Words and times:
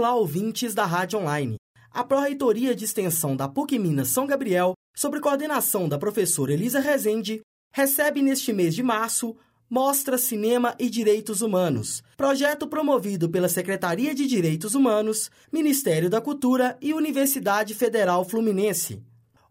Olá, 0.00 0.14
ouvintes 0.14 0.72
da 0.72 0.86
Rádio 0.86 1.18
Online. 1.18 1.56
A 1.92 2.02
Pró-Reitoria 2.02 2.74
de 2.74 2.86
Extensão 2.86 3.36
da 3.36 3.46
PUC 3.46 3.78
Minas 3.78 4.08
São 4.08 4.26
Gabriel, 4.26 4.72
sob 4.96 5.20
coordenação 5.20 5.86
da 5.86 5.98
professora 5.98 6.54
Elisa 6.54 6.80
Rezende, 6.80 7.42
recebe 7.70 8.22
neste 8.22 8.50
mês 8.50 8.74
de 8.74 8.82
março 8.82 9.36
Mostra 9.68 10.16
Cinema 10.16 10.74
e 10.78 10.88
Direitos 10.88 11.42
Humanos, 11.42 12.02
projeto 12.16 12.66
promovido 12.66 13.28
pela 13.28 13.46
Secretaria 13.46 14.14
de 14.14 14.26
Direitos 14.26 14.74
Humanos, 14.74 15.30
Ministério 15.52 16.08
da 16.08 16.18
Cultura 16.18 16.78
e 16.80 16.94
Universidade 16.94 17.74
Federal 17.74 18.24
Fluminense. 18.24 19.02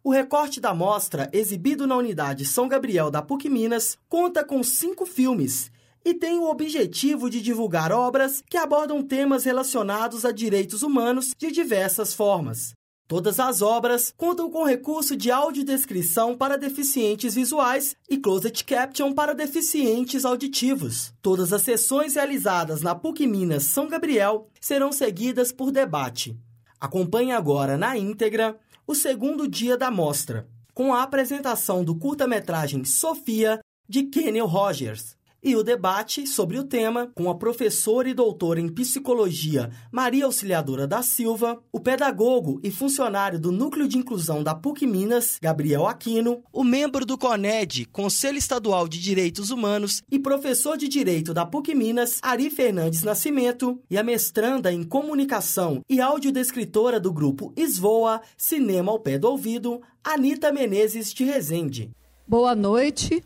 O 0.03 0.09
recorte 0.09 0.59
da 0.59 0.73
mostra, 0.73 1.29
exibido 1.31 1.85
na 1.85 1.95
unidade 1.95 2.43
São 2.43 2.67
Gabriel 2.67 3.11
da 3.11 3.21
PUC 3.21 3.47
Minas, 3.49 3.99
conta 4.09 4.43
com 4.43 4.63
cinco 4.63 5.05
filmes 5.05 5.71
e 6.03 6.13
tem 6.13 6.39
o 6.39 6.49
objetivo 6.49 7.29
de 7.29 7.41
divulgar 7.41 7.91
obras 7.91 8.43
que 8.49 8.57
abordam 8.57 9.03
temas 9.03 9.43
relacionados 9.43 10.25
a 10.25 10.31
direitos 10.31 10.83
humanos 10.83 11.33
de 11.37 11.51
diversas 11.51 12.13
formas. 12.13 12.73
Todas 13.07 13.39
as 13.39 13.63
obras 13.63 14.13
contam 14.15 14.51
com 14.51 14.63
recurso 14.63 15.15
de 15.15 15.31
audiodescrição 15.31 16.37
para 16.37 16.59
deficientes 16.59 17.33
visuais 17.33 17.95
e 18.07 18.17
closed 18.17 18.63
caption 18.63 19.13
para 19.13 19.33
deficientes 19.33 20.25
auditivos. 20.25 21.11
Todas 21.19 21.51
as 21.51 21.63
sessões 21.63 22.13
realizadas 22.13 22.83
na 22.83 22.93
PUC 22.93 23.25
Minas 23.25 23.63
São 23.63 23.87
Gabriel 23.87 24.47
serão 24.61 24.91
seguidas 24.91 25.51
por 25.51 25.71
debate. 25.71 26.37
Acompanhe 26.79 27.31
agora 27.31 27.77
na 27.77 27.97
íntegra 27.97 28.55
o 28.85 28.93
segundo 28.93 29.47
dia 29.47 29.75
da 29.75 29.89
mostra, 29.89 30.47
com 30.71 30.93
a 30.93 31.01
apresentação 31.01 31.83
do 31.83 31.95
curta-metragem 31.95 32.85
Sofia 32.85 33.59
de 33.87 34.03
Kennel 34.03 34.45
Rogers 34.45 35.18
e 35.43 35.55
o 35.55 35.63
debate 35.63 36.27
sobre 36.27 36.57
o 36.57 36.63
tema 36.63 37.11
com 37.15 37.29
a 37.29 37.35
professora 37.35 38.09
e 38.09 38.13
doutora 38.13 38.59
em 38.59 38.67
psicologia 38.67 39.69
Maria 39.91 40.25
Auxiliadora 40.25 40.85
da 40.85 41.01
Silva, 41.01 41.61
o 41.71 41.79
pedagogo 41.79 42.59
e 42.63 42.71
funcionário 42.71 43.39
do 43.39 43.51
Núcleo 43.51 43.87
de 43.87 43.97
Inclusão 43.97 44.43
da 44.43 44.53
PUC 44.53 44.85
Minas, 44.85 45.37
Gabriel 45.41 45.87
Aquino, 45.87 46.43
o 46.51 46.63
membro 46.63 47.05
do 47.05 47.17
CONED, 47.17 47.85
Conselho 47.85 48.37
Estadual 48.37 48.87
de 48.87 48.99
Direitos 48.99 49.49
Humanos, 49.49 50.01
e 50.11 50.19
professor 50.19 50.77
de 50.77 50.87
Direito 50.87 51.33
da 51.33 51.45
PUC 51.45 51.73
Minas, 51.73 52.19
Ari 52.21 52.49
Fernandes 52.49 53.03
Nascimento, 53.03 53.79
e 53.89 53.97
a 53.97 54.03
mestranda 54.03 54.71
em 54.71 54.83
Comunicação 54.83 55.81
e 55.89 56.01
audiodescritora 56.01 56.99
do 56.99 57.11
grupo 57.11 57.53
Esvoa 57.55 58.21
Cinema 58.37 58.91
ao 58.91 58.99
Pé 58.99 59.17
do 59.17 59.29
Ouvido, 59.29 59.81
Anita 60.03 60.51
Menezes 60.51 61.13
de 61.13 61.23
Rezende. 61.23 61.91
Boa 62.27 62.55
noite. 62.55 63.23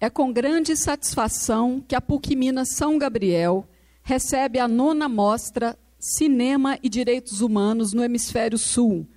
É 0.00 0.08
com 0.08 0.32
grande 0.32 0.76
satisfação 0.76 1.82
que 1.86 1.96
a 1.96 2.00
PUC 2.00 2.36
Minas 2.36 2.68
São 2.76 2.96
Gabriel 2.98 3.66
recebe 4.00 4.60
a 4.60 4.68
nona 4.68 5.08
mostra 5.08 5.76
Cinema 5.98 6.78
e 6.80 6.88
Direitos 6.88 7.40
Humanos 7.40 7.92
no 7.92 8.04
Hemisfério 8.04 8.56
Sul, 8.56 9.08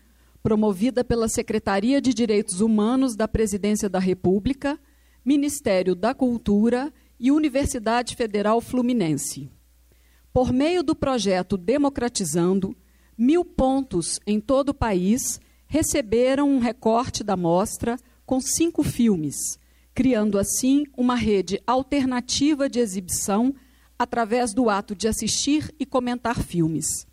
promovida 0.41 1.03
pela 1.03 1.29
Secretaria 1.29 2.01
de 2.01 2.15
Direitos 2.15 2.61
Humanos 2.61 3.15
da 3.15 3.27
Presidência 3.27 3.87
da 3.87 3.99
República, 3.99 4.79
Ministério 5.23 5.93
da 5.93 6.15
Cultura 6.15 6.91
e 7.19 7.31
Universidade 7.31 8.15
Federal 8.15 8.59
Fluminense. 8.59 9.51
Por 10.33 10.51
meio 10.51 10.81
do 10.81 10.95
projeto 10.95 11.57
Democratizando, 11.57 12.75
mil 13.15 13.45
pontos 13.45 14.19
em 14.25 14.39
todo 14.39 14.69
o 14.69 14.73
país 14.73 15.39
receberam 15.67 16.49
um 16.49 16.57
recorte 16.57 17.23
da 17.23 17.37
mostra 17.37 17.99
com 18.25 18.41
cinco 18.41 18.81
filmes 18.81 19.60
criando 20.01 20.39
assim 20.39 20.83
uma 20.97 21.13
rede 21.13 21.61
alternativa 21.67 22.67
de 22.67 22.79
exibição 22.79 23.53
através 23.99 24.51
do 24.51 24.67
ato 24.67 24.95
de 24.95 25.07
assistir 25.07 25.71
e 25.79 25.85
comentar 25.85 26.41
filmes. 26.41 27.05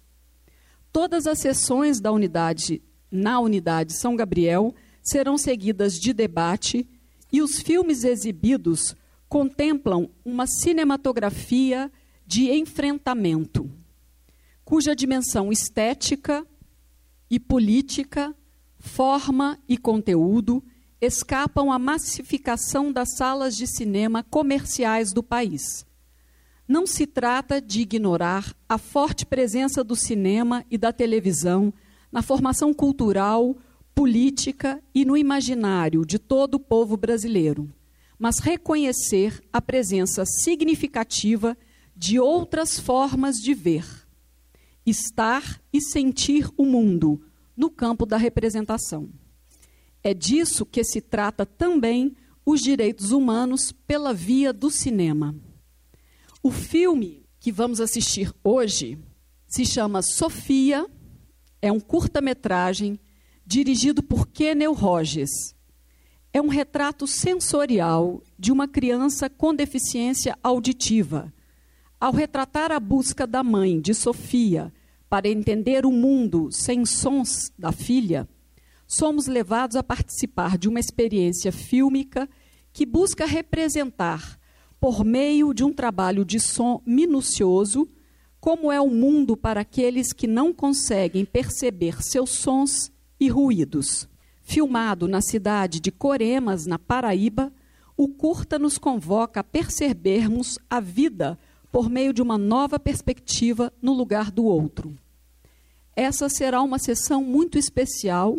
Todas 0.91 1.27
as 1.27 1.39
sessões 1.39 2.00
da 2.00 2.11
unidade 2.11 2.80
na 3.11 3.41
unidade 3.41 3.92
São 3.92 4.17
Gabriel 4.17 4.74
serão 5.02 5.36
seguidas 5.36 6.01
de 6.01 6.14
debate 6.14 6.89
e 7.30 7.42
os 7.42 7.61
filmes 7.61 8.05
exibidos 8.05 8.96
contemplam 9.29 10.08
uma 10.24 10.46
cinematografia 10.46 11.92
de 12.27 12.51
enfrentamento, 12.51 13.70
cuja 14.64 14.96
dimensão 14.96 15.52
estética 15.52 16.42
e 17.30 17.39
política, 17.39 18.35
forma 18.79 19.58
e 19.68 19.77
conteúdo 19.77 20.64
escapam 21.01 21.70
à 21.70 21.79
massificação 21.79 22.92
das 22.92 23.17
salas 23.17 23.57
de 23.57 23.67
cinema 23.67 24.23
comerciais 24.23 25.13
do 25.13 25.23
país. 25.23 25.86
Não 26.67 26.86
se 26.86 27.07
trata 27.07 27.63
de 27.63 27.81
ignorar 27.81 28.55
a 28.69 28.77
forte 28.77 29.25
presença 29.25 29.83
do 29.83 29.97
cinema 29.97 30.64
e 30.70 30.77
da 30.77 30.92
televisão 30.92 31.73
na 32.11 32.20
formação 32.20 32.75
cultural, 32.75 33.57
política 33.95 34.83
e 34.95 35.05
no 35.05 35.17
imaginário 35.17 36.05
de 36.05 36.19
todo 36.19 36.55
o 36.55 36.61
povo 36.61 36.97
brasileiro, 36.97 37.73
mas 38.19 38.39
reconhecer 38.39 39.42
a 39.53 39.61
presença 39.61 40.25
significativa 40.27 41.57
de 41.97 42.20
outras 42.20 42.79
formas 42.79 43.36
de 43.36 43.55
ver, 43.55 43.85
estar 44.85 45.61
e 45.73 45.80
sentir 45.80 46.48
o 46.57 46.65
mundo 46.65 47.20
no 47.57 47.70
campo 47.70 48.07
da 48.07 48.17
representação. 48.17 49.09
É 50.03 50.14
disso 50.14 50.64
que 50.64 50.83
se 50.85 51.01
trata 51.01 51.45
também 51.45 52.17
os 52.45 52.61
direitos 52.61 53.13
humanos 53.13 53.73
pela 53.73 54.14
via 54.14 54.53
do 54.53 54.70
cinema. 54.70 55.35
O 56.42 56.51
filme 56.51 57.27
que 57.41 57.53
vamos 57.53 57.81
assistir 57.81 58.33
hoje 58.42 58.98
se 59.47 59.64
chama 59.64 60.03
Sofia, 60.03 60.86
é 61.61 61.73
um 61.73 61.81
curta-metragem 61.81 63.01
dirigido 63.45 64.03
por 64.03 64.27
Kennel 64.29 64.75
Rogers. 64.75 65.55
É 66.33 66.41
um 66.41 66.48
retrato 66.48 67.07
sensorial 67.07 68.23
de 68.39 68.53
uma 68.53 68.69
criança 68.69 69.30
com 69.30 69.55
deficiência 69.55 70.39
auditiva. 70.42 71.33
Ao 71.98 72.13
retratar 72.13 72.70
a 72.70 72.79
busca 72.79 73.27
da 73.27 73.42
mãe 73.42 73.80
de 73.80 73.95
Sofia 73.95 74.73
para 75.09 75.29
entender 75.29 75.86
o 75.86 75.91
mundo 75.91 76.51
sem 76.53 76.85
sons 76.85 77.51
da 77.59 77.73
filha, 77.73 78.29
somos 78.88 79.26
levados 79.26 79.76
a 79.76 79.82
participar 79.82 80.56
de 80.56 80.66
uma 80.66 80.80
experiência 80.80 81.52
fílmica 81.52 82.26
que 82.72 82.86
busca 82.86 83.26
representar, 83.26 84.40
por 84.80 85.04
meio 85.04 85.52
de 85.52 85.62
um 85.62 85.72
trabalho 85.72 86.24
de 86.24 86.40
som 86.40 86.80
minucioso, 86.86 87.86
como 88.40 88.72
é 88.72 88.80
o 88.80 88.88
mundo 88.88 89.36
para 89.36 89.60
aqueles 89.60 90.12
que 90.14 90.26
não 90.26 90.54
conseguem 90.54 91.24
perceber 91.24 92.02
seus 92.02 92.30
sons 92.30 92.90
e 93.20 93.28
ruídos. 93.28 94.08
Filmado 94.40 95.06
na 95.06 95.20
cidade 95.20 95.80
de 95.80 95.90
Coremas, 95.90 96.64
na 96.64 96.78
Paraíba, 96.78 97.52
o 97.94 98.08
curta 98.08 98.58
nos 98.58 98.78
convoca 98.78 99.40
a 99.40 99.44
percebermos 99.44 100.58
a 100.70 100.80
vida 100.80 101.38
por 101.70 101.90
meio 101.90 102.14
de 102.14 102.22
uma 102.22 102.38
nova 102.38 102.78
perspectiva 102.78 103.70
no 103.82 103.92
lugar 103.92 104.30
do 104.30 104.44
outro. 104.44 104.96
Essa 105.94 106.28
será 106.28 106.62
uma 106.62 106.78
sessão 106.78 107.22
muito 107.22 107.58
especial 107.58 108.38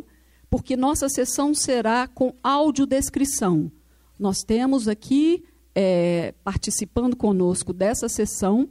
porque 0.50 0.76
nossa 0.76 1.08
sessão 1.08 1.54
será 1.54 2.08
com 2.08 2.34
audiodescrição. 2.44 3.72
Nós 4.18 4.44
temos 4.44 4.88
aqui, 4.88 5.44
é, 5.76 6.34
participando 6.44 7.16
conosco 7.16 7.72
dessa 7.72 8.10
sessão, 8.10 8.70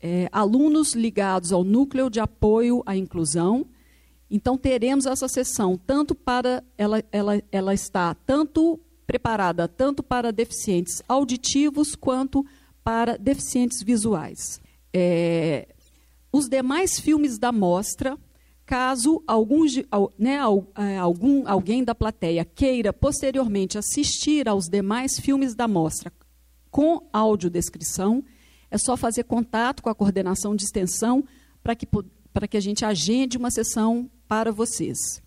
é, 0.00 0.28
alunos 0.32 0.92
ligados 0.94 1.52
ao 1.52 1.64
núcleo 1.64 2.10
de 2.10 2.20
apoio 2.20 2.82
à 2.84 2.96
inclusão. 2.96 3.66
Então, 4.30 4.58
teremos 4.58 5.06
essa 5.06 5.28
sessão 5.28 5.78
tanto 5.78 6.14
para. 6.14 6.62
Ela, 6.76 7.02
ela, 7.12 7.42
ela 7.50 7.72
está 7.72 8.14
tanto 8.14 8.80
preparada 9.06 9.68
tanto 9.68 10.02
para 10.02 10.32
deficientes 10.32 11.02
auditivos 11.08 11.94
quanto 11.94 12.44
para 12.82 13.16
deficientes 13.16 13.82
visuais. 13.82 14.60
É, 14.92 15.68
os 16.32 16.48
demais 16.48 16.98
filmes 16.98 17.38
da 17.38 17.52
mostra 17.52 18.18
Caso 18.66 19.22
algum, 19.26 19.64
né, 20.18 20.38
é, 20.76 20.96
algum, 20.96 21.46
alguém 21.46 21.84
da 21.84 21.94
plateia 21.94 22.44
queira 22.44 22.92
posteriormente 22.92 23.76
assistir 23.76 24.48
aos 24.48 24.66
demais 24.66 25.18
filmes 25.18 25.54
da 25.54 25.68
mostra 25.68 26.10
com 26.70 27.06
audiodescrição, 27.12 28.24
é 28.70 28.78
só 28.78 28.96
fazer 28.96 29.24
contato 29.24 29.82
com 29.82 29.90
a 29.90 29.94
coordenação 29.94 30.56
de 30.56 30.64
extensão 30.64 31.24
para 31.62 31.76
que, 31.76 31.86
para 32.32 32.48
que 32.48 32.56
a 32.56 32.60
gente 32.60 32.84
agende 32.84 33.36
uma 33.36 33.50
sessão 33.50 34.10
para 34.26 34.50
vocês. 34.50 35.22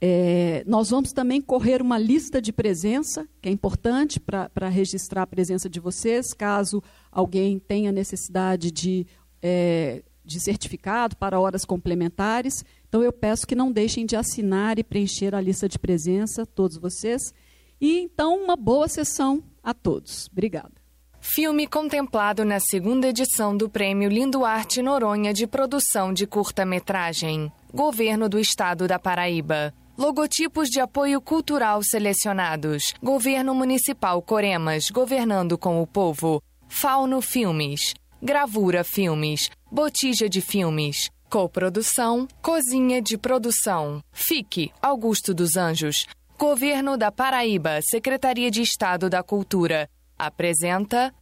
É, 0.00 0.64
nós 0.66 0.90
vamos 0.90 1.12
também 1.12 1.40
correr 1.40 1.80
uma 1.80 1.98
lista 1.98 2.40
de 2.40 2.52
presença, 2.52 3.26
que 3.40 3.48
é 3.48 3.52
importante 3.52 4.18
para 4.18 4.68
registrar 4.68 5.22
a 5.22 5.26
presença 5.26 5.70
de 5.70 5.78
vocês, 5.78 6.32
caso 6.34 6.82
alguém 7.10 7.58
tenha 7.58 7.92
necessidade 7.92 8.70
de 8.70 9.06
é, 9.40 10.02
de 10.26 10.40
certificado 10.40 11.16
para 11.16 11.38
horas 11.38 11.64
complementares. 11.64 12.64
Então, 12.88 13.02
eu 13.02 13.12
peço 13.12 13.46
que 13.46 13.54
não 13.54 13.70
deixem 13.70 14.04
de 14.04 14.16
assinar 14.16 14.78
e 14.78 14.84
preencher 14.84 15.34
a 15.34 15.40
lista 15.40 15.68
de 15.68 15.78
presença, 15.78 16.44
todos 16.44 16.76
vocês. 16.76 17.32
E 17.80 18.00
então, 18.00 18.42
uma 18.42 18.56
boa 18.56 18.88
sessão 18.88 19.42
a 19.62 19.72
todos. 19.72 20.28
Obrigada. 20.32 20.72
Filme 21.20 21.66
contemplado 21.66 22.44
na 22.44 22.60
segunda 22.60 23.08
edição 23.08 23.56
do 23.56 23.68
Prêmio 23.68 24.08
Linduarte 24.08 24.80
Noronha 24.80 25.34
de 25.34 25.46
Produção 25.46 26.12
de 26.12 26.26
Curta-Metragem. 26.26 27.50
Governo 27.74 28.28
do 28.28 28.38
Estado 28.38 28.86
da 28.86 28.98
Paraíba. 28.98 29.74
Logotipos 29.98 30.68
de 30.68 30.78
apoio 30.78 31.20
cultural 31.20 31.82
selecionados. 31.82 32.94
Governo 33.02 33.54
Municipal 33.54 34.22
Coremas, 34.22 34.84
governando 34.90 35.58
com 35.58 35.82
o 35.82 35.86
povo. 35.86 36.40
Fauno 36.68 37.20
Filmes. 37.20 37.94
Gravura 38.26 38.82
Filmes. 38.82 39.48
Botija 39.70 40.28
de 40.28 40.40
Filmes. 40.40 41.08
Coprodução, 41.30 42.26
Cozinha 42.42 43.00
de 43.00 43.16
Produção. 43.16 44.02
FIC, 44.10 44.72
Augusto 44.82 45.32
dos 45.32 45.56
Anjos. 45.56 46.06
Governo 46.36 46.96
da 46.96 47.12
Paraíba, 47.12 47.78
Secretaria 47.88 48.50
de 48.50 48.62
Estado 48.62 49.08
da 49.08 49.22
Cultura. 49.22 49.88
Apresenta. 50.18 51.14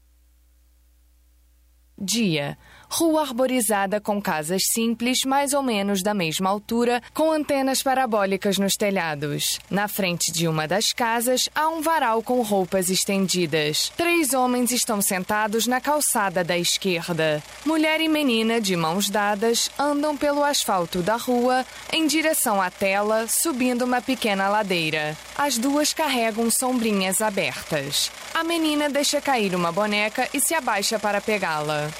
Dia. 1.98 2.56
Rua 2.96 3.22
arborizada 3.22 4.00
com 4.00 4.22
casas 4.22 4.62
simples, 4.72 5.24
mais 5.26 5.52
ou 5.52 5.64
menos 5.64 6.00
da 6.00 6.14
mesma 6.14 6.48
altura, 6.48 7.02
com 7.12 7.32
antenas 7.32 7.82
parabólicas 7.82 8.56
nos 8.56 8.74
telhados. 8.74 9.58
Na 9.68 9.88
frente 9.88 10.30
de 10.30 10.46
uma 10.46 10.68
das 10.68 10.92
casas 10.92 11.48
há 11.52 11.68
um 11.68 11.82
varal 11.82 12.22
com 12.22 12.40
roupas 12.40 12.88
estendidas. 12.90 13.90
Três 13.96 14.32
homens 14.32 14.70
estão 14.70 15.02
sentados 15.02 15.66
na 15.66 15.80
calçada 15.80 16.44
da 16.44 16.56
esquerda. 16.56 17.42
Mulher 17.66 18.00
e 18.00 18.06
menina, 18.06 18.60
de 18.60 18.76
mãos 18.76 19.10
dadas, 19.10 19.68
andam 19.76 20.16
pelo 20.16 20.44
asfalto 20.44 21.02
da 21.02 21.16
rua 21.16 21.66
em 21.92 22.06
direção 22.06 22.62
à 22.62 22.70
tela, 22.70 23.26
subindo 23.26 23.84
uma 23.84 24.00
pequena 24.00 24.48
ladeira. 24.48 25.16
As 25.36 25.58
duas 25.58 25.92
carregam 25.92 26.48
sombrinhas 26.48 27.20
abertas. 27.20 28.12
A 28.32 28.44
menina 28.44 28.88
deixa 28.88 29.20
cair 29.20 29.52
uma 29.52 29.72
boneca 29.72 30.28
e 30.32 30.38
se 30.38 30.54
abaixa 30.54 30.96
para 30.96 31.20
pegá-la. 31.20 31.90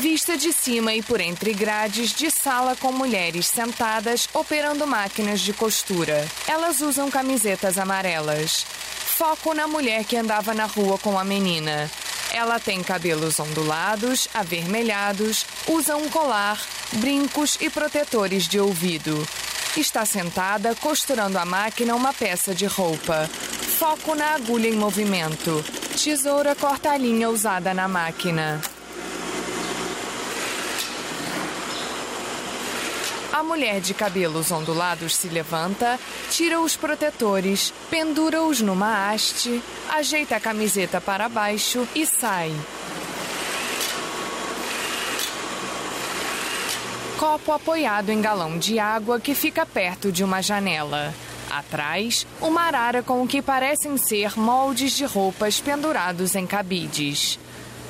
Vista 0.00 0.34
de 0.34 0.50
cima 0.50 0.94
e 0.94 1.02
por 1.02 1.20
entre 1.20 1.52
grades 1.52 2.14
de 2.14 2.30
sala 2.30 2.74
com 2.74 2.90
mulheres 2.90 3.46
sentadas 3.46 4.26
operando 4.32 4.86
máquinas 4.86 5.42
de 5.42 5.52
costura. 5.52 6.26
Elas 6.48 6.80
usam 6.80 7.10
camisetas 7.10 7.76
amarelas. 7.76 8.64
Foco 9.18 9.52
na 9.52 9.68
mulher 9.68 10.04
que 10.04 10.16
andava 10.16 10.54
na 10.54 10.64
rua 10.64 10.96
com 10.96 11.18
a 11.18 11.22
menina. 11.22 11.90
Ela 12.32 12.58
tem 12.58 12.82
cabelos 12.82 13.38
ondulados, 13.38 14.26
avermelhados, 14.32 15.44
usa 15.68 15.98
um 15.98 16.08
colar, 16.08 16.58
brincos 16.94 17.58
e 17.60 17.68
protetores 17.68 18.48
de 18.48 18.58
ouvido. 18.58 19.28
Está 19.76 20.06
sentada 20.06 20.74
costurando 20.76 21.38
a 21.38 21.44
máquina 21.44 21.94
uma 21.94 22.14
peça 22.14 22.54
de 22.54 22.64
roupa. 22.64 23.28
Foco 23.78 24.14
na 24.14 24.30
agulha 24.30 24.66
em 24.66 24.76
movimento. 24.76 25.62
Tesoura 26.02 26.54
corta 26.54 26.90
a 26.90 26.96
linha 26.96 27.28
usada 27.28 27.74
na 27.74 27.86
máquina. 27.86 28.62
A 33.40 33.42
mulher 33.42 33.80
de 33.80 33.94
cabelos 33.94 34.50
ondulados 34.50 35.16
se 35.16 35.26
levanta, 35.26 35.98
tira 36.30 36.60
os 36.60 36.76
protetores, 36.76 37.72
pendura-os 37.88 38.60
numa 38.60 39.10
haste, 39.10 39.62
ajeita 39.88 40.36
a 40.36 40.40
camiseta 40.40 41.00
para 41.00 41.26
baixo 41.26 41.88
e 41.94 42.04
sai. 42.04 42.52
Copo 47.18 47.52
apoiado 47.52 48.10
em 48.10 48.20
galão 48.20 48.58
de 48.58 48.78
água 48.78 49.18
que 49.18 49.34
fica 49.34 49.64
perto 49.64 50.12
de 50.12 50.22
uma 50.22 50.42
janela. 50.42 51.14
Atrás, 51.50 52.26
uma 52.42 52.64
arara 52.64 53.02
com 53.02 53.22
o 53.22 53.26
que 53.26 53.40
parecem 53.40 53.96
ser 53.96 54.38
moldes 54.38 54.92
de 54.92 55.06
roupas 55.06 55.58
pendurados 55.58 56.34
em 56.34 56.46
cabides. 56.46 57.38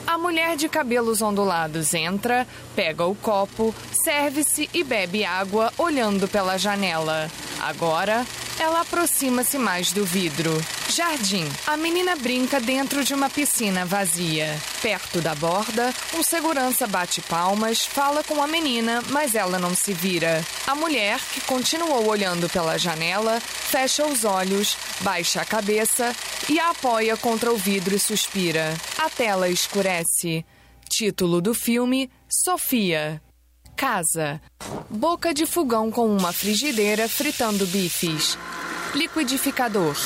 A 0.06 0.18
mulher 0.18 0.56
de 0.56 0.68
cabelos 0.68 1.22
ondulados 1.22 1.94
entra, 1.94 2.46
pega 2.74 3.04
o 3.04 3.14
copo, 3.14 3.74
serve-se 3.92 4.68
e 4.74 4.82
bebe 4.82 5.24
água 5.24 5.72
olhando 5.78 6.26
pela 6.26 6.58
janela. 6.58 7.30
Agora, 7.60 8.26
ela 8.58 8.80
aproxima-se 8.80 9.58
mais 9.58 9.92
do 9.92 10.04
vidro. 10.04 10.62
Jardim. 10.88 11.48
A 11.66 11.76
menina 11.76 12.16
brinca 12.16 12.58
dentro 12.60 13.04
de 13.04 13.14
uma 13.14 13.30
piscina 13.30 13.86
vazia. 13.86 14.58
Perto 14.82 15.20
da 15.20 15.34
borda, 15.34 15.94
um 16.14 16.22
segurança 16.22 16.86
bate 16.86 17.22
palmas, 17.22 17.86
fala 17.86 18.24
com 18.24 18.42
a 18.42 18.46
menina, 18.46 19.02
mas 19.08 19.34
ela 19.34 19.58
não 19.58 19.74
se 19.74 19.92
vira. 19.92 20.44
A 20.66 20.74
mulher, 20.74 21.20
que 21.32 21.40
continuou 21.42 22.06
olhando 22.06 22.48
pela 22.48 22.78
janela, 22.78 23.40
fecha 23.40 24.04
os 24.04 24.24
olhos, 24.24 24.76
baixa 25.00 25.40
a 25.40 25.44
cabeça 25.44 26.14
e 26.48 26.58
a 26.58 26.70
apoia 26.70 27.16
contra 27.16 27.52
o 27.52 27.56
vidro 27.56 27.94
e 27.94 27.98
suspira. 27.98 28.74
A 28.98 29.08
tela 29.08 29.48
escurece. 29.48 29.89
Título 30.88 31.40
do 31.40 31.52
filme: 31.52 32.10
Sofia. 32.28 33.20
Casa. 33.76 34.40
Boca 34.88 35.34
de 35.34 35.46
fogão 35.46 35.90
com 35.90 36.06
uma 36.06 36.32
frigideira 36.32 37.08
fritando 37.08 37.66
bifes. 37.66 38.38
Liquidificador. 38.94 39.96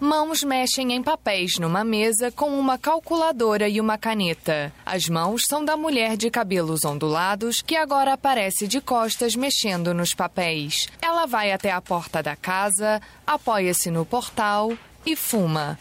Mãos 0.00 0.42
mexem 0.42 0.92
em 0.92 1.02
papéis 1.02 1.58
numa 1.58 1.84
mesa 1.84 2.30
com 2.30 2.58
uma 2.58 2.78
calculadora 2.78 3.68
e 3.68 3.80
uma 3.80 3.98
caneta. 3.98 4.72
As 4.86 5.08
mãos 5.08 5.42
são 5.48 5.64
da 5.64 5.76
mulher 5.76 6.16
de 6.16 6.30
cabelos 6.30 6.84
ondulados 6.84 7.60
que 7.60 7.76
agora 7.76 8.12
aparece 8.12 8.66
de 8.66 8.80
costas 8.80 9.34
mexendo 9.34 9.92
nos 9.92 10.14
papéis. 10.14 10.88
Ela 11.02 11.26
vai 11.26 11.52
até 11.52 11.70
a 11.70 11.80
porta 11.80 12.22
da 12.22 12.36
casa, 12.36 13.02
apoia-se 13.26 13.90
no 13.90 14.06
portal 14.06 14.72
e 15.04 15.16
fuma. 15.16 15.78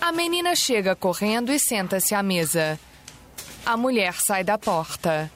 A 0.00 0.12
menina 0.12 0.54
chega 0.54 0.94
correndo 0.96 1.52
e 1.52 1.58
senta-se 1.58 2.14
à 2.14 2.22
mesa. 2.22 2.78
A 3.64 3.76
mulher 3.76 4.14
sai 4.14 4.42
da 4.42 4.58
porta. 4.58 5.30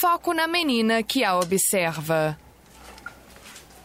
Foco 0.00 0.32
na 0.32 0.46
menina 0.46 1.02
que 1.02 1.24
a 1.24 1.36
observa. 1.36 2.38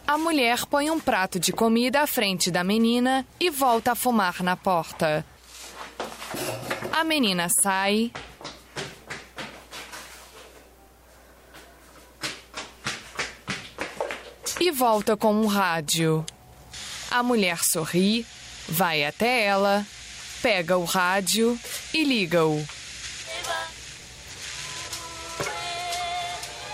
A 0.06 0.18
mulher 0.18 0.66
põe 0.66 0.90
um 0.90 0.98
prato 0.98 1.38
de 1.38 1.52
comida 1.52 2.00
à 2.00 2.06
frente 2.06 2.50
da 2.50 2.64
menina 2.64 3.24
e 3.38 3.48
volta 3.48 3.92
a 3.92 3.94
fumar 3.94 4.42
na 4.42 4.56
porta. 4.56 5.24
A 6.92 7.04
menina 7.04 7.48
sai. 7.62 8.10
E 14.60 14.70
volta 14.70 15.16
com 15.16 15.34
um 15.34 15.46
rádio. 15.46 16.24
A 17.10 17.22
mulher 17.22 17.58
sorri, 17.64 18.26
vai 18.68 19.04
até 19.04 19.44
ela, 19.44 19.84
pega 20.42 20.76
o 20.76 20.84
rádio 20.84 21.58
e 21.92 22.04
liga-o. 22.04 22.64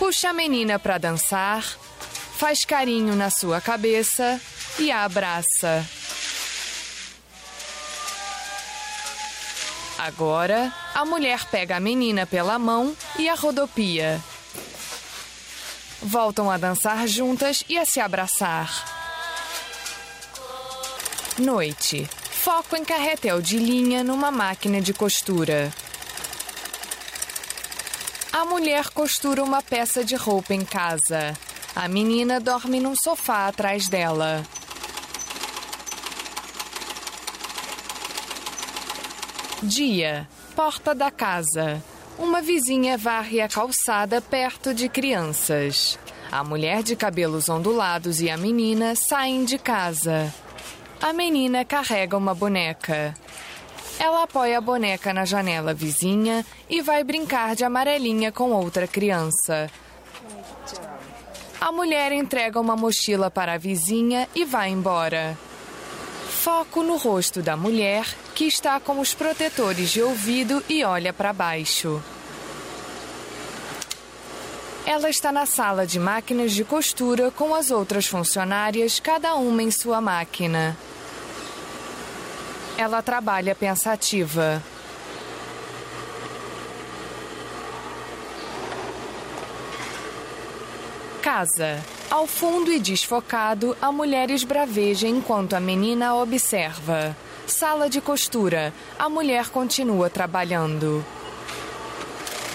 puxa 0.07 0.31
a 0.31 0.33
menina 0.33 0.78
para 0.78 0.99
dançar, 0.99 1.64
faz 2.37 2.64
carinho 2.64 3.16
na 3.16 3.28
sua 3.28 3.61
cabeça 3.61 4.40
e 4.78 4.88
a 4.88 5.05
abraça. 5.05 5.85
Agora, 9.99 10.73
a 10.95 11.05
mulher 11.05 11.45
pega 11.50 11.78
a 11.78 11.81
menina 11.81 12.25
pela 12.25 12.57
mão 12.57 12.97
e 13.19 13.28
a 13.28 13.35
rodopia. 13.35 14.23
Voltam 16.03 16.50
a 16.50 16.57
dançar 16.57 17.07
juntas 17.07 17.65
e 17.69 17.79
a 17.79 17.85
se 17.85 18.00
abraçar. 18.00 18.97
Noite. 21.38 22.09
Foco 22.31 22.76
em 22.76 22.85
carretel 22.85 23.43
de 23.43 23.59
linha 23.59 24.05
numa 24.05 24.31
máquina 24.31 24.81
de 24.81 24.95
costura. 24.95 25.73
A 28.33 28.45
mulher 28.45 28.91
costura 28.91 29.43
uma 29.43 29.62
peça 29.62 30.05
de 30.05 30.15
roupa 30.15 30.55
em 30.55 30.65
casa. 30.65 31.37
A 31.75 31.88
menina 31.88 32.38
dorme 32.38 32.81
num 32.81 32.95
sofá 32.95 33.49
atrás 33.49 33.88
dela. 33.88 34.43
Dia. 39.62 40.29
Porta 40.55 40.95
da 40.95 41.11
casa. 41.11 41.83
Uma 42.18 42.40
vizinha 42.40 42.96
varre 42.96 43.42
a 43.42 43.49
calçada 43.49 44.23
perto 44.23 44.73
de 44.73 44.88
crianças. 44.88 45.99
A 46.32 46.42
mulher 46.42 46.82
de 46.82 46.96
cabelos 46.96 47.49
ondulados 47.49 48.20
e 48.20 48.30
a 48.30 48.37
menina 48.38 48.94
saem 48.96 49.44
de 49.44 49.58
casa. 49.58 50.32
A 51.00 51.12
menina 51.12 51.64
carrega 51.64 52.16
uma 52.16 52.35
boneca. 52.35 53.14
Ela 53.99 54.23
apoia 54.23 54.58
a 54.58 54.61
boneca 54.62 55.12
na 55.12 55.26
janela 55.26 55.75
vizinha 55.75 56.44
e 56.70 56.80
vai 56.80 57.04
brincar 57.04 57.54
de 57.54 57.64
amarelinha 57.64 58.32
com 58.32 58.50
outra 58.50 58.87
criança. 58.87 59.70
A 61.61 61.70
mulher 61.70 62.12
entrega 62.12 62.58
uma 62.58 62.76
mochila 62.76 63.30
para 63.30 63.54
a 63.54 63.58
vizinha 63.58 64.26
e 64.35 64.44
vai 64.44 64.70
embora. 64.70 65.37
Foco 66.47 66.85
no 66.85 66.97
rosto 66.97 67.43
da 67.43 67.57
mulher, 67.57 68.07
que 68.33 68.45
está 68.45 68.79
com 68.79 69.00
os 69.00 69.12
protetores 69.12 69.91
de 69.91 70.00
ouvido 70.00 70.62
e 70.69 70.85
olha 70.85 71.12
para 71.12 71.33
baixo. 71.33 72.00
Ela 74.87 75.11
está 75.11 75.33
na 75.33 75.45
sala 75.45 75.85
de 75.85 75.99
máquinas 75.99 76.53
de 76.53 76.62
costura 76.62 77.33
com 77.33 77.53
as 77.53 77.73
outras 77.73 78.07
funcionárias, 78.07 79.00
cada 79.00 79.35
uma 79.35 79.61
em 79.61 79.73
sua 79.73 80.00
máquina. 80.00 80.79
Ela 82.79 83.03
trabalha 83.03 83.53
pensativa. 83.53 84.62
Casa. 91.26 91.85
Ao 92.09 92.25
fundo 92.25 92.71
e 92.71 92.78
desfocado, 92.78 93.76
a 93.83 93.90
mulher 93.90 94.30
esbraveja 94.30 95.09
enquanto 95.09 95.54
a 95.54 95.61
menina 95.61 96.14
observa. 96.14 97.16
Sala 97.49 97.90
de 97.90 98.00
costura. 98.00 98.73
A 98.97 99.09
mulher 99.09 99.49
continua 99.49 100.09
trabalhando. 100.09 101.04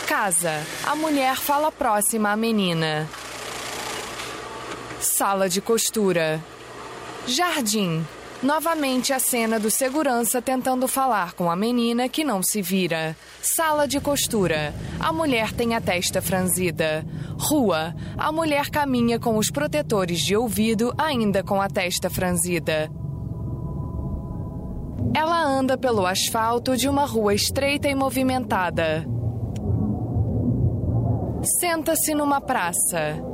Casa. 0.07 0.65
A 0.85 0.95
mulher 0.95 1.35
fala 1.35 1.69
próxima 1.69 2.31
à 2.31 2.37
menina. 2.37 3.09
Sala 5.01 5.49
de 5.49 5.59
costura. 5.59 6.41
Jardim. 7.27 8.07
Novamente 8.43 9.13
a 9.13 9.19
cena 9.19 9.59
do 9.59 9.69
segurança 9.69 10.41
tentando 10.41 10.87
falar 10.87 11.33
com 11.33 11.51
a 11.51 11.55
menina 11.55 12.09
que 12.09 12.23
não 12.23 12.41
se 12.41 12.59
vira. 12.59 13.15
Sala 13.39 13.87
de 13.87 13.99
costura. 13.99 14.73
A 14.99 15.13
mulher 15.13 15.53
tem 15.53 15.75
a 15.75 15.81
testa 15.81 16.23
franzida. 16.23 17.05
Rua. 17.37 17.93
A 18.17 18.31
mulher 18.31 18.71
caminha 18.71 19.19
com 19.19 19.37
os 19.37 19.51
protetores 19.51 20.21
de 20.21 20.35
ouvido 20.35 20.91
ainda 20.97 21.43
com 21.43 21.61
a 21.61 21.69
testa 21.69 22.09
franzida. 22.09 22.89
Ela 25.15 25.43
anda 25.43 25.77
pelo 25.77 26.07
asfalto 26.07 26.75
de 26.75 26.89
uma 26.89 27.05
rua 27.05 27.35
estreita 27.35 27.89
e 27.89 27.93
movimentada. 27.93 29.05
Senta-se 31.59 32.15
numa 32.15 32.41
praça. 32.41 33.30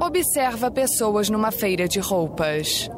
Observa 0.00 0.70
pessoas 0.70 1.30
numa 1.30 1.50
feira 1.50 1.88
de 1.88 1.98
roupas. 2.00 2.88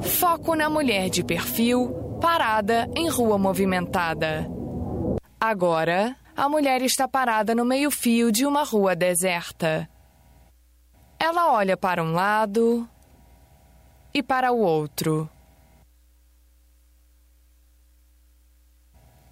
Foco 0.00 0.54
na 0.54 0.70
mulher 0.70 1.10
de 1.10 1.24
perfil, 1.24 1.92
parada 2.20 2.88
em 2.96 3.08
rua 3.08 3.36
movimentada. 3.36 4.48
Agora, 5.40 6.16
a 6.36 6.48
mulher 6.48 6.80
está 6.82 7.08
parada 7.08 7.54
no 7.54 7.64
meio-fio 7.64 8.30
de 8.30 8.46
uma 8.46 8.64
rua 8.64 8.94
deserta. 8.94 9.88
Ela 11.18 11.52
olha 11.52 11.76
para 11.76 12.02
um 12.02 12.12
lado 12.12 12.88
e 14.12 14.22
para 14.22 14.52
o 14.52 14.58
outro. 14.58 15.28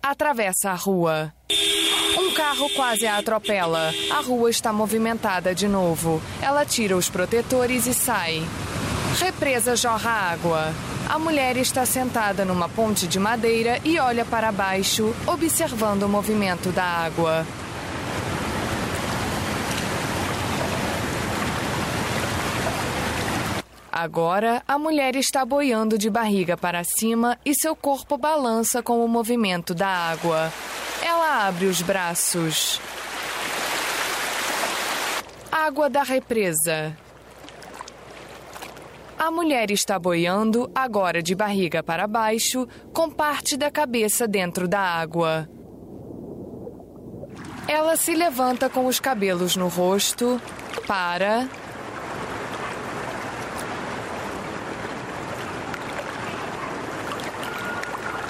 Atravessa 0.03 0.71
a 0.71 0.75
rua. 0.75 1.33
Um 2.33 2.35
carro 2.35 2.71
quase 2.71 3.07
a 3.07 3.19
atropela. 3.19 3.93
A 4.11 4.23
rua 4.23 4.49
está 4.49 4.73
movimentada 4.73 5.55
de 5.55 5.69
novo. 5.69 6.19
Ela 6.41 6.65
tira 6.65 6.97
os 6.97 7.11
protetores 7.11 7.87
e 7.87 7.93
sai. 7.93 8.43
Represa 9.21 9.77
jorra 9.77 10.33
água. 10.33 10.73
A 11.11 11.19
mulher 11.19 11.59
está 11.59 11.85
sentada 11.85 12.43
numa 12.43 12.71
ponte 12.71 13.07
de 13.07 13.21
madeira 13.21 13.79
e 13.85 13.99
olha 13.99 14.25
para 14.25 14.51
baixo, 14.51 15.15
observando 15.27 16.05
o 16.05 16.09
movimento 16.09 16.71
da 16.71 16.83
água. 16.83 17.47
Agora, 23.93 24.63
a 24.67 24.79
mulher 24.79 25.17
está 25.17 25.45
boiando 25.45 25.99
de 25.99 26.09
barriga 26.09 26.57
para 26.57 26.83
cima 26.83 27.39
e 27.45 27.55
seu 27.55 27.77
corpo 27.77 28.17
balança 28.17 28.83
com 28.83 29.05
o 29.05 29.09
movimento 29.09 29.75
da 29.75 29.87
água. 29.87 30.51
Abre 31.35 31.65
os 31.65 31.81
braços. 31.81 32.79
Água 35.51 35.89
da 35.89 36.03
represa. 36.03 36.95
A 39.19 39.31
mulher 39.31 39.71
está 39.71 39.99
boiando, 39.99 40.71
agora 40.75 41.23
de 41.23 41.35
barriga 41.35 41.83
para 41.83 42.07
baixo, 42.07 42.69
com 42.93 43.11
parte 43.11 43.57
da 43.57 43.71
cabeça 43.71 44.29
dentro 44.29 44.69
da 44.69 44.79
água. 44.79 45.49
Ela 47.67 47.97
se 47.97 48.15
levanta 48.15 48.69
com 48.69 48.85
os 48.85 49.01
cabelos 49.01 49.57
no 49.57 49.69
rosto, 49.69 50.39
para. 50.87 51.49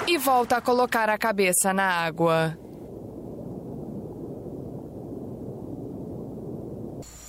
E 0.07 0.17
volta 0.17 0.55
a 0.55 0.61
colocar 0.61 1.09
a 1.09 1.17
cabeça 1.17 1.73
na 1.73 1.83
água. 1.83 2.57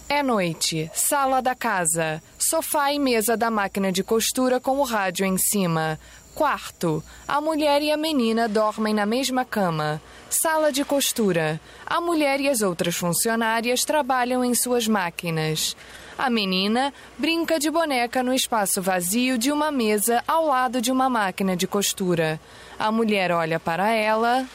É 0.09 0.23
noite. 0.23 0.91
Sala 0.95 1.41
da 1.41 1.55
casa. 1.55 2.23
Sofá 2.39 2.93
e 2.93 2.99
mesa 2.99 3.37
da 3.37 3.51
máquina 3.51 3.91
de 3.91 4.05
costura 4.05 4.61
com 4.61 4.79
o 4.79 4.83
rádio 4.83 5.25
em 5.25 5.39
cima. 5.39 5.99
Quarto. 6.35 7.03
A 7.27 7.41
mulher 7.41 7.81
e 7.81 7.91
a 7.91 7.97
menina 7.97 8.47
dormem 8.47 8.93
na 8.93 9.07
mesma 9.07 9.45
cama. 9.45 10.01
Sala 10.29 10.71
de 10.71 10.85
costura. 10.85 11.59
A 11.87 12.01
mulher 12.01 12.39
e 12.41 12.49
as 12.49 12.61
outras 12.61 12.97
funcionárias 12.97 13.85
trabalham 13.85 14.45
em 14.45 14.55
suas 14.55 14.87
máquinas. 14.87 15.75
A 16.19 16.29
menina 16.29 16.93
brinca 17.19 17.59
de 17.59 17.71
boneca 17.71 18.23
no 18.23 18.35
espaço 18.35 18.83
vazio 18.83 19.39
de 19.39 19.51
uma 19.51 19.73
mesa 19.73 20.23
ao 20.29 20.47
lado 20.47 20.83
de 20.83 20.93
uma 20.93 21.09
máquina 21.09 21.57
de 21.57 21.67
costura. 21.67 22.39
A 22.79 22.93
mulher 22.93 23.33
olha 23.33 23.59
para 23.59 23.91
ela 23.91 24.47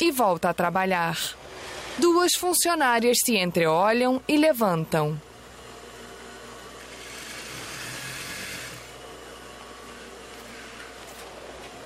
e 0.00 0.10
volta 0.10 0.50
a 0.50 0.54
trabalhar. 0.54 1.16
Duas 1.98 2.34
funcionárias 2.34 3.18
se 3.24 3.36
entreolham 3.36 4.20
e 4.28 4.36
levantam. 4.36 5.18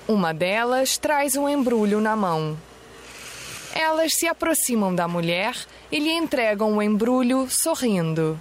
Uma 0.08 0.34
delas 0.34 0.98
traz 0.98 1.36
um 1.36 1.48
embrulho 1.48 2.00
na 2.00 2.16
mão. 2.16 2.58
Elas 3.72 4.14
se 4.14 4.26
aproximam 4.26 4.92
da 4.92 5.06
mulher 5.06 5.54
e 5.92 6.00
lhe 6.00 6.10
entregam 6.10 6.76
o 6.76 6.82
embrulho 6.82 7.46
sorrindo. 7.48 8.40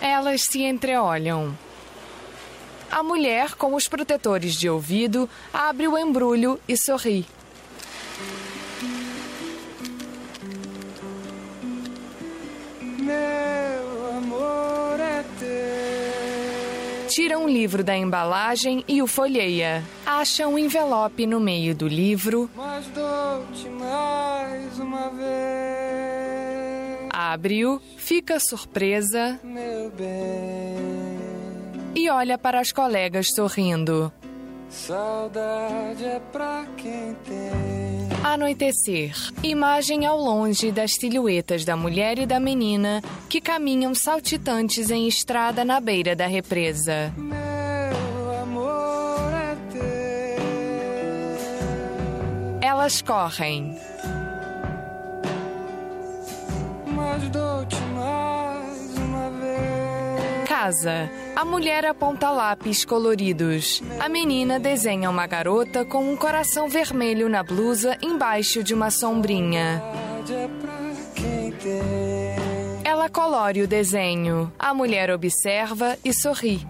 Elas 0.00 0.40
se 0.50 0.62
entreolham. 0.62 1.54
A 2.90 3.02
mulher, 3.02 3.54
com 3.54 3.74
os 3.74 3.86
protetores 3.86 4.54
de 4.54 4.70
ouvido, 4.70 5.28
abre 5.52 5.86
o 5.86 5.98
embrulho 5.98 6.58
e 6.66 6.74
sorri. 6.74 7.26
Meu 13.00 14.16
amor 14.16 15.00
é 15.00 15.24
teu. 15.38 17.08
Tira 17.08 17.38
um 17.38 17.48
livro 17.48 17.82
da 17.82 17.96
embalagem 17.96 18.84
e 18.86 19.02
o 19.02 19.06
folheia. 19.06 19.82
Acha 20.06 20.46
um 20.46 20.58
envelope 20.58 21.26
no 21.26 21.40
meio 21.40 21.74
do 21.74 21.88
livro, 21.88 22.48
Mas 22.54 22.86
dou-te 22.88 23.68
mais 23.68 24.78
uma 24.78 25.08
vez, 25.10 27.08
abre-o, 27.10 27.80
fica 27.96 28.38
surpresa 28.38 29.40
meu 29.42 29.90
bem. 29.90 30.78
e 31.94 32.08
olha 32.10 32.38
para 32.38 32.60
as 32.60 32.70
colegas 32.72 33.26
sorrindo. 33.34 34.12
Saudade 34.70 36.04
é 36.04 36.20
pra 36.32 36.64
quem 36.76 37.14
tem. 37.26 38.08
Anoitecer. 38.22 39.16
Imagem 39.42 40.06
ao 40.06 40.16
longe 40.16 40.70
das 40.70 40.92
silhuetas 40.94 41.64
da 41.64 41.76
mulher 41.76 42.20
e 42.20 42.26
da 42.26 42.38
menina 42.38 43.02
que 43.28 43.40
caminham 43.40 43.92
saltitantes 43.94 44.90
em 44.90 45.08
estrada 45.08 45.64
na 45.64 45.80
beira 45.80 46.14
da 46.14 46.26
represa. 46.26 47.12
Meu 47.16 48.32
amor 48.42 49.32
é 49.34 49.56
teu. 49.72 49.80
Elas 52.62 53.02
correm. 53.02 53.76
Mas 56.86 57.28
dou-te. 57.30 57.89
Casa. 60.60 61.10
A 61.34 61.42
mulher 61.42 61.86
aponta 61.86 62.28
lápis 62.30 62.84
coloridos. 62.84 63.82
A 63.98 64.10
menina 64.10 64.60
desenha 64.60 65.08
uma 65.08 65.26
garota 65.26 65.86
com 65.86 66.04
um 66.12 66.14
coração 66.14 66.68
vermelho 66.68 67.30
na 67.30 67.42
blusa 67.42 67.96
embaixo 68.02 68.62
de 68.62 68.74
uma 68.74 68.90
sombrinha. 68.90 69.82
Ela 72.84 73.08
colore 73.08 73.62
o 73.62 73.66
desenho. 73.66 74.52
A 74.58 74.74
mulher 74.74 75.10
observa 75.10 75.96
e 76.04 76.12
sorri. 76.12 76.60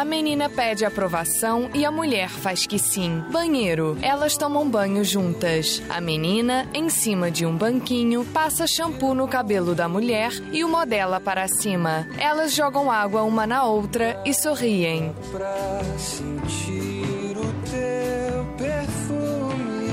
A 0.00 0.04
menina 0.04 0.48
pede 0.48 0.86
aprovação 0.86 1.68
e 1.74 1.84
a 1.84 1.90
mulher 1.90 2.30
faz 2.30 2.66
que 2.66 2.78
sim. 2.78 3.22
Banheiro. 3.30 3.98
Elas 4.00 4.34
tomam 4.34 4.66
banho 4.66 5.04
juntas. 5.04 5.82
A 5.90 6.00
menina, 6.00 6.66
em 6.72 6.88
cima 6.88 7.30
de 7.30 7.44
um 7.44 7.54
banquinho, 7.54 8.24
passa 8.24 8.66
shampoo 8.66 9.14
no 9.14 9.28
cabelo 9.28 9.74
da 9.74 9.86
mulher 9.90 10.32
e 10.54 10.64
o 10.64 10.70
modela 10.70 11.20
para 11.20 11.46
cima. 11.48 12.08
Elas 12.18 12.54
jogam 12.54 12.90
água 12.90 13.24
uma 13.24 13.46
na 13.46 13.64
outra 13.64 14.18
e 14.24 14.32
sorriem. 14.32 15.14
Pra 15.30 15.82
sentir 15.98 17.36
o 17.36 17.52
teu 17.68 18.46
perfume. 18.56 19.90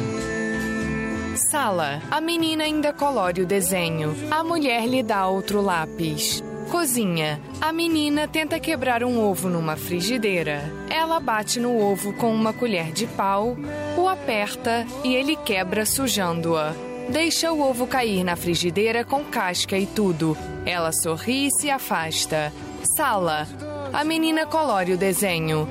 Sala. 1.51 2.01
A 2.09 2.21
menina 2.21 2.63
ainda 2.63 2.93
colore 2.93 3.41
o 3.41 3.45
desenho. 3.45 4.15
A 4.31 4.41
mulher 4.41 4.87
lhe 4.87 5.03
dá 5.03 5.27
outro 5.27 5.59
lápis. 5.59 6.41
Cozinha. 6.69 7.39
A 7.61 7.71
menina 7.71 8.27
tenta 8.27 8.59
quebrar 8.59 9.03
um 9.03 9.19
ovo 9.19 9.49
numa 9.49 9.75
frigideira. 9.77 10.61
Ela 10.89 11.19
bate 11.19 11.59
no 11.59 11.77
ovo 11.79 12.13
com 12.13 12.33
uma 12.33 12.51
colher 12.51 12.91
de 12.91 13.07
pau, 13.07 13.55
o 13.97 14.07
aperta 14.07 14.85
e 15.03 15.15
ele 15.15 15.35
quebra 15.35 15.85
sujando-a. 15.85 16.73
Deixa 17.09 17.53
o 17.53 17.61
ovo 17.61 17.87
cair 17.87 18.23
na 18.23 18.35
frigideira 18.35 19.05
com 19.05 19.23
casca 19.23 19.77
e 19.77 19.85
tudo. 19.85 20.37
Ela 20.65 20.91
sorri 20.91 21.47
e 21.47 21.51
se 21.51 21.69
afasta. 21.69 22.51
Sala. 22.83 23.47
A 23.93 24.03
menina 24.03 24.45
colore 24.45 24.93
o 24.93 24.97
desenho. 24.97 25.67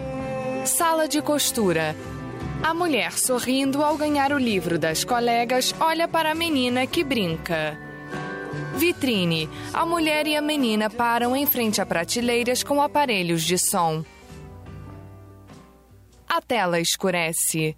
Sala 0.65 1.07
de 1.07 1.21
costura. 1.21 1.95
A 2.63 2.73
mulher, 2.73 3.13
sorrindo 3.13 3.83
ao 3.83 3.97
ganhar 3.99 4.33
o 4.33 4.39
livro 4.39 4.79
das 4.79 5.05
colegas, 5.05 5.75
olha 5.79 6.09
para 6.09 6.33
a 6.33 6.35
menina 6.35 6.87
que 6.87 7.05
brinca. 7.05 7.79
Vitrine. 8.77 9.49
A 9.73 9.87
mulher 9.87 10.27
e 10.27 10.37
a 10.37 10.43
menina 10.43 10.91
param 10.91 11.35
em 11.35 11.47
frente 11.47 11.81
a 11.81 11.87
prateleiras 11.87 12.63
com 12.63 12.81
aparelhos 12.83 13.43
de 13.43 13.59
som. 13.59 14.05
A 16.29 16.41
tela 16.41 16.79
escurece. 16.79 17.77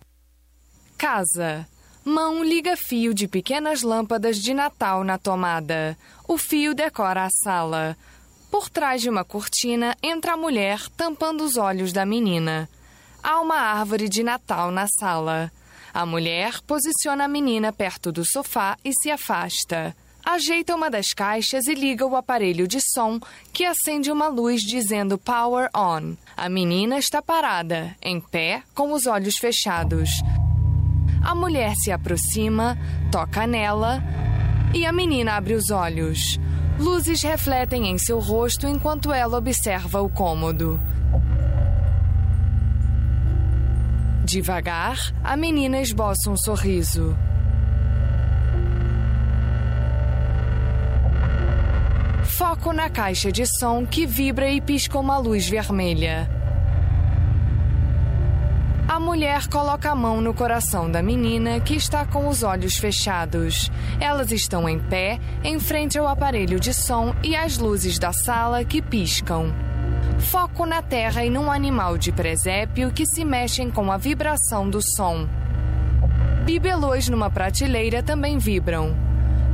Casa. 0.97 1.67
Mão 2.05 2.43
liga 2.43 2.77
fio 2.77 3.13
de 3.13 3.29
pequenas 3.29 3.83
lâmpadas 3.83 4.39
de 4.39 4.55
Natal 4.55 5.05
na 5.05 5.19
tomada. 5.19 5.97
O 6.27 6.37
fio 6.37 6.75
decora 6.75 7.25
a 7.25 7.31
sala. 7.31 7.97
Por 8.51 8.69
trás 8.69 9.03
de 9.03 9.11
uma 9.11 9.25
cortina 9.25 9.95
entra 10.03 10.33
a 10.33 10.37
mulher 10.37 10.89
tampando 10.97 11.45
os 11.45 11.57
olhos 11.57 11.93
da 11.93 12.07
menina. 12.07 12.69
Há 13.23 13.41
uma 13.41 13.57
árvore 13.57 14.09
de 14.09 14.23
Natal 14.23 14.71
na 14.71 14.87
sala. 14.89 15.53
A 15.93 16.07
mulher 16.07 16.61
posiciona 16.63 17.25
a 17.25 17.29
menina 17.29 17.73
perto 17.73 18.11
do 18.11 18.25
sofá 18.25 18.77
e 18.85 18.93
se 18.93 19.11
afasta. 19.11 19.95
Ajeita 20.31 20.77
uma 20.77 20.91
das 20.91 21.15
caixas 21.15 21.67
e 21.69 21.75
liga 21.75 22.05
o 22.05 22.15
aparelho 22.15 22.69
de 22.69 22.81
som, 22.93 23.19
que 23.51 23.65
acende 23.65 24.11
uma 24.11 24.29
luz 24.29 24.61
dizendo 24.61 25.17
Power 25.17 25.71
On. 25.75 26.17
A 26.37 26.51
menina 26.51 26.99
está 26.99 27.23
parada, 27.23 27.97
em 28.03 28.21
pé, 28.21 28.63
com 28.75 28.93
os 28.93 29.07
olhos 29.07 29.39
fechados. 29.39 30.11
A 31.25 31.35
mulher 31.35 31.75
se 31.77 31.91
aproxima, 31.91 32.77
toca 33.11 33.47
nela 33.47 34.03
e 34.75 34.85
a 34.85 34.93
menina 34.93 35.33
abre 35.33 35.55
os 35.55 35.71
olhos. 35.71 36.39
Luzes 36.79 37.23
refletem 37.23 37.89
em 37.89 37.97
seu 37.97 38.19
rosto 38.19 38.67
enquanto 38.67 39.11
ela 39.11 39.39
observa 39.39 40.03
o 40.03 40.11
cômodo. 40.11 40.79
Devagar, 44.27 44.99
a 45.25 45.35
menina 45.39 45.81
esboça 45.81 46.29
um 46.29 46.37
sorriso. 46.37 47.17
Foco 52.29 52.73
na 52.73 52.91
caixa 52.91 53.33
de 53.33 53.45
som 53.47 53.85
que 53.87 54.07
vibra 54.07 54.49
e 54.49 54.61
pisca 54.61 54.99
uma 54.99 55.17
luz 55.17 55.49
vermelha. 55.49 56.31
A 58.87 59.01
mulher 59.01 59.49
coloca 59.49 59.91
a 59.91 59.95
mão 59.95 60.21
no 60.21 60.35
coração 60.35 60.91
da 60.91 61.03
menina 61.03 61.59
que 61.59 61.75
está 61.75 62.05
com 62.05 62.29
os 62.29 62.43
olhos 62.43 62.77
fechados. 62.77 63.73
Elas 63.99 64.31
estão 64.31 64.69
em 64.69 64.79
pé, 64.79 65.19
em 65.43 65.59
frente 65.59 65.99
ao 65.99 66.07
aparelho 66.07 66.61
de 66.61 66.73
som 66.73 67.15
e 67.25 67.35
às 67.35 67.59
luzes 67.59 67.99
da 67.99 68.13
sala 68.13 68.65
que 68.65 68.83
piscam. 68.83 69.53
Foco 70.21 70.67
na 70.67 70.83
terra 70.83 71.25
e 71.25 71.31
num 71.31 71.51
animal 71.51 71.97
de 71.97 72.13
presépio 72.13 72.93
que 72.93 73.07
se 73.07 73.25
mexem 73.25 73.71
com 73.71 73.91
a 73.91 73.97
vibração 73.97 74.69
do 74.69 74.81
som. 74.83 75.27
Bibelôs 76.45 77.09
numa 77.09 77.31
prateleira 77.31 78.03
também 78.03 78.39
vibram. 78.39 79.08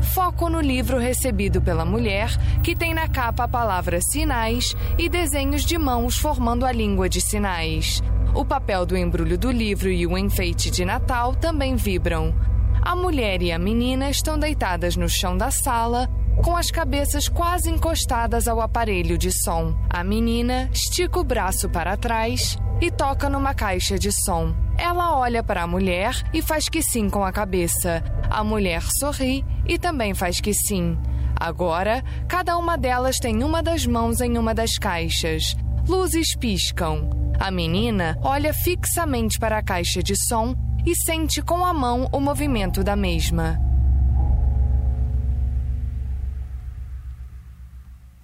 Foco 0.05 0.49
no 0.49 0.61
livro 0.61 0.99
recebido 0.99 1.61
pela 1.61 1.85
mulher, 1.85 2.29
que 2.63 2.77
tem 2.77 2.95
na 2.95 3.09
capa 3.09 3.45
a 3.45 3.49
palavra 3.49 3.99
sinais 4.01 4.77
e 4.99 5.09
desenhos 5.09 5.65
de 5.65 5.77
mãos 5.79 6.17
formando 6.17 6.65
a 6.65 6.71
língua 6.71 7.09
de 7.09 7.21
sinais. 7.21 8.03
O 8.35 8.45
papel 8.45 8.85
do 8.85 8.97
embrulho 8.97 9.39
do 9.39 9.51
livro 9.51 9.91
e 9.91 10.07
o 10.07 10.17
enfeite 10.19 10.71
de 10.71 10.85
Natal 10.85 11.35
também 11.35 11.75
vibram. 11.75 12.35
A 12.83 12.95
mulher 12.95 13.43
e 13.43 13.51
a 13.51 13.59
menina 13.59 14.11
estão 14.11 14.39
deitadas 14.39 14.97
no 14.97 15.09
chão 15.09 15.37
da 15.37 15.51
sala, 15.51 16.09
com 16.43 16.57
as 16.57 16.71
cabeças 16.71 17.29
quase 17.29 17.71
encostadas 17.71 18.49
ao 18.49 18.61
aparelho 18.61 19.17
de 19.17 19.31
som. 19.31 19.75
A 19.89 20.03
menina 20.03 20.69
estica 20.73 21.21
o 21.21 21.25
braço 21.25 21.69
para 21.69 21.97
trás 21.97 22.59
e 22.81 22.91
toca 22.91 23.29
numa 23.29 23.55
caixa 23.55 23.99
de 23.99 24.11
som. 24.11 24.55
Ela 24.77 25.17
olha 25.17 25.43
para 25.43 25.63
a 25.63 25.67
mulher 25.67 26.15
e 26.33 26.43
faz 26.43 26.69
que 26.69 26.83
sim 26.83 27.09
com 27.09 27.25
a 27.25 27.33
cabeça. 27.33 28.03
A 28.31 28.43
mulher 28.43 28.83
sorri 28.99 29.45
e 29.67 29.79
também 29.79 30.15
faz 30.15 30.41
que 30.41 30.53
sim. 30.53 30.99
Agora, 31.37 32.03
cada 32.29 32.57
uma 32.57 32.77
delas 32.77 33.19
tem 33.19 33.43
uma 33.43 33.63
das 33.63 33.87
mãos 33.87 34.21
em 34.21 34.39
uma 34.39 34.55
das 34.55 34.79
caixas. 34.79 35.57
Luzes 35.87 36.37
piscam. 36.37 37.11
A 37.39 37.51
menina 37.51 38.17
olha 38.23 38.55
fixamente 38.55 39.39
para 39.39 39.59
a 39.59 39.63
caixa 39.63 40.03
de 40.03 40.15
som 40.29 40.55
e 40.87 40.95
sente 40.95 41.43
com 41.43 41.65
a 41.65 41.73
mão 41.73 42.09
o 42.13 42.21
movimento 42.21 42.85
da 42.85 42.95
mesma. 42.95 43.59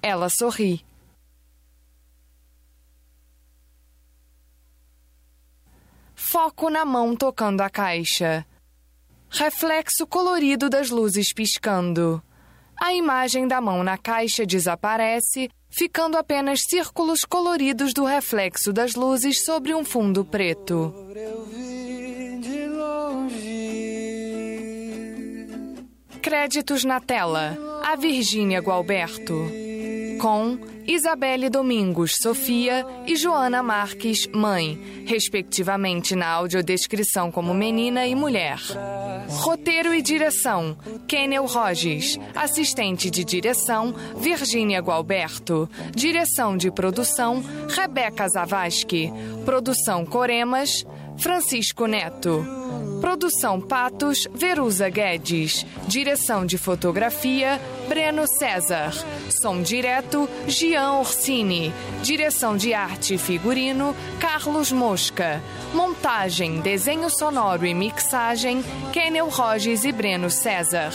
Ela 0.02 0.28
sorri. 0.28 0.84
Foco 6.14 6.70
na 6.70 6.84
mão 6.84 7.16
tocando 7.16 7.60
a 7.60 7.68
caixa. 7.68 8.46
Reflexo 9.28 10.06
colorido 10.06 10.70
das 10.70 10.90
luzes 10.90 11.32
piscando. 11.32 12.22
A 12.80 12.94
imagem 12.94 13.46
da 13.46 13.60
mão 13.60 13.82
na 13.82 13.98
caixa 13.98 14.46
desaparece, 14.46 15.50
ficando 15.68 16.16
apenas 16.16 16.60
círculos 16.68 17.20
coloridos 17.28 17.92
do 17.92 18.04
reflexo 18.04 18.72
das 18.72 18.94
luzes 18.94 19.44
sobre 19.44 19.74
um 19.74 19.84
fundo 19.84 20.24
preto. 20.24 20.94
Créditos 26.22 26.84
na 26.84 27.00
tela: 27.00 27.58
A 27.84 27.96
Virgínia 27.96 28.60
Gualberto. 28.60 29.69
Com 30.20 30.58
Isabelle 30.86 31.48
Domingos, 31.48 32.12
Sofia 32.20 32.86
e 33.06 33.16
Joana 33.16 33.62
Marques, 33.62 34.26
mãe, 34.26 35.04
respectivamente 35.06 36.14
na 36.14 36.28
audiodescrição 36.28 37.30
como 37.30 37.54
menina 37.54 38.06
e 38.06 38.14
mulher. 38.14 38.58
Roteiro 39.28 39.94
e 39.94 40.02
direção: 40.02 40.76
Kenel 41.08 41.46
Rogers. 41.46 42.18
Assistente 42.34 43.10
de 43.10 43.24
direção: 43.24 43.94
Virgínia 44.18 44.80
Gualberto. 44.80 45.66
Direção 45.94 46.54
de 46.54 46.70
produção: 46.70 47.42
Rebeca 47.68 48.28
Zavascki. 48.28 49.10
Produção 49.46 50.04
Coremas: 50.04 50.84
Francisco 51.16 51.86
Neto. 51.86 52.44
Produção 53.00 53.60
Patos, 53.60 54.28
Verusa 54.34 54.88
Guedes. 54.90 55.64
Direção 55.88 56.44
de 56.44 56.58
fotografia, 56.58 57.58
Breno 57.88 58.26
César. 58.26 58.92
Som 59.30 59.62
direto, 59.62 60.28
Gian 60.46 60.92
Orsini. 60.98 61.72
Direção 62.02 62.56
de 62.56 62.74
arte 62.74 63.14
e 63.14 63.18
figurino, 63.18 63.96
Carlos 64.20 64.70
Mosca. 64.70 65.42
Montagem, 65.72 66.60
desenho 66.60 67.08
sonoro 67.08 67.64
e 67.64 67.72
mixagem, 67.72 68.62
Kenel 68.92 69.28
Rogers 69.28 69.84
e 69.84 69.92
Breno 69.92 70.28
César. 70.28 70.92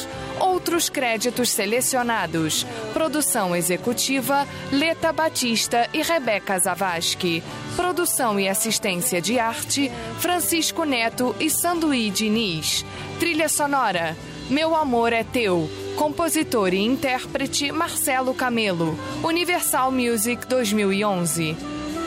Outros 0.55 0.89
créditos 0.89 1.49
selecionados. 1.49 2.65
Produção 2.93 3.53
executiva, 3.53 4.47
Leta 4.71 5.11
Batista 5.11 5.89
e 5.93 6.01
Rebeca 6.01 6.57
Zavascki. 6.57 7.43
Produção 7.75 8.39
e 8.39 8.47
assistência 8.47 9.21
de 9.21 9.37
arte, 9.37 9.91
Francisco 10.19 10.85
Neto 10.85 11.35
e 11.41 11.49
Sanduí 11.49 12.09
Diniz. 12.09 12.85
Trilha 13.19 13.49
sonora, 13.49 14.15
Meu 14.49 14.73
Amor 14.73 15.11
é 15.11 15.25
Teu. 15.25 15.69
Compositor 15.97 16.73
e 16.73 16.79
intérprete, 16.79 17.73
Marcelo 17.73 18.33
Camelo. 18.33 18.97
Universal 19.23 19.91
Music 19.91 20.47
2011. 20.47 21.57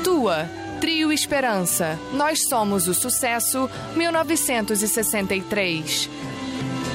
Tua, 0.02 0.48
Trio 0.80 1.12
Esperança. 1.12 1.98
Nós 2.14 2.48
somos 2.48 2.88
o 2.88 2.94
sucesso, 2.94 3.68
1963. 3.94 6.08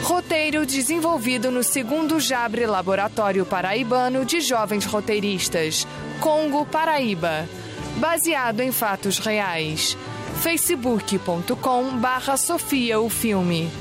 Roteiro 0.03 0.65
desenvolvido 0.65 1.49
no 1.49 1.63
segundo 1.63 2.19
Jabre 2.19 2.65
Laboratório 2.65 3.45
Paraibano 3.45 4.25
de 4.25 4.41
Jovens 4.41 4.83
Roteiristas, 4.83 5.87
Congo, 6.19 6.65
Paraíba. 6.65 7.47
baseado 7.95 8.59
em 8.59 8.71
fatos 8.71 9.17
reais. 9.17 9.97
facebook.com 10.41 11.97
barra 11.97 12.35
Sofia 12.35 12.99
o 12.99 13.09
filme. 13.09 13.71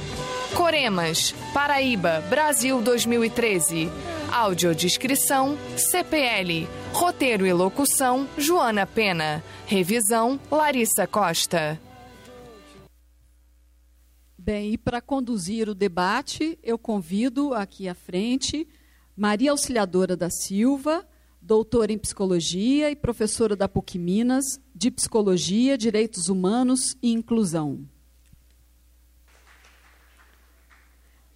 Coremas, 0.54 1.34
Paraíba, 1.52 2.22
Brasil 2.30 2.80
2013. 2.80 3.90
Audiodescrição, 4.30 5.58
CPL. 5.76 6.68
Roteiro 6.92 7.44
e 7.44 7.52
locução, 7.52 8.28
Joana 8.38 8.86
Pena. 8.86 9.42
Revisão, 9.66 10.38
Larissa 10.50 11.04
Costa. 11.04 11.80
Bem, 14.44 14.72
e 14.72 14.76
para 14.76 15.00
conduzir 15.00 15.68
o 15.68 15.74
debate, 15.74 16.58
eu 16.64 16.76
convido 16.76 17.54
aqui 17.54 17.86
à 17.86 17.94
frente 17.94 18.66
Maria 19.16 19.52
Auxiliadora 19.52 20.16
da 20.16 20.30
Silva, 20.30 21.06
doutora 21.40 21.92
em 21.92 21.98
psicologia 21.98 22.90
e 22.90 22.96
professora 22.96 23.54
da 23.54 23.68
PUC 23.68 24.00
Minas 24.00 24.60
de 24.74 24.90
Psicologia, 24.90 25.78
Direitos 25.78 26.28
Humanos 26.28 26.96
e 27.00 27.12
Inclusão. 27.12 27.88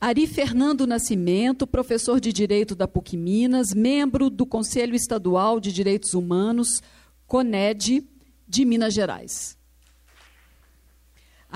Ari 0.01 0.27
Fernando 0.27 0.85
Nascimento, 0.85 1.65
professor 1.65 2.19
de 2.19 2.33
Direito 2.33 2.75
da 2.75 2.89
PUC 2.89 3.17
Minas, 3.17 3.73
membro 3.73 4.29
do 4.29 4.45
Conselho 4.45 4.97
Estadual 4.97 5.61
de 5.61 5.73
Direitos 5.73 6.13
Humanos, 6.13 6.83
CONED, 7.29 8.05
de 8.49 8.65
Minas 8.65 8.93
Gerais. 8.93 9.56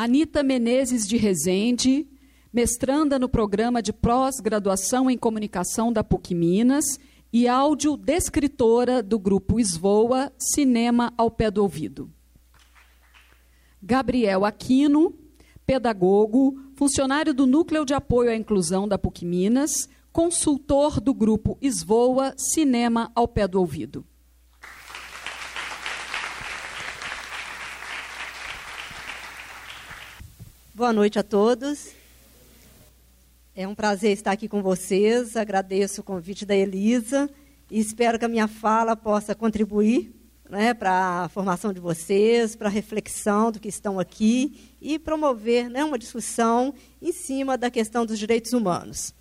Anita 0.02 0.42
Menezes 0.42 1.06
de 1.06 1.18
Rezende, 1.18 2.08
mestranda 2.50 3.18
no 3.18 3.28
programa 3.28 3.82
de 3.82 3.92
pós-graduação 3.92 5.10
em 5.10 5.18
comunicação 5.18 5.92
da 5.92 6.02
PUC 6.02 6.34
Minas 6.34 6.98
e 7.30 7.46
audiodescritora 7.46 9.02
do 9.02 9.18
grupo 9.18 9.60
Esvoa 9.60 10.32
Cinema 10.38 11.12
ao 11.18 11.30
Pé 11.30 11.50
do 11.50 11.62
Ouvido. 11.62 12.10
Gabriel 13.82 14.46
Aquino, 14.46 15.14
pedagogo, 15.66 16.58
funcionário 16.76 17.34
do 17.34 17.46
Núcleo 17.46 17.84
de 17.84 17.92
Apoio 17.92 18.30
à 18.30 18.34
Inclusão 18.34 18.88
da 18.88 18.96
PUC 18.96 19.26
Minas, 19.26 19.86
consultor 20.10 20.98
do 20.98 21.12
grupo 21.12 21.58
Esvoa 21.60 22.32
Cinema 22.38 23.12
ao 23.14 23.28
Pé 23.28 23.46
do 23.46 23.60
Ouvido. 23.60 24.02
Boa 30.80 30.94
noite 30.94 31.18
a 31.18 31.22
todos. 31.22 31.90
É 33.54 33.68
um 33.68 33.74
prazer 33.74 34.12
estar 34.12 34.32
aqui 34.32 34.48
com 34.48 34.62
vocês. 34.62 35.36
Agradeço 35.36 36.00
o 36.00 36.04
convite 36.04 36.46
da 36.46 36.56
Elisa 36.56 37.28
e 37.70 37.78
espero 37.78 38.18
que 38.18 38.24
a 38.24 38.28
minha 38.28 38.48
fala 38.48 38.96
possa 38.96 39.34
contribuir 39.34 40.10
né, 40.48 40.72
para 40.72 41.24
a 41.24 41.28
formação 41.28 41.70
de 41.70 41.80
vocês, 41.80 42.56
para 42.56 42.68
a 42.68 42.72
reflexão 42.72 43.52
do 43.52 43.60
que 43.60 43.68
estão 43.68 44.00
aqui 44.00 44.74
e 44.80 44.98
promover 44.98 45.68
né, 45.68 45.84
uma 45.84 45.98
discussão 45.98 46.72
em 47.02 47.12
cima 47.12 47.58
da 47.58 47.70
questão 47.70 48.06
dos 48.06 48.18
direitos 48.18 48.54
humanos. 48.54 49.12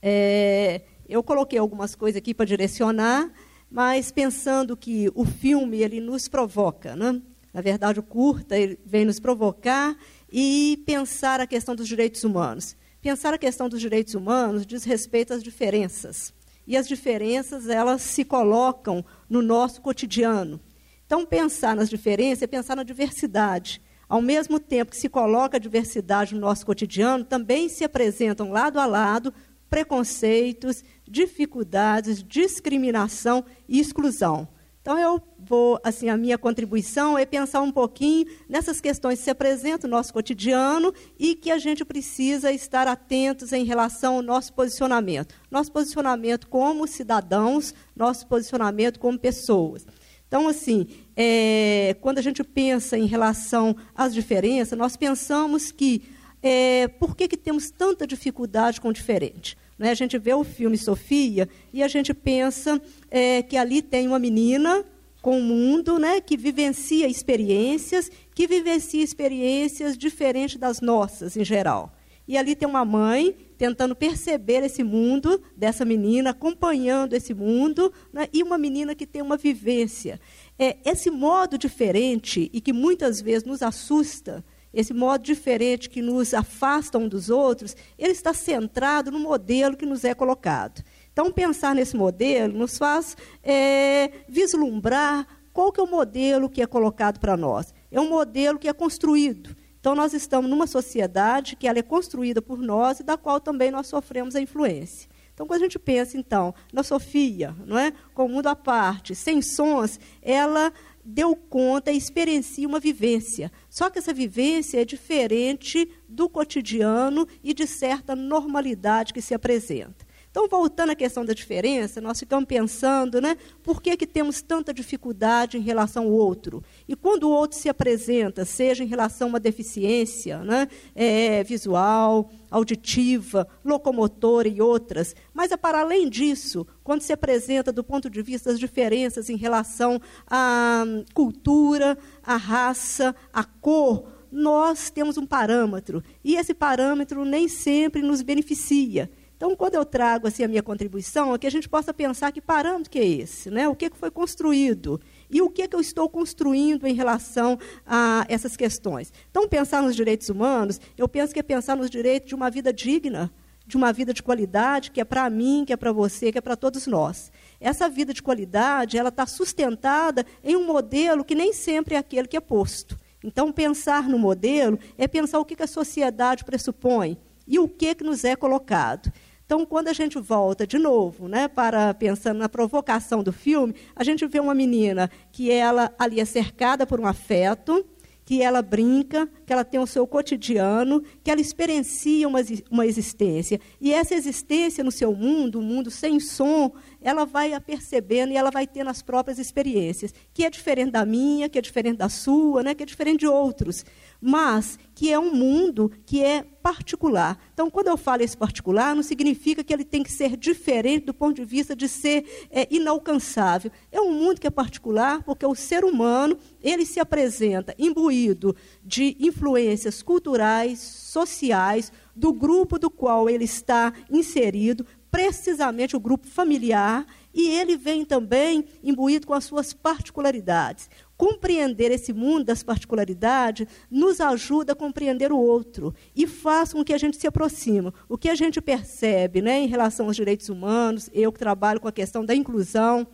É, 0.00 0.82
eu 1.08 1.20
coloquei 1.24 1.58
algumas 1.58 1.96
coisas 1.96 2.18
aqui 2.18 2.32
para 2.32 2.46
direcionar, 2.46 3.28
mas 3.68 4.12
pensando 4.12 4.76
que 4.76 5.10
o 5.16 5.24
filme 5.24 5.78
ele 5.78 6.00
nos 6.00 6.28
provoca, 6.28 6.94
né? 6.94 7.20
na 7.52 7.60
verdade 7.60 7.98
o 7.98 8.04
curta 8.04 8.56
ele 8.56 8.78
vem 8.86 9.04
nos 9.04 9.18
provocar 9.18 9.96
e 10.30 10.82
pensar 10.86 11.40
a 11.40 11.46
questão 11.46 11.74
dos 11.74 11.88
direitos 11.88 12.24
humanos. 12.24 12.76
Pensar 13.00 13.32
a 13.32 13.38
questão 13.38 13.68
dos 13.68 13.80
direitos 13.80 14.14
humanos 14.14 14.66
diz 14.66 14.84
respeito 14.84 15.32
às 15.32 15.42
diferenças. 15.42 16.32
E 16.66 16.76
as 16.76 16.86
diferenças, 16.86 17.68
elas 17.68 18.02
se 18.02 18.24
colocam 18.24 19.04
no 19.28 19.40
nosso 19.40 19.80
cotidiano. 19.80 20.60
Então, 21.06 21.24
pensar 21.24 21.74
nas 21.74 21.88
diferenças 21.88 22.42
é 22.42 22.46
pensar 22.46 22.76
na 22.76 22.82
diversidade. 22.82 23.80
Ao 24.06 24.20
mesmo 24.20 24.60
tempo 24.60 24.90
que 24.90 24.96
se 24.96 25.08
coloca 25.08 25.56
a 25.56 25.60
diversidade 25.60 26.34
no 26.34 26.40
nosso 26.40 26.66
cotidiano, 26.66 27.24
também 27.24 27.68
se 27.68 27.84
apresentam 27.84 28.50
lado 28.50 28.78
a 28.78 28.84
lado 28.84 29.32
preconceitos, 29.70 30.82
dificuldades, 31.06 32.22
discriminação 32.22 33.44
e 33.68 33.78
exclusão. 33.78 34.48
Então, 34.82 34.98
eu 34.98 35.22
vou, 35.48 35.80
assim, 35.82 36.08
a 36.08 36.16
minha 36.16 36.36
contribuição 36.36 37.16
é 37.16 37.24
pensar 37.24 37.60
um 37.62 37.72
pouquinho 37.72 38.26
nessas 38.48 38.80
questões 38.80 39.18
que 39.18 39.24
se 39.24 39.30
apresentam 39.30 39.88
no 39.88 39.96
nosso 39.96 40.12
cotidiano 40.12 40.92
e 41.18 41.34
que 41.34 41.50
a 41.50 41.58
gente 41.58 41.84
precisa 41.84 42.52
estar 42.52 42.86
atentos 42.86 43.52
em 43.52 43.64
relação 43.64 44.16
ao 44.16 44.22
nosso 44.22 44.52
posicionamento. 44.52 45.34
Nosso 45.50 45.72
posicionamento 45.72 46.46
como 46.48 46.86
cidadãos, 46.86 47.74
nosso 47.96 48.26
posicionamento 48.26 49.00
como 49.00 49.18
pessoas. 49.18 49.86
Então, 50.26 50.46
assim, 50.46 50.86
é, 51.16 51.96
quando 52.02 52.18
a 52.18 52.22
gente 52.22 52.44
pensa 52.44 52.98
em 52.98 53.06
relação 53.06 53.74
às 53.94 54.12
diferenças, 54.12 54.78
nós 54.78 54.96
pensamos 54.96 55.72
que 55.72 56.02
é, 56.42 56.86
por 56.86 57.16
que, 57.16 57.26
que 57.26 57.36
temos 57.36 57.70
tanta 57.70 58.06
dificuldade 58.06 58.80
com 58.80 58.88
o 58.88 58.92
diferente? 58.92 59.56
Né? 59.78 59.90
A 59.90 59.94
gente 59.94 60.18
vê 60.18 60.34
o 60.34 60.44
filme 60.44 60.76
Sofia 60.76 61.48
e 61.72 61.82
a 61.82 61.88
gente 61.88 62.12
pensa 62.12 62.80
é, 63.10 63.42
que 63.42 63.56
ali 63.56 63.80
tem 63.80 64.06
uma 64.06 64.18
menina 64.18 64.84
com 65.20 65.38
o 65.38 65.42
mundo, 65.42 65.98
né, 65.98 66.20
que 66.20 66.36
vivencia 66.36 67.08
experiências, 67.08 68.10
que 68.34 68.46
vivencia 68.46 69.02
experiências 69.02 69.96
diferentes 69.96 70.56
das 70.56 70.80
nossas 70.80 71.36
em 71.36 71.44
geral. 71.44 71.92
E 72.26 72.36
ali 72.36 72.54
tem 72.54 72.68
uma 72.68 72.84
mãe 72.84 73.34
tentando 73.56 73.96
perceber 73.96 74.62
esse 74.62 74.84
mundo 74.84 75.42
dessa 75.56 75.84
menina, 75.84 76.30
acompanhando 76.30 77.14
esse 77.14 77.32
mundo, 77.32 77.92
né, 78.12 78.28
e 78.32 78.42
uma 78.42 78.58
menina 78.58 78.94
que 78.94 79.06
tem 79.06 79.22
uma 79.22 79.36
vivência. 79.36 80.20
É, 80.58 80.76
esse 80.84 81.10
modo 81.10 81.56
diferente 81.56 82.50
e 82.52 82.60
que 82.60 82.72
muitas 82.72 83.20
vezes 83.20 83.44
nos 83.44 83.62
assusta, 83.62 84.44
esse 84.72 84.92
modo 84.92 85.22
diferente 85.24 85.88
que 85.88 86.02
nos 86.02 86.34
afasta 86.34 86.98
um 86.98 87.08
dos 87.08 87.30
outros, 87.30 87.74
ele 87.98 88.12
está 88.12 88.34
centrado 88.34 89.10
no 89.10 89.18
modelo 89.18 89.76
que 89.76 89.86
nos 89.86 90.04
é 90.04 90.14
colocado. 90.14 90.84
Então, 91.18 91.32
pensar 91.32 91.74
nesse 91.74 91.96
modelo 91.96 92.56
nos 92.56 92.78
faz 92.78 93.16
é, 93.42 94.08
vislumbrar 94.28 95.26
qual 95.52 95.72
que 95.72 95.80
é 95.80 95.82
o 95.82 95.90
modelo 95.90 96.48
que 96.48 96.62
é 96.62 96.66
colocado 96.66 97.18
para 97.18 97.36
nós. 97.36 97.74
É 97.90 98.00
um 98.00 98.08
modelo 98.08 98.56
que 98.56 98.68
é 98.68 98.72
construído. 98.72 99.56
Então, 99.80 99.96
nós 99.96 100.14
estamos 100.14 100.48
numa 100.48 100.68
sociedade 100.68 101.56
que 101.56 101.66
ela 101.66 101.80
é 101.80 101.82
construída 101.82 102.40
por 102.40 102.60
nós 102.60 103.00
e 103.00 103.02
da 103.02 103.16
qual 103.16 103.40
também 103.40 103.72
nós 103.72 103.88
sofremos 103.88 104.36
a 104.36 104.40
influência. 104.40 105.10
Então, 105.34 105.44
quando 105.44 105.60
a 105.60 105.64
gente 105.64 105.76
pensa, 105.76 106.16
então, 106.16 106.54
na 106.72 106.84
Sofia, 106.84 107.52
não 107.66 107.76
é? 107.76 107.92
com 108.14 108.26
o 108.26 108.28
mundo 108.28 108.46
à 108.46 108.54
parte, 108.54 109.12
sem 109.16 109.42
sons, 109.42 109.98
ela 110.22 110.72
deu 111.04 111.34
conta 111.34 111.90
e 111.90 111.96
experiencia 111.96 112.68
uma 112.68 112.78
vivência. 112.78 113.50
Só 113.68 113.90
que 113.90 113.98
essa 113.98 114.14
vivência 114.14 114.80
é 114.80 114.84
diferente 114.84 115.90
do 116.08 116.28
cotidiano 116.28 117.26
e 117.42 117.52
de 117.52 117.66
certa 117.66 118.14
normalidade 118.14 119.12
que 119.12 119.20
se 119.20 119.34
apresenta. 119.34 120.06
Então, 120.30 120.46
voltando 120.46 120.90
à 120.90 120.94
questão 120.94 121.24
da 121.24 121.32
diferença, 121.32 122.00
nós 122.00 122.18
ficamos 122.18 122.44
pensando, 122.44 123.20
né, 123.20 123.36
por 123.62 123.80
que, 123.80 123.96
que 123.96 124.06
temos 124.06 124.42
tanta 124.42 124.74
dificuldade 124.74 125.56
em 125.56 125.60
relação 125.60 126.04
ao 126.04 126.12
outro? 126.12 126.62
E 126.86 126.94
quando 126.94 127.24
o 127.24 127.30
outro 127.30 127.58
se 127.58 127.68
apresenta, 127.68 128.44
seja 128.44 128.84
em 128.84 128.86
relação 128.86 129.28
a 129.28 129.30
uma 129.30 129.40
deficiência 129.40 130.38
né, 130.40 130.68
é, 130.94 131.42
visual, 131.42 132.30
auditiva, 132.50 133.48
locomotora 133.64 134.48
e 134.48 134.60
outras, 134.60 135.16
mas 135.32 135.50
é 135.50 135.56
para 135.56 135.80
além 135.80 136.08
disso, 136.08 136.66
quando 136.84 137.00
se 137.00 137.12
apresenta 137.12 137.72
do 137.72 137.82
ponto 137.82 138.10
de 138.10 138.20
vista 138.20 138.50
das 138.50 138.60
diferenças 138.60 139.30
em 139.30 139.36
relação 139.36 140.00
à 140.26 140.84
cultura, 141.14 141.96
à 142.22 142.36
raça, 142.36 143.16
à 143.32 143.44
cor, 143.44 144.04
nós 144.30 144.90
temos 144.90 145.16
um 145.16 145.26
parâmetro, 145.26 146.02
e 146.22 146.36
esse 146.36 146.52
parâmetro 146.52 147.24
nem 147.24 147.48
sempre 147.48 148.02
nos 148.02 148.20
beneficia. 148.20 149.10
Então, 149.38 149.54
quando 149.54 149.76
eu 149.76 149.84
trago 149.84 150.26
assim, 150.26 150.42
a 150.42 150.48
minha 150.48 150.64
contribuição, 150.64 151.32
é 151.32 151.38
que 151.38 151.46
a 151.46 151.50
gente 151.50 151.68
possa 151.68 151.94
pensar 151.94 152.32
que 152.32 152.40
parâmetro 152.40 152.90
que 152.90 152.98
é 152.98 153.06
esse, 153.06 153.48
né? 153.48 153.68
o 153.68 153.74
que, 153.76 153.88
que 153.88 153.96
foi 153.96 154.10
construído 154.10 155.00
e 155.30 155.40
o 155.40 155.48
que, 155.48 155.68
que 155.68 155.76
eu 155.76 155.80
estou 155.80 156.08
construindo 156.08 156.88
em 156.88 156.92
relação 156.92 157.56
a 157.86 158.26
essas 158.28 158.56
questões. 158.56 159.12
Então, 159.30 159.48
pensar 159.48 159.80
nos 159.80 159.94
direitos 159.94 160.28
humanos, 160.28 160.80
eu 160.96 161.08
penso 161.08 161.32
que 161.32 161.38
é 161.38 161.42
pensar 161.44 161.76
nos 161.76 161.88
direitos 161.88 162.28
de 162.28 162.34
uma 162.34 162.50
vida 162.50 162.72
digna, 162.72 163.30
de 163.64 163.76
uma 163.76 163.92
vida 163.92 164.12
de 164.12 164.24
qualidade, 164.24 164.90
que 164.90 165.00
é 165.00 165.04
para 165.04 165.30
mim, 165.30 165.62
que 165.64 165.72
é 165.72 165.76
para 165.76 165.92
você, 165.92 166.32
que 166.32 166.38
é 166.38 166.40
para 166.40 166.56
todos 166.56 166.88
nós. 166.88 167.30
Essa 167.60 167.88
vida 167.88 168.12
de 168.12 168.24
qualidade, 168.24 168.98
ela 168.98 169.10
está 169.10 169.24
sustentada 169.24 170.26
em 170.42 170.56
um 170.56 170.66
modelo 170.66 171.24
que 171.24 171.36
nem 171.36 171.52
sempre 171.52 171.94
é 171.94 171.98
aquele 171.98 172.26
que 172.26 172.36
é 172.36 172.40
posto. 172.40 172.98
Então, 173.22 173.52
pensar 173.52 174.08
no 174.08 174.18
modelo 174.18 174.80
é 174.96 175.06
pensar 175.06 175.38
o 175.38 175.44
que, 175.44 175.54
que 175.54 175.62
a 175.62 175.68
sociedade 175.68 176.44
pressupõe 176.44 177.16
e 177.46 177.58
o 177.58 177.66
que, 177.66 177.94
que 177.94 178.04
nos 178.04 178.24
é 178.24 178.36
colocado. 178.36 179.12
Então, 179.48 179.64
quando 179.64 179.88
a 179.88 179.94
gente 179.94 180.18
volta 180.18 180.66
de 180.66 180.76
novo, 180.76 181.26
né, 181.26 181.48
para 181.48 181.94
pensando 181.94 182.36
na 182.36 182.50
provocação 182.50 183.22
do 183.22 183.32
filme, 183.32 183.74
a 183.96 184.04
gente 184.04 184.26
vê 184.26 184.38
uma 184.38 184.54
menina 184.54 185.10
que 185.32 185.50
ela 185.50 185.90
ali 185.98 186.20
é 186.20 186.24
cercada 186.26 186.86
por 186.86 187.00
um 187.00 187.06
afeto, 187.06 187.82
que 188.26 188.42
ela 188.42 188.60
brinca, 188.60 189.26
que 189.46 189.50
ela 189.50 189.64
tem 189.64 189.80
o 189.80 189.86
seu 189.86 190.06
cotidiano, 190.06 191.02
que 191.24 191.30
ela 191.30 191.40
experiencia 191.40 192.28
uma, 192.28 192.40
uma 192.70 192.84
existência. 192.84 193.58
E 193.80 193.90
essa 193.90 194.14
existência 194.14 194.84
no 194.84 194.92
seu 194.92 195.14
mundo, 195.14 195.60
um 195.60 195.62
mundo 195.62 195.90
sem 195.90 196.20
som, 196.20 196.70
ela 197.00 197.24
vai 197.24 197.58
percebendo 197.58 198.34
e 198.34 198.36
ela 198.36 198.50
vai 198.50 198.66
tendo 198.66 198.90
as 198.90 199.00
próprias 199.00 199.38
experiências, 199.38 200.12
que 200.34 200.44
é 200.44 200.50
diferente 200.50 200.90
da 200.90 201.06
minha, 201.06 201.48
que 201.48 201.58
é 201.58 201.62
diferente 201.62 201.96
da 201.96 202.10
sua, 202.10 202.62
né, 202.62 202.74
que 202.74 202.82
é 202.82 202.86
diferente 202.86 203.20
de 203.20 203.26
outros 203.26 203.82
mas 204.20 204.78
que 204.94 205.12
é 205.12 205.18
um 205.18 205.32
mundo 205.32 205.90
que 206.04 206.22
é 206.22 206.42
particular. 206.62 207.38
Então, 207.54 207.70
quando 207.70 207.86
eu 207.86 207.96
falo 207.96 208.22
esse 208.22 208.36
particular, 208.36 208.94
não 208.94 209.02
significa 209.02 209.62
que 209.62 209.72
ele 209.72 209.84
tem 209.84 210.02
que 210.02 210.10
ser 210.10 210.36
diferente 210.36 211.06
do 211.06 211.14
ponto 211.14 211.36
de 211.36 211.44
vista 211.44 211.74
de 211.74 211.88
ser 211.88 212.48
é, 212.50 212.66
inalcançável. 212.70 213.70
É 213.92 214.00
um 214.00 214.12
mundo 214.12 214.40
que 214.40 214.46
é 214.46 214.50
particular 214.50 215.22
porque 215.22 215.46
o 215.46 215.54
ser 215.54 215.84
humano 215.84 216.36
ele 216.60 216.84
se 216.84 217.00
apresenta 217.00 217.74
imbuído 217.78 218.56
de 218.84 219.16
influências 219.20 220.02
culturais, 220.02 220.80
sociais, 220.80 221.92
do 222.14 222.32
grupo 222.32 222.78
do 222.78 222.90
qual 222.90 223.30
ele 223.30 223.44
está 223.44 223.92
inserido, 224.10 224.84
precisamente 225.10 225.96
o 225.96 226.00
grupo 226.00 226.26
familiar, 226.26 227.06
e 227.32 227.48
ele 227.48 227.76
vem 227.76 228.04
também 228.04 228.64
imbuído 228.82 229.26
com 229.26 229.34
as 229.34 229.44
suas 229.44 229.72
particularidades 229.72 230.90
compreender 231.18 231.90
esse 231.90 232.12
mundo 232.12 232.44
das 232.44 232.62
particularidades 232.62 233.66
nos 233.90 234.20
ajuda 234.20 234.72
a 234.72 234.76
compreender 234.76 235.32
o 235.32 235.36
outro 235.36 235.92
e 236.14 236.28
faz 236.28 236.72
com 236.72 236.84
que 236.84 236.94
a 236.94 236.98
gente 236.98 237.16
se 237.16 237.26
aproxime. 237.26 237.92
O 238.08 238.16
que 238.16 238.30
a 238.30 238.36
gente 238.36 238.60
percebe 238.60 239.42
né, 239.42 239.58
em 239.58 239.66
relação 239.66 240.06
aos 240.06 240.14
direitos 240.14 240.48
humanos, 240.48 241.10
eu 241.12 241.32
que 241.32 241.38
trabalho 241.40 241.80
com 241.80 241.88
a 241.88 241.92
questão 241.92 242.24
da 242.24 242.36
inclusão, 242.36 243.04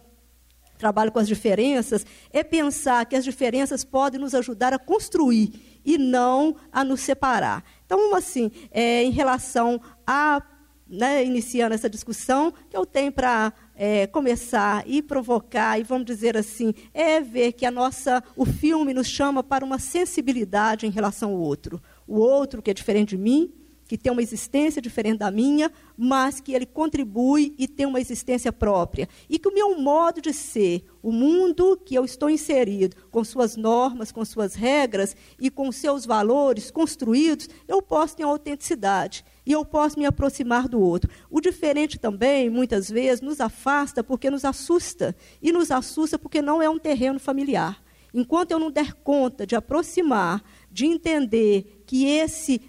trabalho 0.76 1.10
com 1.10 1.18
as 1.18 1.26
diferenças, 1.26 2.04
é 2.30 2.44
pensar 2.44 3.06
que 3.06 3.16
as 3.16 3.24
diferenças 3.24 3.84
podem 3.84 4.20
nos 4.20 4.34
ajudar 4.34 4.74
a 4.74 4.78
construir 4.78 5.80
e 5.82 5.96
não 5.96 6.56
a 6.70 6.84
nos 6.84 7.00
separar. 7.00 7.64
Então, 7.86 8.14
assim, 8.14 8.50
é, 8.70 9.02
em 9.02 9.10
relação 9.10 9.80
a 10.06 10.42
né, 10.86 11.24
iniciando 11.24 11.74
essa 11.74 11.88
discussão, 11.88 12.52
que 12.68 12.76
eu 12.76 12.84
tenho 12.84 13.10
para 13.10 13.52
é, 13.74 14.06
começar 14.06 14.84
e 14.86 15.02
provocar, 15.02 15.78
e 15.78 15.82
vamos 15.82 16.06
dizer 16.06 16.36
assim, 16.36 16.72
é 16.92 17.20
ver 17.20 17.52
que 17.52 17.66
a 17.66 17.70
nossa, 17.70 18.22
o 18.36 18.44
filme 18.44 18.94
nos 18.94 19.06
chama 19.06 19.42
para 19.42 19.64
uma 19.64 19.78
sensibilidade 19.78 20.86
em 20.86 20.90
relação 20.90 21.32
ao 21.32 21.38
outro. 21.38 21.82
O 22.06 22.18
outro 22.18 22.62
que 22.62 22.70
é 22.70 22.74
diferente 22.74 23.10
de 23.10 23.18
mim, 23.18 23.52
que 23.86 23.98
tem 23.98 24.10
uma 24.10 24.22
existência 24.22 24.80
diferente 24.80 25.18
da 25.18 25.30
minha, 25.30 25.70
mas 25.96 26.40
que 26.40 26.52
ele 26.52 26.66
contribui 26.66 27.54
e 27.58 27.68
tem 27.68 27.86
uma 27.86 28.00
existência 28.00 28.52
própria. 28.52 29.08
E 29.28 29.38
que 29.38 29.48
o 29.48 29.54
meu 29.54 29.78
modo 29.78 30.20
de 30.20 30.32
ser, 30.32 30.84
o 31.02 31.12
mundo 31.12 31.78
que 31.84 31.94
eu 31.94 32.04
estou 32.04 32.30
inserido, 32.30 32.96
com 33.10 33.22
suas 33.22 33.56
normas, 33.56 34.10
com 34.10 34.24
suas 34.24 34.54
regras 34.54 35.14
e 35.38 35.50
com 35.50 35.70
seus 35.70 36.06
valores 36.06 36.70
construídos, 36.70 37.48
eu 37.68 37.82
posso 37.82 38.16
ter 38.16 38.22
autenticidade 38.22 39.24
e 39.46 39.52
eu 39.52 39.64
posso 39.64 39.98
me 39.98 40.06
aproximar 40.06 40.68
do 40.68 40.80
outro. 40.80 41.10
O 41.30 41.40
diferente 41.40 41.98
também, 41.98 42.48
muitas 42.48 42.88
vezes, 42.88 43.20
nos 43.20 43.40
afasta 43.40 44.02
porque 44.02 44.30
nos 44.30 44.44
assusta. 44.44 45.14
E 45.42 45.52
nos 45.52 45.70
assusta 45.70 46.18
porque 46.18 46.40
não 46.40 46.62
é 46.62 46.68
um 46.68 46.78
terreno 46.78 47.20
familiar. 47.20 47.82
Enquanto 48.14 48.52
eu 48.52 48.60
não 48.60 48.70
der 48.70 48.92
conta 48.94 49.44
de 49.44 49.56
aproximar, 49.56 50.40
de 50.70 50.86
entender 50.86 51.82
que 51.84 52.06
esse 52.06 52.60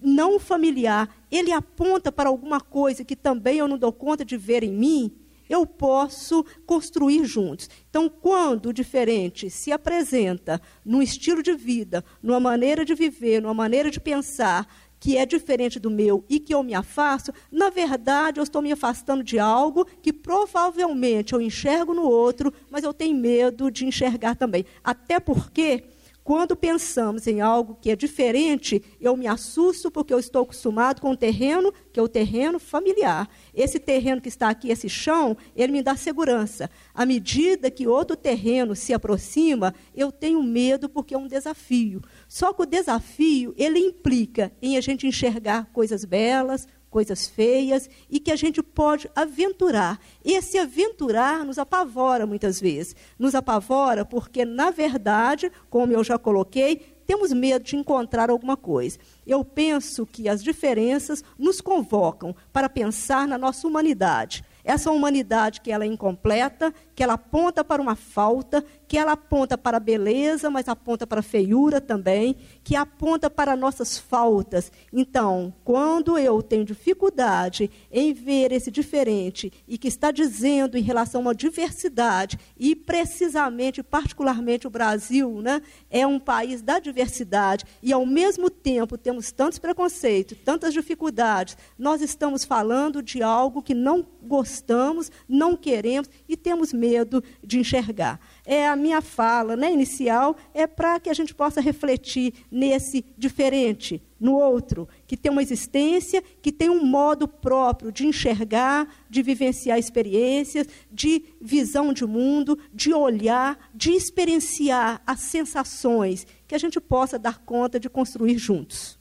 não 0.00 0.38
familiar, 0.38 1.08
ele 1.30 1.52
aponta 1.52 2.10
para 2.12 2.28
alguma 2.28 2.60
coisa 2.60 3.04
que 3.04 3.16
também 3.16 3.58
eu 3.58 3.68
não 3.68 3.78
dou 3.78 3.92
conta 3.92 4.24
de 4.24 4.36
ver 4.36 4.62
em 4.62 4.72
mim, 4.72 5.12
eu 5.48 5.66
posso 5.66 6.44
construir 6.66 7.24
juntos. 7.24 7.70
Então, 7.88 8.08
quando 8.08 8.66
o 8.66 8.72
diferente 8.72 9.48
se 9.48 9.72
apresenta 9.72 10.60
num 10.84 11.00
estilo 11.00 11.42
de 11.42 11.54
vida, 11.54 12.04
numa 12.22 12.38
maneira 12.38 12.84
de 12.84 12.94
viver, 12.94 13.40
numa 13.40 13.54
maneira 13.54 13.90
de 13.90 13.98
pensar, 13.98 14.68
que 15.00 15.16
é 15.16 15.24
diferente 15.24 15.78
do 15.78 15.90
meu 15.90 16.24
e 16.28 16.40
que 16.40 16.52
eu 16.52 16.62
me 16.62 16.74
afasto, 16.74 17.32
na 17.50 17.70
verdade 17.70 18.40
eu 18.40 18.44
estou 18.44 18.60
me 18.60 18.72
afastando 18.72 19.22
de 19.22 19.38
algo 19.38 19.84
que 20.02 20.12
provavelmente 20.12 21.32
eu 21.32 21.40
enxergo 21.40 21.94
no 21.94 22.02
outro, 22.02 22.52
mas 22.70 22.82
eu 22.82 22.92
tenho 22.92 23.16
medo 23.16 23.70
de 23.70 23.86
enxergar 23.86 24.34
também. 24.34 24.64
Até 24.82 25.20
porque 25.20 25.84
quando 26.28 26.54
pensamos 26.54 27.26
em 27.26 27.40
algo 27.40 27.78
que 27.80 27.90
é 27.90 27.96
diferente, 27.96 28.84
eu 29.00 29.16
me 29.16 29.26
assusto 29.26 29.90
porque 29.90 30.12
eu 30.12 30.18
estou 30.18 30.42
acostumado 30.42 31.00
com 31.00 31.12
o 31.12 31.16
terreno, 31.16 31.72
que 31.90 31.98
é 31.98 32.02
o 32.02 32.06
terreno 32.06 32.58
familiar. 32.58 33.26
Esse 33.54 33.78
terreno 33.78 34.20
que 34.20 34.28
está 34.28 34.50
aqui, 34.50 34.68
esse 34.70 34.90
chão, 34.90 35.38
ele 35.56 35.72
me 35.72 35.82
dá 35.82 35.96
segurança. 35.96 36.68
À 36.92 37.06
medida 37.06 37.70
que 37.70 37.88
outro 37.88 38.14
terreno 38.14 38.76
se 38.76 38.92
aproxima, 38.92 39.74
eu 39.96 40.12
tenho 40.12 40.42
medo 40.42 40.86
porque 40.86 41.14
é 41.14 41.18
um 41.18 41.26
desafio. 41.26 42.02
Só 42.28 42.52
que 42.52 42.60
o 42.60 42.66
desafio, 42.66 43.54
ele 43.56 43.78
implica 43.78 44.52
em 44.60 44.76
a 44.76 44.82
gente 44.82 45.06
enxergar 45.06 45.70
coisas 45.72 46.04
belas, 46.04 46.68
coisas 46.90 47.26
feias 47.26 47.88
e 48.10 48.18
que 48.18 48.30
a 48.30 48.36
gente 48.36 48.62
pode 48.62 49.10
aventurar. 49.14 50.00
Esse 50.24 50.58
aventurar 50.58 51.44
nos 51.44 51.58
apavora 51.58 52.26
muitas 52.26 52.60
vezes. 52.60 52.96
Nos 53.18 53.34
apavora 53.34 54.04
porque, 54.04 54.44
na 54.44 54.70
verdade, 54.70 55.50
como 55.68 55.92
eu 55.92 56.02
já 56.02 56.18
coloquei, 56.18 56.98
temos 57.08 57.32
medo 57.32 57.64
de 57.64 57.74
encontrar 57.74 58.28
alguma 58.28 58.54
coisa. 58.54 58.98
Eu 59.26 59.42
penso 59.42 60.04
que 60.04 60.28
as 60.28 60.44
diferenças 60.44 61.24
nos 61.38 61.58
convocam 61.58 62.36
para 62.52 62.68
pensar 62.68 63.26
na 63.26 63.38
nossa 63.38 63.66
humanidade. 63.66 64.44
Essa 64.62 64.90
humanidade 64.90 65.62
que 65.62 65.72
ela 65.72 65.84
é 65.84 65.86
incompleta, 65.86 66.74
que 66.98 67.02
ela 67.04 67.12
aponta 67.12 67.62
para 67.62 67.80
uma 67.80 67.94
falta, 67.94 68.64
que 68.88 68.98
ela 68.98 69.12
aponta 69.12 69.56
para 69.56 69.76
a 69.76 69.80
beleza, 69.80 70.50
mas 70.50 70.66
aponta 70.66 71.06
para 71.06 71.20
a 71.20 71.22
feiura 71.22 71.80
também, 71.80 72.34
que 72.64 72.74
aponta 72.74 73.30
para 73.30 73.54
nossas 73.54 73.96
faltas. 73.96 74.72
Então, 74.92 75.54
quando 75.62 76.18
eu 76.18 76.42
tenho 76.42 76.64
dificuldade 76.64 77.70
em 77.92 78.12
ver 78.12 78.50
esse 78.50 78.68
diferente 78.68 79.52
e 79.68 79.78
que 79.78 79.86
está 79.86 80.10
dizendo 80.10 80.76
em 80.76 80.82
relação 80.82 81.20
a 81.20 81.22
uma 81.26 81.34
diversidade, 81.36 82.36
e 82.58 82.74
precisamente, 82.74 83.80
particularmente 83.80 84.66
o 84.66 84.70
Brasil, 84.70 85.40
né, 85.40 85.62
é 85.88 86.04
um 86.04 86.18
país 86.18 86.62
da 86.62 86.80
diversidade, 86.80 87.64
e 87.80 87.92
ao 87.92 88.04
mesmo 88.04 88.50
tempo 88.50 88.98
temos 88.98 89.30
tantos 89.30 89.60
preconceitos, 89.60 90.36
tantas 90.44 90.74
dificuldades, 90.74 91.56
nós 91.78 92.02
estamos 92.02 92.44
falando 92.44 93.00
de 93.00 93.22
algo 93.22 93.62
que 93.62 93.72
não 93.72 94.04
gostamos, 94.20 95.12
não 95.28 95.56
queremos 95.56 96.10
e 96.28 96.36
temos 96.36 96.72
medo 96.72 96.87
medo 96.88 97.22
de 97.44 97.58
enxergar. 97.58 98.18
É 98.46 98.66
a 98.66 98.74
minha 98.74 99.00
fala 99.02 99.56
né, 99.56 99.72
inicial 99.72 100.36
é 100.54 100.66
para 100.66 100.98
que 100.98 101.10
a 101.10 101.14
gente 101.14 101.34
possa 101.34 101.60
refletir 101.60 102.32
nesse 102.50 103.04
diferente, 103.16 104.02
no 104.18 104.34
outro, 104.34 104.88
que 105.06 105.16
tem 105.16 105.30
uma 105.30 105.42
existência, 105.42 106.22
que 106.42 106.50
tem 106.50 106.70
um 106.70 106.84
modo 106.84 107.28
próprio 107.28 107.92
de 107.92 108.06
enxergar, 108.06 108.88
de 109.08 109.22
vivenciar 109.22 109.78
experiências, 109.78 110.66
de 110.90 111.22
visão 111.40 111.92
de 111.92 112.04
mundo, 112.06 112.58
de 112.72 112.92
olhar, 112.92 113.70
de 113.74 113.92
experienciar 113.92 115.02
as 115.06 115.20
sensações, 115.20 116.26
que 116.46 116.54
a 116.54 116.58
gente 116.58 116.80
possa 116.80 117.18
dar 117.18 117.38
conta 117.38 117.78
de 117.78 117.88
construir 117.88 118.38
juntos. 118.38 118.97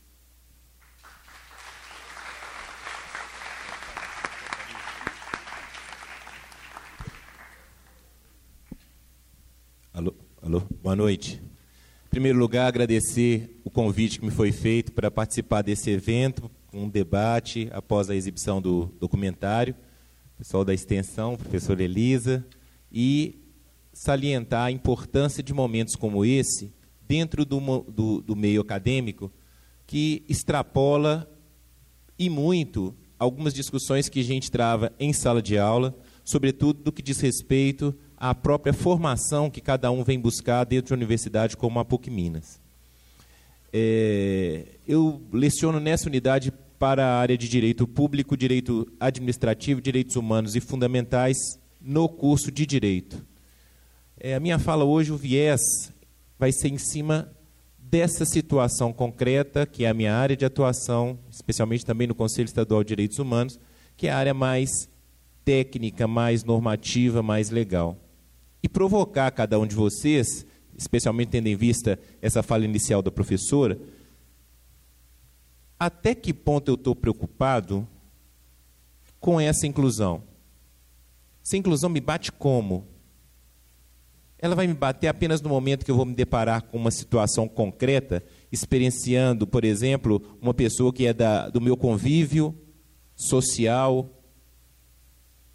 Boa 10.88 10.96
noite. 10.96 11.42
Em 12.06 12.10
primeiro 12.10 12.40
lugar, 12.40 12.66
agradecer 12.66 13.60
o 13.66 13.70
convite 13.70 14.20
que 14.20 14.26
me 14.26 14.32
foi 14.32 14.54
feito 14.54 14.94
para 14.94 15.12
participar 15.12 15.62
desse 15.62 15.90
evento, 15.90 16.50
um 16.72 16.88
debate 16.88 17.68
após 17.74 18.10
a 18.10 18.16
exibição 18.16 18.62
do 18.62 18.86
documentário, 18.98 19.76
pessoal 20.38 20.64
da 20.64 20.74
extensão, 20.74 21.36
professor 21.36 21.82
Elisa, 21.82 22.48
e 22.90 23.38
salientar 23.92 24.68
a 24.68 24.72
importância 24.72 25.44
de 25.44 25.54
momentos 25.54 25.94
como 25.94 26.24
esse 26.24 26.74
dentro 27.06 27.44
do, 27.44 27.60
do, 27.82 28.22
do 28.22 28.34
meio 28.34 28.62
acadêmico, 28.62 29.30
que 29.86 30.24
extrapola 30.30 31.30
e 32.18 32.30
muito 32.30 32.96
algumas 33.20 33.54
discussões 33.54 34.08
que 34.08 34.22
a 34.22 34.24
gente 34.24 34.50
trava 34.50 34.94
em 34.98 35.12
sala 35.12 35.42
de 35.42 35.58
aula, 35.58 35.94
sobretudo 36.24 36.82
do 36.82 36.94
que 36.94 37.02
diz 37.02 37.20
respeito 37.20 37.94
a 38.18 38.34
própria 38.34 38.74
formação 38.74 39.50
que 39.50 39.62
cada 39.62 39.92
um 39.92 40.04
vem 40.04 40.20
buscar 40.20 40.64
dentro 40.64 40.88
de 40.88 40.94
uma 40.94 40.98
universidade 40.98 41.56
como 41.56 41.80
a 41.80 41.86
PUC 41.86 42.10
Minas. 42.10 42.60
É, 43.72 44.66
eu 44.88 45.22
leciono 45.32 45.80
nessa 45.80 46.10
unidade 46.10 46.52
para 46.80 47.06
a 47.06 47.20
área 47.20 47.38
de 47.38 47.48
Direito 47.48 47.88
Público, 47.88 48.36
Direito 48.36 48.92
Administrativo, 49.00 49.80
Direitos 49.80 50.16
Humanos 50.16 50.56
e 50.56 50.60
Fundamentais 50.60 51.38
no 51.80 52.10
curso 52.10 52.52
de 52.52 52.66
Direito. 52.66 53.24
É, 54.20 54.34
a 54.34 54.40
minha 54.40 54.58
fala 54.58 54.84
hoje, 54.84 55.12
o 55.12 55.18
viés, 55.18 55.62
vai 56.40 56.52
ser 56.52 56.70
em 56.70 56.78
cima 56.80 57.32
dessa 57.78 58.26
situação 58.26 58.92
concreta, 58.92 59.66
que 59.66 59.86
é 59.86 59.90
a 59.90 59.94
minha 59.94 60.16
área 60.16 60.36
de 60.36 60.44
atuação, 60.44 61.20
especialmente 61.30 61.86
também 61.86 62.08
no 62.08 62.16
Conselho 62.16 62.46
Estadual 62.46 62.84
de 62.84 62.90
Direitos 62.90 63.20
Humanos, 63.20 63.60
que 63.96 64.08
é 64.08 64.12
a 64.12 64.18
área 64.18 64.34
mais 64.34 64.90
técnica, 65.46 66.08
mais 66.08 66.44
normativa, 66.44 67.22
mais 67.22 67.52
legal 67.52 67.98
e 68.62 68.70
provocar 68.70 69.32
cada 69.32 69.60
um 69.60 69.66
de 69.66 69.76
vocês, 69.76 70.46
especialmente 70.78 71.30
tendo 71.30 71.48
em 71.48 71.56
vista 71.56 72.00
essa 72.22 72.44
fala 72.44 72.66
inicial 72.66 73.02
da 73.02 73.12
professora, 73.12 73.80
até 75.80 76.16
que 76.16 76.34
ponto 76.34 76.70
eu 76.70 76.76
estou 76.76 76.96
preocupado 76.96 77.88
com 79.20 79.40
essa 79.40 79.68
inclusão? 79.68 80.24
Essa 81.44 81.58
inclusão 81.58 81.90
me 81.90 82.02
bate 82.02 82.32
como? 82.32 82.86
Ela 84.40 84.56
vai 84.56 84.68
me 84.68 84.74
bater 84.74 85.08
apenas 85.08 85.42
no 85.42 85.50
momento 85.50 85.84
que 85.86 85.90
eu 85.90 85.96
vou 85.96 86.06
me 86.06 86.14
deparar 86.14 86.64
com 86.64 86.78
uma 86.78 86.92
situação 86.92 87.48
concreta, 87.48 88.24
experienciando, 88.52 89.48
por 89.48 89.64
exemplo, 89.64 90.38
uma 90.42 90.54
pessoa 90.54 90.94
que 90.94 91.08
é 91.08 91.14
da, 91.14 91.50
do 91.50 91.62
meu 91.62 91.76
convívio 91.76 92.56
social, 93.16 94.10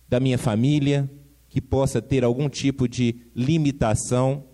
da 0.08 0.18
minha 0.18 0.38
família, 0.38 1.08
que 1.52 1.60
possa 1.60 2.00
ter 2.00 2.24
algum 2.24 2.48
tipo 2.48 2.88
de 2.88 3.26
limitação 3.36 4.46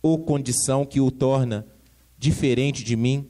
ou 0.00 0.16
condição 0.16 0.86
que 0.86 1.00
o 1.00 1.10
torna 1.10 1.66
diferente 2.16 2.84
de 2.84 2.94
mim. 2.94 3.28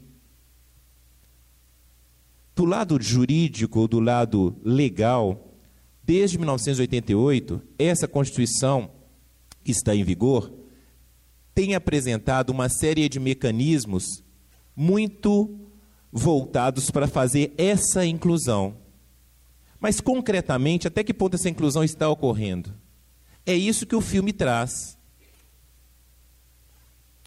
Do 2.54 2.66
lado 2.66 3.00
jurídico, 3.00 3.88
do 3.88 4.00
lado 4.00 4.54
legal, 4.62 5.56
desde 6.04 6.36
1988, 6.36 7.62
essa 7.78 8.06
Constituição 8.06 8.90
que 9.64 9.70
está 9.72 9.94
em 9.94 10.04
vigor 10.04 10.52
tem 11.54 11.74
apresentado 11.74 12.50
uma 12.50 12.68
série 12.68 13.08
de 13.08 13.18
mecanismos 13.18 14.22
muito 14.76 15.58
voltados 16.12 16.90
para 16.90 17.08
fazer 17.08 17.54
essa 17.56 18.04
inclusão. 18.04 18.76
Mas 19.80 20.02
concretamente, 20.02 20.86
até 20.86 21.02
que 21.02 21.14
ponto 21.14 21.36
essa 21.36 21.48
inclusão 21.48 21.82
está 21.82 22.06
ocorrendo? 22.06 22.78
É 23.44 23.54
isso 23.54 23.86
que 23.86 23.96
o 23.96 24.00
filme 24.00 24.32
traz. 24.32 24.98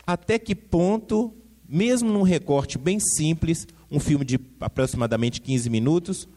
Até 0.05 0.37
que 0.37 0.53
ponto, 0.53 1.33
mesmo 1.67 2.11
num 2.11 2.23
recorte 2.23 2.77
bem 2.77 2.99
simples, 2.99 3.67
um 3.89 3.99
filme 3.99 4.25
de 4.25 4.39
aproximadamente 4.59 5.41
15 5.41 5.69
minutos, 5.69 6.27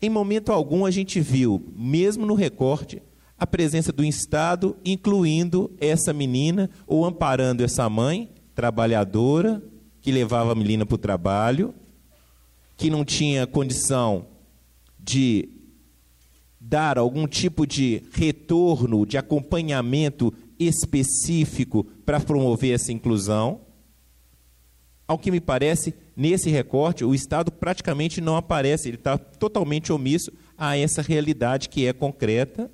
em 0.00 0.10
momento 0.10 0.52
algum 0.52 0.84
a 0.84 0.90
gente 0.90 1.20
viu, 1.20 1.72
mesmo 1.74 2.26
no 2.26 2.34
recorte, 2.34 3.02
a 3.38 3.46
presença 3.46 3.92
do 3.92 4.04
Estado, 4.04 4.76
incluindo 4.84 5.70
essa 5.78 6.12
menina 6.12 6.70
ou 6.86 7.04
amparando 7.04 7.62
essa 7.62 7.88
mãe 7.88 8.30
trabalhadora 8.54 9.62
que 10.00 10.10
levava 10.10 10.52
a 10.52 10.54
menina 10.54 10.86
para 10.86 10.94
o 10.94 10.98
trabalho, 10.98 11.74
que 12.76 12.88
não 12.90 13.04
tinha 13.04 13.46
condição 13.46 14.26
de 14.98 15.48
dar 16.68 16.98
algum 16.98 17.28
tipo 17.28 17.64
de 17.64 18.02
retorno, 18.12 19.06
de 19.06 19.16
acompanhamento 19.16 20.34
específico 20.58 21.84
para 22.04 22.18
promover 22.18 22.74
essa 22.74 22.92
inclusão. 22.92 23.60
Ao 25.06 25.16
que 25.16 25.30
me 25.30 25.40
parece, 25.40 25.94
nesse 26.16 26.50
recorte, 26.50 27.04
o 27.04 27.14
Estado 27.14 27.52
praticamente 27.52 28.20
não 28.20 28.36
aparece, 28.36 28.88
ele 28.88 28.96
está 28.96 29.16
totalmente 29.16 29.92
omisso 29.92 30.32
a 30.58 30.76
essa 30.76 31.02
realidade 31.02 31.68
que 31.68 31.86
é 31.86 31.92
concreta 31.92 32.68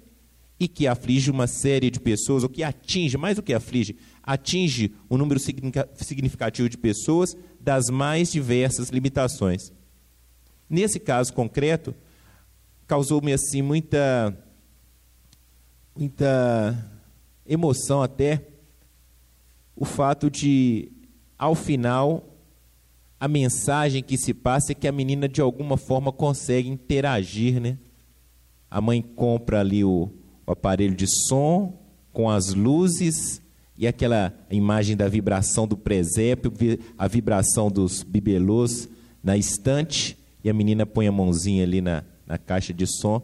e 0.58 0.66
que 0.66 0.86
aflige 0.86 1.30
uma 1.30 1.46
série 1.46 1.90
de 1.90 2.00
pessoas, 2.00 2.44
ou 2.44 2.48
que 2.48 2.62
atinge, 2.62 3.18
mais 3.18 3.36
do 3.36 3.42
que 3.42 3.52
aflige, 3.52 3.96
atinge 4.22 4.94
um 5.10 5.18
número 5.18 5.38
significativo 5.38 6.68
de 6.68 6.78
pessoas 6.78 7.36
das 7.60 7.90
mais 7.90 8.32
diversas 8.32 8.88
limitações. 8.88 9.70
Nesse 10.70 10.98
caso 10.98 11.34
concreto, 11.34 11.94
causou-me 12.92 13.32
assim 13.32 13.62
muita 13.62 14.36
muita 15.96 16.76
emoção 17.46 18.02
até 18.02 18.46
o 19.74 19.86
fato 19.86 20.30
de 20.30 20.92
ao 21.38 21.54
final 21.54 22.36
a 23.18 23.26
mensagem 23.26 24.02
que 24.02 24.18
se 24.18 24.34
passa 24.34 24.72
é 24.72 24.74
que 24.74 24.86
a 24.86 24.92
menina 24.92 25.26
de 25.26 25.40
alguma 25.40 25.78
forma 25.78 26.12
consegue 26.12 26.68
interagir, 26.68 27.62
né? 27.62 27.78
A 28.70 28.78
mãe 28.78 29.00
compra 29.00 29.60
ali 29.60 29.82
o, 29.82 30.10
o 30.46 30.52
aparelho 30.52 30.94
de 30.94 31.06
som 31.06 31.80
com 32.12 32.28
as 32.28 32.52
luzes 32.52 33.40
e 33.74 33.86
aquela 33.86 34.34
imagem 34.50 34.98
da 34.98 35.08
vibração 35.08 35.66
do 35.66 35.78
presépio, 35.78 36.52
a 36.98 37.08
vibração 37.08 37.70
dos 37.70 38.02
bibelôs 38.02 38.86
na 39.24 39.34
estante, 39.34 40.18
e 40.44 40.50
a 40.50 40.52
menina 40.52 40.84
põe 40.84 41.06
a 41.06 41.12
mãozinha 41.12 41.64
ali 41.64 41.80
na, 41.80 42.04
na 42.26 42.38
caixa 42.38 42.72
de 42.72 42.86
som, 42.86 43.22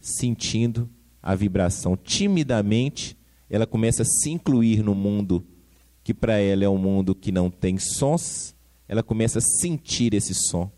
sentindo 0.00 0.88
a 1.22 1.34
vibração. 1.34 1.96
Timidamente, 1.96 3.16
ela 3.50 3.66
começa 3.66 4.02
a 4.02 4.06
se 4.06 4.30
incluir 4.30 4.82
no 4.82 4.94
mundo 4.94 5.46
que 6.02 6.14
para 6.14 6.38
ela 6.38 6.64
é 6.64 6.68
um 6.68 6.78
mundo 6.78 7.14
que 7.14 7.30
não 7.30 7.50
tem 7.50 7.78
sons, 7.78 8.54
ela 8.86 9.02
começa 9.02 9.38
a 9.38 9.42
sentir 9.42 10.14
esse 10.14 10.34
som. 10.34 10.70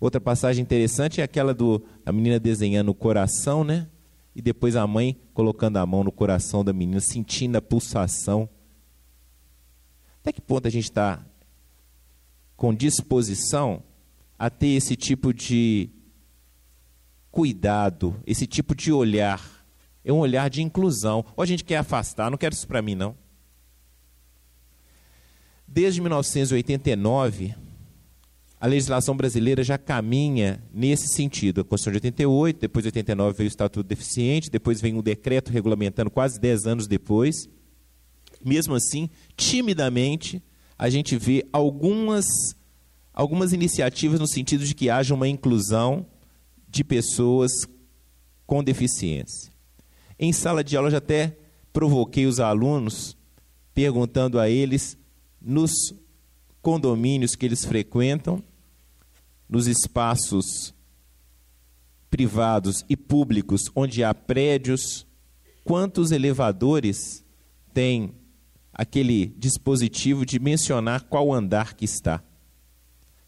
Outra 0.00 0.20
passagem 0.20 0.62
interessante 0.62 1.20
é 1.20 1.24
aquela 1.24 1.54
do 1.54 1.82
a 2.04 2.10
menina 2.10 2.40
desenhando 2.40 2.88
o 2.88 2.94
coração, 2.94 3.62
né? 3.62 3.88
e 4.34 4.42
depois 4.42 4.74
a 4.74 4.86
mãe 4.86 5.16
colocando 5.32 5.76
a 5.76 5.86
mão 5.86 6.02
no 6.02 6.10
coração 6.10 6.64
da 6.64 6.72
menina, 6.72 7.00
sentindo 7.00 7.56
a 7.56 7.62
pulsação. 7.62 8.48
Até 10.20 10.32
que 10.32 10.40
ponto 10.40 10.66
a 10.66 10.70
gente 10.70 10.84
está 10.84 11.24
com 12.56 12.74
disposição 12.74 13.82
a 14.44 14.50
ter 14.50 14.74
esse 14.74 14.94
tipo 14.94 15.32
de 15.32 15.88
cuidado, 17.30 18.20
esse 18.26 18.46
tipo 18.46 18.74
de 18.74 18.92
olhar? 18.92 19.64
É 20.04 20.12
um 20.12 20.18
olhar 20.18 20.50
de 20.50 20.62
inclusão. 20.62 21.24
Ou 21.34 21.42
a 21.42 21.46
gente 21.46 21.64
quer 21.64 21.78
afastar, 21.78 22.30
não 22.30 22.36
quero 22.36 22.54
isso 22.54 22.68
para 22.68 22.82
mim, 22.82 22.94
não. 22.94 23.16
Desde 25.66 25.98
1989, 26.02 27.54
a 28.60 28.66
legislação 28.66 29.16
brasileira 29.16 29.64
já 29.64 29.78
caminha 29.78 30.62
nesse 30.72 31.08
sentido. 31.08 31.62
A 31.62 31.64
Constituição 31.64 31.92
de 31.92 32.06
88, 32.06 32.60
depois 32.60 32.82
de 32.82 32.88
89 32.88 33.38
veio 33.38 33.46
o 33.46 33.48
Estatuto 33.48 33.88
Deficiente, 33.88 34.50
depois 34.50 34.80
vem 34.80 34.94
um 34.94 35.02
decreto 35.02 35.50
regulamentando 35.50 36.10
quase 36.10 36.38
10 36.38 36.66
anos 36.66 36.86
depois. 36.86 37.48
Mesmo 38.44 38.74
assim, 38.74 39.08
timidamente, 39.36 40.42
a 40.78 40.90
gente 40.90 41.16
vê 41.16 41.46
algumas, 41.50 42.26
algumas 43.14 43.52
iniciativas 43.52 44.18
no 44.18 44.26
sentido 44.26 44.64
de 44.64 44.74
que 44.74 44.90
haja 44.90 45.14
uma 45.14 45.28
inclusão 45.28 46.04
de 46.68 46.82
pessoas 46.82 47.52
com 48.44 48.62
deficiência. 48.62 49.52
Em 50.18 50.32
sala 50.32 50.64
de 50.64 50.76
aula, 50.76 50.90
já 50.90 50.98
até 50.98 51.38
provoquei 51.72 52.26
os 52.26 52.40
alunos 52.40 53.16
perguntando 53.72 54.38
a 54.38 54.48
eles 54.48 54.98
nos 55.40 55.94
condomínios 56.60 57.36
que 57.36 57.46
eles 57.46 57.64
frequentam 57.64 58.42
nos 59.48 59.66
espaços 59.66 60.74
privados 62.10 62.84
e 62.88 62.96
públicos 62.96 63.62
onde 63.74 64.04
há 64.04 64.14
prédios, 64.14 65.06
quantos 65.64 66.12
elevadores 66.12 67.24
tem 67.72 68.14
aquele 68.72 69.26
dispositivo 69.36 70.24
de 70.24 70.38
mencionar 70.38 71.02
qual 71.04 71.32
andar 71.32 71.74
que 71.74 71.84
está? 71.84 72.22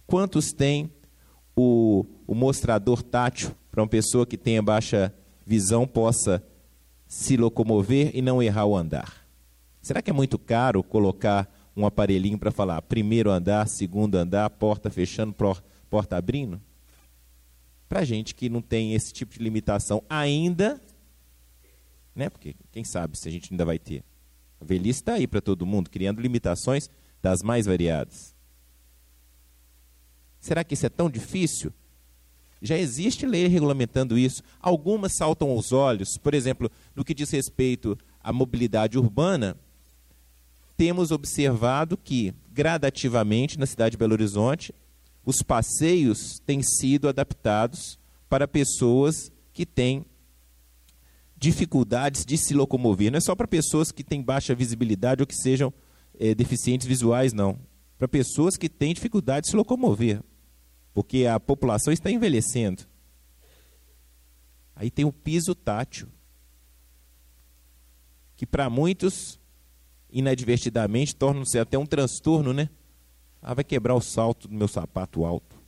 Quantos 0.06 0.52
tem 0.52 0.90
o, 1.56 2.06
o 2.26 2.34
mostrador 2.34 3.02
tátil 3.02 3.50
para 3.70 3.82
uma 3.82 3.88
pessoa 3.88 4.24
que 4.24 4.36
tenha 4.36 4.62
baixa 4.62 5.12
visão 5.44 5.86
possa 5.86 6.42
se 7.08 7.36
locomover 7.36 8.12
e 8.14 8.22
não 8.22 8.42
errar 8.42 8.66
o 8.66 8.76
andar? 8.76 9.26
Será 9.82 10.00
que 10.00 10.10
é 10.10 10.12
muito 10.12 10.38
caro 10.38 10.82
colocar 10.82 11.52
um 11.76 11.84
aparelhinho 11.84 12.38
para 12.38 12.52
falar 12.52 12.82
primeiro 12.82 13.30
andar, 13.30 13.66
segundo 13.68 14.14
andar, 14.14 14.48
porta 14.50 14.90
fechando, 14.90 15.34
porta 15.90 16.16
abrindo? 16.16 16.60
Para 17.88 18.04
gente 18.04 18.34
que 18.34 18.48
não 18.48 18.62
tem 18.62 18.94
esse 18.94 19.12
tipo 19.12 19.34
de 19.34 19.42
limitação 19.42 20.02
ainda, 20.08 20.80
né? 22.14 22.30
Porque 22.30 22.54
quem 22.70 22.84
sabe 22.84 23.18
se 23.18 23.28
a 23.28 23.32
gente 23.32 23.52
ainda 23.52 23.64
vai 23.64 23.78
ter. 23.78 24.04
A 24.60 24.64
velhice 24.64 25.00
está 25.00 25.14
aí 25.14 25.26
para 25.26 25.40
todo 25.40 25.66
mundo, 25.66 25.90
criando 25.90 26.20
limitações 26.20 26.88
das 27.20 27.42
mais 27.42 27.66
variadas. 27.66 28.35
Será 30.46 30.62
que 30.62 30.74
isso 30.74 30.86
é 30.86 30.88
tão 30.88 31.10
difícil? 31.10 31.72
Já 32.62 32.78
existe 32.78 33.26
lei 33.26 33.48
regulamentando 33.48 34.16
isso. 34.16 34.44
Algumas 34.60 35.16
saltam 35.16 35.50
aos 35.50 35.72
olhos, 35.72 36.16
por 36.22 36.34
exemplo, 36.34 36.70
no 36.94 37.04
que 37.04 37.12
diz 37.12 37.30
respeito 37.30 37.98
à 38.22 38.32
mobilidade 38.32 38.96
urbana, 38.96 39.56
temos 40.76 41.10
observado 41.10 41.96
que, 41.96 42.32
gradativamente, 42.52 43.58
na 43.58 43.66
cidade 43.66 43.92
de 43.92 43.96
Belo 43.96 44.12
Horizonte, 44.12 44.72
os 45.24 45.42
passeios 45.42 46.38
têm 46.46 46.62
sido 46.62 47.08
adaptados 47.08 47.98
para 48.28 48.46
pessoas 48.46 49.32
que 49.52 49.66
têm 49.66 50.06
dificuldades 51.36 52.24
de 52.24 52.38
se 52.38 52.54
locomover. 52.54 53.10
Não 53.10 53.18
é 53.18 53.20
só 53.20 53.34
para 53.34 53.48
pessoas 53.48 53.90
que 53.90 54.04
têm 54.04 54.22
baixa 54.22 54.54
visibilidade 54.54 55.24
ou 55.24 55.26
que 55.26 55.34
sejam 55.34 55.74
é, 56.20 56.36
deficientes 56.36 56.86
visuais, 56.86 57.32
não. 57.32 57.58
Para 57.98 58.06
pessoas 58.06 58.56
que 58.56 58.68
têm 58.68 58.94
dificuldade 58.94 59.46
de 59.46 59.50
se 59.50 59.56
locomover. 59.56 60.22
Porque 60.96 61.26
a 61.26 61.38
população 61.38 61.92
está 61.92 62.10
envelhecendo. 62.10 62.84
Aí 64.74 64.90
tem 64.90 65.04
o 65.04 65.12
piso 65.12 65.54
tátil. 65.54 66.08
Que 68.34 68.46
para 68.46 68.70
muitos, 68.70 69.38
inadvertidamente, 70.10 71.14
torna-se 71.14 71.58
até 71.58 71.76
um 71.76 71.84
transtorno, 71.84 72.54
né? 72.54 72.70
Ah, 73.42 73.52
vai 73.52 73.62
quebrar 73.62 73.94
o 73.94 74.00
salto 74.00 74.48
do 74.48 74.54
meu 74.54 74.66
sapato 74.66 75.26
alto. 75.26 75.60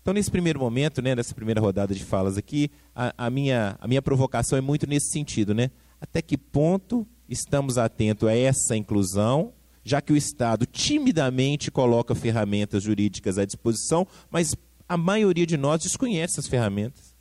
Então, 0.00 0.14
nesse 0.14 0.30
primeiro 0.30 0.58
momento, 0.58 1.02
né, 1.02 1.14
nessa 1.14 1.34
primeira 1.34 1.60
rodada 1.60 1.94
de 1.94 2.02
falas 2.02 2.38
aqui, 2.38 2.70
a, 2.94 3.26
a, 3.26 3.28
minha, 3.28 3.76
a 3.78 3.86
minha 3.86 4.00
provocação 4.00 4.56
é 4.56 4.62
muito 4.62 4.86
nesse 4.86 5.10
sentido. 5.10 5.54
Né? 5.54 5.70
Até 6.00 6.22
que 6.22 6.38
ponto 6.38 7.06
estamos 7.28 7.76
atentos 7.76 8.26
a 8.26 8.34
essa 8.34 8.74
inclusão, 8.74 9.52
já 9.86 10.00
que 10.00 10.12
o 10.12 10.16
Estado 10.16 10.66
timidamente 10.66 11.70
coloca 11.70 12.12
ferramentas 12.12 12.82
jurídicas 12.82 13.38
à 13.38 13.44
disposição, 13.44 14.04
mas 14.28 14.56
a 14.88 14.96
maioria 14.96 15.46
de 15.46 15.56
nós 15.56 15.80
desconhece 15.80 16.34
essas 16.34 16.48
ferramentas. 16.48 17.14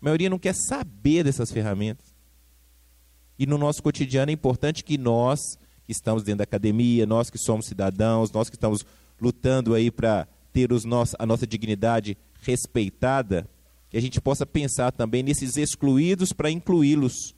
A 0.00 0.04
maioria 0.04 0.30
não 0.30 0.38
quer 0.38 0.54
saber 0.54 1.24
dessas 1.24 1.50
ferramentas. 1.50 2.14
E 3.36 3.46
no 3.46 3.58
nosso 3.58 3.82
cotidiano 3.82 4.30
é 4.30 4.32
importante 4.32 4.84
que 4.84 4.96
nós, 4.96 5.58
que 5.84 5.90
estamos 5.90 6.22
dentro 6.22 6.38
da 6.38 6.44
academia, 6.44 7.04
nós 7.04 7.30
que 7.30 7.38
somos 7.38 7.66
cidadãos, 7.66 8.30
nós 8.30 8.48
que 8.48 8.54
estamos 8.54 8.86
lutando 9.20 9.74
aí 9.74 9.90
para 9.90 10.28
ter 10.52 10.72
os 10.72 10.84
nosso, 10.84 11.16
a 11.18 11.26
nossa 11.26 11.48
dignidade 11.48 12.16
respeitada, 12.42 13.44
que 13.90 13.96
a 13.96 14.00
gente 14.00 14.20
possa 14.20 14.46
pensar 14.46 14.92
também 14.92 15.24
nesses 15.24 15.56
excluídos 15.56 16.32
para 16.32 16.48
incluí-los 16.48 17.34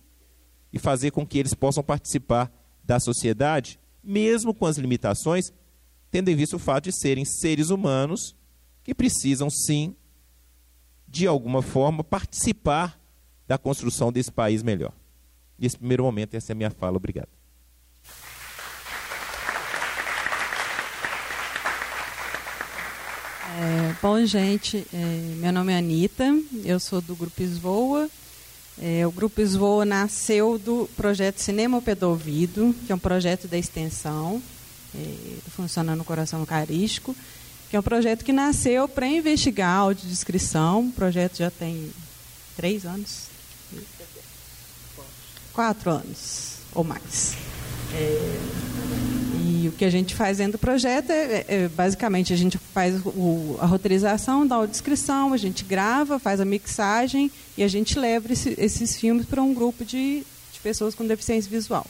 e 0.70 0.78
fazer 0.78 1.12
com 1.12 1.26
que 1.26 1.38
eles 1.38 1.54
possam 1.54 1.82
participar 1.82 2.52
da 2.84 3.00
sociedade, 3.00 3.79
mesmo 4.03 4.55
com 4.55 4.66
as 4.66 4.76
limitações, 4.76 5.53
tendo 6.11 6.28
em 6.28 6.36
vista 6.36 6.57
o 6.57 6.59
fato 6.59 6.84
de 6.84 6.92
serem 6.92 7.24
seres 7.24 7.70
humanos 7.70 8.34
que 8.82 8.94
precisam 8.94 9.48
sim, 9.51 9.94
de 11.07 11.26
alguma 11.26 11.62
forma, 11.62 12.03
participar 12.03 12.98
da 13.46 13.59
construção 13.59 14.12
desse 14.12 14.30
país 14.30 14.62
melhor. 14.62 14.92
Nesse 15.59 15.76
primeiro 15.76 16.05
momento, 16.05 16.34
essa 16.34 16.53
é 16.53 16.55
a 16.55 16.57
minha 16.57 16.70
fala. 16.70 16.96
Obrigado. 16.96 17.28
É, 23.59 23.94
bom, 24.01 24.24
gente, 24.24 24.86
é, 24.94 25.34
meu 25.36 25.53
nome 25.53 25.72
é 25.72 25.76
Anitta, 25.76 26.24
eu 26.64 26.80
sou 26.80 27.03
do 27.03 27.14
Grupo 27.14 27.42
Esvoa. 27.42 28.09
É, 28.82 29.06
o 29.06 29.10
Grupo 29.12 29.42
Esvoa 29.42 29.84
nasceu 29.84 30.58
do 30.58 30.88
projeto 30.96 31.38
Cinema 31.38 31.76
ao 31.76 31.82
que 32.86 32.90
é 32.90 32.94
um 32.94 32.98
projeto 32.98 33.46
da 33.46 33.58
extensão, 33.58 34.42
é, 34.94 35.14
funciona 35.50 35.94
no 35.94 36.02
Coração 36.02 36.40
Eucarístico, 36.40 37.14
que 37.68 37.76
é 37.76 37.78
um 37.78 37.82
projeto 37.82 38.24
que 38.24 38.32
nasceu 38.32 38.88
para 38.88 39.06
investigar 39.06 39.68
a 39.68 39.80
audiodescrição. 39.80 40.88
O 40.88 40.92
projeto 40.92 41.36
já 41.36 41.50
tem 41.50 41.92
três 42.56 42.86
anos, 42.86 43.24
quatro 45.52 45.90
anos 45.90 46.54
ou 46.74 46.82
mais. 46.82 47.34
É, 47.92 49.19
o 49.70 49.72
que 49.72 49.84
a 49.84 49.90
gente 49.90 50.14
faz 50.14 50.38
dentro 50.38 50.52
do 50.52 50.58
projeto 50.58 51.10
é, 51.10 51.44
é 51.48 51.68
basicamente 51.68 52.32
a 52.32 52.36
gente 52.36 52.58
faz 52.58 53.00
o, 53.06 53.56
a 53.60 53.66
roteirização, 53.66 54.46
dá 54.46 54.60
a 54.60 54.66
descrição, 54.66 55.32
a 55.32 55.36
gente 55.36 55.64
grava, 55.64 56.18
faz 56.18 56.40
a 56.40 56.44
mixagem 56.44 57.30
e 57.56 57.62
a 57.62 57.68
gente 57.68 57.98
leva 57.98 58.32
esse, 58.32 58.54
esses 58.58 58.96
filmes 58.96 59.26
para 59.26 59.42
um 59.42 59.54
grupo 59.54 59.84
de, 59.84 60.24
de 60.52 60.60
pessoas 60.62 60.94
com 60.94 61.06
deficiência 61.06 61.50
visual. 61.50 61.86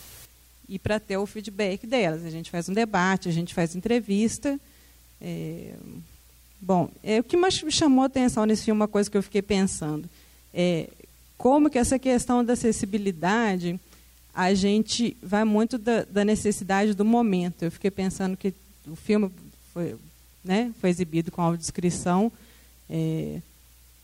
E 0.69 0.79
para 0.79 1.01
ter 1.01 1.17
o 1.17 1.27
feedback 1.27 1.87
delas, 1.87 2.25
a 2.25 2.31
gente 2.31 2.51
faz 2.51 2.69
um 2.69 2.73
debate, 2.73 3.29
a 3.29 3.33
gente 3.33 3.53
faz 3.53 3.75
entrevista. 3.75 4.61
É, 5.21 5.73
bom, 6.61 6.89
é, 7.03 7.19
o 7.19 7.25
que 7.25 7.37
mais 7.37 7.61
me 7.63 7.73
chamou 7.73 8.05
a 8.05 8.07
atenção 8.07 8.47
nesse 8.47 8.65
filme, 8.65 8.81
uma 8.81 8.87
coisa 8.89 9.11
que 9.11 9.17
eu 9.17 9.23
fiquei 9.23 9.43
pensando, 9.43 10.09
é 10.55 10.89
como 11.37 11.71
que 11.71 11.79
essa 11.79 11.99
questão 11.99 12.45
da 12.45 12.53
acessibilidade, 12.53 13.81
a 14.41 14.55
gente 14.55 15.15
vai 15.23 15.45
muito 15.45 15.77
da, 15.77 16.03
da 16.05 16.25
necessidade 16.25 16.95
do 16.95 17.05
momento. 17.05 17.63
Eu 17.63 17.71
fiquei 17.71 17.91
pensando 17.91 18.39
que 18.39 18.55
o 18.87 18.97
filme 18.97 19.31
foi, 19.71 19.97
né, 20.43 20.73
foi 20.81 20.89
exibido 20.89 21.31
com 21.31 21.43
audiodescrição, 21.43 22.33
é, 22.89 23.43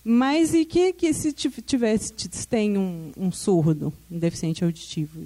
mas 0.05 0.53
e 0.53 0.67
que, 0.67 0.93
que 0.93 1.15
se 1.15 1.33
tivesse 1.33 2.13
se 2.31 2.47
tem 2.47 2.77
um, 2.77 3.13
um, 3.17 3.33
surdo, 3.33 3.91
um 4.11 4.19
deficiente 4.19 4.63
auditivo? 4.63 5.19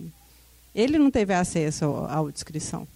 Ele 0.73 0.97
não 0.97 1.11
teve 1.11 1.35
acesso 1.35 1.87
à 1.87 2.15
audiodescrição. 2.15 2.87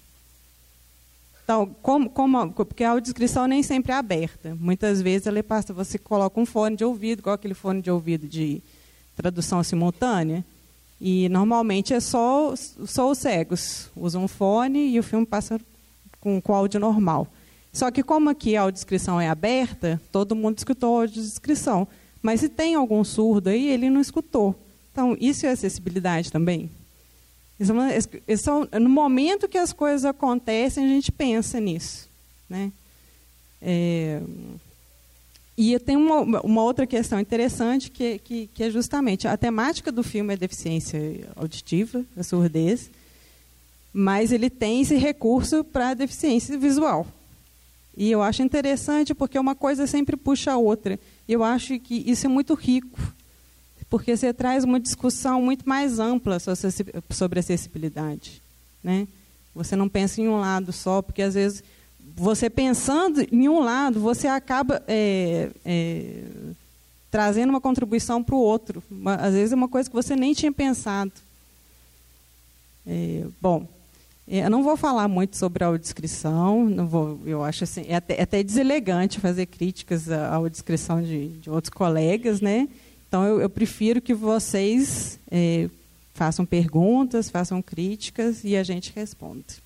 Então, 1.42 1.74
como, 1.82 2.08
como, 2.08 2.52
porque 2.52 2.84
a 2.84 2.90
audiodescrição 2.90 3.48
nem 3.48 3.64
sempre 3.64 3.90
é 3.90 3.96
aberta. 3.96 4.54
Muitas 4.54 5.02
vezes 5.02 5.26
ela 5.26 5.42
passa, 5.42 5.74
você 5.74 5.98
coloca 5.98 6.40
um 6.40 6.46
fone 6.46 6.76
de 6.76 6.84
ouvido, 6.84 7.18
igual 7.18 7.34
aquele 7.34 7.54
fone 7.54 7.82
de 7.82 7.90
ouvido 7.90 8.28
de 8.28 8.62
tradução 9.16 9.64
simultânea. 9.64 10.44
E 11.06 11.28
normalmente 11.28 11.92
é 11.92 12.00
só, 12.00 12.54
só 12.56 13.10
os 13.10 13.18
cegos 13.18 13.90
usam 13.94 14.24
um 14.24 14.28
fone 14.28 14.88
e 14.88 14.98
o 14.98 15.02
filme 15.02 15.26
passa 15.26 15.60
com, 16.18 16.40
com 16.40 16.54
áudio 16.54 16.80
normal. 16.80 17.28
Só 17.70 17.90
que 17.90 18.02
como 18.02 18.30
aqui 18.30 18.56
a 18.56 18.62
audiodescrição 18.62 19.20
é 19.20 19.28
aberta, 19.28 20.00
todo 20.10 20.34
mundo 20.34 20.56
escutou 20.56 20.96
a 20.96 21.00
audiodescrição. 21.02 21.86
Mas 22.22 22.40
se 22.40 22.48
tem 22.48 22.74
algum 22.74 23.04
surdo 23.04 23.50
aí, 23.50 23.68
ele 23.68 23.90
não 23.90 24.00
escutou. 24.00 24.58
Então, 24.92 25.14
isso 25.20 25.44
é 25.44 25.50
acessibilidade 25.50 26.32
também? 26.32 26.70
Isso 27.60 27.74
isso 28.26 28.68
é, 28.72 28.78
no 28.78 28.88
momento 28.88 29.46
que 29.46 29.58
as 29.58 29.74
coisas 29.74 30.06
acontecem, 30.06 30.86
a 30.86 30.88
gente 30.88 31.12
pensa 31.12 31.60
nisso. 31.60 32.08
Né? 32.48 32.72
É, 33.60 34.22
e 35.56 35.78
tem 35.78 35.96
uma, 35.96 36.40
uma 36.40 36.62
outra 36.62 36.86
questão 36.86 37.20
interessante, 37.20 37.90
que, 37.90 38.18
que, 38.18 38.48
que, 38.52 38.64
é 38.64 38.70
justamente 38.70 39.28
a 39.28 39.36
temática 39.36 39.92
do 39.92 40.02
filme 40.02 40.34
é 40.34 40.36
deficiência 40.36 41.28
auditiva, 41.36 42.04
a 42.16 42.22
surdez, 42.24 42.90
mas 43.92 44.32
ele 44.32 44.50
tem 44.50 44.80
esse 44.80 44.96
recurso 44.96 45.62
para 45.62 45.94
deficiência 45.94 46.58
visual. 46.58 47.06
E 47.96 48.10
eu 48.10 48.20
acho 48.20 48.42
interessante 48.42 49.14
porque 49.14 49.38
uma 49.38 49.54
coisa 49.54 49.86
sempre 49.86 50.16
puxa 50.16 50.52
a 50.52 50.56
outra. 50.56 50.98
Eu 51.28 51.44
acho 51.44 51.78
que 51.78 52.02
isso 52.04 52.26
é 52.26 52.28
muito 52.28 52.54
rico, 52.54 52.98
porque 53.88 54.16
você 54.16 54.32
traz 54.32 54.64
uma 54.64 54.80
discussão 54.80 55.40
muito 55.40 55.68
mais 55.68 56.00
ampla 56.00 56.38
sobre 57.10 57.38
acessibilidade. 57.38 58.42
Né? 58.82 59.06
Você 59.54 59.76
não 59.76 59.88
pensa 59.88 60.20
em 60.20 60.26
um 60.26 60.40
lado 60.40 60.72
só, 60.72 61.00
porque 61.00 61.22
às 61.22 61.34
vezes 61.34 61.62
você 62.16 62.48
pensando 62.48 63.26
em 63.32 63.48
um 63.48 63.60
lado, 63.60 63.98
você 63.98 64.28
acaba 64.28 64.82
é, 64.86 65.50
é, 65.64 66.22
trazendo 67.10 67.50
uma 67.50 67.60
contribuição 67.60 68.22
para 68.22 68.34
o 68.34 68.38
outro. 68.38 68.82
Às 69.18 69.34
vezes 69.34 69.52
é 69.52 69.56
uma 69.56 69.68
coisa 69.68 69.88
que 69.88 69.96
você 69.96 70.14
nem 70.14 70.32
tinha 70.32 70.52
pensado. 70.52 71.12
É, 72.86 73.24
bom, 73.40 73.66
é, 74.28 74.44
eu 74.44 74.50
não 74.50 74.62
vou 74.62 74.76
falar 74.76 75.08
muito 75.08 75.36
sobre 75.36 75.64
a 75.64 75.66
audiodescrição, 75.66 76.64
não 76.66 76.86
vou, 76.86 77.18
eu 77.26 77.42
acho 77.42 77.64
assim, 77.64 77.84
é 77.88 77.96
até, 77.96 78.18
é 78.18 78.22
até 78.22 78.42
deselegante 78.42 79.20
fazer 79.20 79.46
críticas 79.46 80.10
à 80.10 80.34
audiodescrição 80.34 81.02
de, 81.02 81.28
de 81.28 81.50
outros 81.50 81.72
colegas, 81.72 82.40
né? 82.40 82.68
Então 83.08 83.24
eu, 83.24 83.40
eu 83.40 83.50
prefiro 83.50 84.00
que 84.00 84.14
vocês 84.14 85.18
é, 85.30 85.68
façam 86.14 86.46
perguntas, 86.46 87.28
façam 87.28 87.60
críticas 87.60 88.44
e 88.44 88.56
a 88.56 88.62
gente 88.62 88.92
responda. 88.94 89.63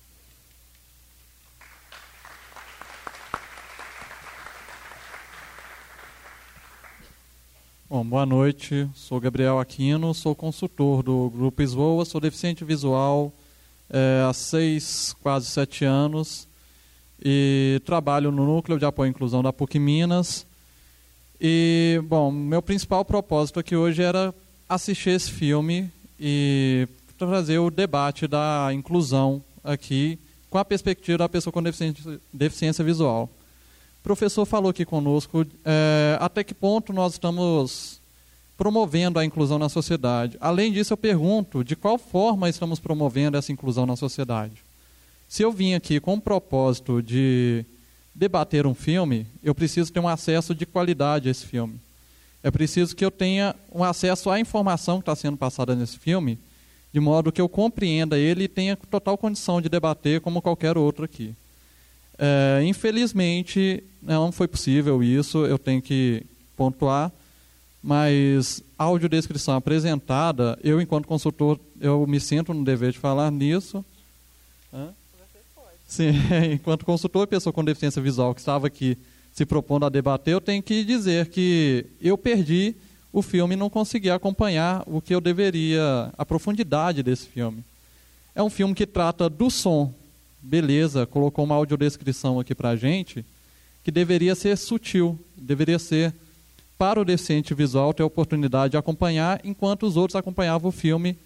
Bom, 7.91 8.05
boa 8.05 8.23
noite. 8.23 8.87
Sou 8.93 9.19
Gabriel 9.19 9.57
Aquino, 9.57 10.13
sou 10.13 10.35
consultor 10.35 11.01
do 11.01 11.27
Grupo 11.31 11.59
Esvoa, 11.63 12.05
sou 12.05 12.21
deficiente 12.21 12.63
visual 12.63 13.33
é, 13.89 14.23
há 14.29 14.31
seis, 14.31 15.15
quase 15.23 15.47
sete 15.47 15.85
anos 15.85 16.47
e 17.19 17.81
trabalho 17.83 18.31
no 18.31 18.45
Núcleo 18.45 18.77
de 18.77 18.85
Apoio 18.85 19.07
à 19.07 19.09
Inclusão 19.09 19.41
da 19.41 19.51
PUC 19.51 19.79
Minas. 19.79 20.45
E, 21.41 21.99
bom, 22.03 22.31
meu 22.31 22.61
principal 22.61 23.03
propósito 23.03 23.59
aqui 23.59 23.75
hoje 23.75 24.03
era 24.03 24.35
assistir 24.69 25.09
esse 25.09 25.31
filme 25.31 25.89
e 26.19 26.87
trazer 27.17 27.57
o 27.57 27.71
debate 27.71 28.27
da 28.27 28.69
inclusão 28.71 29.43
aqui 29.63 30.19
com 30.47 30.59
a 30.59 30.63
perspectiva 30.63 31.17
da 31.17 31.27
pessoa 31.27 31.51
com 31.51 31.63
deficiência, 31.63 32.21
deficiência 32.31 32.85
visual. 32.85 33.27
Professor 34.09 34.43
falou 34.43 34.71
aqui 34.71 34.85
conosco 34.85 35.45
é, 35.63 36.17
até 36.19 36.43
que 36.43 36.55
ponto 36.55 36.91
nós 36.91 37.13
estamos 37.13 38.01
promovendo 38.57 39.19
a 39.19 39.23
inclusão 39.23 39.59
na 39.59 39.69
sociedade. 39.69 40.35
Além 40.41 40.73
disso, 40.73 40.93
eu 40.93 40.97
pergunto 40.97 41.63
de 41.63 41.75
qual 41.75 41.95
forma 41.99 42.49
estamos 42.49 42.79
promovendo 42.79 43.37
essa 43.37 43.51
inclusão 43.51 43.85
na 43.85 43.95
sociedade. 43.95 44.63
Se 45.27 45.43
eu 45.43 45.51
vim 45.51 45.75
aqui 45.75 45.99
com 45.99 46.15
o 46.15 46.19
propósito 46.19 47.03
de 47.03 47.63
debater 48.15 48.65
um 48.65 48.73
filme, 48.73 49.27
eu 49.43 49.53
preciso 49.53 49.93
ter 49.93 49.99
um 49.99 50.07
acesso 50.07 50.55
de 50.55 50.65
qualidade 50.65 51.27
a 51.27 51.31
esse 51.31 51.45
filme. 51.45 51.79
É 52.41 52.49
preciso 52.49 52.95
que 52.95 53.05
eu 53.05 53.11
tenha 53.11 53.55
um 53.71 53.83
acesso 53.83 54.31
à 54.31 54.39
informação 54.39 54.95
que 54.95 55.03
está 55.03 55.15
sendo 55.15 55.37
passada 55.37 55.75
nesse 55.75 55.99
filme, 55.99 56.39
de 56.91 56.99
modo 56.99 57.31
que 57.31 57.39
eu 57.39 57.47
compreenda 57.47 58.17
ele 58.17 58.45
e 58.45 58.47
tenha 58.47 58.75
total 58.75 59.15
condição 59.19 59.61
de 59.61 59.69
debater 59.69 60.19
como 60.19 60.41
qualquer 60.41 60.79
outro 60.79 61.05
aqui. 61.05 61.35
É, 62.19 62.61
infelizmente, 62.65 63.81
não 64.01 64.29
foi 64.29 64.47
possível 64.47 65.01
isso, 65.01 65.45
eu 65.45 65.57
tenho 65.57 65.81
que 65.81 66.21
pontuar, 66.57 67.11
mas 67.81 68.61
a 68.77 68.83
audiodescrição 68.83 69.55
apresentada, 69.55 70.59
eu, 70.61 70.81
enquanto 70.81 71.07
consultor, 71.07 71.57
eu 71.79 72.05
me 72.05 72.19
sinto 72.19 72.53
no 72.53 72.65
dever 72.65 72.91
de 72.91 72.99
falar 72.99 73.31
nisso. 73.31 73.85
Hã? 74.73 74.89
Sim, 75.87 76.11
enquanto 76.53 76.85
consultor 76.85 77.23
e 77.23 77.27
pessoa 77.27 77.53
com 77.53 77.63
deficiência 77.63 78.01
visual 78.01 78.35
que 78.35 78.41
estava 78.41 78.67
aqui 78.67 78.97
se 79.33 79.45
propondo 79.45 79.85
a 79.85 79.89
debater, 79.89 80.33
eu 80.33 80.41
tenho 80.41 80.61
que 80.61 80.83
dizer 80.83 81.27
que 81.27 81.85
eu 82.01 82.17
perdi 82.17 82.75
o 83.13 83.21
filme 83.21 83.53
e 83.53 83.57
não 83.57 83.69
consegui 83.69 84.09
acompanhar 84.09 84.83
o 84.85 85.01
que 85.01 85.15
eu 85.15 85.21
deveria, 85.21 86.11
a 86.17 86.25
profundidade 86.25 87.01
desse 87.01 87.27
filme. 87.27 87.63
É 88.35 88.43
um 88.43 88.49
filme 88.49 88.75
que 88.75 88.85
trata 88.85 89.29
do 89.29 89.49
som, 89.49 89.93
beleza, 90.41 91.05
colocou 91.05 91.45
uma 91.45 91.55
audiodescrição 91.55 92.39
aqui 92.39 92.55
para 92.55 92.69
a 92.69 92.75
gente, 92.75 93.25
que 93.83 93.91
deveria 93.91 94.35
ser 94.35 94.57
sutil, 94.57 95.19
deveria 95.35 95.79
ser 95.79 96.13
para 96.77 97.01
o 97.01 97.05
deficiente 97.05 97.53
visual 97.53 97.93
ter 97.93 98.03
a 98.03 98.05
oportunidade 98.05 98.71
de 98.71 98.77
acompanhar, 98.77 99.41
enquanto 99.43 99.85
os 99.85 99.97
outros 99.97 100.15
acompanhavam 100.15 100.69
o 100.69 100.71
filme, 100.71 101.17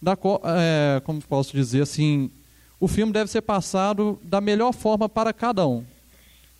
da, 0.00 0.16
é, 0.44 1.00
como 1.00 1.20
posso 1.22 1.56
dizer 1.56 1.82
assim, 1.82 2.30
o 2.78 2.88
filme 2.88 3.12
deve 3.12 3.30
ser 3.30 3.42
passado 3.42 4.18
da 4.22 4.40
melhor 4.40 4.72
forma 4.72 5.08
para 5.08 5.32
cada 5.32 5.66
um. 5.66 5.84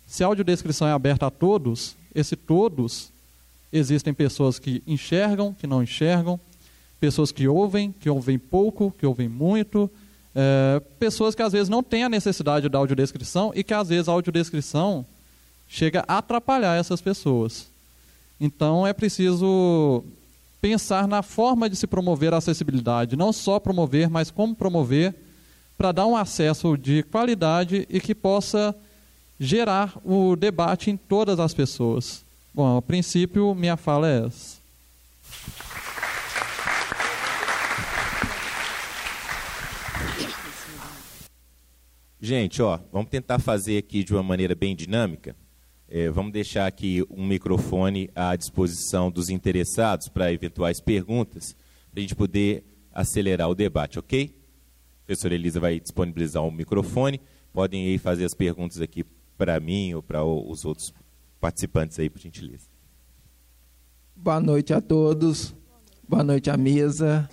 Se 0.07 0.23
a 0.23 0.27
audiodescrição 0.27 0.87
é 0.87 0.91
aberta 0.91 1.27
a 1.27 1.31
todos, 1.31 1.95
esse 2.13 2.35
todos, 2.35 3.11
existem 3.71 4.13
pessoas 4.13 4.59
que 4.59 4.83
enxergam, 4.85 5.53
que 5.53 5.65
não 5.65 5.81
enxergam, 5.81 6.39
pessoas 6.99 7.31
que 7.31 7.47
ouvem, 7.47 7.91
que 7.91 8.09
ouvem 8.09 8.37
pouco, 8.37 8.93
que 8.97 9.05
ouvem 9.05 9.27
muito, 9.27 9.89
é, 10.35 10.81
pessoas 10.99 11.35
que 11.35 11.41
às 11.41 11.51
vezes 11.51 11.69
não 11.69 11.83
têm 11.83 12.03
a 12.03 12.09
necessidade 12.09 12.69
da 12.69 12.77
audiodescrição 12.77 13.51
e 13.55 13.63
que 13.63 13.73
às 13.73 13.89
vezes 13.89 14.07
a 14.07 14.11
audiodescrição 14.11 15.05
chega 15.67 16.03
a 16.07 16.17
atrapalhar 16.17 16.77
essas 16.77 17.01
pessoas. 17.01 17.67
Então 18.39 18.85
é 18.85 18.93
preciso 18.93 20.03
pensar 20.61 21.07
na 21.07 21.21
forma 21.23 21.69
de 21.69 21.75
se 21.75 21.87
promover 21.87 22.33
a 22.33 22.37
acessibilidade, 22.37 23.15
não 23.15 23.33
só 23.33 23.59
promover, 23.59 24.09
mas 24.09 24.29
como 24.29 24.55
promover 24.55 25.13
para 25.77 25.91
dar 25.91 26.05
um 26.05 26.15
acesso 26.15 26.77
de 26.77 27.03
qualidade 27.03 27.87
e 27.89 27.99
que 27.99 28.13
possa 28.13 28.75
gerar 29.39 29.97
o 30.05 30.35
debate 30.35 30.91
em 30.91 30.97
todas 30.97 31.39
as 31.39 31.53
pessoas. 31.53 32.23
Bom, 32.53 32.77
a 32.77 32.81
princípio, 32.81 33.55
minha 33.55 33.75
fala 33.75 34.07
é 34.07 34.25
essa. 34.27 34.60
Gente, 42.23 42.61
ó, 42.61 42.79
vamos 42.91 43.09
tentar 43.09 43.39
fazer 43.39 43.79
aqui 43.79 44.03
de 44.03 44.13
uma 44.13 44.21
maneira 44.21 44.53
bem 44.53 44.75
dinâmica. 44.75 45.35
É, 45.89 46.07
vamos 46.11 46.31
deixar 46.31 46.67
aqui 46.67 47.03
um 47.09 47.25
microfone 47.25 48.11
à 48.13 48.35
disposição 48.35 49.09
dos 49.09 49.27
interessados 49.31 50.07
para 50.07 50.31
eventuais 50.31 50.79
perguntas, 50.79 51.55
para 51.89 51.99
a 51.99 52.01
gente 52.01 52.13
poder 52.13 52.63
acelerar 52.93 53.49
o 53.49 53.55
debate, 53.55 53.97
ok? 53.97 54.35
A 55.01 55.05
professora 55.07 55.33
Elisa 55.33 55.59
vai 55.59 55.79
disponibilizar 55.79 56.43
um 56.43 56.51
microfone. 56.51 57.19
Podem 57.51 57.87
aí 57.87 57.97
fazer 57.97 58.23
as 58.23 58.35
perguntas 58.35 58.79
aqui 58.79 59.03
para 59.35 59.59
mim 59.59 59.95
ou 59.95 60.03
para 60.03 60.23
os 60.23 60.63
outros 60.63 60.93
participantes 61.39 61.97
aí, 61.97 62.07
por 62.07 62.19
gentileza. 62.19 62.67
Boa 64.15 64.39
noite 64.39 64.75
a 64.75 64.79
todos. 64.79 65.55
Boa 66.07 66.23
noite 66.23 66.51
à 66.51 66.55
mesa. 66.55 67.27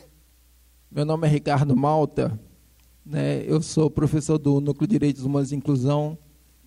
Meu 0.91 1.05
nome 1.05 1.27
é 1.27 1.31
Ricardo 1.31 1.77
Malta. 1.77 2.41
Né? 3.09 3.43
Eu 3.47 3.63
sou 3.63 3.91
professor 3.91 4.37
do 4.37 4.61
Núcleo 4.61 4.87
de 4.87 4.93
Direitos 4.93 5.25
Humanos 5.25 5.51
e 5.51 5.57
Inclusão 5.57 6.19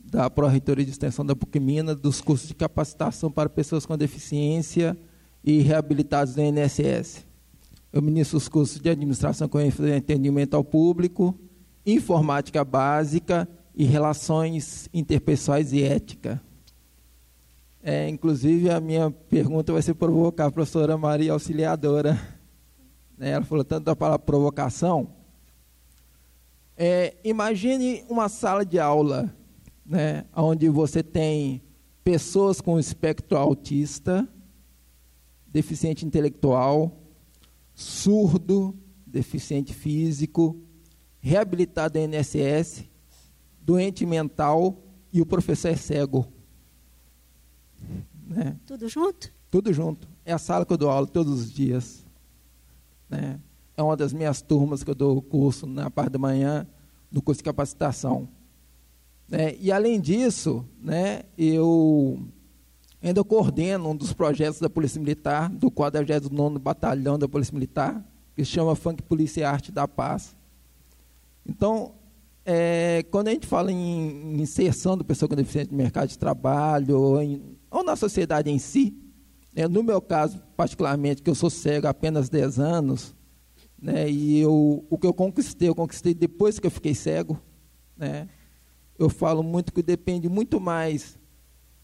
da 0.04 0.28
Pró-Reitoria 0.28 0.84
de 0.84 0.90
Extensão 0.90 1.24
da 1.24 1.36
PUC 1.36 1.60
Minas, 1.60 1.96
dos 1.96 2.20
cursos 2.20 2.48
de 2.48 2.56
capacitação 2.56 3.32
para 3.32 3.48
pessoas 3.48 3.86
com 3.86 3.96
deficiência 3.96 4.98
e 5.44 5.60
reabilitados 5.60 6.34
do 6.34 6.42
INSS. 6.42 7.28
Eu 7.94 8.02
ministro 8.02 8.38
os 8.38 8.50
cursos 8.50 8.80
de 8.80 8.90
Administração 8.90 9.48
com 9.48 9.62
Entendimento 9.62 10.56
ao 10.56 10.64
Público, 10.64 11.38
Informática 11.86 12.66
Básica 12.66 13.48
e 13.76 13.84
relações 13.84 14.90
interpessoais 14.92 15.72
e 15.74 15.84
ética. 15.84 16.42
É, 17.84 18.10
inclusive, 18.10 18.72
a 18.72 18.80
minha 18.80 19.12
pergunta 19.12 19.74
vai 19.74 19.82
ser 19.84 19.94
provocar 19.94 20.48
a 20.48 20.52
professora 20.52 20.98
Maria 20.98 21.34
Auxiliadora. 21.34 22.20
Né, 23.16 23.30
ela 23.30 23.46
falou 23.46 23.64
tanto 23.64 23.86
da 23.86 23.96
palavra 23.96 24.20
provocação. 24.20 25.21
É, 26.84 27.16
imagine 27.24 28.04
uma 28.10 28.28
sala 28.28 28.66
de 28.66 28.80
aula, 28.80 29.32
né, 29.86 30.26
onde 30.36 30.68
você 30.68 31.04
tem 31.04 31.62
pessoas 32.04 32.60
com 32.60 32.80
espectro 32.80 33.38
autista, 33.38 34.28
deficiente 35.46 36.08
intelectual, 36.08 37.00
surdo, 37.76 38.76
deficiente 39.06 39.76
físico, 39.76 40.60
reabilitado 41.20 42.00
em 42.00 42.06
INSS, 42.16 42.86
doente 43.62 44.04
mental 44.04 44.82
e 45.14 45.22
o 45.22 45.26
professor 45.28 45.68
é 45.68 45.76
cego. 45.76 46.26
Né? 48.26 48.58
Tudo 48.66 48.90
junto? 48.90 49.32
Tudo 49.52 49.72
junto. 49.72 50.08
É 50.26 50.34
a 50.34 50.40
sala 50.40 50.66
que 50.66 50.74
eu 50.74 50.78
dou 50.78 50.90
aula 50.90 51.06
todos 51.06 51.42
os 51.42 51.54
dias. 51.54 52.04
Né? 53.08 53.40
É 53.76 53.84
uma 53.84 53.96
das 53.96 54.14
minhas 54.14 54.42
turmas 54.42 54.84
que 54.84 54.90
eu 54.90 54.96
dou 54.96 55.22
curso 55.22 55.66
na 55.66 55.90
parte 55.90 56.12
da 56.12 56.20
manhã, 56.20 56.68
no 57.12 57.22
curso 57.22 57.40
de 57.40 57.44
capacitação. 57.44 58.28
Né? 59.28 59.56
E 59.60 59.72
além 59.72 60.00
disso, 60.00 60.66
né, 60.82 61.24
eu 61.38 62.20
ainda 63.02 63.24
coordeno 63.24 63.90
um 63.90 63.96
dos 63.96 64.14
projetos 64.14 64.60
da 64.60 64.70
Polícia 64.70 65.00
Militar, 65.00 65.50
do 65.50 65.72
49º 65.72 66.60
Batalhão 66.60 67.18
da 67.18 67.28
Polícia 67.28 67.54
Militar, 67.54 68.06
que 68.36 68.46
se 68.46 68.52
chama 68.52 68.76
Funk 68.76 69.02
Polícia 69.04 69.42
e 69.42 69.44
Arte 69.44 69.72
da 69.72 69.88
Paz. 69.88 70.36
Então, 71.46 71.94
é, 72.46 73.06
quando 73.10 73.30
a 73.30 73.32
gente 73.32 73.48
fala 73.48 73.72
em 73.72 74.42
inserção 74.42 74.98
do 74.98 75.06
pessoa 75.06 75.30
com 75.30 75.36
deficiência 75.36 75.72
no 75.72 75.78
mercado 75.78 76.10
de 76.10 76.18
trabalho, 76.18 77.00
ou, 77.00 77.22
em, 77.22 77.58
ou 77.70 77.84
na 77.84 77.96
sociedade 77.96 78.50
em 78.50 78.60
si, 78.60 78.94
né, 79.56 79.68
no 79.68 79.84
meu 79.84 80.02
caso, 80.02 80.42
particularmente, 80.56 81.22
que 81.22 81.30
eu 81.30 81.36
sou 81.36 81.50
cego 81.50 81.88
há 81.88 81.92
apenas 81.92 82.30
10 82.30 82.60
anos, 82.60 83.16
né, 83.82 84.10
e 84.10 84.40
eu, 84.40 84.86
o 84.90 84.98
que 84.98 85.08
eu 85.08 85.14
conquistei, 85.14 85.70
eu 85.70 85.76
conquistei 85.76 86.14
depois 86.14 86.60
que 86.60 86.68
eu 86.68 86.72
fiquei 86.72 86.94
cego. 86.94 87.40
Né, 87.98 88.30
eu 88.98 89.10
falo 89.10 89.42
muito 89.42 89.74
que 89.74 89.82
depende 89.82 90.30
muito 90.30 90.60
mais 90.60 91.20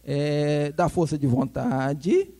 é, 0.04 0.72
da 0.72 0.88
força 0.88 1.18
de 1.18 1.26
vontade 1.26 2.32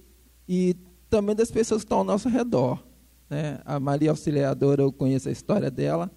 e 0.48 0.76
também 1.10 1.36
das 1.36 1.50
pessoas 1.50 1.82
que 1.82 1.86
estão 1.86 2.00
ao 2.00 2.04
nosso 2.04 2.30
redor. 2.30 2.84
Né. 3.30 3.60
A 3.66 3.80
Maria 3.80 4.12
Auxiliadora, 4.12 4.84
eu 4.84 4.92
conheço 4.92 5.30
a 5.30 5.32
história 5.32 5.72
dela 5.72 6.12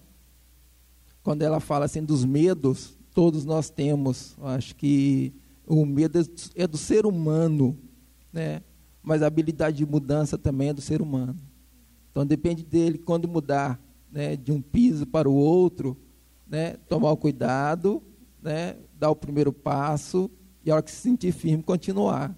quando 1.22 1.42
ela 1.42 1.60
fala 1.60 1.84
assim 1.84 2.02
dos 2.02 2.24
medos, 2.24 2.98
todos 3.14 3.44
nós 3.44 3.70
temos. 3.70 4.36
Acho 4.42 4.74
que 4.74 5.32
o 5.66 5.84
medo 5.84 6.20
é 6.54 6.66
do 6.66 6.78
ser 6.78 7.06
humano, 7.06 7.78
né? 8.32 8.62
Mas 9.02 9.22
a 9.22 9.26
habilidade 9.26 9.78
de 9.78 9.86
mudança 9.86 10.36
também 10.36 10.68
é 10.68 10.72
do 10.72 10.80
ser 10.80 11.00
humano. 11.00 11.36
Então 12.10 12.26
depende 12.26 12.64
dele 12.64 12.98
quando 12.98 13.28
mudar, 13.28 13.80
né, 14.10 14.36
de 14.36 14.52
um 14.52 14.60
piso 14.60 15.06
para 15.06 15.28
o 15.28 15.34
outro, 15.34 15.96
né, 16.46 16.76
tomar 16.88 17.12
o 17.12 17.16
cuidado, 17.16 18.02
né, 18.42 18.76
dar 18.98 19.10
o 19.10 19.16
primeiro 19.16 19.52
passo 19.52 20.30
e 20.64 20.70
a 20.70 20.74
hora 20.74 20.82
que 20.82 20.90
se 20.90 20.96
sentir 20.96 21.32
firme 21.32 21.62
continuar. 21.62 22.36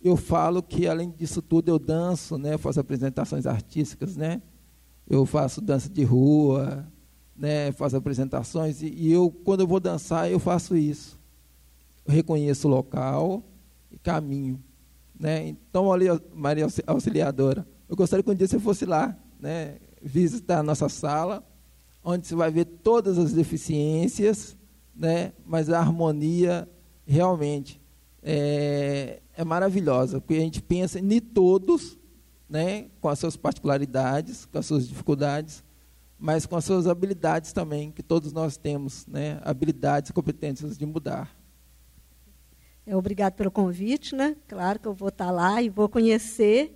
Eu 0.00 0.16
falo 0.16 0.62
que 0.62 0.86
além 0.86 1.10
disso 1.10 1.40
tudo 1.42 1.68
eu 1.68 1.78
danço, 1.78 2.38
né, 2.38 2.56
faço 2.58 2.80
apresentações 2.80 3.46
artísticas, 3.46 4.16
né? 4.16 4.42
Eu 5.08 5.26
faço 5.26 5.60
dança 5.60 5.88
de 5.88 6.02
rua, 6.02 6.86
né, 7.36 7.72
faz 7.72 7.94
apresentações, 7.94 8.82
e, 8.82 8.86
e, 8.86 9.12
eu, 9.12 9.30
quando 9.30 9.60
eu 9.60 9.66
vou 9.66 9.80
dançar, 9.80 10.30
eu 10.30 10.38
faço 10.38 10.76
isso. 10.76 11.18
Eu 12.04 12.14
reconheço 12.14 12.68
o 12.68 12.70
local 12.70 13.42
e 13.90 13.98
caminho. 13.98 14.62
Né? 15.18 15.48
Então, 15.48 15.92
ali, 15.92 16.06
Maria 16.34 16.66
Auxiliadora, 16.86 17.66
eu 17.92 17.96
gostaria 17.96 18.22
que 18.22 18.30
um 18.30 18.34
dia 18.34 18.48
você 18.48 18.58
fosse 18.58 18.86
lá, 18.86 19.14
né, 19.38 19.76
visitar 20.00 20.60
a 20.60 20.62
nossa 20.62 20.88
sala, 20.88 21.46
onde 22.02 22.26
você 22.26 22.34
vai 22.34 22.50
ver 22.50 22.64
todas 22.64 23.18
as 23.18 23.34
deficiências, 23.34 24.56
né, 24.96 25.34
mas 25.44 25.68
a 25.68 25.78
harmonia 25.78 26.66
realmente 27.06 27.78
é, 28.22 29.20
é 29.36 29.44
maravilhosa, 29.44 30.22
porque 30.22 30.36
a 30.36 30.40
gente 30.40 30.62
pensa 30.62 30.98
em 30.98 31.20
todos, 31.20 31.98
né, 32.48 32.86
com 32.98 33.10
as 33.10 33.18
suas 33.18 33.36
particularidades, 33.36 34.46
com 34.46 34.56
as 34.56 34.64
suas 34.64 34.88
dificuldades, 34.88 35.62
mas 36.18 36.46
com 36.46 36.56
as 36.56 36.64
suas 36.64 36.86
habilidades 36.86 37.52
também, 37.52 37.92
que 37.92 38.02
todos 38.02 38.32
nós 38.32 38.56
temos, 38.56 39.06
né? 39.06 39.38
habilidades 39.42 40.08
e 40.08 40.12
competências 40.14 40.78
de 40.78 40.86
mudar. 40.86 41.36
É, 42.86 42.96
obrigado 42.96 43.34
pelo 43.34 43.50
convite, 43.50 44.14
né? 44.14 44.34
Claro 44.48 44.78
que 44.78 44.88
eu 44.88 44.94
vou 44.94 45.10
estar 45.10 45.30
lá 45.30 45.60
e 45.60 45.68
vou 45.68 45.90
conhecer. 45.90 46.74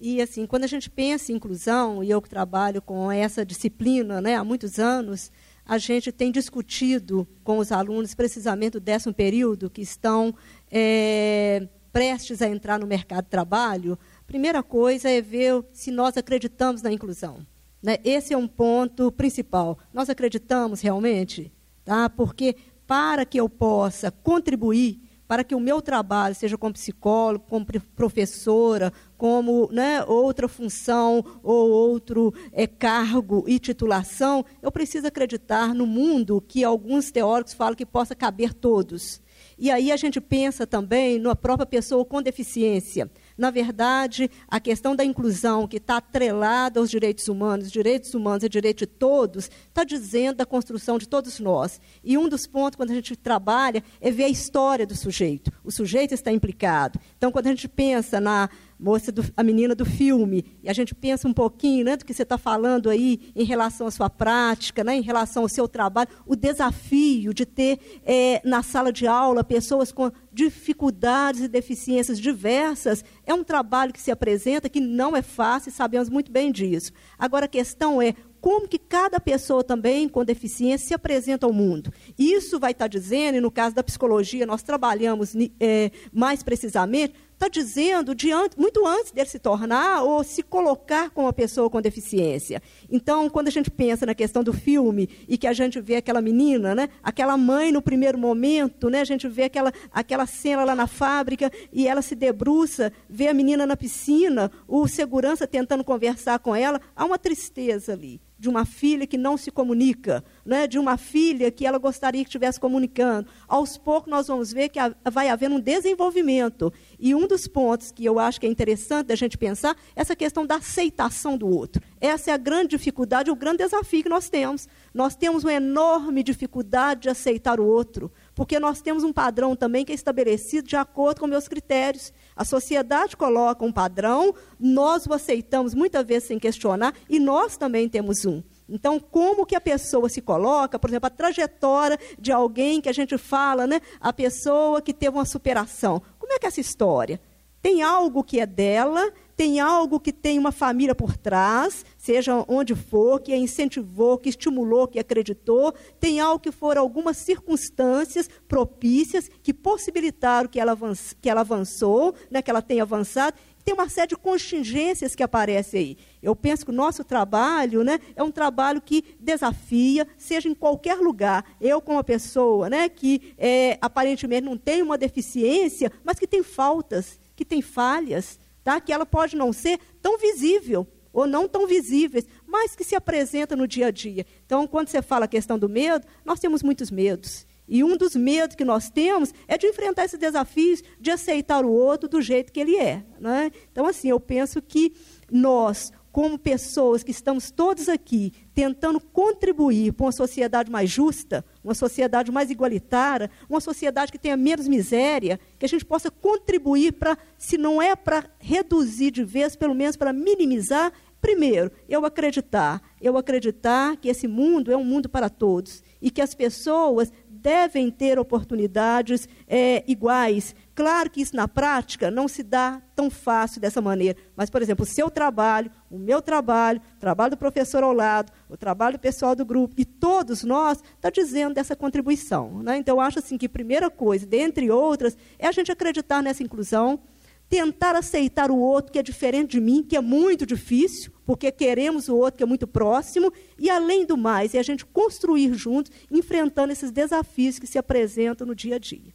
E 0.00 0.22
assim, 0.22 0.46
quando 0.46 0.64
a 0.64 0.68
gente 0.68 0.88
pensa 0.88 1.32
em 1.32 1.36
inclusão, 1.36 2.02
e 2.02 2.10
eu 2.10 2.22
que 2.22 2.28
trabalho 2.28 2.80
com 2.80 3.10
essa 3.10 3.44
disciplina 3.44 4.20
né, 4.20 4.36
há 4.36 4.44
muitos 4.44 4.78
anos, 4.78 5.30
a 5.66 5.76
gente 5.78 6.12
tem 6.12 6.30
discutido 6.30 7.26
com 7.42 7.58
os 7.58 7.72
alunos 7.72 8.14
precisamente 8.14 8.72
do 8.72 8.80
décimo 8.80 9.12
período, 9.12 9.68
que 9.68 9.82
estão 9.82 10.34
é, 10.70 11.68
prestes 11.92 12.40
a 12.40 12.48
entrar 12.48 12.78
no 12.78 12.86
mercado 12.86 13.24
de 13.24 13.30
trabalho. 13.30 13.98
Primeira 14.26 14.62
coisa 14.62 15.10
é 15.10 15.20
ver 15.20 15.64
se 15.72 15.90
nós 15.90 16.16
acreditamos 16.16 16.80
na 16.80 16.92
inclusão. 16.92 17.46
Né? 17.82 17.98
Esse 18.04 18.32
é 18.32 18.36
um 18.36 18.48
ponto 18.48 19.10
principal. 19.12 19.78
Nós 19.92 20.08
acreditamos 20.08 20.80
realmente? 20.80 21.52
tá? 21.88 22.10
Porque 22.10 22.54
para 22.86 23.24
que 23.24 23.40
eu 23.40 23.48
possa 23.48 24.10
contribuir 24.10 25.00
para 25.28 25.44
que 25.44 25.54
o 25.54 25.60
meu 25.60 25.82
trabalho, 25.82 26.34
seja 26.34 26.56
como 26.56 26.72
psicólogo, 26.72 27.44
como 27.46 27.66
professora, 27.94 28.90
como 29.18 29.68
né, 29.70 30.02
outra 30.04 30.48
função 30.48 31.22
ou 31.42 31.68
outro 31.68 32.32
é, 32.50 32.66
cargo 32.66 33.44
e 33.46 33.58
titulação, 33.58 34.42
eu 34.62 34.72
preciso 34.72 35.06
acreditar 35.06 35.74
no 35.74 35.86
mundo 35.86 36.42
que 36.48 36.64
alguns 36.64 37.10
teóricos 37.10 37.52
falam 37.52 37.74
que 37.74 37.84
possa 37.84 38.14
caber 38.14 38.54
todos. 38.54 39.20
E 39.58 39.70
aí 39.70 39.92
a 39.92 39.96
gente 39.96 40.20
pensa 40.20 40.66
também 40.66 41.18
na 41.18 41.36
própria 41.36 41.66
pessoa 41.66 42.04
com 42.04 42.22
deficiência. 42.22 43.10
Na 43.38 43.52
verdade, 43.52 44.28
a 44.48 44.58
questão 44.58 44.96
da 44.96 45.04
inclusão, 45.04 45.68
que 45.68 45.76
está 45.76 45.98
atrelada 45.98 46.80
aos 46.80 46.90
direitos 46.90 47.28
humanos, 47.28 47.70
direitos 47.70 48.12
humanos 48.12 48.42
é 48.42 48.48
direito 48.48 48.80
de 48.80 48.86
todos, 48.86 49.48
está 49.68 49.84
dizendo 49.84 50.38
da 50.38 50.44
construção 50.44 50.98
de 50.98 51.08
todos 51.08 51.38
nós. 51.38 51.80
E 52.02 52.18
um 52.18 52.28
dos 52.28 52.48
pontos, 52.48 52.76
quando 52.76 52.90
a 52.90 52.94
gente 52.94 53.14
trabalha, 53.14 53.84
é 54.00 54.10
ver 54.10 54.24
a 54.24 54.28
história 54.28 54.84
do 54.84 54.96
sujeito. 54.96 55.52
O 55.62 55.70
sujeito 55.70 56.12
está 56.12 56.32
implicado. 56.32 56.98
Então, 57.16 57.30
quando 57.30 57.46
a 57.46 57.50
gente 57.50 57.68
pensa 57.68 58.20
na 58.20 58.50
moça, 58.78 59.10
do, 59.10 59.24
a 59.36 59.42
menina 59.42 59.74
do 59.74 59.84
filme, 59.84 60.44
e 60.62 60.68
a 60.68 60.72
gente 60.72 60.94
pensa 60.94 61.26
um 61.26 61.32
pouquinho 61.32 61.84
né, 61.84 61.96
do 61.96 62.04
que 62.04 62.14
você 62.14 62.22
está 62.22 62.38
falando 62.38 62.88
aí 62.88 63.32
em 63.34 63.44
relação 63.44 63.86
à 63.86 63.90
sua 63.90 64.08
prática, 64.08 64.84
né, 64.84 64.96
em 64.96 65.02
relação 65.02 65.42
ao 65.42 65.48
seu 65.48 65.66
trabalho, 65.66 66.08
o 66.26 66.36
desafio 66.36 67.34
de 67.34 67.44
ter 67.44 67.78
é, 68.04 68.40
na 68.44 68.62
sala 68.62 68.92
de 68.92 69.06
aula 69.06 69.42
pessoas 69.42 69.90
com 69.90 70.12
dificuldades 70.32 71.42
e 71.42 71.48
deficiências 71.48 72.20
diversas, 72.20 73.04
é 73.26 73.34
um 73.34 73.42
trabalho 73.42 73.92
que 73.92 74.00
se 74.00 74.10
apresenta 74.10 74.68
que 74.68 74.80
não 74.80 75.16
é 75.16 75.22
fácil, 75.22 75.72
sabemos 75.72 76.08
muito 76.08 76.30
bem 76.30 76.52
disso. 76.52 76.92
Agora 77.18 77.46
a 77.46 77.48
questão 77.48 78.00
é 78.00 78.14
como 78.40 78.68
que 78.68 78.78
cada 78.78 79.18
pessoa 79.18 79.64
também 79.64 80.08
com 80.08 80.24
deficiência 80.24 80.86
se 80.86 80.94
apresenta 80.94 81.46
ao 81.46 81.52
mundo. 81.52 81.92
Isso 82.18 82.58
vai 82.58 82.72
estar 82.72 82.86
dizendo, 82.86 83.36
e 83.36 83.40
no 83.40 83.50
caso 83.50 83.74
da 83.74 83.82
psicologia 83.82 84.46
nós 84.46 84.62
trabalhamos 84.62 85.34
é, 85.58 85.90
mais 86.12 86.42
precisamente, 86.42 87.14
está 87.38 87.46
dizendo 87.46 88.16
de 88.16 88.30
muito 88.56 88.84
antes 88.84 89.12
dele 89.12 89.28
se 89.28 89.38
tornar 89.38 90.02
ou 90.02 90.24
se 90.24 90.42
colocar 90.42 91.08
como 91.10 91.28
uma 91.28 91.32
pessoa 91.32 91.70
com 91.70 91.80
deficiência. 91.80 92.60
Então, 92.90 93.30
quando 93.30 93.46
a 93.46 93.50
gente 93.50 93.70
pensa 93.70 94.04
na 94.04 94.14
questão 94.14 94.42
do 94.42 94.52
filme 94.52 95.08
e 95.28 95.38
que 95.38 95.46
a 95.46 95.52
gente 95.52 95.80
vê 95.80 95.96
aquela 95.96 96.20
menina, 96.20 96.74
né, 96.74 96.88
aquela 97.00 97.36
mãe 97.36 97.70
no 97.70 97.80
primeiro 97.80 98.18
momento, 98.18 98.90
né, 98.90 99.00
a 99.00 99.04
gente 99.04 99.28
vê 99.28 99.44
aquela, 99.44 99.72
aquela 99.92 100.26
cena 100.26 100.64
lá 100.64 100.74
na 100.74 100.88
fábrica 100.88 101.50
e 101.72 101.86
ela 101.86 102.02
se 102.02 102.16
debruça, 102.16 102.92
vê 103.08 103.28
a 103.28 103.34
menina 103.34 103.64
na 103.64 103.76
piscina, 103.76 104.50
o 104.66 104.88
segurança 104.88 105.46
tentando 105.46 105.84
conversar 105.84 106.40
com 106.40 106.56
ela, 106.56 106.80
há 106.96 107.04
uma 107.04 107.18
tristeza 107.18 107.92
ali 107.92 108.20
de 108.38 108.48
uma 108.48 108.64
filha 108.64 109.06
que 109.06 109.18
não 109.18 109.36
se 109.36 109.50
comunica, 109.50 110.24
né, 110.44 110.66
de 110.66 110.78
uma 110.78 110.96
filha 110.96 111.50
que 111.50 111.66
ela 111.66 111.78
gostaria 111.78 112.22
que 112.22 112.28
estivesse 112.28 112.60
comunicando. 112.60 113.28
Aos 113.48 113.76
poucos 113.76 114.10
nós 114.10 114.28
vamos 114.28 114.52
ver 114.52 114.68
que 114.68 114.78
vai 115.10 115.28
haver 115.28 115.50
um 115.50 115.58
desenvolvimento. 115.58 116.72
E 116.98 117.14
um 117.14 117.26
dos 117.26 117.48
pontos 117.48 117.90
que 117.90 118.04
eu 118.04 118.18
acho 118.18 118.40
que 118.40 118.46
é 118.46 118.50
interessante 118.50 119.06
da 119.08 119.16
gente 119.16 119.36
pensar 119.36 119.76
é 119.96 120.00
essa 120.00 120.14
questão 120.14 120.46
da 120.46 120.56
aceitação 120.56 121.36
do 121.36 121.48
outro. 121.48 121.82
Essa 122.00 122.30
é 122.30 122.34
a 122.34 122.36
grande 122.36 122.68
dificuldade, 122.68 123.30
o 123.30 123.34
grande 123.34 123.58
desafio 123.58 124.04
que 124.04 124.08
nós 124.08 124.28
temos. 124.28 124.68
Nós 124.94 125.16
temos 125.16 125.42
uma 125.42 125.52
enorme 125.52 126.22
dificuldade 126.22 127.02
de 127.02 127.08
aceitar 127.08 127.58
o 127.58 127.66
outro, 127.66 128.10
porque 128.34 128.60
nós 128.60 128.80
temos 128.80 129.02
um 129.02 129.12
padrão 129.12 129.56
também 129.56 129.84
que 129.84 129.92
é 129.92 129.94
estabelecido 129.94 130.68
de 130.68 130.76
acordo 130.76 131.20
com 131.20 131.26
meus 131.26 131.48
critérios. 131.48 132.12
A 132.38 132.44
sociedade 132.44 133.16
coloca 133.16 133.64
um 133.64 133.72
padrão, 133.72 134.32
nós 134.60 135.06
o 135.06 135.12
aceitamos 135.12 135.74
muitas 135.74 136.06
vezes 136.06 136.28
sem 136.28 136.38
questionar, 136.38 136.94
e 137.10 137.18
nós 137.18 137.56
também 137.56 137.88
temos 137.88 138.24
um. 138.24 138.40
Então, 138.68 139.00
como 139.00 139.44
que 139.44 139.56
a 139.56 139.60
pessoa 139.60 140.08
se 140.08 140.20
coloca, 140.20 140.78
por 140.78 140.88
exemplo, 140.88 141.08
a 141.08 141.10
trajetória 141.10 141.98
de 142.16 142.30
alguém 142.30 142.80
que 142.80 142.88
a 142.88 142.92
gente 142.92 143.18
fala, 143.18 143.66
né? 143.66 143.80
A 144.00 144.12
pessoa 144.12 144.80
que 144.80 144.94
teve 144.94 145.16
uma 145.16 145.24
superação. 145.24 146.00
Como 146.16 146.32
é 146.32 146.38
que 146.38 146.46
é 146.46 146.48
essa 146.48 146.60
história? 146.60 147.20
Tem 147.60 147.82
algo 147.82 148.22
que 148.22 148.38
é 148.38 148.46
dela, 148.46 149.12
tem 149.38 149.60
algo 149.60 150.00
que 150.00 150.12
tem 150.12 150.36
uma 150.36 150.50
família 150.50 150.96
por 150.96 151.16
trás, 151.16 151.86
seja 151.96 152.44
onde 152.48 152.74
for, 152.74 153.20
que 153.20 153.32
a 153.32 153.36
incentivou, 153.36 154.18
que 154.18 154.28
estimulou, 154.28 154.88
que 154.88 154.98
acreditou, 154.98 155.72
tem 156.00 156.18
algo 156.18 156.40
que 156.40 156.50
foram 156.50 156.82
algumas 156.82 157.18
circunstâncias 157.18 158.28
propícias 158.48 159.30
que 159.40 159.54
possibilitaram 159.54 160.48
que 160.48 160.58
ela, 160.58 160.76
que 161.22 161.30
ela 161.30 161.42
avançou, 161.42 162.16
né, 162.28 162.42
que 162.42 162.50
ela 162.50 162.60
tenha 162.60 162.82
avançado, 162.82 163.36
tem 163.64 163.72
uma 163.72 163.88
série 163.88 164.08
de 164.08 164.16
contingências 164.16 165.14
que 165.14 165.22
aparecem 165.22 165.80
aí. 165.80 165.96
Eu 166.20 166.34
penso 166.34 166.64
que 166.64 166.72
o 166.72 166.74
nosso 166.74 167.04
trabalho 167.04 167.84
né, 167.84 168.00
é 168.16 168.22
um 168.24 168.32
trabalho 168.32 168.80
que 168.80 169.04
desafia, 169.20 170.04
seja 170.16 170.48
em 170.48 170.54
qualquer 170.54 170.96
lugar. 170.96 171.44
Eu, 171.60 171.80
como 171.80 171.98
uma 171.98 172.02
pessoa 172.02 172.68
né, 172.68 172.88
que 172.88 173.34
é, 173.38 173.78
aparentemente 173.80 174.44
não 174.44 174.56
tem 174.56 174.82
uma 174.82 174.98
deficiência, 174.98 175.92
mas 176.02 176.18
que 176.18 176.26
tem 176.26 176.42
faltas, 176.42 177.20
que 177.36 177.44
tem 177.44 177.62
falhas, 177.62 178.36
tá? 178.68 178.80
que 178.82 178.92
ela 178.92 179.06
pode 179.06 179.34
não 179.34 179.50
ser 179.50 179.80
tão 180.02 180.18
visível 180.18 180.86
ou 181.10 181.26
não 181.26 181.48
tão 181.48 181.66
visíveis, 181.66 182.26
mas 182.46 182.76
que 182.76 182.84
se 182.84 182.94
apresenta 182.94 183.56
no 183.56 183.66
dia 183.66 183.86
a 183.86 183.90
dia. 183.90 184.26
Então, 184.44 184.66
quando 184.66 184.88
você 184.88 185.00
fala 185.00 185.24
a 185.24 185.28
questão 185.28 185.58
do 185.58 185.70
medo, 185.70 186.06
nós 186.22 186.38
temos 186.38 186.62
muitos 186.62 186.90
medos. 186.90 187.46
E 187.66 187.82
um 187.82 187.96
dos 187.96 188.14
medos 188.14 188.54
que 188.54 188.64
nós 188.64 188.90
temos 188.90 189.32
é 189.46 189.56
de 189.56 189.66
enfrentar 189.66 190.04
esses 190.04 190.18
desafios, 190.18 190.82
de 191.00 191.10
aceitar 191.10 191.64
o 191.64 191.72
outro 191.72 192.10
do 192.10 192.20
jeito 192.20 192.52
que 192.52 192.60
ele 192.60 192.76
é. 192.76 193.04
Né? 193.18 193.50
Então, 193.72 193.86
assim, 193.86 194.10
eu 194.10 194.20
penso 194.20 194.60
que 194.60 194.92
nós, 195.30 195.90
como 196.18 196.36
pessoas 196.36 197.04
que 197.04 197.12
estamos 197.12 197.48
todos 197.48 197.88
aqui 197.88 198.32
tentando 198.52 198.98
contribuir 198.98 199.92
para 199.92 200.06
uma 200.06 200.10
sociedade 200.10 200.68
mais 200.68 200.90
justa, 200.90 201.44
uma 201.62 201.74
sociedade 201.74 202.32
mais 202.32 202.50
igualitária, 202.50 203.30
uma 203.48 203.60
sociedade 203.60 204.10
que 204.10 204.18
tenha 204.18 204.36
menos 204.36 204.66
miséria, 204.66 205.38
que 205.56 205.64
a 205.64 205.68
gente 205.68 205.84
possa 205.84 206.10
contribuir 206.10 206.94
para, 206.94 207.16
se 207.38 207.56
não 207.56 207.80
é 207.80 207.94
para 207.94 208.24
reduzir 208.40 209.12
de 209.12 209.22
vez, 209.22 209.54
pelo 209.54 209.76
menos 209.76 209.94
para 209.94 210.12
minimizar, 210.12 210.92
primeiro, 211.20 211.70
eu 211.88 212.04
acreditar, 212.04 212.82
eu 213.00 213.16
acreditar 213.16 213.96
que 213.96 214.08
esse 214.08 214.26
mundo 214.26 214.72
é 214.72 214.76
um 214.76 214.82
mundo 214.82 215.08
para 215.08 215.28
todos 215.28 215.84
e 216.02 216.10
que 216.10 216.20
as 216.20 216.34
pessoas 216.34 217.12
devem 217.40 217.90
ter 217.90 218.18
oportunidades 218.18 219.28
é, 219.46 219.84
iguais. 219.86 220.54
Claro 220.74 221.10
que 221.10 221.20
isso 221.20 221.34
na 221.34 221.48
prática 221.48 222.10
não 222.10 222.28
se 222.28 222.42
dá 222.42 222.82
tão 222.94 223.10
fácil 223.10 223.60
dessa 223.60 223.80
maneira, 223.80 224.18
mas, 224.36 224.50
por 224.50 224.62
exemplo, 224.62 224.84
o 224.84 224.86
seu 224.86 225.10
trabalho, 225.10 225.70
o 225.90 225.98
meu 225.98 226.20
trabalho, 226.20 226.80
o 226.96 227.00
trabalho 227.00 227.30
do 227.32 227.36
professor 227.36 227.82
ao 227.82 227.92
lado, 227.92 228.32
o 228.48 228.56
trabalho 228.56 228.98
pessoal 228.98 229.34
do 229.34 229.44
grupo, 229.44 229.74
e 229.78 229.84
todos 229.84 230.44
nós, 230.44 230.82
está 230.96 231.10
dizendo 231.10 231.54
dessa 231.54 231.74
contribuição. 231.74 232.62
Né? 232.62 232.78
Então, 232.78 233.00
acho 233.00 233.18
assim 233.18 233.38
que 233.38 233.46
a 233.46 233.50
primeira 233.50 233.90
coisa, 233.90 234.26
dentre 234.26 234.70
outras, 234.70 235.16
é 235.38 235.46
a 235.46 235.52
gente 235.52 235.72
acreditar 235.72 236.22
nessa 236.22 236.42
inclusão, 236.42 237.00
tentar 237.48 237.96
aceitar 237.96 238.50
o 238.50 238.58
outro 238.58 238.92
que 238.92 238.98
é 238.98 239.02
diferente 239.02 239.52
de 239.52 239.60
mim, 239.60 239.82
que 239.82 239.96
é 239.96 240.00
muito 240.00 240.44
difícil, 240.44 241.12
porque 241.28 241.52
queremos 241.52 242.08
o 242.08 242.16
outro 242.16 242.38
que 242.38 242.42
é 242.42 242.46
muito 242.46 242.66
próximo, 242.66 243.30
e 243.58 243.68
além 243.68 244.06
do 244.06 244.16
mais, 244.16 244.54
é 244.54 244.58
a 244.58 244.62
gente 244.62 244.86
construir 244.86 245.52
juntos, 245.52 245.92
enfrentando 246.10 246.72
esses 246.72 246.90
desafios 246.90 247.58
que 247.58 247.66
se 247.66 247.76
apresentam 247.76 248.46
no 248.46 248.54
dia 248.54 248.76
a 248.76 248.78
dia. 248.78 249.12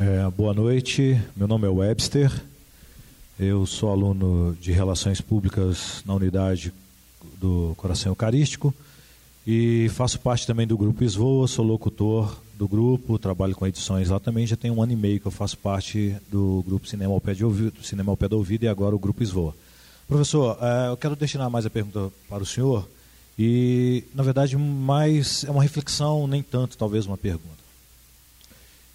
É, 0.00 0.30
boa 0.30 0.54
noite, 0.54 1.20
meu 1.36 1.46
nome 1.46 1.66
é 1.66 1.68
Webster, 1.68 2.32
eu 3.38 3.66
sou 3.66 3.90
aluno 3.90 4.56
de 4.58 4.72
Relações 4.72 5.20
Públicas 5.20 6.02
na 6.06 6.14
unidade 6.14 6.72
do 7.38 7.74
Coração 7.76 8.12
Eucarístico 8.12 8.72
e 9.46 9.90
faço 9.90 10.18
parte 10.20 10.46
também 10.46 10.66
do 10.66 10.78
grupo 10.78 11.04
Esvoa, 11.04 11.46
sou 11.46 11.66
locutor 11.66 12.34
do 12.56 12.68
grupo, 12.68 13.18
trabalho 13.18 13.54
com 13.54 13.66
edições 13.66 14.10
lá 14.10 14.20
também, 14.20 14.46
já 14.46 14.56
tem 14.56 14.70
um 14.70 14.82
ano 14.82 14.92
e 14.92 14.96
meio 14.96 15.20
que 15.20 15.26
eu 15.26 15.32
faço 15.32 15.58
parte 15.58 16.16
do 16.30 16.62
grupo 16.66 16.86
Cinema 16.86 17.12
ao 17.12 17.20
Pé, 17.20 17.34
de 17.34 17.44
ouvido, 17.44 17.82
Cinema 17.82 18.12
ao 18.12 18.16
Pé 18.16 18.28
do 18.28 18.36
Ouvido 18.36 18.64
e 18.64 18.68
agora 18.68 18.94
o 18.94 18.98
grupo 18.98 19.22
Esvoa. 19.22 19.54
Professor, 20.06 20.58
é, 20.60 20.90
eu 20.90 20.96
quero 20.96 21.16
destinar 21.16 21.50
mais 21.50 21.66
a 21.66 21.70
pergunta 21.70 22.12
para 22.28 22.42
o 22.42 22.46
senhor 22.46 22.88
e, 23.38 24.04
na 24.14 24.22
verdade, 24.22 24.56
mais 24.56 25.44
é 25.44 25.50
uma 25.50 25.62
reflexão, 25.62 26.26
nem 26.26 26.42
tanto, 26.42 26.76
talvez 26.76 27.06
uma 27.06 27.16
pergunta. 27.16 27.64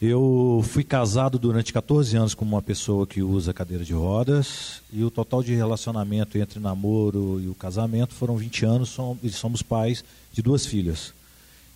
Eu 0.02 0.64
fui 0.66 0.82
casado 0.82 1.38
durante 1.38 1.74
14 1.74 2.16
anos 2.16 2.34
com 2.34 2.46
uma 2.46 2.62
pessoa 2.62 3.06
que 3.06 3.22
usa 3.22 3.54
cadeira 3.54 3.84
de 3.84 3.92
rodas 3.92 4.82
e 4.94 5.04
o 5.04 5.12
total 5.12 5.44
de 5.44 5.54
relacionamento 5.54 6.38
entre 6.38 6.58
namoro 6.58 7.42
e 7.44 7.50
o 7.50 7.54
casamento 7.54 8.14
foram 8.14 8.38
20 8.38 8.66
anos 8.66 8.98
e 9.22 9.30
somos 9.30 9.62
pais 9.62 10.06
de 10.32 10.42
duas 10.42 10.66
filhas. 10.66 11.14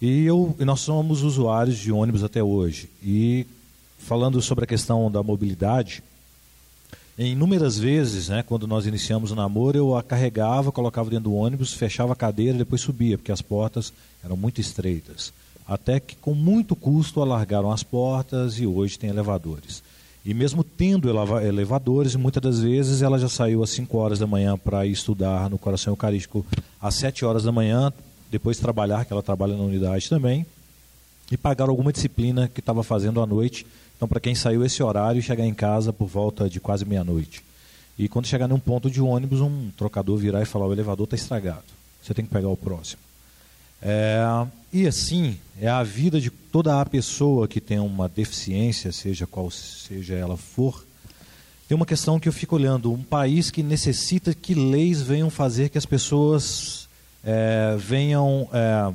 E, 0.04 0.26
eu, 0.26 0.54
nós 0.60 0.82
somos 0.82 1.24
usuários 1.24 1.78
de 1.78 1.90
ônibus 1.90 2.26
até 2.26 2.44
hoje. 2.44 2.90
E 3.02 3.48
falando 3.98 4.42
sobre 4.42 4.66
a 4.66 4.68
questão 4.68 5.10
da 5.10 5.24
mobilidade, 5.24 6.04
inúmeras 7.18 7.80
vezes, 7.80 8.28
né, 8.28 8.44
quando 8.44 8.68
nós 8.68 8.86
iniciamos 8.86 9.32
o 9.32 9.36
namoro, 9.36 9.78
eu 9.78 9.96
a 9.96 10.04
carregava, 10.04 10.74
colocava 10.74 11.10
dentro 11.10 11.30
do 11.30 11.34
ônibus, 11.34 11.74
fechava 11.74 12.12
a 12.12 12.18
cadeira 12.18 12.58
depois 12.58 12.82
subia, 12.82 13.18
porque 13.18 13.32
as 13.32 13.42
portas 13.42 13.94
eram 14.22 14.36
muito 14.36 14.60
estreitas. 14.60 15.32
Até 15.66 16.02
que, 16.02 16.18
com 16.18 16.34
muito 16.34 16.76
custo, 16.76 17.22
alargaram 17.22 17.72
as 17.72 17.82
portas 17.82 18.60
e 18.60 18.68
hoje 18.68 19.00
tem 19.00 19.10
elevadores. 19.10 19.82
E 20.26 20.34
mesmo 20.34 20.66
tendo 20.66 21.10
elevadores, 21.42 22.14
muitas 22.18 22.44
das 22.44 22.60
vezes 22.60 23.02
ela 23.02 23.18
já 23.18 23.30
saiu 23.30 23.64
às 23.64 23.70
5 23.70 23.98
horas 23.98 24.20
da 24.20 24.28
manhã 24.28 24.58
para 24.58 24.86
estudar 24.86 25.50
no 25.50 25.58
Coração 25.58 25.94
Eucarístico 25.94 26.46
às 26.82 26.96
7 26.96 27.24
horas 27.24 27.44
da 27.44 27.54
manhã, 27.54 27.94
depois 28.34 28.58
trabalhar, 28.58 29.06
que 29.06 29.14
ela 29.14 29.22
trabalha 29.22 29.56
na 29.56 29.62
unidade 29.62 30.10
também, 30.10 30.44
e 31.32 31.38
pagar 31.38 31.70
alguma 31.70 31.94
disciplina 31.94 32.48
que 32.48 32.62
estava 32.62 32.84
fazendo 32.84 33.22
à 33.22 33.28
noite. 33.28 33.64
Então, 33.96 34.08
para 34.08 34.20
quem 34.20 34.34
saiu 34.34 34.66
esse 34.66 34.82
horário, 34.82 35.22
chegar 35.22 35.46
em 35.46 35.54
casa 35.54 35.94
por 35.94 36.08
volta 36.08 36.50
de 36.50 36.60
quase 36.60 36.84
meia-noite. 36.84 37.44
E 37.96 38.10
quando 38.10 38.26
chegar 38.26 38.48
num 38.48 38.58
ponto 38.58 38.90
de 38.90 39.00
ônibus, 39.00 39.40
um 39.40 39.70
trocador 39.78 40.18
virar 40.18 40.42
e 40.42 40.46
falar: 40.46 40.66
o 40.66 40.74
elevador 40.74 41.04
está 41.06 41.16
estragado, 41.16 41.64
você 42.02 42.12
tem 42.12 42.26
que 42.26 42.32
pegar 42.32 42.50
o 42.50 42.58
próximo. 42.58 43.04
É, 43.80 44.24
e 44.72 44.88
assim, 44.88 45.38
é 45.62 45.68
a 45.68 45.84
vida 45.84 46.20
de 46.20 46.32
toda 46.32 46.82
a 46.82 46.86
pessoa 46.86 47.48
que 47.48 47.62
tem 47.62 47.78
uma 47.78 48.10
deficiência, 48.10 48.92
seja 48.92 49.28
qual 49.28 49.52
seja 49.52 50.16
ela 50.16 50.38
for. 50.38 50.84
Tem 51.68 51.76
uma 51.76 51.86
questão 51.86 52.20
que 52.20 52.28
eu 52.28 52.34
fico 52.34 52.56
olhando: 52.56 52.92
um 52.92 53.04
país 53.04 53.52
que 53.52 53.62
necessita 53.62 54.34
que 54.34 54.56
leis 54.56 55.04
venham 55.04 55.30
fazer 55.30 55.70
que 55.70 55.78
as 55.78 55.86
pessoas 55.86 56.83
é, 57.24 57.76
venham 57.78 58.48
é, 58.52 58.94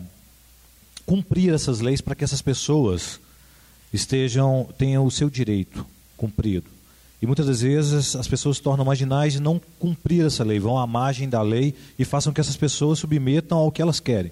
cumprir 1.07 1.55
essas 1.55 1.81
leis 1.81 2.01
para 2.01 2.14
que 2.14 2.24
essas 2.24 2.43
pessoas 2.43 3.18
estejam 3.93 4.68
tenham 4.76 5.07
o 5.07 5.11
seu 5.11 5.31
direito 5.31 5.87
cumprido. 6.16 6.66
E 7.20 7.26
muitas 7.26 7.47
das 7.47 7.62
vezes 7.62 8.14
as 8.14 8.29
pessoas 8.29 8.59
se 8.59 8.62
tornam 8.62 8.85
marginais 8.85 9.35
e 9.35 9.41
não 9.41 9.61
cumprir 9.79 10.24
essa 10.24 10.45
lei, 10.45 10.59
vão 10.59 10.79
à 10.79 10.87
margem 10.87 11.29
da 11.29 11.43
lei 11.43 11.74
e 11.99 12.05
façam 12.05 12.33
que 12.33 12.41
essas 12.41 12.57
pessoas 12.57 13.01
submetam 13.01 13.59
ao 13.59 13.72
que 13.72 13.83
elas 13.83 13.99
querem, 13.99 14.31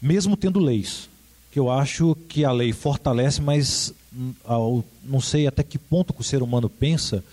mesmo 0.00 0.36
tendo 0.36 0.60
leis. 0.60 1.08
Que 1.50 1.58
eu 1.58 1.70
acho 1.70 2.16
que 2.28 2.44
a 2.44 2.52
lei 2.52 2.72
fortalece, 2.72 3.42
mas 3.42 3.92
hum, 4.14 4.32
ao, 4.44 4.84
não 5.04 5.20
sei 5.20 5.46
até 5.46 5.62
que 5.62 5.78
ponto 5.78 6.14
que 6.14 6.20
o 6.20 6.24
ser 6.24 6.42
humano 6.42 6.68
pensa 6.68 7.24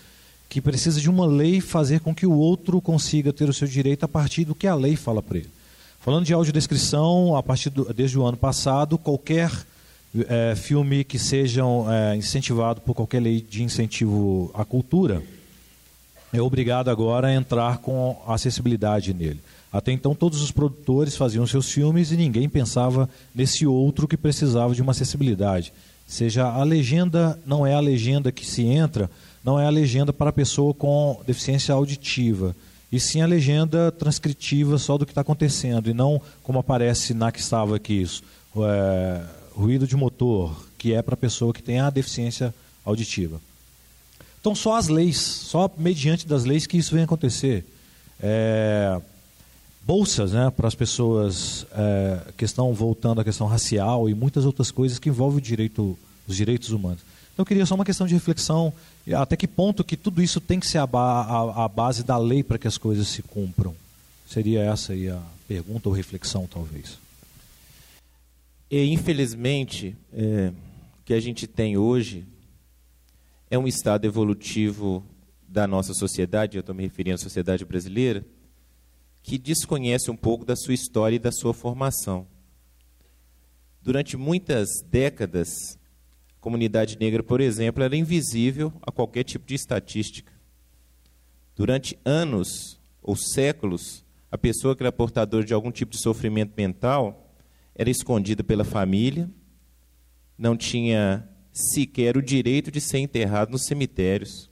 que 0.48 0.60
precisa 0.60 1.00
de 1.00 1.08
uma 1.08 1.24
lei 1.26 1.60
fazer 1.60 2.00
com 2.00 2.14
que 2.14 2.26
o 2.26 2.32
outro 2.32 2.80
consiga 2.80 3.32
ter 3.32 3.48
o 3.48 3.52
seu 3.52 3.68
direito 3.68 4.04
a 4.04 4.08
partir 4.08 4.44
do 4.44 4.54
que 4.54 4.66
a 4.66 4.74
lei 4.74 4.96
fala 4.96 5.22
para 5.22 5.38
ele. 5.38 5.50
Falando 6.00 6.24
de 6.24 6.32
audiodescrição, 6.32 7.36
a 7.36 7.42
partir 7.42 7.68
do, 7.68 7.92
desde 7.92 8.18
o 8.18 8.24
ano 8.24 8.36
passado, 8.36 8.96
qualquer 8.96 9.52
é, 10.28 10.54
filme 10.56 11.04
que 11.04 11.18
sejam 11.18 11.86
é, 11.92 12.16
incentivado 12.16 12.80
por 12.80 12.94
qualquer 12.94 13.20
lei 13.20 13.40
de 13.42 13.62
incentivo 13.62 14.50
à 14.54 14.64
cultura 14.64 15.22
é 16.32 16.40
obrigado 16.40 16.88
agora 16.88 17.28
a 17.28 17.34
entrar 17.34 17.78
com 17.78 18.16
acessibilidade 18.26 19.12
nele. 19.12 19.40
Até 19.70 19.92
então 19.92 20.14
todos 20.14 20.40
os 20.40 20.50
produtores 20.50 21.16
faziam 21.16 21.46
seus 21.46 21.70
filmes 21.70 22.12
e 22.12 22.16
ninguém 22.16 22.48
pensava 22.48 23.08
nesse 23.34 23.66
outro 23.66 24.08
que 24.08 24.16
precisava 24.16 24.74
de 24.74 24.80
uma 24.80 24.92
acessibilidade. 24.92 25.72
Seja 26.06 26.46
a 26.46 26.62
legenda 26.64 27.38
não 27.44 27.66
é 27.66 27.74
a 27.74 27.80
legenda 27.80 28.32
que 28.32 28.46
se 28.46 28.64
entra, 28.64 29.10
não 29.44 29.60
é 29.60 29.66
a 29.66 29.70
legenda 29.70 30.14
para 30.14 30.30
a 30.30 30.32
pessoa 30.32 30.72
com 30.72 31.20
deficiência 31.26 31.74
auditiva, 31.74 32.56
e 32.92 32.98
sim 32.98 33.20
a 33.20 33.26
legenda 33.26 33.92
transcritiva 33.92 34.78
só 34.78 34.98
do 34.98 35.06
que 35.06 35.12
está 35.12 35.20
acontecendo, 35.20 35.88
e 35.88 35.94
não 35.94 36.20
como 36.42 36.58
aparece 36.58 37.14
na 37.14 37.30
que 37.30 37.40
estava 37.40 37.76
aqui 37.76 38.02
isso. 38.02 38.22
É, 38.56 39.22
ruído 39.54 39.86
de 39.86 39.96
motor, 39.96 40.66
que 40.76 40.92
é 40.94 41.02
para 41.02 41.14
a 41.14 41.16
pessoa 41.16 41.52
que 41.52 41.62
tem 41.62 41.80
a 41.80 41.90
deficiência 41.90 42.54
auditiva. 42.84 43.40
Então, 44.40 44.54
só 44.54 44.76
as 44.76 44.88
leis, 44.88 45.18
só 45.18 45.70
mediante 45.76 46.26
das 46.26 46.44
leis 46.44 46.66
que 46.66 46.78
isso 46.78 46.94
vem 46.94 47.04
acontecer. 47.04 47.64
É, 48.18 49.00
bolsas 49.82 50.32
né, 50.32 50.50
para 50.50 50.66
as 50.66 50.74
pessoas, 50.74 51.66
é, 51.72 52.20
questão 52.36 52.72
voltando 52.72 53.20
à 53.20 53.24
questão 53.24 53.46
racial 53.46 54.08
e 54.08 54.14
muitas 54.14 54.44
outras 54.44 54.70
coisas 54.70 54.98
que 54.98 55.08
envolvem 55.08 55.42
direito, 55.42 55.96
os 56.26 56.36
direitos 56.36 56.70
humanos. 56.70 57.00
Então, 57.40 57.44
eu 57.44 57.46
queria 57.46 57.64
só 57.64 57.74
uma 57.74 57.86
questão 57.86 58.06
de 58.06 58.12
reflexão, 58.12 58.70
até 59.16 59.34
que 59.34 59.48
ponto 59.48 59.82
que 59.82 59.96
tudo 59.96 60.22
isso 60.22 60.42
tem 60.42 60.60
que 60.60 60.66
ser 60.66 60.76
a, 60.76 60.84
a, 60.84 61.64
a 61.64 61.68
base 61.68 62.04
da 62.04 62.18
lei 62.18 62.42
para 62.42 62.58
que 62.58 62.68
as 62.68 62.76
coisas 62.76 63.08
se 63.08 63.22
cumpram. 63.22 63.74
Seria 64.26 64.60
essa 64.60 64.92
aí 64.92 65.08
a 65.08 65.18
pergunta 65.48 65.88
ou 65.88 65.94
reflexão, 65.94 66.46
talvez. 66.46 66.98
E, 68.70 68.92
infelizmente, 68.92 69.96
é, 70.12 70.52
o 71.00 71.04
que 71.06 71.14
a 71.14 71.20
gente 71.20 71.46
tem 71.46 71.78
hoje 71.78 72.26
é 73.50 73.58
um 73.58 73.66
estado 73.66 74.04
evolutivo 74.04 75.02
da 75.48 75.66
nossa 75.66 75.94
sociedade, 75.94 76.58
eu 76.58 76.60
estou 76.60 76.74
me 76.74 76.82
referindo 76.82 77.14
à 77.14 77.18
sociedade 77.18 77.64
brasileira, 77.64 78.22
que 79.22 79.38
desconhece 79.38 80.10
um 80.10 80.16
pouco 80.16 80.44
da 80.44 80.54
sua 80.54 80.74
história 80.74 81.16
e 81.16 81.18
da 81.18 81.32
sua 81.32 81.54
formação. 81.54 82.26
Durante 83.82 84.14
muitas 84.14 84.68
décadas, 84.90 85.79
comunidade 86.40 86.98
negra, 86.98 87.22
por 87.22 87.40
exemplo, 87.40 87.82
era 87.84 87.96
invisível 87.96 88.72
a 88.82 88.90
qualquer 88.90 89.24
tipo 89.24 89.46
de 89.46 89.54
estatística. 89.54 90.32
Durante 91.54 91.98
anos 92.04 92.80
ou 93.02 93.14
séculos, 93.14 94.04
a 94.30 94.38
pessoa 94.38 94.74
que 94.74 94.82
era 94.82 94.90
portadora 94.90 95.44
de 95.44 95.52
algum 95.52 95.70
tipo 95.70 95.92
de 95.92 96.00
sofrimento 96.00 96.54
mental 96.56 97.34
era 97.74 97.90
escondida 97.90 98.42
pela 98.42 98.64
família, 98.64 99.30
não 100.38 100.56
tinha 100.56 101.28
sequer 101.52 102.16
o 102.16 102.22
direito 102.22 102.70
de 102.70 102.80
ser 102.80 102.98
enterrado 102.98 103.50
nos 103.50 103.66
cemitérios. 103.66 104.50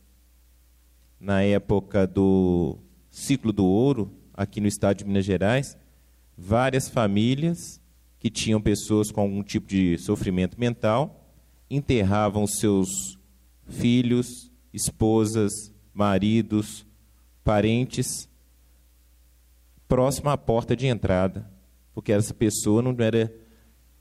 Na 1.18 1.43
época 1.43 2.07
do 2.07 2.78
ciclo 3.11 3.53
do 3.53 3.64
ouro, 3.64 4.12
aqui 4.34 4.61
no 4.61 4.68
estado 4.68 4.99
de 4.99 5.05
Minas 5.05 5.24
Gerais, 5.24 5.76
várias 6.36 6.89
famílias 6.89 7.80
que 8.18 8.30
tinham 8.30 8.61
pessoas 8.61 9.11
com 9.11 9.20
algum 9.20 9.43
tipo 9.43 9.66
de 9.66 9.97
sofrimento 9.99 10.59
mental 10.59 11.18
enterravam 11.71 12.47
seus 12.47 13.19
filhos, 13.66 14.51
esposas, 14.73 15.73
maridos, 15.93 16.87
parentes 17.45 18.29
próximo 19.87 20.29
à 20.29 20.37
porta 20.37 20.77
de 20.77 20.87
entrada 20.87 21.51
porque 21.99 22.12
essa 22.12 22.33
pessoa 22.33 22.81
não 22.81 22.95
era 23.01 23.35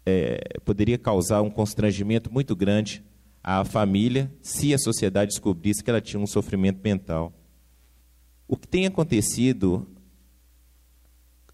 é, 0.06 0.60
poderia 0.64 1.00
causar 1.00 1.42
um 1.42 1.50
constrangimento 1.50 2.32
muito 2.32 2.56
grande 2.56 3.04
à 3.44 3.66
família 3.66 4.32
se 4.40 4.72
a 4.72 4.78
sociedade 4.78 5.32
descobrisse 5.32 5.84
que 5.84 5.90
ela 5.90 6.00
tinha 6.00 6.22
um 6.22 6.28
sofrimento 6.28 6.80
mental. 6.84 7.34
O 8.48 8.56
que 8.56 8.68
tem 8.68 8.86
acontecido 8.86 9.88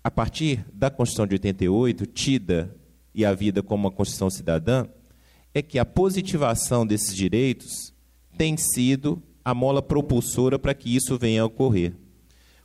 a 0.04 0.12
partir 0.12 0.66
da 0.74 0.92
Constituição 0.92 1.26
de 1.26 1.36
88, 1.36 2.06
tida 2.08 2.76
e 3.16 3.24
a 3.24 3.34
vida 3.34 3.64
como 3.64 3.88
uma 3.88 3.92
Constituição 3.92 4.30
cidadã, 4.30 4.86
é 5.54 5.62
que 5.62 5.78
a 5.78 5.86
positivação 5.86 6.86
desses 6.86 7.16
direitos 7.16 7.94
tem 8.38 8.58
sido 8.58 9.22
a 9.46 9.54
mola 9.54 9.82
propulsora 9.82 10.58
para 10.58 10.74
que 10.74 10.96
isso 10.96 11.18
venha 11.18 11.44
a 11.44 11.46
ocorrer. 11.46 11.94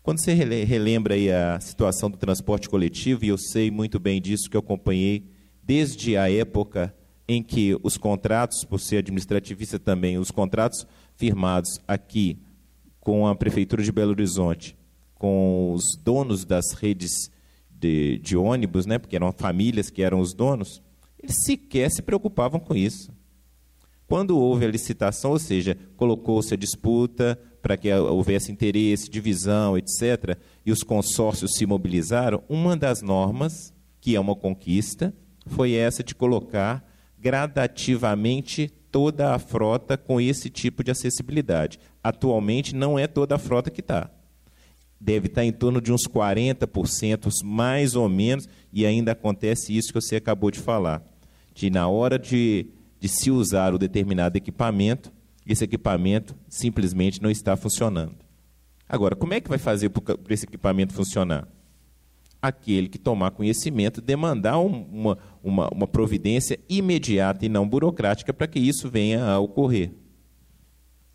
Quando 0.03 0.23
você 0.23 0.33
relembra 0.33 1.15
a 1.55 1.61
situação 1.61 2.11
do 2.11 2.17
transporte 2.17 2.69
coletivo, 2.69 3.25
e 3.25 3.29
eu 3.29 3.37
sei 3.37 3.71
muito 3.71 3.99
bem 3.99 4.23
disso 4.23 4.49
que 4.49 4.57
eu 4.57 4.61
acompanhei 4.61 5.25
desde 5.63 6.17
a 6.17 6.31
época 6.31 6.95
em 7.29 7.43
que 7.43 7.79
os 7.83 7.99
contratos, 7.99 8.65
por 8.65 8.81
ser 8.81 8.99
administrativista 8.99 9.79
também, 9.79 10.17
os 10.17 10.31
contratos 10.31 10.87
firmados 11.15 11.79
aqui 11.87 12.39
com 13.01 13.27
a 13.27 13.35
Prefeitura 13.35 13.83
de 13.83 13.93
Belo 13.93 14.13
Horizonte, 14.13 14.75
com 15.15 15.73
os 15.75 15.95
donos 16.03 16.47
das 16.47 16.73
redes 16.73 17.31
de, 17.71 18.19
de 18.21 18.35
ônibus, 18.35 18.87
né, 18.87 18.99
porque 18.99 19.17
eram 19.17 19.31
famílias 19.31 19.91
que 19.91 20.03
eram 20.03 20.21
os 20.21 20.33
donos, 20.33 20.83
eles 21.23 21.37
sequer 21.45 21.91
se 21.91 22.03
preocupavam 22.03 22.61
com 22.61 22.75
isso. 22.75 23.13
Quando 24.07 24.39
houve 24.39 24.65
a 24.65 24.69
licitação, 24.69 25.33
ou 25.33 25.39
seja, 25.39 25.77
colocou-se 25.97 26.55
a 26.55 26.57
disputa, 26.57 27.39
para 27.61 27.77
que 27.77 27.93
houvesse 27.93 28.51
interesse, 28.51 29.11
divisão, 29.11 29.77
etc., 29.77 30.39
e 30.65 30.73
os 30.73 30.83
consórcios 30.83 31.53
se 31.55 31.67
mobilizaram, 31.67 32.43
uma 32.49 32.77
das 32.77 33.03
normas, 33.03 33.75
que 34.01 34.17
é 34.17 34.21
uma 34.21 34.35
conquista, 34.35 35.15
foi 35.47 35.73
essa 35.73 36.03
de 36.03 36.15
colocar 36.15 36.83
gradativamente 37.19 38.73
toda 38.91 39.35
a 39.35 39.39
frota 39.39 39.99
com 39.99 40.21
esse 40.21 40.49
tipo 40.49 40.83
de 40.83 40.91
acessibilidade. 40.91 41.79
Atualmente 42.03 42.75
não 42.75 42.99
é 42.99 43.07
toda 43.07 43.35
a 43.35 43.39
frota 43.39 43.71
que 43.71 43.81
está. 43.81 44.11
Deve 45.01 45.29
estar 45.29 45.45
em 45.45 45.53
torno 45.53 45.81
de 45.81 45.93
uns 45.93 46.09
40%, 46.09 47.29
mais 47.45 47.95
ou 47.95 48.09
menos, 48.09 48.49
e 48.73 48.85
ainda 48.85 49.13
acontece 49.13 49.77
isso 49.77 49.89
que 49.89 50.01
você 50.01 50.17
acabou 50.17 50.51
de 50.51 50.59
falar. 50.59 51.03
De 51.55 51.71
na 51.71 51.89
hora 51.89 52.19
de, 52.19 52.67
de 52.99 53.09
se 53.09 53.31
usar 53.31 53.75
o 53.75 53.79
determinado 53.79 54.37
equipamento, 54.37 55.13
esse 55.47 55.65
equipamento 55.65 56.37
simplesmente 56.49 57.23
não 57.23 57.31
está 57.31 57.57
funcionando. 57.57 58.15
Agora, 58.89 59.15
como 59.15 59.35
é 59.35 59.41
que 59.41 59.49
vai 59.49 59.59
fazer 59.59 59.91
para 59.91 60.35
esse 60.35 60.45
equipamento 60.45 60.95
funcionar? 60.95 61.47
Aquele 62.41 62.89
que 62.89 62.99
tomar 62.99 63.31
conhecimento, 63.33 64.01
demandar 64.01 64.59
uma, 64.59 65.19
uma, 65.43 65.69
uma 65.73 65.87
providência 65.87 66.59
imediata 66.69 67.45
e 67.45 67.49
não 67.49 67.69
burocrática 67.69 68.33
para 68.33 68.47
que 68.47 68.59
isso 68.59 68.89
venha 68.89 69.25
a 69.25 69.39
ocorrer. 69.39 69.93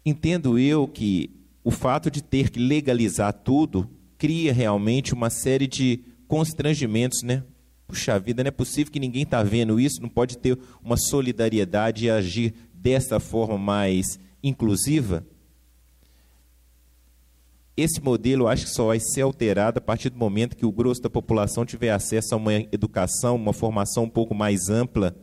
Entendo 0.05 0.59
eu 0.59 0.87
que 0.87 1.29
o 1.63 1.71
fato 1.71 2.11
de 2.11 2.21
ter 2.21 2.49
que 2.49 2.59
legalizar 2.59 3.33
tudo 3.33 3.89
cria 4.17 4.53
realmente 4.53 5.13
uma 5.13 5.29
série 5.29 5.67
de 5.67 6.03
constrangimentos, 6.27 7.21
né? 7.23 7.43
Puxa 7.87 8.17
vida, 8.19 8.43
não 8.43 8.47
é 8.47 8.51
possível 8.51 8.91
que 8.91 8.99
ninguém 8.99 9.23
está 9.23 9.43
vendo 9.43 9.79
isso, 9.79 10.01
não 10.01 10.09
pode 10.09 10.37
ter 10.37 10.57
uma 10.83 10.97
solidariedade 10.97 12.05
e 12.05 12.09
agir 12.09 12.53
dessa 12.73 13.19
forma 13.19 13.57
mais 13.57 14.19
inclusiva, 14.43 15.25
Esse 17.75 17.99
modelo 17.99 18.47
acho 18.47 18.65
que 18.65 18.71
só 18.71 18.87
vai 18.87 18.99
ser 18.99 19.21
alterado 19.21 19.79
a 19.79 19.81
partir 19.81 20.11
do 20.11 20.17
momento 20.17 20.55
que 20.55 20.65
o 20.65 20.71
grosso 20.71 21.01
da 21.01 21.09
população 21.09 21.65
tiver 21.65 21.89
acesso 21.89 22.35
a 22.35 22.37
uma 22.37 22.53
educação, 22.53 23.35
uma 23.35 23.51
formação 23.51 24.03
um 24.03 24.09
pouco 24.09 24.35
mais 24.35 24.69
ampla 24.69 25.15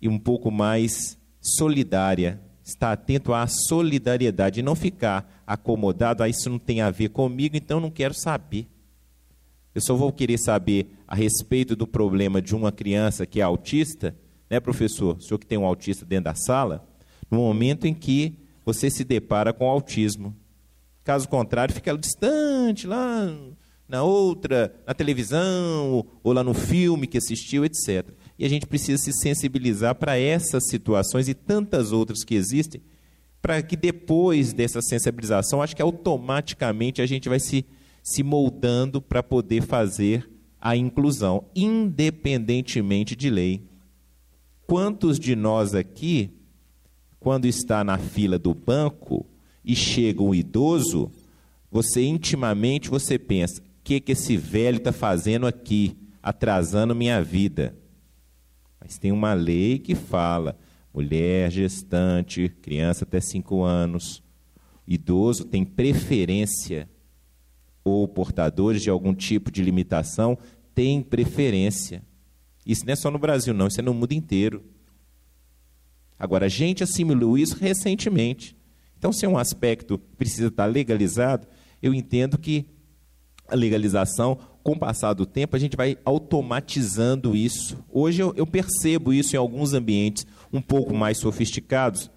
e 0.00 0.08
um 0.08 0.16
pouco 0.16 0.52
mais 0.52 1.18
solidária. 1.40 2.40
Estar 2.64 2.92
atento 2.92 3.34
à 3.34 3.46
solidariedade 3.46 4.60
e 4.60 4.62
não 4.62 4.74
ficar 4.74 5.42
acomodado, 5.46 6.22
ah, 6.22 6.28
isso 6.28 6.48
não 6.48 6.58
tem 6.58 6.80
a 6.80 6.90
ver 6.90 7.10
comigo, 7.10 7.56
então 7.56 7.78
não 7.78 7.90
quero 7.90 8.14
saber. 8.14 8.66
Eu 9.74 9.80
só 9.80 9.94
vou 9.94 10.10
querer 10.12 10.38
saber 10.38 10.88
a 11.06 11.14
respeito 11.14 11.76
do 11.76 11.86
problema 11.86 12.40
de 12.40 12.54
uma 12.54 12.72
criança 12.72 13.26
que 13.26 13.40
é 13.40 13.42
autista, 13.42 14.16
né, 14.48 14.60
professor? 14.60 15.16
O 15.16 15.20
senhor 15.20 15.38
que 15.38 15.46
tem 15.46 15.58
um 15.58 15.66
autista 15.66 16.06
dentro 16.06 16.24
da 16.24 16.34
sala, 16.34 16.88
no 17.30 17.38
momento 17.38 17.86
em 17.86 17.92
que 17.92 18.38
você 18.64 18.88
se 18.88 19.04
depara 19.04 19.52
com 19.52 19.66
o 19.66 19.70
autismo. 19.70 20.34
Caso 21.02 21.28
contrário, 21.28 21.74
fica 21.74 21.96
distante, 21.98 22.86
lá 22.86 23.28
na 23.88 24.02
outra, 24.02 24.74
na 24.86 24.94
televisão, 24.94 26.06
ou 26.22 26.32
lá 26.32 26.42
no 26.42 26.54
filme 26.54 27.06
que 27.06 27.18
assistiu, 27.18 27.64
etc. 27.64 28.08
E 28.38 28.44
a 28.44 28.48
gente 28.48 28.66
precisa 28.66 29.02
se 29.02 29.12
sensibilizar 29.12 29.94
para 29.94 30.18
essas 30.18 30.68
situações 30.68 31.28
e 31.28 31.34
tantas 31.34 31.92
outras 31.92 32.24
que 32.24 32.34
existem, 32.34 32.82
para 33.40 33.62
que 33.62 33.76
depois 33.76 34.52
dessa 34.52 34.80
sensibilização, 34.80 35.62
acho 35.62 35.76
que 35.76 35.82
automaticamente 35.82 37.02
a 37.02 37.06
gente 37.06 37.28
vai 37.28 37.38
se, 37.38 37.64
se 38.02 38.22
moldando 38.22 39.00
para 39.00 39.22
poder 39.22 39.62
fazer 39.62 40.28
a 40.60 40.76
inclusão, 40.76 41.44
independentemente 41.54 43.14
de 43.14 43.28
lei. 43.28 43.62
Quantos 44.66 45.18
de 45.20 45.36
nós 45.36 45.74
aqui, 45.74 46.30
quando 47.20 47.44
está 47.44 47.84
na 47.84 47.98
fila 47.98 48.38
do 48.38 48.54
banco, 48.54 49.26
e 49.64 49.74
chega 49.74 50.22
um 50.22 50.34
idoso, 50.34 51.10
você 51.70 52.02
intimamente 52.02 52.90
você 52.90 53.18
pensa: 53.18 53.60
o 53.60 53.64
que, 53.82 53.98
que 53.98 54.12
esse 54.12 54.36
velho 54.36 54.76
está 54.76 54.92
fazendo 54.92 55.46
aqui, 55.46 55.96
atrasando 56.22 56.94
minha 56.94 57.22
vida? 57.22 57.74
Mas 58.84 58.98
tem 58.98 59.10
uma 59.10 59.32
lei 59.32 59.78
que 59.78 59.94
fala: 59.94 60.56
mulher, 60.92 61.50
gestante, 61.50 62.50
criança 62.60 63.04
até 63.04 63.18
5 63.18 63.62
anos, 63.62 64.22
idoso 64.86 65.46
tem 65.46 65.64
preferência, 65.64 66.88
ou 67.82 68.06
portadores 68.06 68.82
de 68.82 68.90
algum 68.90 69.14
tipo 69.14 69.50
de 69.50 69.62
limitação 69.62 70.38
têm 70.74 71.02
preferência. 71.02 72.02
Isso 72.66 72.84
não 72.84 72.92
é 72.92 72.96
só 72.96 73.10
no 73.10 73.18
Brasil, 73.18 73.54
não, 73.54 73.66
isso 73.66 73.80
é 73.80 73.82
no 73.82 73.94
mundo 73.94 74.12
inteiro. 74.12 74.62
Agora, 76.18 76.46
a 76.46 76.48
gente 76.48 76.82
assimilou 76.82 77.36
isso 77.36 77.56
recentemente. 77.56 78.56
Então, 78.98 79.12
se 79.12 79.26
é 79.26 79.28
um 79.28 79.36
aspecto 79.36 79.98
que 79.98 80.16
precisa 80.16 80.48
estar 80.48 80.66
legalizado, 80.66 81.46
eu 81.82 81.92
entendo 81.92 82.38
que 82.38 82.66
a 83.46 83.54
legalização, 83.54 84.38
com 84.64 84.72
o 84.72 84.78
passar 84.78 85.12
do 85.12 85.26
tempo, 85.26 85.54
a 85.54 85.58
gente 85.58 85.76
vai 85.76 85.98
automatizando 86.06 87.36
isso. 87.36 87.76
Hoje 87.92 88.22
eu, 88.22 88.32
eu 88.34 88.46
percebo 88.46 89.12
isso 89.12 89.36
em 89.36 89.38
alguns 89.38 89.74
ambientes 89.74 90.26
um 90.50 90.60
pouco 90.60 90.94
mais 90.94 91.18
sofisticados, 91.18 92.10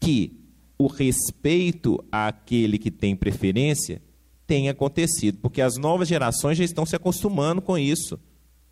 que 0.00 0.40
o 0.78 0.86
respeito 0.86 2.02
àquele 2.10 2.78
que 2.78 2.90
tem 2.90 3.14
preferência 3.14 4.00
tem 4.46 4.70
acontecido, 4.70 5.38
porque 5.42 5.60
as 5.60 5.76
novas 5.76 6.08
gerações 6.08 6.56
já 6.56 6.64
estão 6.64 6.86
se 6.86 6.96
acostumando 6.96 7.60
com 7.60 7.76
isso. 7.76 8.18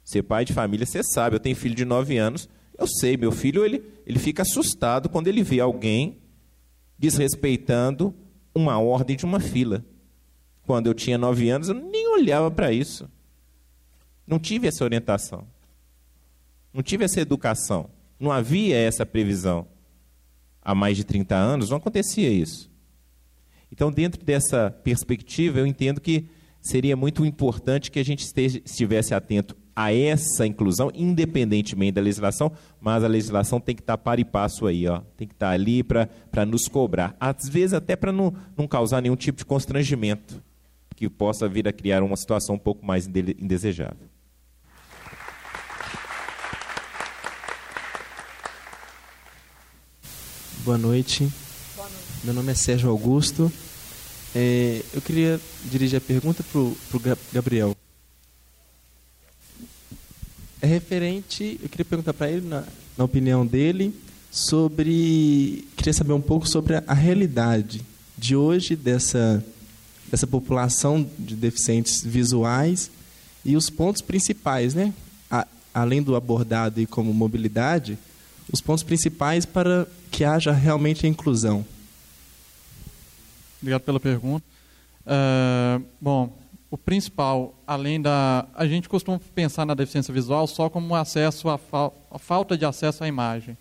Ser 0.02 0.22
pai 0.22 0.46
de 0.46 0.54
família, 0.54 0.86
você 0.86 1.02
sabe, 1.04 1.36
eu 1.36 1.40
tenho 1.40 1.54
filho 1.54 1.74
de 1.74 1.84
9 1.84 2.16
anos, 2.16 2.48
eu 2.78 2.86
sei, 2.86 3.18
meu 3.18 3.30
filho 3.30 3.62
ele, 3.62 3.84
ele 4.06 4.18
fica 4.18 4.40
assustado 4.40 5.10
quando 5.10 5.28
ele 5.28 5.42
vê 5.42 5.60
alguém 5.60 6.16
desrespeitando 6.98 8.14
uma 8.54 8.78
ordem 8.78 9.16
de 9.16 9.26
uma 9.26 9.38
fila. 9.38 9.84
Quando 10.62 10.86
eu 10.86 10.94
tinha 10.94 11.18
nove 11.18 11.48
anos, 11.50 11.68
eu 11.68 11.74
nem 11.74 12.08
olhava 12.08 12.50
para 12.50 12.72
isso. 12.72 13.08
Não 14.28 14.38
tive 14.38 14.68
essa 14.68 14.84
orientação. 14.84 15.46
Não 16.72 16.82
tive 16.82 17.04
essa 17.04 17.18
educação. 17.18 17.88
Não 18.20 18.30
havia 18.30 18.76
essa 18.76 19.06
previsão. 19.06 19.66
Há 20.60 20.74
mais 20.74 20.98
de 20.98 21.04
30 21.04 21.34
anos 21.34 21.70
não 21.70 21.78
acontecia 21.78 22.28
isso. 22.28 22.70
Então, 23.72 23.90
dentro 23.90 24.22
dessa 24.22 24.70
perspectiva, 24.84 25.58
eu 25.58 25.66
entendo 25.66 26.00
que 26.00 26.28
seria 26.60 26.94
muito 26.94 27.24
importante 27.24 27.90
que 27.90 27.98
a 27.98 28.04
gente 28.04 28.26
estivesse 28.64 29.14
atento 29.14 29.56
a 29.74 29.94
essa 29.94 30.46
inclusão, 30.46 30.90
independentemente 30.94 31.92
da 31.92 32.00
legislação, 32.02 32.52
mas 32.80 33.04
a 33.04 33.08
legislação 33.08 33.60
tem 33.60 33.74
que 33.74 33.80
estar 33.80 33.96
para 33.96 34.20
e 34.20 34.24
passo 34.24 34.66
aí, 34.66 34.86
ó, 34.88 35.00
tem 35.16 35.26
que 35.26 35.34
estar 35.34 35.50
ali 35.50 35.82
para 35.82 36.44
nos 36.46 36.66
cobrar. 36.66 37.16
Às 37.20 37.48
vezes 37.48 37.72
até 37.72 37.94
para 37.94 38.12
não, 38.12 38.34
não 38.56 38.66
causar 38.66 39.00
nenhum 39.00 39.16
tipo 39.16 39.38
de 39.38 39.44
constrangimento, 39.44 40.42
que 40.96 41.08
possa 41.08 41.48
vir 41.48 41.68
a 41.68 41.72
criar 41.72 42.02
uma 42.02 42.16
situação 42.16 42.56
um 42.56 42.58
pouco 42.58 42.84
mais 42.84 43.06
indesejável. 43.06 44.07
Boa 50.64 50.78
noite. 50.78 51.30
Boa 51.76 51.88
noite. 51.88 52.04
Meu 52.24 52.34
nome 52.34 52.52
é 52.52 52.54
Sérgio 52.54 52.90
Augusto. 52.90 53.50
É, 54.34 54.82
eu 54.92 55.00
queria 55.00 55.40
dirigir 55.64 55.96
a 55.96 56.00
pergunta 56.00 56.42
para 56.42 56.60
o 56.60 56.76
Gabriel 57.32 57.74
é 60.60 60.66
referente. 60.66 61.58
Eu 61.62 61.68
queria 61.68 61.84
perguntar 61.84 62.12
para 62.12 62.30
ele, 62.30 62.46
na, 62.46 62.64
na, 62.96 63.04
opinião 63.04 63.46
dele, 63.46 63.94
sobre. 64.30 65.64
Queria 65.76 65.92
saber 65.92 66.12
um 66.12 66.20
pouco 66.20 66.48
sobre 66.48 66.76
a, 66.76 66.84
a 66.86 66.94
realidade 66.94 67.82
de 68.16 68.34
hoje 68.34 68.74
dessa, 68.74 69.44
dessa 70.10 70.26
população 70.26 71.08
de 71.18 71.34
deficientes 71.36 72.02
visuais 72.02 72.90
e 73.44 73.56
os 73.56 73.70
pontos 73.70 74.02
principais, 74.02 74.74
né? 74.74 74.92
A, 75.30 75.46
além 75.72 76.02
do 76.02 76.16
abordado 76.16 76.80
e 76.80 76.86
como 76.86 77.14
mobilidade, 77.14 77.96
os 78.52 78.60
pontos 78.60 78.82
principais 78.82 79.44
para 79.44 79.86
que 80.10 80.24
haja 80.24 80.52
realmente 80.52 81.06
a 81.06 81.08
inclusão. 81.08 81.64
Obrigado 83.60 83.82
pela 83.82 84.00
pergunta. 84.00 84.44
Uh, 85.04 85.84
bom, 86.00 86.32
o 86.70 86.76
principal, 86.76 87.54
além 87.66 88.00
da. 88.00 88.46
A 88.54 88.66
gente 88.66 88.88
costuma 88.88 89.20
pensar 89.34 89.64
na 89.64 89.74
deficiência 89.74 90.12
visual 90.12 90.46
só 90.46 90.68
como 90.68 90.94
acesso 90.94 91.48
à 91.48 91.58
fa... 91.58 91.90
a 92.10 92.18
falta 92.18 92.56
de 92.56 92.64
acesso 92.64 93.02
à 93.02 93.08
imagem. 93.08 93.56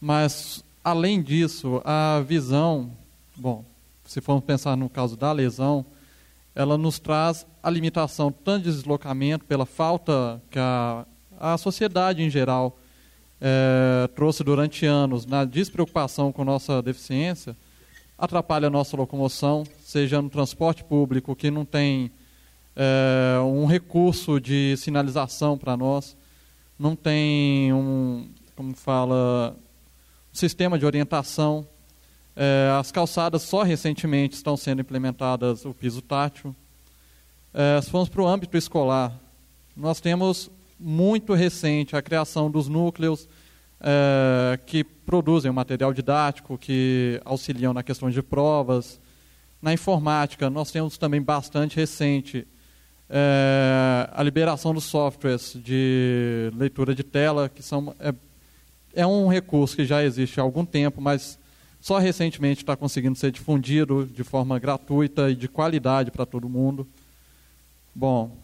Mas, 0.00 0.62
além 0.84 1.22
disso, 1.22 1.80
a 1.84 2.22
visão, 2.26 2.92
bom, 3.34 3.64
se 4.04 4.20
formos 4.20 4.44
pensar 4.44 4.76
no 4.76 4.88
caso 4.88 5.16
da 5.16 5.32
lesão, 5.32 5.84
ela 6.54 6.78
nos 6.78 6.98
traz 6.98 7.46
a 7.62 7.70
limitação 7.70 8.30
tanto 8.30 8.64
de 8.64 8.72
deslocamento 8.72 9.44
pela 9.44 9.66
falta 9.66 10.40
que 10.50 10.58
a, 10.58 11.06
a 11.40 11.58
sociedade 11.58 12.22
em 12.22 12.30
geral 12.30 12.78
é, 13.40 14.08
trouxe 14.14 14.42
durante 14.42 14.86
anos 14.86 15.26
na 15.26 15.44
despreocupação 15.44 16.32
com 16.32 16.44
nossa 16.44 16.82
deficiência, 16.82 17.56
atrapalha 18.18 18.68
a 18.68 18.70
nossa 18.70 18.96
locomoção, 18.96 19.64
seja 19.80 20.22
no 20.22 20.30
transporte 20.30 20.82
público 20.82 21.36
que 21.36 21.50
não 21.50 21.64
tem 21.64 22.10
é, 22.74 23.38
um 23.40 23.66
recurso 23.66 24.40
de 24.40 24.76
sinalização 24.76 25.56
para 25.56 25.76
nós, 25.76 26.16
não 26.78 26.94
tem 26.94 27.72
um, 27.72 28.28
como 28.54 28.74
fala, 28.74 29.56
um 30.32 30.36
sistema 30.36 30.78
de 30.78 30.84
orientação. 30.84 31.66
É, 32.34 32.70
as 32.78 32.92
calçadas 32.92 33.42
só 33.42 33.62
recentemente 33.62 34.34
estão 34.34 34.56
sendo 34.56 34.82
implementadas 34.82 35.64
o 35.64 35.72
piso 35.72 36.02
tátil. 36.02 36.54
É, 37.54 37.80
se 37.80 37.90
formos 37.90 38.10
para 38.10 38.20
o 38.20 38.26
âmbito 38.26 38.56
escolar, 38.58 39.18
nós 39.74 40.00
temos 40.00 40.50
muito 40.78 41.34
recente 41.34 41.96
a 41.96 42.02
criação 42.02 42.50
dos 42.50 42.68
núcleos 42.68 43.28
é, 43.80 44.58
que 44.66 44.84
produzem 44.84 45.50
o 45.50 45.54
material 45.54 45.92
didático, 45.92 46.58
que 46.58 47.20
auxiliam 47.24 47.72
na 47.72 47.82
questão 47.82 48.10
de 48.10 48.22
provas. 48.22 49.00
Na 49.60 49.72
informática, 49.72 50.50
nós 50.50 50.70
temos 50.70 50.98
também 50.98 51.22
bastante 51.22 51.76
recente 51.76 52.46
é, 53.08 54.08
a 54.12 54.22
liberação 54.22 54.74
dos 54.74 54.84
softwares 54.84 55.56
de 55.62 56.50
leitura 56.54 56.94
de 56.94 57.04
tela, 57.04 57.48
que 57.48 57.62
são, 57.62 57.94
é, 58.00 58.14
é 58.94 59.06
um 59.06 59.28
recurso 59.28 59.76
que 59.76 59.84
já 59.84 60.02
existe 60.02 60.40
há 60.40 60.42
algum 60.42 60.64
tempo, 60.64 61.00
mas 61.00 61.38
só 61.80 61.98
recentemente 61.98 62.62
está 62.62 62.76
conseguindo 62.76 63.16
ser 63.16 63.30
difundido 63.30 64.04
de 64.06 64.24
forma 64.24 64.58
gratuita 64.58 65.30
e 65.30 65.36
de 65.36 65.46
qualidade 65.46 66.10
para 66.10 66.26
todo 66.26 66.48
mundo. 66.48 66.86
Bom, 67.94 68.36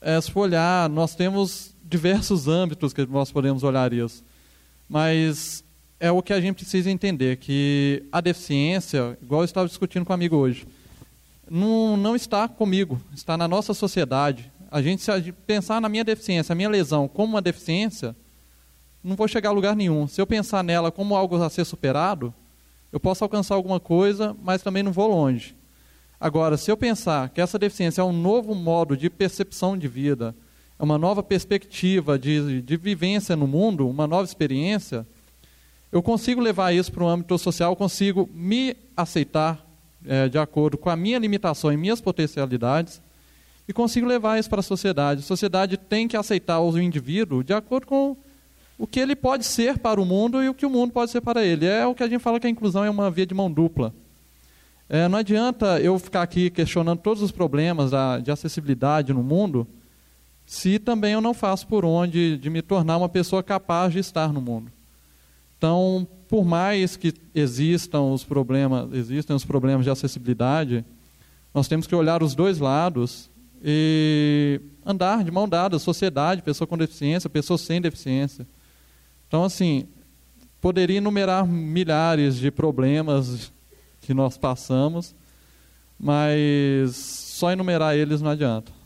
é, 0.00 0.20
se 0.20 0.30
for 0.30 0.40
olhar, 0.40 0.88
nós 0.88 1.14
temos 1.14 1.69
diversos 1.90 2.46
âmbitos 2.46 2.92
que 2.92 3.04
nós 3.04 3.32
podemos 3.32 3.64
olhar 3.64 3.92
isso, 3.92 4.22
mas 4.88 5.64
é 5.98 6.10
o 6.10 6.22
que 6.22 6.32
a 6.32 6.40
gente 6.40 6.54
precisa 6.56 6.88
entender, 6.88 7.36
que 7.36 8.04
a 8.12 8.20
deficiência, 8.20 9.18
igual 9.20 9.40
eu 9.40 9.44
estava 9.44 9.66
discutindo 9.66 10.04
com 10.04 10.12
um 10.12 10.14
amigo 10.14 10.36
hoje, 10.36 10.66
não, 11.50 11.96
não 11.96 12.14
está 12.14 12.46
comigo, 12.48 13.02
está 13.12 13.36
na 13.36 13.48
nossa 13.48 13.74
sociedade. 13.74 14.52
A 14.70 14.80
gente, 14.80 15.02
se 15.02 15.10
a 15.10 15.18
gente 15.18 15.32
pensar 15.32 15.80
na 15.80 15.88
minha 15.88 16.04
deficiência, 16.04 16.52
a 16.52 16.56
minha 16.56 16.68
lesão 16.68 17.08
como 17.08 17.34
uma 17.34 17.42
deficiência, 17.42 18.14
não 19.02 19.16
vou 19.16 19.26
chegar 19.26 19.48
a 19.48 19.52
lugar 19.52 19.74
nenhum. 19.74 20.06
Se 20.06 20.20
eu 20.20 20.26
pensar 20.26 20.62
nela 20.62 20.92
como 20.92 21.16
algo 21.16 21.42
a 21.42 21.50
ser 21.50 21.64
superado, 21.64 22.32
eu 22.92 23.00
posso 23.00 23.24
alcançar 23.24 23.56
alguma 23.56 23.80
coisa, 23.80 24.36
mas 24.40 24.62
também 24.62 24.84
não 24.84 24.92
vou 24.92 25.08
longe. 25.08 25.56
Agora, 26.20 26.56
se 26.56 26.70
eu 26.70 26.76
pensar 26.76 27.30
que 27.30 27.40
essa 27.40 27.58
deficiência 27.58 28.00
é 28.00 28.04
um 28.04 28.12
novo 28.12 28.54
modo 28.54 28.96
de 28.96 29.10
percepção 29.10 29.76
de 29.76 29.88
vida, 29.88 30.36
uma 30.84 30.98
nova 30.98 31.22
perspectiva 31.22 32.18
de, 32.18 32.62
de 32.62 32.76
vivência 32.76 33.36
no 33.36 33.46
mundo, 33.46 33.88
uma 33.88 34.06
nova 34.06 34.24
experiência, 34.24 35.06
eu 35.92 36.02
consigo 36.02 36.40
levar 36.40 36.72
isso 36.72 36.92
para 36.92 37.04
o 37.04 37.08
âmbito 37.08 37.36
social, 37.38 37.74
consigo 37.74 38.28
me 38.32 38.76
aceitar 38.96 39.66
é, 40.06 40.28
de 40.28 40.38
acordo 40.38 40.78
com 40.78 40.88
a 40.88 40.96
minha 40.96 41.18
limitação 41.18 41.72
e 41.72 41.76
minhas 41.76 42.00
potencialidades 42.00 43.02
e 43.68 43.72
consigo 43.72 44.06
levar 44.06 44.38
isso 44.38 44.48
para 44.48 44.60
a 44.60 44.62
sociedade. 44.62 45.20
A 45.20 45.24
sociedade 45.24 45.76
tem 45.76 46.08
que 46.08 46.16
aceitar 46.16 46.60
o 46.60 46.78
indivíduo 46.78 47.44
de 47.44 47.52
acordo 47.52 47.86
com 47.86 48.16
o 48.78 48.86
que 48.86 48.98
ele 48.98 49.14
pode 49.14 49.44
ser 49.44 49.78
para 49.78 50.00
o 50.00 50.06
mundo 50.06 50.42
e 50.42 50.48
o 50.48 50.54
que 50.54 50.64
o 50.64 50.70
mundo 50.70 50.92
pode 50.92 51.10
ser 51.10 51.20
para 51.20 51.44
ele. 51.44 51.66
É 51.66 51.86
o 51.86 51.94
que 51.94 52.02
a 52.02 52.08
gente 52.08 52.20
fala 52.20 52.40
que 52.40 52.46
a 52.46 52.50
inclusão 52.50 52.84
é 52.84 52.90
uma 52.90 53.10
via 53.10 53.26
de 53.26 53.34
mão 53.34 53.50
dupla. 53.50 53.92
É, 54.88 55.06
não 55.06 55.18
adianta 55.18 55.78
eu 55.80 55.98
ficar 55.98 56.22
aqui 56.22 56.50
questionando 56.50 56.98
todos 56.98 57.22
os 57.22 57.30
problemas 57.30 57.90
da, 57.90 58.18
de 58.18 58.30
acessibilidade 58.30 59.12
no 59.12 59.22
mundo, 59.22 59.66
se 60.50 60.80
também 60.80 61.12
eu 61.12 61.20
não 61.20 61.32
faço 61.32 61.64
por 61.64 61.84
onde 61.84 62.36
de 62.36 62.50
me 62.50 62.60
tornar 62.60 62.96
uma 62.96 63.08
pessoa 63.08 63.40
capaz 63.40 63.92
de 63.92 64.00
estar 64.00 64.32
no 64.32 64.40
mundo. 64.40 64.72
Então, 65.56 66.08
por 66.28 66.44
mais 66.44 66.96
que 66.96 67.14
existam 67.32 68.00
os 68.00 68.24
problemas, 68.24 68.92
existem 68.92 69.36
os 69.36 69.44
problemas 69.44 69.84
de 69.84 69.90
acessibilidade, 69.90 70.84
nós 71.54 71.68
temos 71.68 71.86
que 71.86 71.94
olhar 71.94 72.20
os 72.20 72.34
dois 72.34 72.58
lados 72.58 73.30
e 73.62 74.60
andar 74.84 75.22
de 75.22 75.30
mão 75.30 75.48
dada, 75.48 75.78
sociedade, 75.78 76.42
pessoa 76.42 76.66
com 76.66 76.76
deficiência, 76.76 77.30
pessoa 77.30 77.56
sem 77.56 77.80
deficiência. 77.80 78.44
Então, 79.28 79.44
assim, 79.44 79.86
poderia 80.60 80.98
enumerar 80.98 81.46
milhares 81.46 82.34
de 82.34 82.50
problemas 82.50 83.52
que 84.00 84.12
nós 84.12 84.36
passamos, 84.36 85.14
mas 85.96 86.96
só 86.96 87.52
enumerar 87.52 87.94
eles 87.94 88.20
não 88.20 88.32
adianta. 88.32 88.79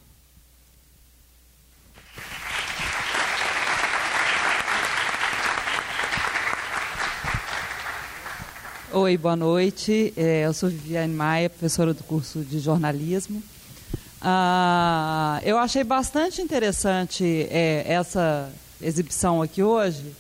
Oi, 8.97 9.17
boa 9.19 9.35
noite. 9.35 10.15
É, 10.17 10.47
eu 10.47 10.53
sou 10.53 10.69
Viviane 10.69 11.13
Maia, 11.13 11.51
professora 11.51 11.93
do 11.93 12.05
curso 12.05 12.45
de 12.45 12.61
jornalismo. 12.61 13.43
Ah, 14.23 15.41
eu 15.43 15.59
achei 15.59 15.83
bastante 15.83 16.41
interessante 16.41 17.25
é, 17.51 17.83
essa 17.89 18.49
exibição 18.81 19.43
aqui 19.43 19.65
hoje, 19.65 20.15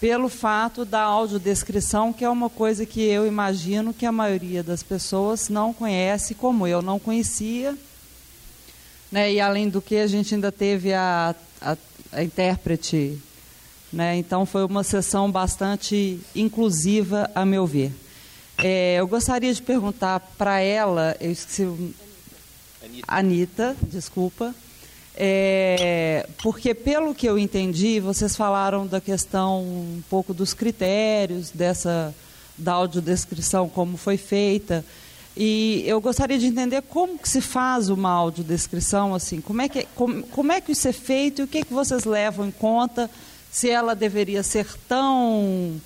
pelo 0.00 0.30
fato 0.30 0.86
da 0.86 1.02
audiodescrição, 1.02 2.14
que 2.14 2.24
é 2.24 2.30
uma 2.30 2.48
coisa 2.48 2.86
que 2.86 3.02
eu 3.02 3.26
imagino 3.26 3.92
que 3.92 4.06
a 4.06 4.12
maioria 4.12 4.62
das 4.62 4.82
pessoas 4.82 5.50
não 5.50 5.74
conhece, 5.74 6.34
como 6.34 6.66
eu 6.66 6.80
não 6.80 6.98
conhecia. 6.98 7.76
Né? 9.12 9.34
E 9.34 9.38
além 9.38 9.68
do 9.68 9.82
que, 9.82 9.96
a 9.96 10.06
gente 10.06 10.34
ainda 10.34 10.50
teve 10.50 10.94
a, 10.94 11.34
a, 11.60 11.76
a 12.10 12.24
intérprete 12.24 13.20
né? 13.92 14.16
Então, 14.16 14.46
foi 14.46 14.64
uma 14.64 14.84
sessão 14.84 15.30
bastante 15.30 16.20
inclusiva, 16.34 17.30
a 17.34 17.44
meu 17.44 17.66
ver. 17.66 17.92
É, 18.58 18.96
eu 18.96 19.06
gostaria 19.06 19.52
de 19.52 19.62
perguntar 19.62 20.20
para 20.36 20.60
ela, 20.60 21.16
eu 21.20 21.30
esqueci. 21.30 21.62
Anitta, 22.82 23.06
Anitta 23.08 23.76
desculpa. 23.82 24.54
É, 25.16 26.26
porque, 26.42 26.74
pelo 26.74 27.14
que 27.14 27.26
eu 27.26 27.38
entendi, 27.38 28.00
vocês 28.00 28.36
falaram 28.36 28.86
da 28.86 29.00
questão 29.00 29.62
um 29.62 30.02
pouco 30.08 30.32
dos 30.32 30.54
critérios 30.54 31.50
dessa 31.50 32.14
da 32.56 32.72
audiodescrição, 32.72 33.68
como 33.68 33.96
foi 33.96 34.16
feita. 34.16 34.84
E 35.36 35.82
eu 35.86 36.00
gostaria 36.00 36.38
de 36.38 36.46
entender 36.46 36.82
como 36.82 37.18
que 37.18 37.28
se 37.28 37.40
faz 37.40 37.88
uma 37.88 38.10
audiodescrição, 38.10 39.14
assim, 39.14 39.40
como 39.40 39.62
é 39.62 39.68
que, 39.68 39.86
como, 39.94 40.22
como 40.24 40.52
é 40.52 40.60
que 40.60 40.72
isso 40.72 40.86
é 40.88 40.92
feito 40.92 41.40
e 41.40 41.44
o 41.44 41.48
que, 41.48 41.64
que 41.64 41.72
vocês 41.72 42.04
levam 42.04 42.46
em 42.46 42.50
conta 42.50 43.10
se 43.50 43.68
ela 43.68 43.94
deveria 43.94 44.42
ser 44.42 44.66
tão 44.88 45.80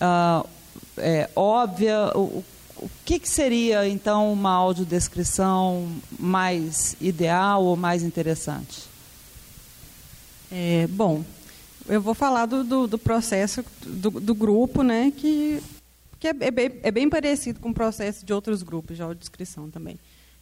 uh, 0.00 0.48
é, 0.96 1.28
óbvia. 1.34 2.10
O, 2.14 2.44
o 2.76 2.90
que, 3.04 3.18
que, 3.18 3.28
seria, 3.28 3.88
então, 3.88 4.32
uma 4.32 4.50
audiodescrição 4.50 5.90
mais 6.18 6.96
ideal 7.00 7.64
ou 7.64 7.76
mais 7.76 8.02
interessante? 8.02 8.82
É, 10.50 10.86
bom, 10.88 11.24
eu 11.88 12.00
vou 12.00 12.14
falar 12.14 12.46
do, 12.46 12.62
do, 12.64 12.86
do 12.86 12.98
processo 12.98 13.64
do, 13.86 14.10
do, 14.10 14.34
grupo, 14.34 14.82
né, 14.82 15.12
que, 15.16 15.62
que 16.18 16.28
é, 16.28 16.34
é, 16.40 16.50
bem, 16.50 16.72
é, 16.82 16.90
bem, 16.90 17.08
parecido 17.08 17.60
com 17.60 17.70
o 17.70 17.74
processo 17.74 18.24
de 18.24 18.32
outros 18.32 18.62
grupos 18.62 18.96
de 18.96 19.02
audiodescrição 19.02 19.70
também. 19.70 19.98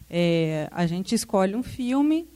É, 0.09 0.67
a 0.71 0.85
gente 0.85 1.15
escolhe 1.15 1.55
um 1.55 1.63
filme 1.63 2.27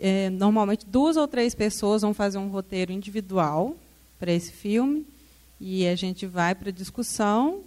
é, 0.00 0.30
normalmente 0.30 0.86
duas 0.86 1.16
ou 1.16 1.28
três 1.28 1.54
pessoas 1.54 2.02
vão 2.02 2.14
fazer 2.14 2.38
um 2.38 2.48
roteiro 2.48 2.90
individual 2.90 3.76
para 4.18 4.32
esse 4.32 4.52
filme 4.52 5.06
e 5.60 5.86
a 5.86 5.94
gente 5.94 6.26
vai 6.26 6.54
para 6.54 6.70
discussão, 6.70 7.62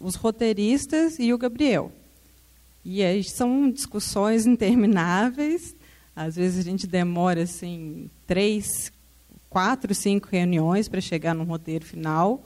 os 0.00 0.16
roteiristas 0.16 1.18
e 1.20 1.32
o 1.32 1.38
Gabriel. 1.38 1.92
E 2.84 3.02
aí 3.02 3.22
são 3.22 3.70
discussões 3.70 4.46
intermináveis. 4.46 5.74
Às 6.14 6.34
vezes 6.34 6.58
a 6.58 6.62
gente 6.68 6.86
demora 6.86 7.42
assim 7.44 8.10
três, 8.26 8.92
quatro, 9.48 9.94
cinco 9.94 10.28
reuniões 10.30 10.88
para 10.88 11.00
chegar 11.00 11.34
no 11.34 11.44
roteiro 11.44 11.84
final. 11.84 12.44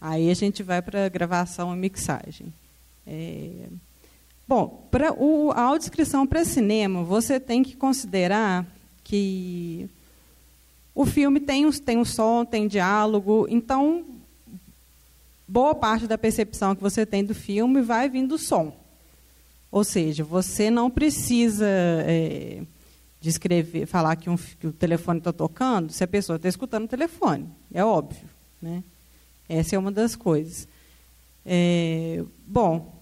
Aí 0.00 0.30
a 0.30 0.34
gente 0.34 0.62
vai 0.62 0.80
para 0.80 1.08
gravação 1.08 1.74
e 1.74 1.78
mixagem. 1.78 2.52
É, 3.06 3.68
Bom, 4.46 4.86
para 4.90 5.08
a 5.08 5.60
audiodescrição 5.62 6.26
para 6.26 6.44
cinema, 6.44 7.02
você 7.02 7.40
tem 7.40 7.62
que 7.62 7.74
considerar 7.74 8.66
que 9.02 9.88
o 10.94 11.06
filme 11.06 11.40
tem, 11.40 11.70
tem 11.72 11.98
um 11.98 12.04
som, 12.04 12.44
tem 12.44 12.68
diálogo, 12.68 13.46
então 13.48 14.04
boa 15.48 15.74
parte 15.74 16.06
da 16.06 16.18
percepção 16.18 16.74
que 16.74 16.82
você 16.82 17.04
tem 17.04 17.24
do 17.24 17.34
filme 17.34 17.80
vai 17.80 18.08
vir 18.08 18.26
do 18.26 18.38
som. 18.38 18.74
Ou 19.70 19.82
seja, 19.82 20.22
você 20.22 20.70
não 20.70 20.90
precisa 20.90 21.66
é, 21.66 22.62
descrever, 23.20 23.86
falar 23.86 24.14
que, 24.16 24.30
um, 24.30 24.36
que 24.36 24.66
o 24.66 24.72
telefone 24.72 25.18
está 25.18 25.32
tocando 25.32 25.90
se 25.90 26.04
a 26.04 26.06
pessoa 26.06 26.36
está 26.36 26.48
escutando 26.48 26.84
o 26.84 26.88
telefone. 26.88 27.48
É 27.72 27.84
óbvio. 27.84 28.28
Né? 28.62 28.84
Essa 29.48 29.74
é 29.74 29.78
uma 29.78 29.90
das 29.90 30.14
coisas. 30.14 30.68
É, 31.44 32.22
bom, 32.46 32.93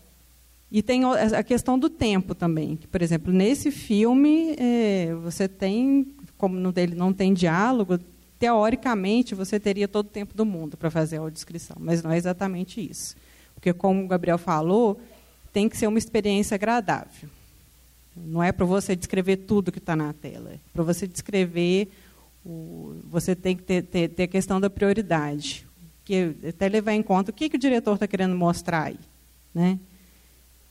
e 0.73 0.83
tem 0.83 1.05
a 1.05 1.43
questão 1.43 1.79
do 1.79 1.91
tempo 1.91 2.35
também. 2.35 2.79
Por 2.91 3.03
exemplo, 3.03 3.31
nesse 3.31 3.70
filme, 3.70 4.57
é, 4.59 5.14
você 5.23 5.47
tem, 5.47 6.07
como 6.39 6.59
no 6.59 6.73
dele 6.73 6.95
não 6.95 7.12
tem 7.12 7.35
diálogo, 7.35 7.99
teoricamente 8.39 9.35
você 9.35 9.61
teria 9.61 9.87
todo 9.87 10.07
o 10.07 10.09
tempo 10.09 10.35
do 10.35 10.47
mundo 10.47 10.79
para 10.79 10.91
fazer 10.91 11.18
a 11.18 11.20
audiodescrição, 11.20 11.77
mas 11.79 12.03
não 12.03 12.11
é 12.11 12.16
exatamente 12.16 12.81
isso. 12.81 13.14
Porque, 13.55 13.70
como 13.75 14.03
o 14.03 14.09
Gabriel 14.09 14.39
falou, 14.39 14.99
tem 15.53 15.68
que 15.68 15.77
ser 15.77 15.87
uma 15.87 15.99
experiência 15.99 16.55
agradável. 16.55 17.29
Não 18.16 18.43
é 18.43 18.51
para 18.51 18.64
você 18.64 18.97
descrever 18.97 19.37
tudo 19.37 19.70
que 19.70 19.79
está 19.79 19.95
na 19.95 20.14
tela. 20.14 20.53
É 20.53 20.59
para 20.73 20.83
você 20.83 21.07
descrever, 21.07 21.93
o, 22.47 22.97
você 23.11 23.37
tem 23.37 23.55
que 23.55 23.62
ter, 23.62 23.83
ter, 23.83 24.09
ter, 24.09 24.23
a 24.23 24.29
questão 24.29 24.59
da 24.59 24.70
prioridade. 24.70 25.66
Que, 26.03 26.35
até 26.49 26.66
levar 26.66 26.95
em 26.95 27.03
conta 27.03 27.31
o 27.31 27.35
que, 27.35 27.51
que 27.51 27.57
o 27.57 27.61
diretor 27.61 27.93
está 27.93 28.07
querendo 28.07 28.35
mostrar 28.35 28.85
aí. 28.85 28.99
Né? 29.55 29.79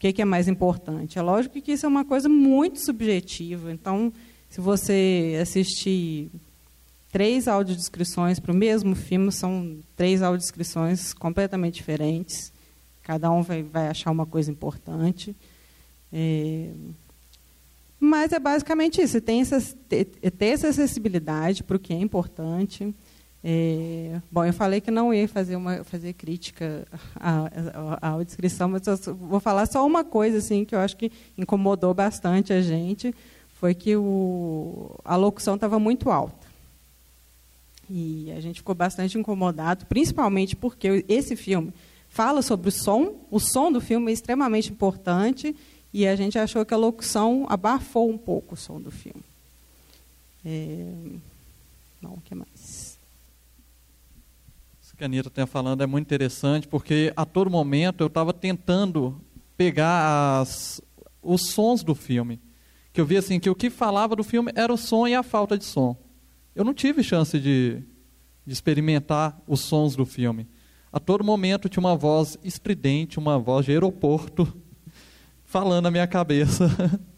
Que, 0.02 0.12
que 0.12 0.22
é 0.24 0.26
mais 0.26 0.48
importante? 0.48 1.20
É 1.20 1.22
lógico 1.22 1.62
que 1.62 1.74
isso 1.74 1.86
é 1.86 1.90
uma 1.90 2.04
coisa 2.04 2.28
muito 2.28 2.80
subjetiva. 2.80 3.72
Então, 3.72 4.12
se 4.50 4.60
você 4.60 5.38
assistir 5.40 6.32
três 7.12 7.48
audiodescrições 7.48 8.40
para 8.40 8.52
o 8.52 8.56
mesmo 8.56 8.96
filme, 8.96 9.32
são 9.32 9.78
três 9.96 10.24
audiodescrições 10.24 11.14
completamente 11.14 11.76
diferentes. 11.76 12.52
Cada 13.04 13.32
um 13.32 13.44
vai, 13.44 13.62
vai 13.62 13.90
achar 13.90 14.10
uma 14.10 14.26
coisa 14.26 14.50
importante. 14.50 15.36
É... 16.12 16.72
Mas 18.00 18.32
é 18.32 18.40
basicamente 18.40 19.00
isso. 19.04 19.22
Tem 19.22 19.42
essa, 19.42 19.62
ter 19.88 20.08
essa 20.40 20.70
acessibilidade 20.70 21.64
para 21.64 21.78
o 21.78 21.80
que 21.80 21.94
é 21.94 21.98
importante. 22.00 22.92
É, 23.44 24.22
bom, 24.32 24.46
eu 24.46 24.54
falei 24.54 24.80
que 24.80 24.92
não 24.92 25.12
ia 25.12 25.28
fazer 25.28 25.56
uma 25.56 25.84
fazer 25.84 26.14
crítica 26.14 26.88
à, 27.16 27.50
à, 28.02 28.24
descrição, 28.24 28.70
mas 28.70 28.84
vou 29.08 29.40
falar 29.40 29.66
só 29.66 29.86
uma 29.86 30.04
coisa 30.04 30.38
assim 30.38 30.64
que 30.64 30.76
eu 30.76 30.80
acho 30.80 30.96
que 30.96 31.12
incomodou 31.36 31.92
bastante 31.92 32.54
a 32.54 32.62
gente, 32.62 33.16
foi 33.60 33.74
que 33.74 33.96
o, 33.96 34.96
a 35.04 35.16
locução 35.16 35.56
estava 35.56 35.80
muito 35.80 36.12
alta. 36.12 36.48
E 37.90 38.32
a 38.32 38.40
gente 38.40 38.58
ficou 38.60 38.76
bastante 38.76 39.18
incomodado, 39.18 39.86
principalmente 39.88 40.56
porque 40.56 41.04
esse 41.10 41.36
filme 41.36 41.74
fala 42.10 42.42
sobre 42.42 42.70
o 42.70 42.72
som, 42.72 43.16
o 43.32 43.40
som 43.40 43.72
do 43.72 43.82
filme 43.82 44.12
é 44.12 44.14
extremamente 44.14 44.72
importante, 44.72 45.56
e 45.94 46.08
a 46.08 46.16
gente 46.16 46.38
achou 46.38 46.64
que 46.64 46.74
a 46.74 46.78
locução 46.78 47.46
abafou 47.50 48.10
um 48.10 48.18
pouco 48.18 48.54
o 48.54 48.58
som 48.58 48.80
do 48.80 48.92
filme. 48.92 49.24
É, 50.46 50.86
não, 52.02 52.14
o 52.14 52.22
que 52.22 52.34
mais? 52.34 52.51
Que 55.02 55.06
a 55.06 55.08
Anitta 55.08 55.30
está 55.30 55.48
falando 55.48 55.82
é 55.82 55.88
muito 55.88 56.06
interessante, 56.06 56.68
porque 56.68 57.12
a 57.16 57.26
todo 57.26 57.50
momento 57.50 58.02
eu 58.02 58.08
estava 58.08 58.32
tentando 58.32 59.20
pegar 59.58 60.40
as, 60.40 60.80
os 61.24 61.48
sons 61.48 61.84
do 61.84 61.96
filme. 61.96 62.40
Que 62.94 63.02
eu 63.02 63.06
vi 63.06 63.18
assim 63.18 63.40
que 63.40 63.50
o 63.50 63.56
que 63.56 63.72
falava 63.72 64.16
do 64.16 64.24
filme 64.24 64.52
era 64.54 64.72
o 64.72 64.78
som 64.78 65.08
e 65.08 65.16
a 65.16 65.24
falta 65.24 65.58
de 65.58 65.66
som. 65.66 65.98
Eu 66.54 66.64
não 66.64 66.72
tive 66.72 67.02
chance 67.02 67.40
de, 67.40 67.82
de 68.46 68.54
experimentar 68.54 69.42
os 69.48 69.62
sons 69.62 69.96
do 69.96 70.06
filme. 70.06 70.48
A 70.94 71.00
todo 71.00 71.24
momento 71.24 71.68
tinha 71.68 71.82
uma 71.82 71.96
voz 71.96 72.38
estridente, 72.44 73.18
uma 73.18 73.40
voz 73.40 73.66
de 73.66 73.72
aeroporto, 73.72 74.56
falando 75.44 75.86
na 75.86 75.92
minha 75.92 76.08
cabeça. 76.08 76.70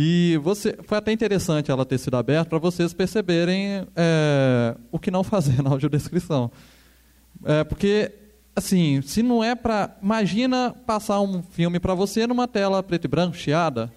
E 0.00 0.38
você, 0.44 0.78
foi 0.84 0.98
até 0.98 1.10
interessante 1.10 1.72
ela 1.72 1.84
ter 1.84 1.98
sido 1.98 2.16
aberta 2.16 2.50
para 2.50 2.58
vocês 2.58 2.94
perceberem 2.94 3.84
é, 3.96 4.76
o 4.92 4.98
que 4.98 5.10
não 5.10 5.24
fazer 5.24 5.60
na 5.60 5.70
audiodescrição. 5.70 6.52
É, 7.44 7.64
porque, 7.64 8.12
assim, 8.54 9.00
se 9.02 9.22
não 9.22 9.42
é 9.42 9.54
para. 9.54 9.96
Imagina 10.02 10.74
passar 10.86 11.20
um 11.20 11.42
filme 11.42 11.78
para 11.78 11.94
você 11.94 12.26
numa 12.26 12.48
tela 12.48 12.82
preto 12.82 13.04
e 13.04 13.08
branco, 13.08 13.36
chiada. 13.36 13.92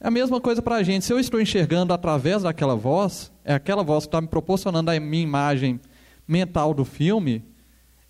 É 0.00 0.08
a 0.08 0.10
mesma 0.10 0.40
coisa 0.40 0.62
para 0.62 0.76
a 0.76 0.82
gente. 0.82 1.04
Se 1.04 1.12
eu 1.12 1.20
estou 1.20 1.40
enxergando 1.40 1.92
através 1.92 2.42
daquela 2.42 2.74
voz, 2.74 3.30
é 3.44 3.54
aquela 3.54 3.82
voz 3.82 4.04
que 4.04 4.08
está 4.08 4.20
me 4.20 4.28
proporcionando 4.28 4.90
a 4.90 4.98
minha 4.98 5.22
imagem 5.22 5.78
mental 6.26 6.72
do 6.72 6.84
filme, 6.84 7.44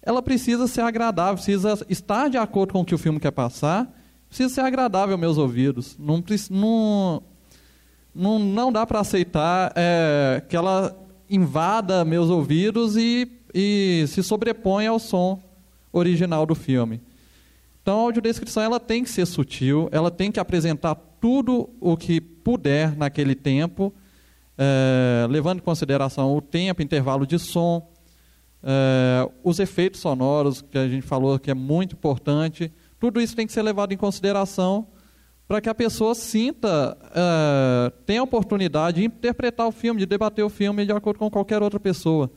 ela 0.02 0.22
precisa 0.22 0.66
ser 0.66 0.82
agradável, 0.82 1.34
precisa 1.34 1.84
estar 1.88 2.28
de 2.28 2.38
acordo 2.38 2.72
com 2.72 2.80
o 2.80 2.84
que 2.84 2.94
o 2.94 2.98
filme 2.98 3.18
quer 3.18 3.30
passar, 3.30 3.92
precisa 4.28 4.48
ser 4.54 4.60
agradável 4.60 5.14
aos 5.14 5.20
meus 5.20 5.38
ouvidos. 5.38 5.96
Não, 5.98 6.22
não, 6.50 7.22
não, 8.14 8.38
não 8.38 8.72
dá 8.72 8.86
para 8.86 9.00
aceitar 9.00 9.72
é, 9.74 10.42
que 10.48 10.56
ela 10.56 10.96
invada 11.28 12.04
meus 12.04 12.28
ouvidos 12.30 12.96
e, 12.96 13.39
e 13.54 14.04
se 14.08 14.22
sobreponha 14.22 14.90
ao 14.90 14.98
som 14.98 15.40
original 15.92 16.46
do 16.46 16.54
filme. 16.54 17.00
Então, 17.82 17.98
a 17.98 18.02
audiodescrição 18.02 18.62
ela 18.62 18.78
tem 18.78 19.02
que 19.02 19.10
ser 19.10 19.26
sutil, 19.26 19.88
ela 19.90 20.10
tem 20.10 20.30
que 20.30 20.38
apresentar 20.38 20.94
tudo 21.20 21.70
o 21.80 21.96
que 21.96 22.20
puder 22.20 22.96
naquele 22.96 23.34
tempo, 23.34 23.92
é, 24.56 25.26
levando 25.28 25.58
em 25.58 25.62
consideração 25.62 26.36
o 26.36 26.40
tempo, 26.40 26.82
intervalo 26.82 27.26
de 27.26 27.38
som, 27.38 27.90
é, 28.62 29.28
os 29.42 29.58
efeitos 29.58 30.00
sonoros, 30.00 30.62
que 30.62 30.76
a 30.76 30.86
gente 30.88 31.06
falou 31.06 31.38
que 31.38 31.50
é 31.50 31.54
muito 31.54 31.94
importante. 31.94 32.72
Tudo 32.98 33.20
isso 33.20 33.34
tem 33.34 33.46
que 33.46 33.52
ser 33.52 33.62
levado 33.62 33.92
em 33.92 33.96
consideração 33.96 34.86
para 35.48 35.60
que 35.60 35.68
a 35.68 35.74
pessoa 35.74 36.14
sinta, 36.14 36.96
é, 37.12 37.92
tenha 38.06 38.20
a 38.20 38.24
oportunidade 38.24 39.00
de 39.00 39.06
interpretar 39.06 39.66
o 39.66 39.72
filme, 39.72 39.98
de 39.98 40.06
debater 40.06 40.44
o 40.44 40.48
filme 40.48 40.86
de 40.86 40.92
acordo 40.92 41.18
com 41.18 41.28
qualquer 41.28 41.60
outra 41.60 41.80
pessoa. 41.80 42.30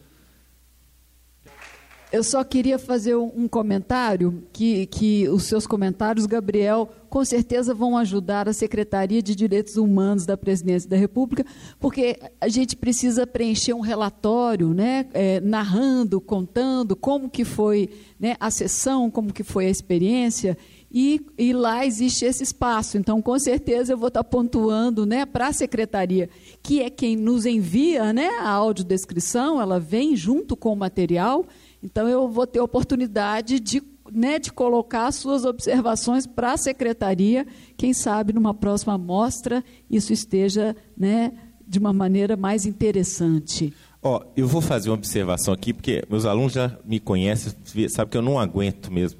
Eu 2.13 2.23
só 2.23 2.43
queria 2.43 2.77
fazer 2.77 3.15
um 3.15 3.47
comentário, 3.47 4.43
que, 4.53 4.85
que 4.85 5.27
os 5.29 5.45
seus 5.45 5.65
comentários, 5.65 6.27
Gabriel, 6.27 6.87
com 7.09 7.25
certeza 7.25 7.73
vão 7.73 7.97
ajudar 7.97 8.47
a 8.47 8.53
Secretaria 8.53 9.19
de 9.19 9.33
Direitos 9.33 9.77
Humanos 9.77 10.23
da 10.23 10.37
Presidência 10.37 10.87
da 10.87 10.95
República, 10.95 11.43
porque 11.79 12.19
a 12.39 12.47
gente 12.47 12.75
precisa 12.75 13.25
preencher 13.25 13.73
um 13.73 13.79
relatório, 13.79 14.75
né, 14.75 15.07
é, 15.11 15.39
narrando, 15.39 16.21
contando 16.21 16.95
como 16.95 17.27
que 17.27 17.43
foi 17.43 17.89
né, 18.19 18.35
a 18.39 18.51
sessão, 18.51 19.09
como 19.09 19.33
que 19.33 19.43
foi 19.43 19.65
a 19.65 19.71
experiência, 19.71 20.55
e, 20.91 21.19
e, 21.35 21.51
lá 21.51 21.83
existe 21.83 22.25
esse 22.25 22.43
espaço. 22.43 22.95
Então, 22.95 23.23
com 23.23 23.39
certeza, 23.39 23.93
eu 23.93 23.97
vou 23.97 24.09
estar 24.09 24.23
pontuando 24.23 25.03
né, 25.03 25.25
para 25.25 25.47
a 25.47 25.53
secretaria, 25.53 26.29
que 26.61 26.79
é 26.79 26.91
quem 26.91 27.15
nos 27.15 27.47
envia 27.47 28.13
né, 28.13 28.27
a 28.39 28.49
audiodescrição, 28.49 29.59
ela 29.59 29.79
vem 29.79 30.15
junto 30.15 30.55
com 30.55 30.71
o 30.71 30.75
material, 30.75 31.47
então, 31.83 32.07
eu 32.07 32.29
vou 32.29 32.47
ter 32.47 32.61
oportunidade 32.61 33.59
de, 33.59 33.83
né, 34.09 34.39
de 34.39 34.53
colocar 34.53 35.11
suas 35.11 35.43
observações 35.43 36.25
para 36.25 36.53
a 36.53 36.57
secretaria. 36.57 37.45
Quem 37.75 37.93
sabe, 37.93 38.31
numa 38.31 38.53
próxima 38.53 38.97
mostra, 38.97 39.61
isso 39.91 40.13
esteja 40.13 40.75
né, 40.97 41.33
de 41.67 41.79
uma 41.79 41.91
maneira 41.91 42.37
mais 42.37 42.65
interessante. 42.65 43.73
Ó, 44.01 44.17
oh, 44.17 44.31
eu 44.35 44.47
vou 44.47 44.61
fazer 44.61 44.89
uma 44.89 44.95
observação 44.95 45.53
aqui, 45.53 45.73
porque 45.73 46.03
meus 46.09 46.25
alunos 46.25 46.53
já 46.53 46.77
me 46.85 46.99
conhecem, 47.01 47.53
sabem 47.89 48.11
que 48.11 48.17
eu 48.17 48.21
não 48.21 48.39
aguento 48.39 48.91
mesmo. 48.91 49.19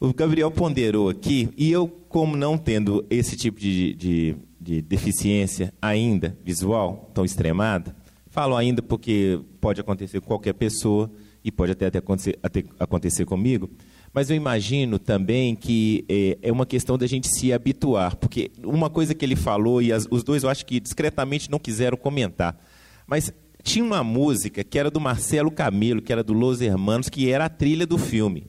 O 0.00 0.12
Gabriel 0.12 0.50
ponderou 0.50 1.08
aqui, 1.08 1.50
e 1.56 1.70
eu, 1.70 1.86
como 2.08 2.36
não 2.36 2.58
tendo 2.58 3.06
esse 3.08 3.36
tipo 3.36 3.60
de, 3.60 3.94
de, 3.94 4.36
de 4.60 4.82
deficiência 4.82 5.72
ainda 5.80 6.36
visual 6.44 7.10
tão 7.14 7.24
extremada, 7.24 7.94
falo 8.26 8.56
ainda 8.56 8.82
porque 8.82 9.40
pode 9.60 9.80
acontecer 9.80 10.20
com 10.20 10.26
qualquer 10.26 10.54
pessoa, 10.54 11.08
e 11.44 11.50
pode 11.50 11.72
até, 11.72 11.86
até, 11.86 11.98
acontecer, 11.98 12.38
até 12.42 12.64
acontecer 12.78 13.24
comigo, 13.24 13.70
mas 14.12 14.30
eu 14.30 14.36
imagino 14.36 14.98
também 14.98 15.54
que 15.54 16.04
é, 16.08 16.38
é, 16.42 16.52
uma 16.52 16.66
questão 16.66 16.98
da 16.98 17.06
gente 17.06 17.28
se 17.28 17.52
habituar, 17.52 18.16
porque 18.16 18.50
uma 18.62 18.90
coisa 18.90 19.14
que 19.14 19.24
ele 19.24 19.36
falou, 19.36 19.80
e 19.80 19.92
as, 19.92 20.06
os 20.10 20.22
dois 20.22 20.42
eu 20.42 20.50
acho 20.50 20.66
que 20.66 20.78
discretamente 20.78 21.50
não 21.50 21.58
quiseram 21.58 21.96
comentar, 21.96 22.58
mas 23.06 23.32
tinha 23.62 23.84
uma 23.84 24.02
música 24.02 24.62
que 24.64 24.78
era 24.78 24.90
do 24.90 25.00
Marcelo 25.00 25.50
Camelo, 25.50 26.02
que 26.02 26.12
era 26.12 26.22
do 26.22 26.32
Los 26.32 26.60
Hermanos, 26.60 27.08
que 27.08 27.30
era 27.30 27.46
a 27.46 27.48
trilha 27.48 27.86
do 27.86 27.96
filme. 27.96 28.46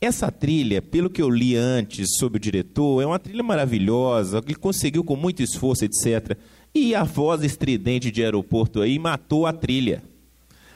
Essa 0.00 0.30
trilha, 0.30 0.80
pelo 0.80 1.10
que 1.10 1.20
eu 1.20 1.28
li 1.28 1.56
antes 1.56 2.16
sobre 2.18 2.36
o 2.36 2.40
diretor, 2.40 3.02
é 3.02 3.06
uma 3.06 3.18
trilha 3.18 3.42
maravilhosa, 3.42 4.40
ele 4.44 4.54
conseguiu 4.54 5.02
com 5.02 5.16
muito 5.16 5.42
esforço, 5.42 5.84
etc. 5.84 6.38
E 6.72 6.94
a 6.94 7.02
voz 7.02 7.42
estridente 7.42 8.10
de 8.10 8.22
aeroporto 8.22 8.80
aí 8.80 8.96
matou 8.98 9.46
a 9.46 9.52
trilha. 9.52 10.02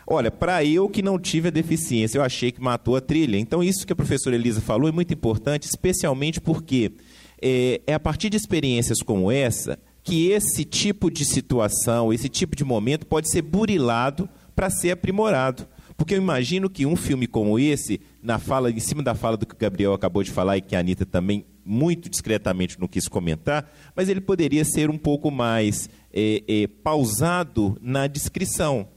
Olha, 0.06 0.30
para 0.30 0.64
eu 0.64 0.88
que 0.88 1.02
não 1.02 1.18
tive 1.18 1.48
a 1.48 1.50
deficiência, 1.50 2.18
eu 2.18 2.22
achei 2.22 2.50
que 2.50 2.60
matou 2.60 2.96
a 2.96 3.00
trilha. 3.00 3.36
Então, 3.36 3.62
isso 3.62 3.86
que 3.86 3.92
a 3.92 3.96
professora 3.96 4.36
Elisa 4.36 4.60
falou 4.60 4.88
é 4.88 4.92
muito 4.92 5.14
importante, 5.14 5.64
especialmente 5.64 6.40
porque 6.40 6.92
é, 7.40 7.80
é 7.86 7.94
a 7.94 8.00
partir 8.00 8.28
de 8.28 8.36
experiências 8.36 9.02
como 9.02 9.30
essa 9.30 9.78
que 10.02 10.30
esse 10.30 10.64
tipo 10.64 11.10
de 11.10 11.24
situação, 11.24 12.12
esse 12.12 12.28
tipo 12.28 12.56
de 12.56 12.64
momento 12.64 13.06
pode 13.06 13.30
ser 13.30 13.42
burilado 13.42 14.28
para 14.54 14.68
ser 14.68 14.90
aprimorado. 14.90 15.66
Porque 15.96 16.14
eu 16.14 16.18
imagino 16.18 16.68
que 16.68 16.84
um 16.84 16.96
filme 16.96 17.26
como 17.26 17.58
esse, 17.58 18.00
na 18.22 18.38
fala, 18.38 18.70
em 18.70 18.80
cima 18.80 19.02
da 19.02 19.14
fala 19.14 19.36
do 19.36 19.46
que 19.46 19.54
o 19.54 19.58
Gabriel 19.58 19.92
acabou 19.92 20.22
de 20.22 20.30
falar 20.30 20.56
e 20.56 20.60
que 20.60 20.74
a 20.74 20.80
Anitta 20.80 21.06
também 21.06 21.44
muito 21.64 22.10
discretamente 22.10 22.80
não 22.80 22.88
quis 22.88 23.06
comentar, 23.06 23.72
mas 23.94 24.08
ele 24.08 24.20
poderia 24.20 24.64
ser 24.64 24.90
um 24.90 24.98
pouco 24.98 25.30
mais 25.30 25.88
é, 26.12 26.42
é, 26.48 26.66
pausado 26.66 27.78
na 27.80 28.08
descrição 28.08 28.88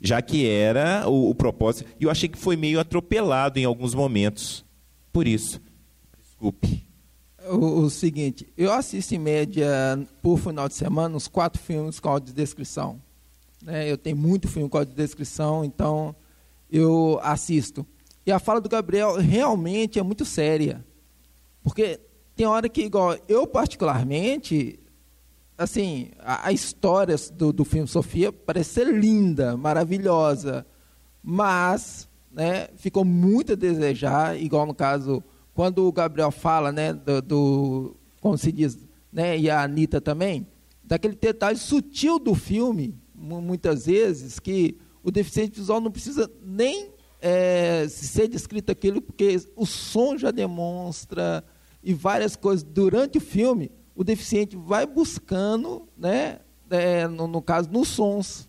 já 0.00 0.22
que 0.22 0.46
era 0.46 1.08
o, 1.08 1.30
o 1.30 1.34
propósito. 1.34 1.88
E 1.98 2.04
eu 2.04 2.10
achei 2.10 2.28
que 2.28 2.38
foi 2.38 2.56
meio 2.56 2.80
atropelado 2.80 3.58
em 3.58 3.64
alguns 3.64 3.94
momentos. 3.94 4.64
Por 5.12 5.26
isso. 5.26 5.60
Desculpe. 6.18 6.86
O, 7.50 7.80
o, 7.80 7.90
seguinte, 7.90 8.46
eu 8.56 8.72
assisto 8.72 9.14
em 9.14 9.18
média, 9.18 9.66
por 10.22 10.38
final 10.38 10.68
de 10.68 10.74
semana, 10.74 11.16
uns 11.16 11.28
quatro 11.28 11.60
filmes 11.60 11.98
com 11.98 12.10
audiodescrição. 12.10 13.00
Né? 13.62 13.90
Eu 13.90 13.96
tenho 13.96 14.16
muito 14.16 14.46
filme 14.46 14.68
com 14.68 14.78
audiodescrição, 14.78 15.64
então 15.64 16.14
eu 16.70 17.18
assisto. 17.22 17.86
E 18.26 18.30
a 18.30 18.38
fala 18.38 18.60
do 18.60 18.68
Gabriel 18.68 19.16
realmente 19.16 19.98
é 19.98 20.02
muito 20.02 20.24
séria. 20.24 20.84
Porque 21.62 21.98
tem 22.36 22.46
hora 22.46 22.68
que, 22.68 22.82
igual 22.82 23.16
eu 23.26 23.46
particularmente, 23.46 24.78
assim, 25.58 26.10
a, 26.20 26.48
a 26.48 26.52
história 26.52 27.16
do, 27.34 27.52
do 27.52 27.64
filme 27.64 27.88
Sofia 27.88 28.32
parece 28.32 28.74
ser 28.74 28.94
linda, 28.94 29.56
maravilhosa, 29.56 30.64
mas 31.20 32.08
né, 32.30 32.68
ficou 32.76 33.04
muito 33.04 33.54
a 33.54 33.56
desejar, 33.56 34.40
igual 34.40 34.64
no 34.64 34.74
caso, 34.74 35.22
quando 35.52 35.84
o 35.84 35.92
Gabriel 35.92 36.30
fala, 36.30 36.70
né, 36.70 36.92
do, 36.92 37.20
do 37.20 37.96
como 38.20 38.38
se 38.38 38.52
diz, 38.52 38.78
né, 39.12 39.36
e 39.36 39.50
a 39.50 39.62
Anitta 39.62 40.00
também, 40.00 40.46
daquele 40.84 41.16
detalhe 41.16 41.58
sutil 41.58 42.20
do 42.20 42.34
filme, 42.36 42.96
muitas 43.12 43.86
vezes, 43.86 44.38
que 44.38 44.78
o 45.02 45.10
deficiente 45.10 45.58
visual 45.58 45.80
não 45.80 45.90
precisa 45.90 46.30
nem 46.44 46.90
é, 47.20 47.86
ser 47.88 48.28
descrito 48.28 48.70
aquilo, 48.70 49.02
porque 49.02 49.40
o 49.56 49.66
som 49.66 50.16
já 50.16 50.30
demonstra, 50.30 51.44
e 51.82 51.92
várias 51.92 52.36
coisas 52.36 52.62
durante 52.62 53.18
o 53.18 53.20
filme, 53.20 53.70
o 53.98 54.04
deficiente 54.04 54.56
vai 54.56 54.86
buscando, 54.86 55.88
né, 55.96 56.38
é, 56.70 57.08
no, 57.08 57.26
no, 57.26 57.42
caso, 57.42 57.68
nos 57.68 57.88
sons. 57.88 58.48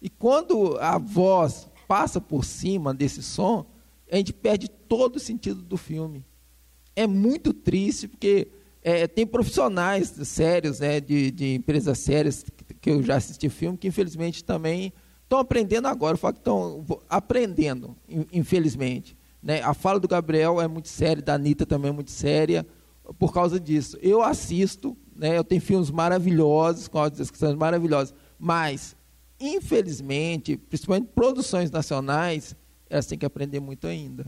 E 0.00 0.08
quando 0.08 0.78
a 0.80 0.96
voz 0.96 1.68
passa 1.86 2.18
por 2.18 2.46
cima 2.46 2.94
desse 2.94 3.22
som, 3.22 3.66
a 4.10 4.16
gente 4.16 4.32
perde 4.32 4.70
todo 4.70 5.16
o 5.16 5.20
sentido 5.20 5.60
do 5.60 5.76
filme. 5.76 6.24
É 6.96 7.06
muito 7.06 7.52
triste, 7.52 8.08
porque 8.08 8.48
é, 8.82 9.06
tem 9.06 9.26
profissionais 9.26 10.14
sérios, 10.24 10.80
né, 10.80 10.98
de, 10.98 11.30
de 11.30 11.56
empresas 11.56 11.98
sérias, 11.98 12.46
que, 12.80 12.88
eu 12.88 13.02
já 13.02 13.16
assisti 13.16 13.50
filme, 13.50 13.76
que 13.76 13.88
infelizmente 13.88 14.42
também 14.42 14.94
estão 15.24 15.38
aprendendo 15.38 15.88
agora. 15.88 16.14
Eu 16.14 16.18
falo 16.18 16.32
que 16.32 16.40
estão 16.40 16.82
aprendendo, 17.06 17.94
infelizmente. 18.32 19.14
Né? 19.42 19.60
A 19.60 19.74
fala 19.74 20.00
do 20.00 20.08
Gabriel 20.08 20.58
é 20.58 20.66
muito 20.66 20.88
séria, 20.88 21.22
da 21.22 21.34
Anitta 21.34 21.66
também 21.66 21.90
é 21.90 21.94
muito 21.94 22.10
séria 22.10 22.66
por 23.18 23.32
causa 23.32 23.58
disso. 23.58 23.98
Eu 24.00 24.22
assisto, 24.22 24.96
né, 25.14 25.36
eu 25.36 25.44
tenho 25.44 25.60
filmes 25.60 25.90
maravilhosos, 25.90 26.88
com 26.88 27.08
descrições 27.08 27.54
maravilhosas, 27.54 28.14
mas, 28.38 28.96
infelizmente, 29.40 30.56
principalmente 30.56 31.08
produções 31.14 31.70
nacionais, 31.70 32.54
elas 32.88 33.06
têm 33.06 33.18
que 33.18 33.26
aprender 33.26 33.60
muito 33.60 33.86
ainda. 33.86 34.26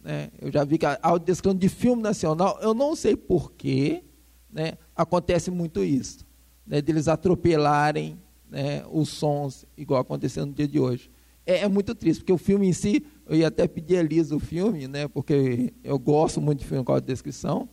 Né? 0.00 0.30
Eu 0.40 0.50
já 0.52 0.64
vi 0.64 0.78
que 0.78 0.86
a 0.86 0.98
audiodescrição 1.02 1.56
de 1.56 1.68
filme 1.68 2.02
nacional, 2.02 2.58
eu 2.60 2.74
não 2.74 2.94
sei 2.94 3.16
porquê, 3.16 4.04
né, 4.50 4.74
acontece 4.94 5.50
muito 5.50 5.82
isso, 5.82 6.24
né, 6.66 6.80
deles 6.80 7.08
atropelarem 7.08 8.18
né, 8.48 8.84
os 8.90 9.08
sons, 9.08 9.64
igual 9.76 10.00
aconteceu 10.00 10.46
no 10.46 10.52
dia 10.52 10.68
de 10.68 10.78
hoje. 10.78 11.10
É, 11.44 11.58
é, 11.58 11.68
muito 11.68 11.94
triste, 11.94 12.20
porque 12.20 12.32
o 12.32 12.38
filme 12.38 12.66
em 12.66 12.72
si, 12.72 13.04
eu 13.26 13.36
ia 13.36 13.48
até 13.48 13.68
pedir 13.68 13.98
a 13.98 14.00
Elisa 14.00 14.34
o 14.34 14.40
filme, 14.40 14.88
né, 14.88 15.06
porque 15.08 15.72
eu 15.84 15.98
gosto 15.98 16.40
muito 16.40 16.60
de 16.60 16.66
filme 16.66 16.84
com 16.84 16.92
a 16.92 17.00
descrição, 17.00 17.68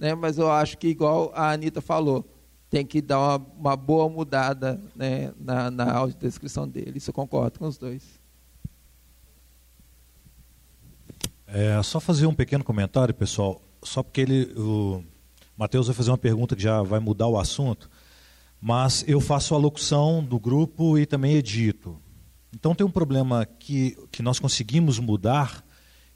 né, 0.00 0.14
mas 0.14 0.38
eu 0.38 0.50
acho 0.50 0.78
que, 0.78 0.88
igual 0.88 1.30
a 1.34 1.52
Anitta 1.52 1.82
falou, 1.82 2.24
tem 2.70 2.86
que 2.86 3.02
dar 3.02 3.18
uma, 3.18 3.46
uma 3.58 3.76
boa 3.76 4.08
mudada 4.08 4.80
né, 4.96 5.30
na, 5.38 5.70
na 5.70 5.92
audiodescrição 5.92 6.66
dele. 6.66 6.96
Isso 6.96 7.10
eu 7.10 7.14
concordo 7.14 7.58
com 7.58 7.66
os 7.66 7.76
dois. 7.76 8.18
É, 11.46 11.82
só 11.82 12.00
fazer 12.00 12.26
um 12.26 12.32
pequeno 12.32 12.64
comentário, 12.64 13.12
pessoal, 13.12 13.60
só 13.82 14.02
porque 14.02 14.22
ele, 14.22 14.54
o 14.56 15.04
Matheus 15.54 15.88
vai 15.88 15.94
fazer 15.94 16.10
uma 16.10 16.16
pergunta 16.16 16.56
que 16.56 16.62
já 16.62 16.80
vai 16.80 16.98
mudar 16.98 17.26
o 17.26 17.38
assunto, 17.38 17.90
mas 18.58 19.04
eu 19.06 19.20
faço 19.20 19.54
a 19.54 19.58
locução 19.58 20.24
do 20.24 20.40
grupo 20.40 20.96
e 20.96 21.04
também 21.04 21.34
edito. 21.34 22.00
Então 22.54 22.74
tem 22.74 22.86
um 22.86 22.90
problema 22.90 23.44
que, 23.44 23.98
que 24.10 24.22
nós 24.22 24.38
conseguimos 24.38 24.98
mudar, 24.98 25.62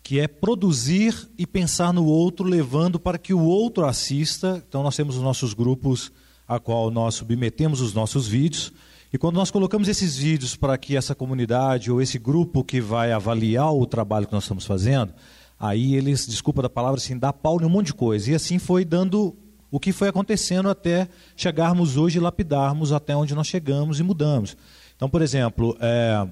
que 0.04 0.20
é 0.20 0.28
produzir 0.28 1.30
e 1.38 1.46
pensar 1.46 1.90
no 1.90 2.04
outro, 2.04 2.46
levando 2.46 3.00
para 3.00 3.16
que 3.16 3.32
o 3.32 3.40
outro 3.40 3.86
assista. 3.86 4.62
Então 4.68 4.82
nós 4.82 4.94
temos 4.94 5.16
os 5.16 5.22
nossos 5.22 5.54
grupos 5.54 6.12
a 6.46 6.60
qual 6.60 6.90
nós 6.90 7.14
submetemos 7.14 7.80
os 7.80 7.94
nossos 7.94 8.28
vídeos. 8.28 8.70
E 9.10 9.16
quando 9.16 9.36
nós 9.36 9.50
colocamos 9.50 9.88
esses 9.88 10.14
vídeos 10.18 10.54
para 10.54 10.76
que 10.76 10.94
essa 10.94 11.14
comunidade 11.14 11.90
ou 11.90 12.02
esse 12.02 12.18
grupo 12.18 12.62
que 12.62 12.82
vai 12.82 13.12
avaliar 13.12 13.72
o 13.72 13.86
trabalho 13.86 14.26
que 14.26 14.34
nós 14.34 14.44
estamos 14.44 14.66
fazendo, 14.66 15.14
aí 15.58 15.94
eles, 15.94 16.26
desculpa 16.26 16.60
da 16.60 16.68
palavra, 16.68 16.98
assim, 17.00 17.18
dá 17.18 17.32
pau 17.32 17.58
em 17.58 17.64
um 17.64 17.70
monte 17.70 17.86
de 17.86 17.94
coisa. 17.94 18.30
E 18.30 18.34
assim 18.34 18.58
foi 18.58 18.84
dando 18.84 19.34
o 19.70 19.80
que 19.80 19.90
foi 19.90 20.08
acontecendo 20.08 20.68
até 20.68 21.08
chegarmos 21.34 21.96
hoje 21.96 22.18
e 22.18 22.20
lapidarmos 22.20 22.92
até 22.92 23.16
onde 23.16 23.34
nós 23.34 23.46
chegamos 23.46 24.00
e 24.00 24.02
mudamos. 24.02 24.54
Então, 24.94 25.08
por 25.08 25.22
exemplo, 25.22 25.74
é, 25.80 26.28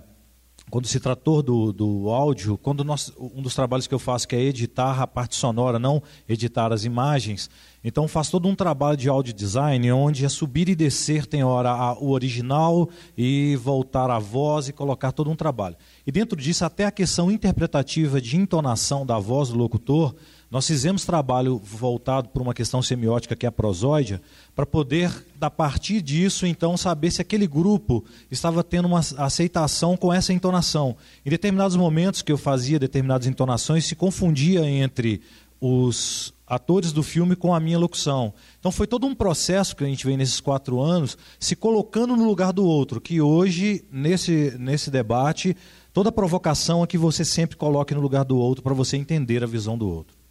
quando 0.72 0.86
se 0.86 0.98
tratou 0.98 1.42
do, 1.42 1.70
do 1.70 2.08
áudio, 2.08 2.56
quando 2.56 2.82
nós, 2.82 3.12
um 3.18 3.42
dos 3.42 3.54
trabalhos 3.54 3.86
que 3.86 3.92
eu 3.92 3.98
faço 3.98 4.26
que 4.26 4.34
é 4.34 4.40
editar 4.40 5.02
a 5.02 5.06
parte 5.06 5.36
sonora, 5.36 5.78
não 5.78 6.02
editar 6.26 6.72
as 6.72 6.86
imagens, 6.86 7.50
então 7.84 8.08
faz 8.08 8.30
todo 8.30 8.48
um 8.48 8.54
trabalho 8.54 8.96
de 8.96 9.06
audio 9.06 9.34
design, 9.34 9.92
onde 9.92 10.24
é 10.24 10.30
subir 10.30 10.70
e 10.70 10.74
descer 10.74 11.26
tem 11.26 11.44
hora 11.44 11.68
a, 11.68 11.92
o 11.98 12.08
original 12.08 12.88
e 13.18 13.54
voltar 13.56 14.10
a 14.10 14.18
voz 14.18 14.66
e 14.66 14.72
colocar 14.72 15.12
todo 15.12 15.30
um 15.30 15.36
trabalho. 15.36 15.76
E 16.06 16.10
dentro 16.10 16.40
disso, 16.40 16.64
até 16.64 16.86
a 16.86 16.90
questão 16.90 17.30
interpretativa 17.30 18.18
de 18.18 18.38
entonação 18.38 19.04
da 19.04 19.18
voz 19.18 19.50
do 19.50 19.58
locutor, 19.58 20.14
nós 20.52 20.66
fizemos 20.66 21.06
trabalho 21.06 21.56
voltado 21.56 22.28
para 22.28 22.42
uma 22.42 22.52
questão 22.52 22.82
semiótica 22.82 23.34
que 23.34 23.46
é 23.46 23.48
a 23.48 23.52
prosódia, 23.52 24.20
para 24.54 24.66
poder, 24.66 25.10
a 25.40 25.50
partir 25.50 26.02
disso, 26.02 26.46
então, 26.46 26.76
saber 26.76 27.10
se 27.10 27.22
aquele 27.22 27.46
grupo 27.46 28.04
estava 28.30 28.62
tendo 28.62 28.84
uma 28.84 29.00
aceitação 29.16 29.96
com 29.96 30.12
essa 30.12 30.30
entonação. 30.30 30.94
Em 31.24 31.30
determinados 31.30 31.74
momentos 31.74 32.20
que 32.20 32.30
eu 32.30 32.36
fazia 32.36 32.78
determinadas 32.78 33.26
entonações, 33.26 33.86
se 33.86 33.96
confundia 33.96 34.68
entre 34.68 35.22
os 35.58 36.34
atores 36.46 36.92
do 36.92 37.02
filme 37.02 37.34
com 37.34 37.54
a 37.54 37.58
minha 37.58 37.78
locução. 37.78 38.34
Então 38.60 38.70
foi 38.70 38.86
todo 38.86 39.06
um 39.06 39.14
processo 39.14 39.74
que 39.74 39.84
a 39.84 39.86
gente 39.86 40.04
vem 40.04 40.18
nesses 40.18 40.38
quatro 40.38 40.82
anos 40.82 41.16
se 41.40 41.56
colocando 41.56 42.14
no 42.14 42.26
lugar 42.26 42.52
do 42.52 42.66
outro, 42.66 43.00
que 43.00 43.22
hoje, 43.22 43.86
nesse, 43.90 44.54
nesse 44.58 44.90
debate, 44.90 45.56
toda 45.94 46.12
provocação 46.12 46.84
é 46.84 46.86
que 46.86 46.98
você 46.98 47.24
sempre 47.24 47.56
coloque 47.56 47.94
no 47.94 48.02
lugar 48.02 48.22
do 48.22 48.36
outro 48.36 48.62
para 48.62 48.74
você 48.74 48.98
entender 48.98 49.42
a 49.42 49.46
visão 49.46 49.78
do 49.78 49.88
outro. 49.88 50.21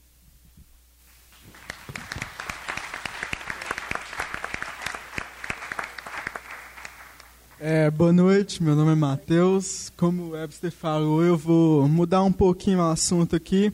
É, 7.63 7.91
boa 7.91 8.11
noite, 8.11 8.63
meu 8.63 8.75
nome 8.75 8.93
é 8.93 8.95
Matheus. 8.95 9.93
Como 9.95 10.23
o 10.23 10.29
Webster 10.31 10.71
falou, 10.71 11.23
eu 11.23 11.37
vou 11.37 11.87
mudar 11.87 12.23
um 12.23 12.31
pouquinho 12.31 12.79
o 12.79 12.89
assunto 12.89 13.35
aqui, 13.35 13.71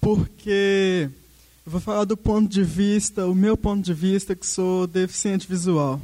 porque 0.00 1.10
eu 1.66 1.70
vou 1.70 1.82
falar 1.82 2.06
do 2.06 2.16
ponto 2.16 2.48
de 2.48 2.64
vista, 2.64 3.26
o 3.26 3.34
meu 3.34 3.58
ponto 3.58 3.84
de 3.84 3.92
vista, 3.92 4.34
que 4.34 4.46
sou 4.46 4.86
deficiente 4.86 5.46
visual. 5.46 6.00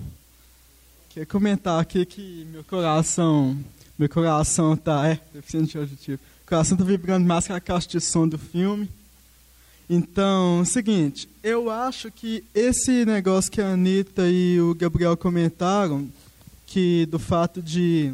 Queria 1.08 1.24
comentar 1.24 1.80
aqui 1.80 2.04
que 2.04 2.46
meu 2.52 2.62
coração, 2.62 3.56
meu 3.98 4.10
coração 4.10 4.76
tá, 4.76 5.08
é, 5.08 5.18
deficiente 5.32 5.78
auditivo. 5.78 6.20
O 6.44 6.48
coração 6.50 6.76
tá 6.76 6.84
vibrando 6.84 7.26
mais 7.26 7.46
que 7.46 7.52
a 7.54 7.60
caixa 7.60 7.88
de 7.88 7.98
som 7.98 8.28
do 8.28 8.36
filme. 8.36 8.90
Então, 9.88 10.62
seguinte, 10.66 11.26
eu 11.42 11.70
acho 11.70 12.10
que 12.10 12.44
esse 12.54 13.06
negócio 13.06 13.50
que 13.50 13.62
a 13.62 13.72
Anitta 13.72 14.28
e 14.28 14.60
o 14.60 14.74
Gabriel 14.74 15.16
comentaram, 15.16 16.06
que 16.66 17.06
do 17.06 17.18
fato 17.18 17.62
de 17.62 18.12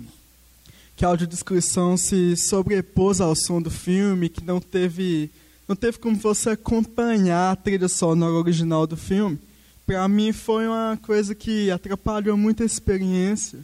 que 0.95 1.05
a 1.05 1.09
audiodescrição 1.09 1.97
se 1.97 2.37
sobrepôs 2.37 3.21
ao 3.21 3.35
som 3.35 3.61
do 3.61 3.71
filme, 3.71 4.29
que 4.29 4.45
não 4.45 4.61
teve 4.61 5.31
não 5.67 5.75
teve 5.75 5.99
como 5.99 6.17
você 6.17 6.51
acompanhar 6.51 7.53
a 7.53 7.57
trilha 7.57 7.89
sonora 7.89 8.35
original 8.35 8.87
do 8.87 8.97
filme. 8.97 9.39
Para 9.87 10.07
mim 10.07 10.33
foi 10.33 10.67
uma 10.67 10.99
coisa 11.03 11.35
que 11.35 11.71
atrapalhou 11.71 12.37
muito 12.37 12.63
a 12.63 12.67
experiência, 12.67 13.61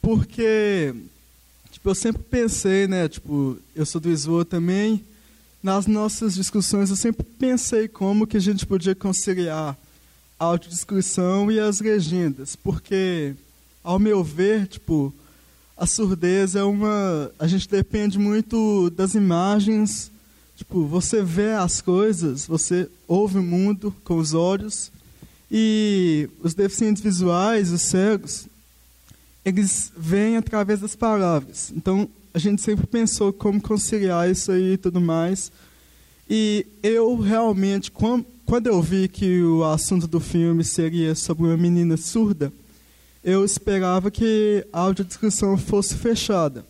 porque 0.00 0.94
tipo, 1.72 1.90
eu 1.90 1.94
sempre 1.94 2.22
pensei, 2.22 2.86
né, 2.86 3.08
tipo, 3.08 3.58
eu 3.74 3.84
sou 3.84 4.00
do 4.00 4.10
Isvoa 4.10 4.44
também, 4.44 5.04
nas 5.62 5.86
nossas 5.86 6.34
discussões 6.34 6.90
eu 6.90 6.96
sempre 6.96 7.24
pensei 7.24 7.88
como 7.88 8.26
que 8.26 8.36
a 8.36 8.40
gente 8.40 8.64
podia 8.64 8.94
conciliar 8.94 9.76
a 10.38 10.44
audiodescrição 10.44 11.50
e 11.50 11.58
as 11.58 11.80
legendas, 11.80 12.54
porque 12.54 13.34
ao 13.88 13.98
meu 13.98 14.22
ver, 14.22 14.66
tipo, 14.66 15.12
a 15.76 15.86
surdez 15.86 16.54
é 16.54 16.62
uma, 16.62 17.30
a 17.38 17.46
gente 17.46 17.68
depende 17.68 18.18
muito 18.18 18.90
das 18.90 19.14
imagens 19.14 20.10
Tipo, 20.58 20.84
você 20.86 21.22
vê 21.22 21.52
as 21.52 21.80
coisas, 21.80 22.44
você 22.44 22.88
ouve 23.06 23.38
o 23.38 23.42
mundo 23.44 23.94
com 24.02 24.18
os 24.18 24.34
olhos, 24.34 24.90
e 25.48 26.28
os 26.42 26.52
deficientes 26.52 27.00
visuais, 27.00 27.70
os 27.70 27.82
cegos, 27.82 28.48
eles 29.44 29.92
veem 29.96 30.36
através 30.36 30.80
das 30.80 30.96
palavras. 30.96 31.72
Então, 31.76 32.08
a 32.34 32.40
gente 32.40 32.60
sempre 32.60 32.88
pensou 32.88 33.32
como 33.32 33.60
conciliar 33.60 34.28
isso 34.28 34.50
aí 34.50 34.72
e 34.72 34.76
tudo 34.76 35.00
mais. 35.00 35.52
E 36.28 36.66
eu 36.82 37.16
realmente, 37.16 37.92
quando 37.92 38.66
eu 38.66 38.82
vi 38.82 39.06
que 39.06 39.40
o 39.44 39.62
assunto 39.62 40.08
do 40.08 40.18
filme 40.18 40.64
seria 40.64 41.14
sobre 41.14 41.44
uma 41.44 41.56
menina 41.56 41.96
surda, 41.96 42.52
eu 43.22 43.44
esperava 43.44 44.10
que 44.10 44.66
a 44.72 44.80
audiodescrição 44.80 45.56
fosse 45.56 45.94
fechada. 45.94 46.64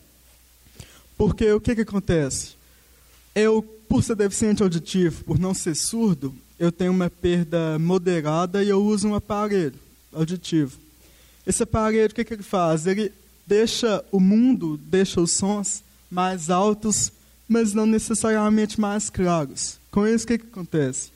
Porque 1.17 1.51
o 1.53 1.61
que, 1.61 1.75
que 1.75 1.81
acontece? 1.83 2.57
Eu 3.35 3.63
por 3.89 4.03
ser 4.05 4.15
deficiente 4.15 4.63
auditivo, 4.63 5.25
por 5.25 5.39
não 5.39 5.55
ser 5.55 5.75
surdo, 5.75 6.35
eu 6.59 6.71
tenho 6.71 6.93
uma 6.93 7.09
perda 7.09 7.79
moderada 7.79 8.63
e 8.63 8.69
eu 8.69 8.85
uso 8.85 9.09
um 9.09 9.15
aparelho 9.15 9.75
auditivo. 10.13 10.77
Esse 11.47 11.63
aparelho, 11.63 12.11
o 12.11 12.15
que, 12.15 12.25
que 12.25 12.35
ele 12.35 12.43
faz? 12.43 12.87
Ele 12.87 13.11
deixa 13.47 14.05
o 14.13 14.21
mundo, 14.21 14.77
deixa 14.77 15.21
os 15.21 15.33
sons 15.33 15.83
mais 16.11 16.51
altos, 16.51 17.11
mas 17.49 17.73
não 17.73 17.87
necessariamente 17.87 18.79
mais 18.79 19.09
claros. 19.09 19.79
Com 19.91 20.07
isso, 20.07 20.25
o 20.25 20.29
que, 20.29 20.39
que 20.39 20.47
acontece? 20.47 21.11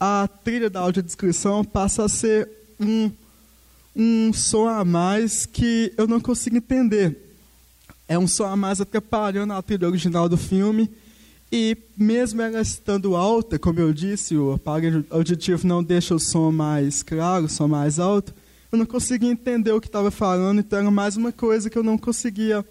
A 0.00 0.28
trilha 0.42 0.68
da 0.68 0.80
audiodescrição 0.80 1.64
passa 1.64 2.04
a 2.04 2.08
ser 2.08 2.48
um, 2.80 3.10
um 3.98 4.32
som 4.32 4.68
a 4.68 4.84
mais 4.84 5.44
que 5.44 5.92
eu 5.96 6.06
não 6.06 6.20
consigo 6.20 6.56
entender. 6.56 7.16
É 8.06 8.16
um 8.16 8.28
som 8.28 8.44
a 8.44 8.54
mais 8.54 8.80
atrapalhando 8.80 9.52
a 9.52 9.60
trilha 9.60 9.88
original 9.88 10.28
do 10.28 10.36
filme 10.36 10.88
e 11.50 11.76
mesmo 11.96 12.40
ela 12.40 12.60
estando 12.60 13.16
alta, 13.16 13.58
como 13.58 13.80
eu 13.80 13.92
disse, 13.92 14.36
o 14.36 14.52
aparelho 14.52 15.04
auditivo 15.10 15.66
não 15.66 15.82
deixa 15.82 16.14
o 16.14 16.20
som 16.20 16.52
mais 16.52 17.02
claro, 17.02 17.46
o 17.46 17.48
som 17.48 17.66
mais 17.66 17.98
alto, 17.98 18.32
eu 18.70 18.78
não 18.78 18.86
conseguia 18.86 19.30
entender 19.30 19.72
o 19.72 19.80
que 19.80 19.88
estava 19.88 20.10
falando, 20.10 20.60
então 20.60 20.78
era 20.78 20.90
mais 20.90 21.16
uma 21.16 21.32
coisa 21.32 21.68
que 21.68 21.76
eu 21.76 21.82
não 21.82 21.98
conseguia 21.98 22.64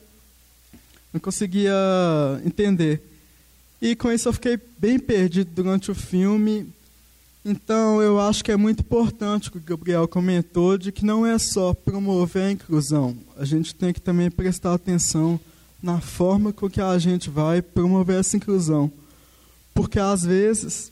não 1.12 1.20
conseguia 1.20 1.74
entender. 2.46 3.02
E 3.82 3.96
com 3.96 4.12
isso 4.12 4.28
eu 4.28 4.34
fiquei 4.34 4.60
bem 4.78 5.00
perdido 5.00 5.50
durante 5.54 5.90
o 5.90 5.96
filme. 5.96 6.72
Então 7.50 8.02
eu 8.02 8.20
acho 8.20 8.44
que 8.44 8.52
é 8.52 8.58
muito 8.58 8.82
importante 8.82 9.48
o 9.48 9.52
que 9.54 9.58
o 9.58 9.62
Gabriel 9.62 10.06
comentou 10.06 10.78
de 10.78 10.92
que 10.92 11.06
não 11.06 11.26
é 11.26 11.40
só 11.40 11.74
promover 11.74 12.44
a 12.44 12.52
inclusão, 12.52 13.16
a 13.38 13.46
gente 13.46 13.74
tem 13.74 13.94
que 13.94 14.02
também 14.02 14.30
prestar 14.30 14.74
atenção 14.74 15.40
na 15.82 16.02
forma 16.02 16.52
com 16.52 16.70
que 16.70 16.82
a 16.82 16.98
gente 16.98 17.30
vai 17.30 17.62
promover 17.62 18.20
essa 18.20 18.36
inclusão. 18.36 18.92
Porque 19.74 19.98
às 19.98 20.24
vezes, 20.24 20.92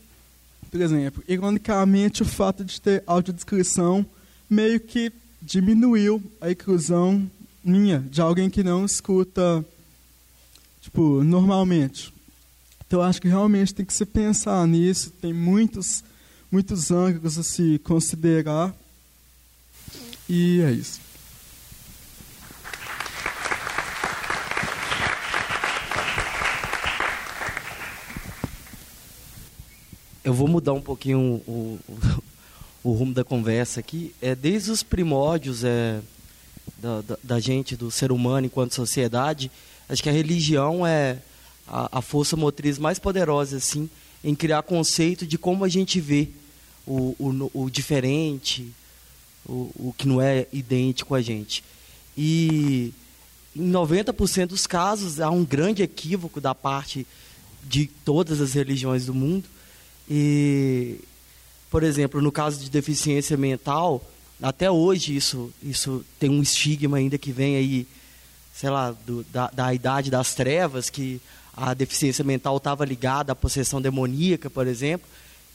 por 0.72 0.80
exemplo, 0.80 1.22
ironicamente, 1.28 2.22
o 2.22 2.26
fato 2.26 2.64
de 2.64 2.80
ter 2.80 3.04
audiodescrição 3.06 4.06
meio 4.50 4.80
que 4.80 5.12
diminuiu 5.42 6.24
a 6.40 6.52
inclusão 6.52 7.30
minha, 7.62 8.00
de 8.00 8.22
alguém 8.22 8.50
que 8.50 8.64
não 8.64 8.86
escuta, 8.86 9.66
tipo, 10.80 11.22
normalmente. 11.22 12.14
Então, 12.88 13.02
acho 13.02 13.22
que 13.22 13.28
realmente 13.28 13.74
tem 13.74 13.86
que 13.86 13.94
se 13.94 14.06
pensar 14.06 14.66
nisso. 14.68 15.12
Tem 15.20 15.34
muitos, 15.34 16.04
muitos 16.52 16.92
ângulos 16.92 17.38
a 17.38 17.44
se 17.44 17.80
considerar. 17.80 18.74
E 20.28 20.62
é 20.62 20.72
isso. 20.72 21.00
Eu 30.24 30.34
vou 30.34 30.48
mudar 30.48 30.74
um 30.74 30.82
pouquinho 30.82 31.20
o, 31.46 31.80
o, 31.88 32.22
o 32.84 32.92
rumo 32.94 33.14
da 33.14 33.24
conversa 33.24 33.80
aqui. 33.80 34.14
É, 34.20 34.34
desde 34.34 34.72
os 34.72 34.82
primórdios 34.82 35.64
é, 35.64 36.02
da, 36.80 37.02
da, 37.02 37.18
da, 37.24 37.40
gente, 37.40 37.76
do 37.76 37.92
ser 37.92 38.12
humano 38.12 38.48
enquanto 38.48 38.74
sociedade, 38.74 39.52
acho 39.88 40.02
que 40.02 40.10
a 40.10 40.12
religião 40.12 40.86
é 40.86 41.20
a, 41.68 42.00
a 42.00 42.02
força 42.02 42.36
motriz 42.36 42.80
mais 42.80 42.98
poderosa 42.98 43.58
assim, 43.58 43.88
em 44.26 44.34
criar 44.34 44.64
conceito 44.64 45.28
de 45.28 45.38
como 45.38 45.64
a 45.64 45.70
gente 45.70 46.02
vê 46.02 46.30
o, 46.86 47.16
o, 47.20 47.52
o 47.54 47.70
diferente, 47.70 48.74
o, 49.46 49.72
o 49.76 49.96
que 49.96 50.08
não 50.08 50.20
é 50.20 50.48
idêntico 50.52 51.14
a 51.14 51.22
gente. 51.22 51.64
E 52.18 52.92
em 53.56 53.72
90% 53.72 54.48
dos 54.48 54.66
casos 54.66 55.20
há 55.20 55.30
um 55.30 55.46
grande 55.46 55.84
equívoco 55.84 56.42
da 56.42 56.56
parte 56.56 57.06
de 57.64 57.86
todas 58.04 58.42
as 58.42 58.54
religiões 58.54 59.06
do 59.06 59.14
mundo 59.14 59.48
e, 60.10 61.00
por 61.70 61.84
exemplo, 61.84 62.20
no 62.20 62.32
caso 62.32 62.60
de 62.60 62.70
deficiência 62.70 63.38
mental, 63.38 64.04
até 64.42 64.70
hoje 64.72 65.16
isso, 65.16 65.54
isso 65.62 66.04
tem 66.20 66.32
um 66.32 66.42
estigma 66.42 66.98
ainda 66.98 67.18
que 67.18 67.32
vem 67.32 67.56
aí, 67.56 67.88
sei 68.54 68.72
lá, 68.72 68.92
do, 68.92 69.24
da, 69.32 69.52
da 69.52 69.74
idade 69.74 70.10
das 70.10 70.34
trevas, 70.34 70.90
que 70.90 71.22
a 71.56 71.74
deficiência 71.74 72.24
mental 72.24 72.58
estava 72.58 72.84
ligada 72.84 73.32
à 73.32 73.36
possessão 73.36 73.82
demoníaca, 73.82 74.50
por 74.50 74.68
exemplo, 74.68 75.08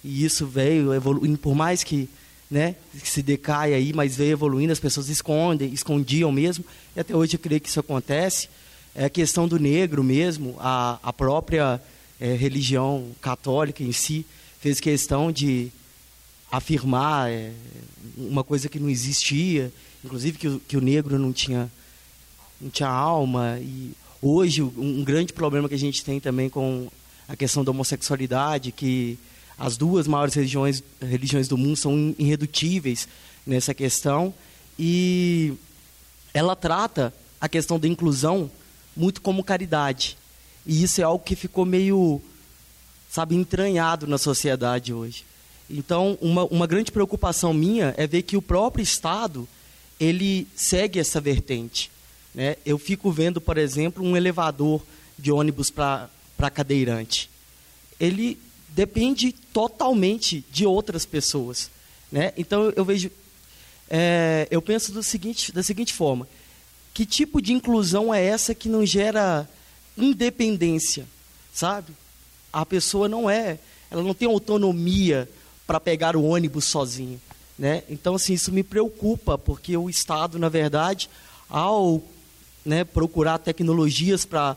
e 0.03 0.25
isso 0.25 0.47
veio 0.47 0.95
evoluindo, 0.95 1.37
por 1.37 1.55
mais 1.55 1.85
que, 1.85 2.09
né, 2.51 2.75
que 2.99 3.09
se 3.09 3.23
decai 3.23 3.75
aí, 3.75 3.93
mas 3.93 4.17
veio 4.17 4.33
evoluindo, 4.33 4.73
as 4.73 4.81
pessoas 4.81 5.09
escondem, 5.09 5.73
escondiam 5.73 6.33
mesmo, 6.33 6.65
e 6.97 7.01
até 7.01 7.15
hoje 7.15 7.35
eu 7.35 7.39
creio 7.39 7.61
que 7.61 7.69
isso 7.69 7.81
acontece. 7.81 8.49
É 8.95 9.05
a 9.05 9.11
questão 9.11 9.47
do 9.47 9.59
negro 9.59 10.03
mesmo, 10.03 10.57
a, 10.59 10.99
a 11.03 11.13
própria 11.13 11.81
é, 12.19 12.35
religião 12.35 13.11
católica 13.21 13.83
em 13.83 13.93
si, 13.93 14.25
fez 14.61 14.81
questão 14.81 15.31
de 15.31 15.71
afirmar 16.51 17.31
é, 17.31 17.53
uma 18.17 18.43
coisa 18.43 18.69
que 18.69 18.81
não 18.81 18.91
existia, 18.91 19.73
inclusive 20.05 20.39
que 20.39 20.49
o, 20.49 20.61
que 20.61 20.77
o 20.77 20.81
negro 20.81 21.19
não 21.19 21.33
tinha, 21.33 21.71
não 22.61 22.71
tinha 22.71 22.89
alma. 22.89 23.59
E 23.61 23.93
hoje, 24.23 24.63
um 24.63 25.03
grande 25.05 25.33
problema 25.33 25.69
que 25.69 25.75
a 25.75 25.79
gente 25.79 26.05
tem 26.05 26.21
também 26.21 26.49
com 26.49 26.89
a 27.29 27.37
questão 27.37 27.65
da 27.65 27.71
homossexualidade, 27.71 28.73
que 28.73 29.19
as 29.59 29.77
duas 29.77 30.07
maiores 30.07 30.35
religiões, 30.35 30.83
religiões 31.01 31.49
do 31.49 31.57
mundo 31.57 31.77
são 31.77 32.15
irredutíveis 32.19 33.07
nessa 33.47 33.75
questão. 33.75 34.33
E 34.79 35.53
ela 36.33 36.57
trata 36.57 37.13
a 37.41 37.49
questão 37.49 37.79
da 37.79 37.87
inclusão 37.87 38.51
muito 38.97 39.21
como 39.21 39.45
caridade. 39.45 40.17
E 40.67 40.83
isso 40.83 41.01
é 41.01 41.05
algo 41.05 41.25
que 41.25 41.37
ficou 41.37 41.65
meio 41.65 42.21
sabe, 43.11 43.35
entranhado 43.35 44.07
na 44.07 44.17
sociedade 44.17 44.95
hoje. 44.95 45.25
Então, 45.69 46.17
uma, 46.21 46.45
uma 46.45 46.67
grande 46.67 46.93
preocupação 46.93 47.53
minha 47.53 47.93
é 47.97 48.07
ver 48.07 48.23
que 48.23 48.37
o 48.37 48.43
próprio 48.43 48.83
Estado, 48.83 49.49
ele 49.99 50.47
segue 50.55 50.99
essa 50.99 51.21
vertente. 51.21 51.91
Né? 52.35 52.57
Eu 52.65 52.79
fico 52.79 53.11
vendo, 53.11 53.41
por 53.41 53.59
exemplo, 53.59 54.05
um 54.05 54.17
elevador 54.17 54.83
de 55.19 55.33
ônibus 55.33 55.71
para 55.71 56.09
cadeirante. 56.53 57.31
Ele 57.99 58.39
depende 58.69 59.33
totalmente 59.33 60.45
de 60.51 60.65
outras 60.65 61.05
pessoas. 61.05 61.71
Né? 62.11 62.33
Então, 62.37 62.73
eu 62.77 62.85
vejo... 62.85 63.11
É, 63.93 64.47
eu 64.51 64.63
penso 64.63 64.93
do 64.93 65.03
seguinte, 65.03 65.51
da 65.51 65.63
seguinte 65.63 65.93
forma. 65.93 66.29
Que 66.95 67.05
tipo 67.05 67.43
de 67.43 67.53
inclusão 67.53 68.15
é 68.15 68.25
essa 68.25 68.55
que 68.55 68.69
não 68.69 68.87
gera 68.87 69.49
independência, 69.97 71.07
sabe? 71.53 71.93
a 72.53 72.67
pessoa 72.67 73.09
não 73.09 73.29
é, 73.31 73.59
ela 73.91 74.03
não 74.03 74.15
tem 74.15 74.29
autonomia 74.29 75.29
para 75.67 75.81
pegar 75.81 76.17
o 76.17 76.25
ônibus 76.25 76.65
sozinha, 76.65 77.19
né? 77.59 77.83
Então 77.89 78.15
assim 78.15 78.33
isso 78.33 78.53
me 78.53 78.63
preocupa 78.63 79.39
porque 79.39 79.77
o 79.77 79.89
Estado, 79.89 80.39
na 80.39 80.49
verdade, 80.49 81.09
ao 81.49 82.03
né, 82.65 82.85
procurar 82.85 83.39
tecnologias 83.39 84.25
para 84.25 84.57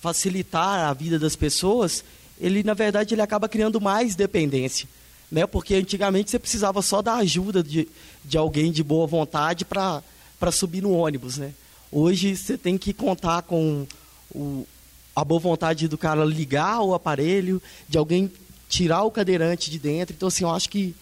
facilitar 0.00 0.88
a 0.88 0.92
vida 0.92 1.18
das 1.18 1.36
pessoas, 1.36 2.04
ele 2.40 2.62
na 2.62 2.74
verdade 2.74 3.14
ele 3.14 3.22
acaba 3.22 3.48
criando 3.48 3.80
mais 3.80 4.14
dependência, 4.16 4.88
né? 5.30 5.46
Porque 5.46 5.74
antigamente 5.74 6.30
você 6.30 6.38
precisava 6.38 6.82
só 6.82 7.00
da 7.00 7.14
ajuda 7.14 7.62
de, 7.62 7.88
de 8.24 8.36
alguém 8.36 8.72
de 8.72 8.82
boa 8.82 9.06
vontade 9.06 9.64
para 9.64 10.02
para 10.40 10.50
subir 10.50 10.82
no 10.82 10.90
ônibus, 10.90 11.36
né? 11.36 11.52
Hoje 11.92 12.36
você 12.36 12.58
tem 12.58 12.76
que 12.76 12.92
contar 12.92 13.42
com 13.42 13.86
o, 14.34 14.66
a 15.14 15.24
boa 15.24 15.38
vontade 15.38 15.86
do 15.86 15.96
cara 15.96 16.24
ligar 16.24 16.80
o 16.80 16.94
aparelho, 16.94 17.62
de 17.88 17.96
alguém 17.96 18.28
tirar 18.68 19.04
o 19.04 19.10
cadeirante 19.10 19.70
de 19.70 19.78
dentro. 19.78 20.16
Então, 20.16 20.26
assim, 20.26 20.42
eu 20.42 20.50
acho 20.50 20.68
que 20.68 20.96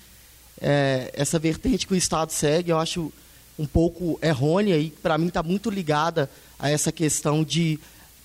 é, 0.60 1.10
essa 1.14 1.38
vertente 1.38 1.86
que 1.86 1.94
o 1.94 1.96
Estado 1.96 2.32
segue, 2.32 2.70
eu 2.70 2.78
acho 2.78 3.10
um 3.60 3.66
pouco 3.66 4.18
errônea 4.22 4.78
e, 4.78 4.90
para 4.90 5.18
mim, 5.18 5.28
está 5.28 5.42
muito 5.42 5.68
ligada 5.68 6.30
a 6.58 6.70
essa 6.70 6.90
questão 6.90 7.44
de 7.44 7.78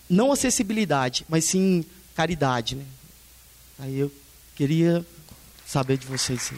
não 0.09 0.31
acessibilidade, 0.31 1.25
mas 1.27 1.43
sim 1.43 1.83
caridade. 2.15 2.75
Né? 2.75 2.85
Aí 3.79 3.99
eu 3.99 4.11
queria 4.55 5.05
saber 5.65 5.97
de 5.97 6.07
vocês. 6.07 6.41
Sim. 6.41 6.55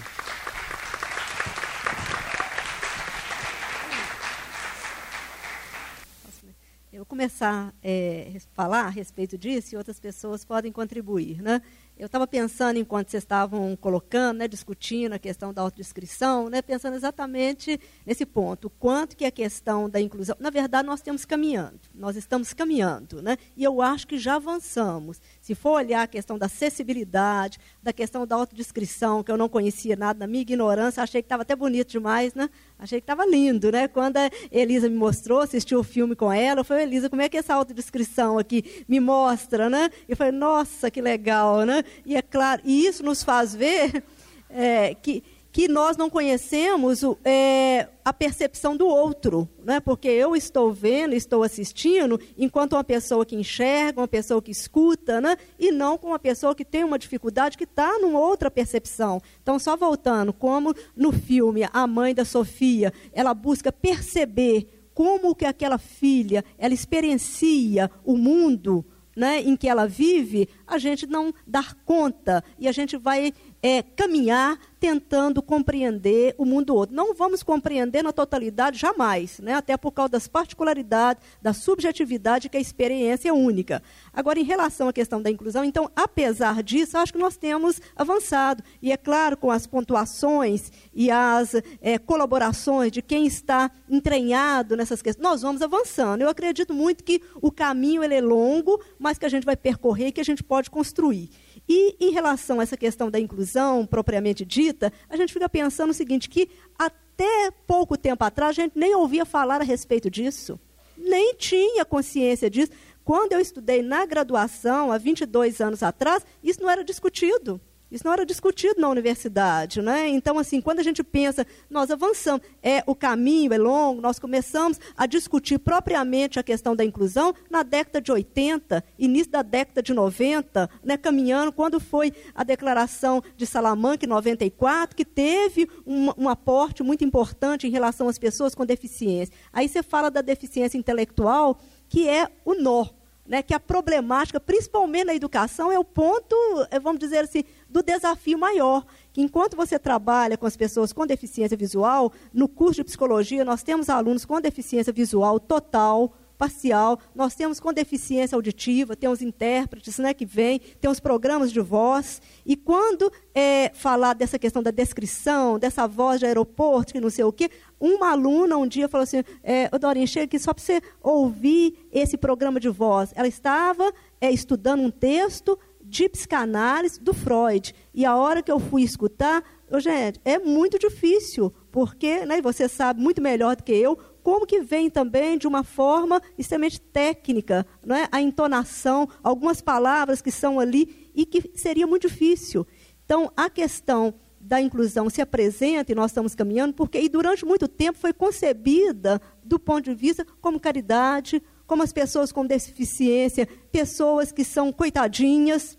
começar 7.08 7.74
é, 7.82 8.32
a 8.36 8.40
falar 8.54 8.82
a 8.82 8.90
respeito 8.90 9.38
disso 9.38 9.74
e 9.74 9.78
outras 9.78 10.00
pessoas 10.00 10.46
podem 10.46 10.72
contribuir. 10.72 11.42
Né? 11.42 11.62
Eu 12.00 12.06
estava 12.06 12.28
pensando, 12.28 12.78
enquanto 12.78 13.10
vocês 13.10 13.24
estavam 13.24 13.76
colocando, 13.76 14.38
né, 14.38 14.48
discutindo 14.48 15.14
a 15.14 15.20
questão 15.20 15.52
da 15.52 15.64
autodescrição, 15.64 16.48
né, 16.48 16.62
pensando 16.62 16.96
exatamente 16.96 17.80
nesse 18.06 18.24
ponto, 18.24 18.70
quanto 18.70 19.18
que 19.18 19.26
a 19.26 19.32
questão 19.32 19.90
da 19.90 20.00
inclusão... 20.00 20.36
Na 20.40 20.52
verdade, 20.52 20.88
nós 20.88 21.00
estamos 21.00 21.26
caminhando, 21.26 21.80
nós 21.96 22.16
estamos 22.16 22.54
caminhando, 22.54 23.22
né, 23.22 23.38
e 23.56 23.64
eu 23.64 23.82
acho 23.82 24.06
que 24.06 24.20
já 24.20 24.36
avançamos. 24.36 25.20
Se 25.48 25.56
for 25.56 25.76
olhar 25.78 26.02
a 26.02 26.08
questão 26.08 26.38
da 26.38 26.48
acessibilidade, 26.48 27.58
da 27.82 27.94
questão 27.94 28.28
da 28.28 28.36
autodescrição, 28.36 29.24
que 29.24 29.32
eu 29.32 29.38
não 29.38 29.48
conhecia 29.48 29.96
nada, 29.96 30.20
na 30.20 30.28
minha 30.28 30.42
ignorância, 30.42 31.02
achei 31.02 31.22
que 31.22 31.26
estava 31.26 31.44
até 31.44 31.56
bonito 31.56 31.90
demais, 31.90 32.34
né? 32.34 32.50
Achei 32.78 33.00
que 33.00 33.04
estava 33.04 33.26
lindo, 33.26 33.72
né? 33.72 33.88
Quando 33.88 34.18
a 34.18 34.30
Elisa 34.52 34.90
me 34.90 34.98
mostrou, 34.98 35.40
assistiu 35.40 35.80
o 35.80 35.84
filme 35.86 36.18
com 36.18 36.30
ela, 36.34 36.60
eu 36.60 36.66
falei, 36.66 36.84
Elisa, 36.84 37.10
como 37.10 37.22
é 37.22 37.30
que 37.30 37.38
é 37.38 37.40
essa 37.40 37.54
autodescrição 37.54 38.38
aqui 38.38 38.84
me 38.90 39.00
mostra, 39.00 39.70
né? 39.70 39.90
E 40.06 40.12
eu 40.12 40.18
falei, 40.18 40.34
nossa, 40.34 40.92
que 40.92 41.00
legal, 41.00 41.64
né? 41.66 41.82
E 42.06 42.18
é 42.18 42.22
claro, 42.22 42.62
e 42.66 42.86
isso 42.86 43.02
nos 43.02 43.24
faz 43.24 43.56
ver 43.56 44.04
é, 44.50 44.96
que 44.96 45.24
que 45.58 45.68
nós 45.68 45.98
não 45.98 46.08
conhecemos 46.08 47.02
é, 47.26 47.88
a 48.06 48.14
percepção 48.14 48.78
do 48.78 48.86
outro, 48.86 49.50
né? 49.66 49.80
porque 49.80 50.08
eu 50.08 50.36
estou 50.36 50.72
vendo, 50.72 51.16
estou 51.16 51.42
assistindo, 51.42 52.22
enquanto 52.38 52.74
uma 52.74 52.84
pessoa 52.84 53.26
que 53.26 53.36
enxerga, 53.36 54.02
uma 54.02 54.08
pessoa 54.08 54.40
que 54.40 54.52
escuta, 54.52 55.20
né? 55.20 55.36
e 55.58 55.72
não 55.72 55.98
com 55.98 56.10
uma 56.10 56.20
pessoa 56.20 56.54
que 56.54 56.64
tem 56.64 56.84
uma 56.84 57.00
dificuldade 57.00 57.58
que 57.58 57.64
está 57.64 57.98
numa 57.98 58.20
outra 58.20 58.52
percepção. 58.52 59.20
Então, 59.42 59.58
só 59.58 59.76
voltando, 59.76 60.32
como 60.32 60.76
no 60.96 61.12
filme 61.12 61.68
A 61.74 61.88
Mãe 61.88 62.14
da 62.14 62.24
Sofia, 62.24 62.94
ela 63.12 63.34
busca 63.34 63.72
perceber 63.72 64.68
como 64.94 65.34
que 65.34 65.46
aquela 65.46 65.80
filha, 65.80 66.46
ela 66.60 66.76
experiencia 66.76 67.90
o 68.06 68.16
mundo, 68.16 68.86
né, 69.18 69.42
em 69.42 69.56
que 69.56 69.68
ela 69.68 69.88
vive, 69.88 70.48
a 70.68 70.78
gente 70.78 71.08
não 71.08 71.34
dar 71.46 71.74
conta 71.86 72.44
e 72.60 72.68
a 72.68 72.72
gente 72.72 72.98
vai 72.98 73.34
é, 73.62 73.82
caminhar 73.82 74.60
tentando 74.80 75.42
compreender 75.42 76.36
o 76.38 76.46
mundo 76.46 76.76
outro. 76.76 76.96
Não 76.96 77.14
vamos 77.14 77.42
compreender 77.42 78.04
na 78.04 78.14
totalidade 78.14 78.78
jamais, 78.78 79.40
né? 79.40 79.54
até 79.54 79.76
por 79.76 79.92
causa 79.92 80.12
das 80.12 80.28
particularidades, 80.28 81.24
da 81.42 81.54
subjetividade, 81.54 82.50
que 82.50 82.58
a 82.58 82.60
experiência 82.60 83.30
é 83.30 83.34
única. 83.34 83.82
Agora, 84.14 84.40
em 84.40 84.44
relação 84.44 84.88
à 84.88 84.94
questão 84.94 85.22
da 85.22 85.32
inclusão, 85.32 85.64
então, 85.64 85.90
apesar 85.96 86.62
disso, 86.62 86.98
acho 86.98 87.14
que 87.14 87.20
nós 87.20 87.38
temos 87.38 87.82
avançado. 87.96 88.64
E 88.82 88.92
é 88.92 88.98
claro, 88.98 89.36
com 89.36 89.50
as 89.50 89.66
pontuações 89.66 90.72
e 90.94 91.10
as 91.10 91.56
é, 91.82 91.98
colaborações 91.98 92.92
de 92.92 93.02
quem 93.02 93.26
está 93.26 93.72
entranhado 93.90 94.78
nessas 94.78 95.02
questões, 95.02 95.24
nós 95.24 95.42
vamos 95.42 95.62
avançando. 95.62 96.22
Eu 96.22 96.30
acredito 96.30 96.74
muito 96.74 97.04
que 97.04 97.22
o 97.42 97.52
caminho 97.52 98.04
ele 98.04 98.16
é 98.16 98.22
longo, 98.22 98.80
mas 99.00 99.18
que 99.18 99.26
a 99.26 99.30
gente 99.30 99.46
vai 99.46 99.58
percorrer 99.58 100.08
e 100.08 100.12
que 100.12 100.22
a 100.22 100.26
gente 100.26 100.44
pode 100.44 100.57
construir. 100.66 101.30
E 101.68 101.96
em 102.00 102.12
relação 102.12 102.60
a 102.60 102.64
essa 102.64 102.78
questão 102.78 103.12
da 103.12 103.20
inclusão 103.20 103.86
propriamente 103.86 104.44
dita, 104.44 104.92
a 105.10 105.16
gente 105.16 105.34
fica 105.34 105.48
pensando 105.48 105.92
o 105.92 105.94
seguinte, 105.94 106.30
que 106.30 106.50
até 106.78 107.52
pouco 107.66 107.98
tempo 107.98 108.24
atrás 108.24 108.52
a 108.52 108.62
gente 108.62 108.78
nem 108.78 108.96
ouvia 108.96 109.26
falar 109.26 109.62
a 109.62 109.64
respeito 109.64 110.10
disso, 110.10 110.60
nem 110.98 111.36
tinha 111.36 111.86
consciência 111.86 112.50
disso. 112.50 112.72
Quando 113.04 113.34
eu 113.34 113.40
estudei 113.40 113.82
na 113.82 114.06
graduação, 114.06 114.92
há 114.92 114.98
22 114.98 115.62
anos 115.62 115.84
atrás, 115.84 116.26
isso 116.44 116.62
não 116.62 116.70
era 116.70 116.84
discutido. 116.84 117.62
Isso 117.90 118.06
não 118.06 118.12
era 118.12 118.26
discutido 118.26 118.82
na 118.82 118.90
universidade, 118.90 119.82
né? 119.82 120.10
Então, 120.10 120.38
assim, 120.38 120.60
quando 120.60 120.80
a 120.80 120.84
gente 120.84 121.02
pensa, 121.04 121.48
nós 121.70 121.90
avançamos, 121.90 122.42
é 122.62 122.84
o 122.86 122.94
caminho 122.94 123.54
é 123.54 123.58
longo, 123.58 124.02
nós 124.02 124.20
começamos 124.20 124.78
a 124.96 125.06
discutir 125.06 125.58
propriamente 125.58 126.38
a 126.38 126.44
questão 126.44 126.76
da 126.76 126.84
inclusão 126.84 127.34
na 127.50 127.64
década 127.64 128.02
de 128.02 128.12
80, 128.12 128.84
início 129.00 129.32
da 129.32 129.42
década 129.42 129.82
de 129.82 129.94
90, 129.94 130.70
né, 130.84 130.98
caminhando 130.98 131.52
quando 131.52 131.80
foi 131.80 132.12
a 132.36 132.44
declaração 132.44 133.24
de 133.38 133.46
Salamanca 133.46 134.06
em 134.06 134.10
94, 134.10 134.94
que 134.94 135.06
teve 135.06 135.70
um, 135.86 136.10
um 136.18 136.30
aporte 136.30 136.84
muito 136.84 137.06
importante 137.06 137.68
em 137.68 137.72
relação 137.72 138.10
às 138.10 138.20
pessoas 138.20 138.54
com 138.54 138.66
deficiência. 138.66 139.34
Aí 139.54 139.70
você 139.70 139.82
fala 139.82 140.12
da 140.12 140.22
deficiência 140.22 140.78
intelectual, 140.78 141.58
que 141.88 142.10
é 142.10 142.30
o 142.44 142.54
nó, 142.54 142.88
né, 143.28 143.42
que 143.42 143.54
a 143.54 143.60
problemática, 143.60 144.40
principalmente 144.40 145.06
na 145.06 145.16
educação, 145.16 145.72
é 145.72 145.78
o 145.78 145.84
ponto, 145.84 146.36
eh, 146.72 146.80
vamos 146.80 147.00
dizer 147.00 147.20
assim, 147.20 147.44
do 147.70 147.82
desafio 147.82 148.38
maior. 148.38 148.86
Que 149.12 149.22
enquanto 149.22 149.56
você 149.56 149.78
trabalha 149.80 150.38
com 150.38 150.46
as 150.46 150.58
pessoas 150.58 150.94
com 150.94 151.06
deficiência 151.06 151.58
visual, 151.58 152.12
no 152.34 152.48
curso 152.48 152.76
de 152.76 152.84
psicologia 152.84 153.44
nós 153.44 153.64
temos 153.64 153.90
alunos 153.90 154.26
com 154.26 154.40
deficiência 154.40 154.94
visual 154.94 155.40
total, 155.40 156.14
parcial, 156.38 157.00
nós 157.16 157.34
temos 157.34 157.60
com 157.60 157.74
deficiência 157.74 158.36
auditiva, 158.36 158.96
temos 158.96 159.22
intérpretes 159.22 159.98
né, 159.98 160.14
que 160.14 160.26
vêm, 160.26 160.60
temos 160.80 161.00
programas 161.00 161.52
de 161.52 161.60
voz. 161.60 162.22
E 162.46 162.56
quando 162.56 163.12
é, 163.34 163.72
falar 163.74 164.14
dessa 164.14 164.38
questão 164.38 164.62
da 164.62 164.72
descrição, 164.72 165.58
dessa 165.58 165.88
voz 165.88 166.20
de 166.20 166.26
aeroporto, 166.26 166.94
que 166.94 167.02
não 167.02 167.10
sei 167.10 167.26
o 167.26 167.34
quê, 167.34 167.50
uma 167.80 168.12
aluna 168.12 168.58
um 168.58 168.68
dia 168.68 168.88
falou 168.88 169.04
assim, 169.04 169.24
é, 169.44 169.68
Dorinha, 169.78 170.08
chega 170.08 170.26
aqui 170.26 170.40
só 170.40 170.54
para 170.54 170.64
você 170.64 170.82
ouvir 171.02 171.88
esse 171.92 172.18
programa 172.18 172.60
de 172.60 172.70
voz. 172.70 173.12
Ela 173.16 173.28
estava 173.28 173.92
é, 174.22 174.32
estudando 174.32 174.82
um 174.82 174.92
texto 174.92 175.58
de 175.90 176.10
psicanálise 176.10 177.00
do 177.00 177.14
Freud. 177.14 177.74
E 177.94 178.06
a 178.06 178.16
hora 178.16 178.44
que 178.44 178.52
eu 178.52 178.60
fui 178.60 178.84
escutar, 178.84 179.44
eu, 179.70 179.80
gente, 179.80 180.20
é 180.26 180.38
muito 180.38 180.78
difícil, 180.78 181.54
porque, 181.72 182.26
né, 182.26 182.42
você 182.42 182.68
sabe 182.68 183.02
muito 183.02 183.22
melhor 183.22 183.56
do 183.56 183.64
que 183.64 183.74
eu, 183.74 183.98
como 184.22 184.46
que 184.46 184.60
vem 184.60 184.90
também 184.90 185.38
de 185.38 185.48
uma 185.48 185.64
forma 185.64 186.22
extremamente 186.38 186.82
técnica, 186.82 187.66
não 187.86 187.96
é? 187.96 188.10
a 188.12 188.22
entonação, 188.22 189.08
algumas 189.24 189.62
palavras 189.62 190.22
que 190.22 190.32
são 190.32 190.60
ali 190.60 191.10
e 191.16 191.26
que 191.26 191.52
seria 191.56 191.88
muito 191.88 192.08
difícil. 192.10 192.68
Então, 193.06 193.32
a 193.38 193.50
questão 193.50 194.14
da 194.40 194.62
inclusão 194.62 195.10
se 195.10 195.22
apresenta 195.22 195.92
e 195.92 195.96
nós 195.96 196.12
estamos 196.12 196.36
caminhando, 196.36 196.74
porque 196.74 197.00
e 197.00 197.10
durante 197.10 197.46
muito 197.46 197.68
tempo 197.68 197.98
foi 197.98 198.14
concebida 198.14 199.22
do 199.44 199.58
ponto 199.58 199.86
de 199.86 199.96
vista 199.96 200.26
como 200.42 200.60
caridade, 200.60 201.42
como 201.68 201.84
as 201.84 201.92
pessoas 201.92 202.32
com 202.32 202.46
deficiência, 202.46 203.48
pessoas 203.72 204.32
que 204.32 204.46
são 204.46 204.72
coitadinhas, 204.72 205.78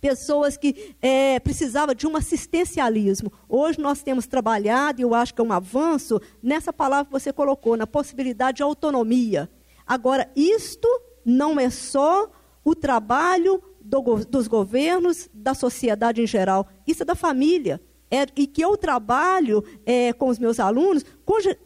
pessoas 0.00 0.56
que 0.56 0.94
é, 1.02 1.38
precisavam 1.40 1.94
de 1.94 2.06
um 2.06 2.16
assistencialismo. 2.16 3.30
Hoje 3.48 3.78
nós 3.80 4.02
temos 4.02 4.26
trabalhado, 4.26 5.00
e 5.00 5.04
eu 5.04 5.14
acho 5.14 5.34
que 5.34 5.40
é 5.40 5.44
um 5.44 5.52
avanço, 5.52 6.20
nessa 6.42 6.72
palavra 6.72 7.06
que 7.06 7.12
você 7.12 7.32
colocou, 7.32 7.76
na 7.76 7.86
possibilidade 7.86 8.58
de 8.58 8.62
autonomia. 8.62 9.50
Agora, 9.86 10.30
isto 10.34 10.88
não 11.24 11.58
é 11.60 11.68
só 11.68 12.30
o 12.64 12.74
trabalho 12.74 13.62
do, 13.80 14.00
dos 14.24 14.46
governos, 14.46 15.28
da 15.34 15.54
sociedade 15.54 16.22
em 16.22 16.26
geral, 16.26 16.68
isso 16.86 17.02
é 17.02 17.06
da 17.06 17.14
família. 17.14 17.80
É, 18.12 18.26
e 18.34 18.44
que 18.44 18.60
eu 18.60 18.76
trabalho 18.76 19.62
é, 19.86 20.12
com 20.12 20.28
os 20.28 20.38
meus 20.38 20.58
alunos, 20.58 21.04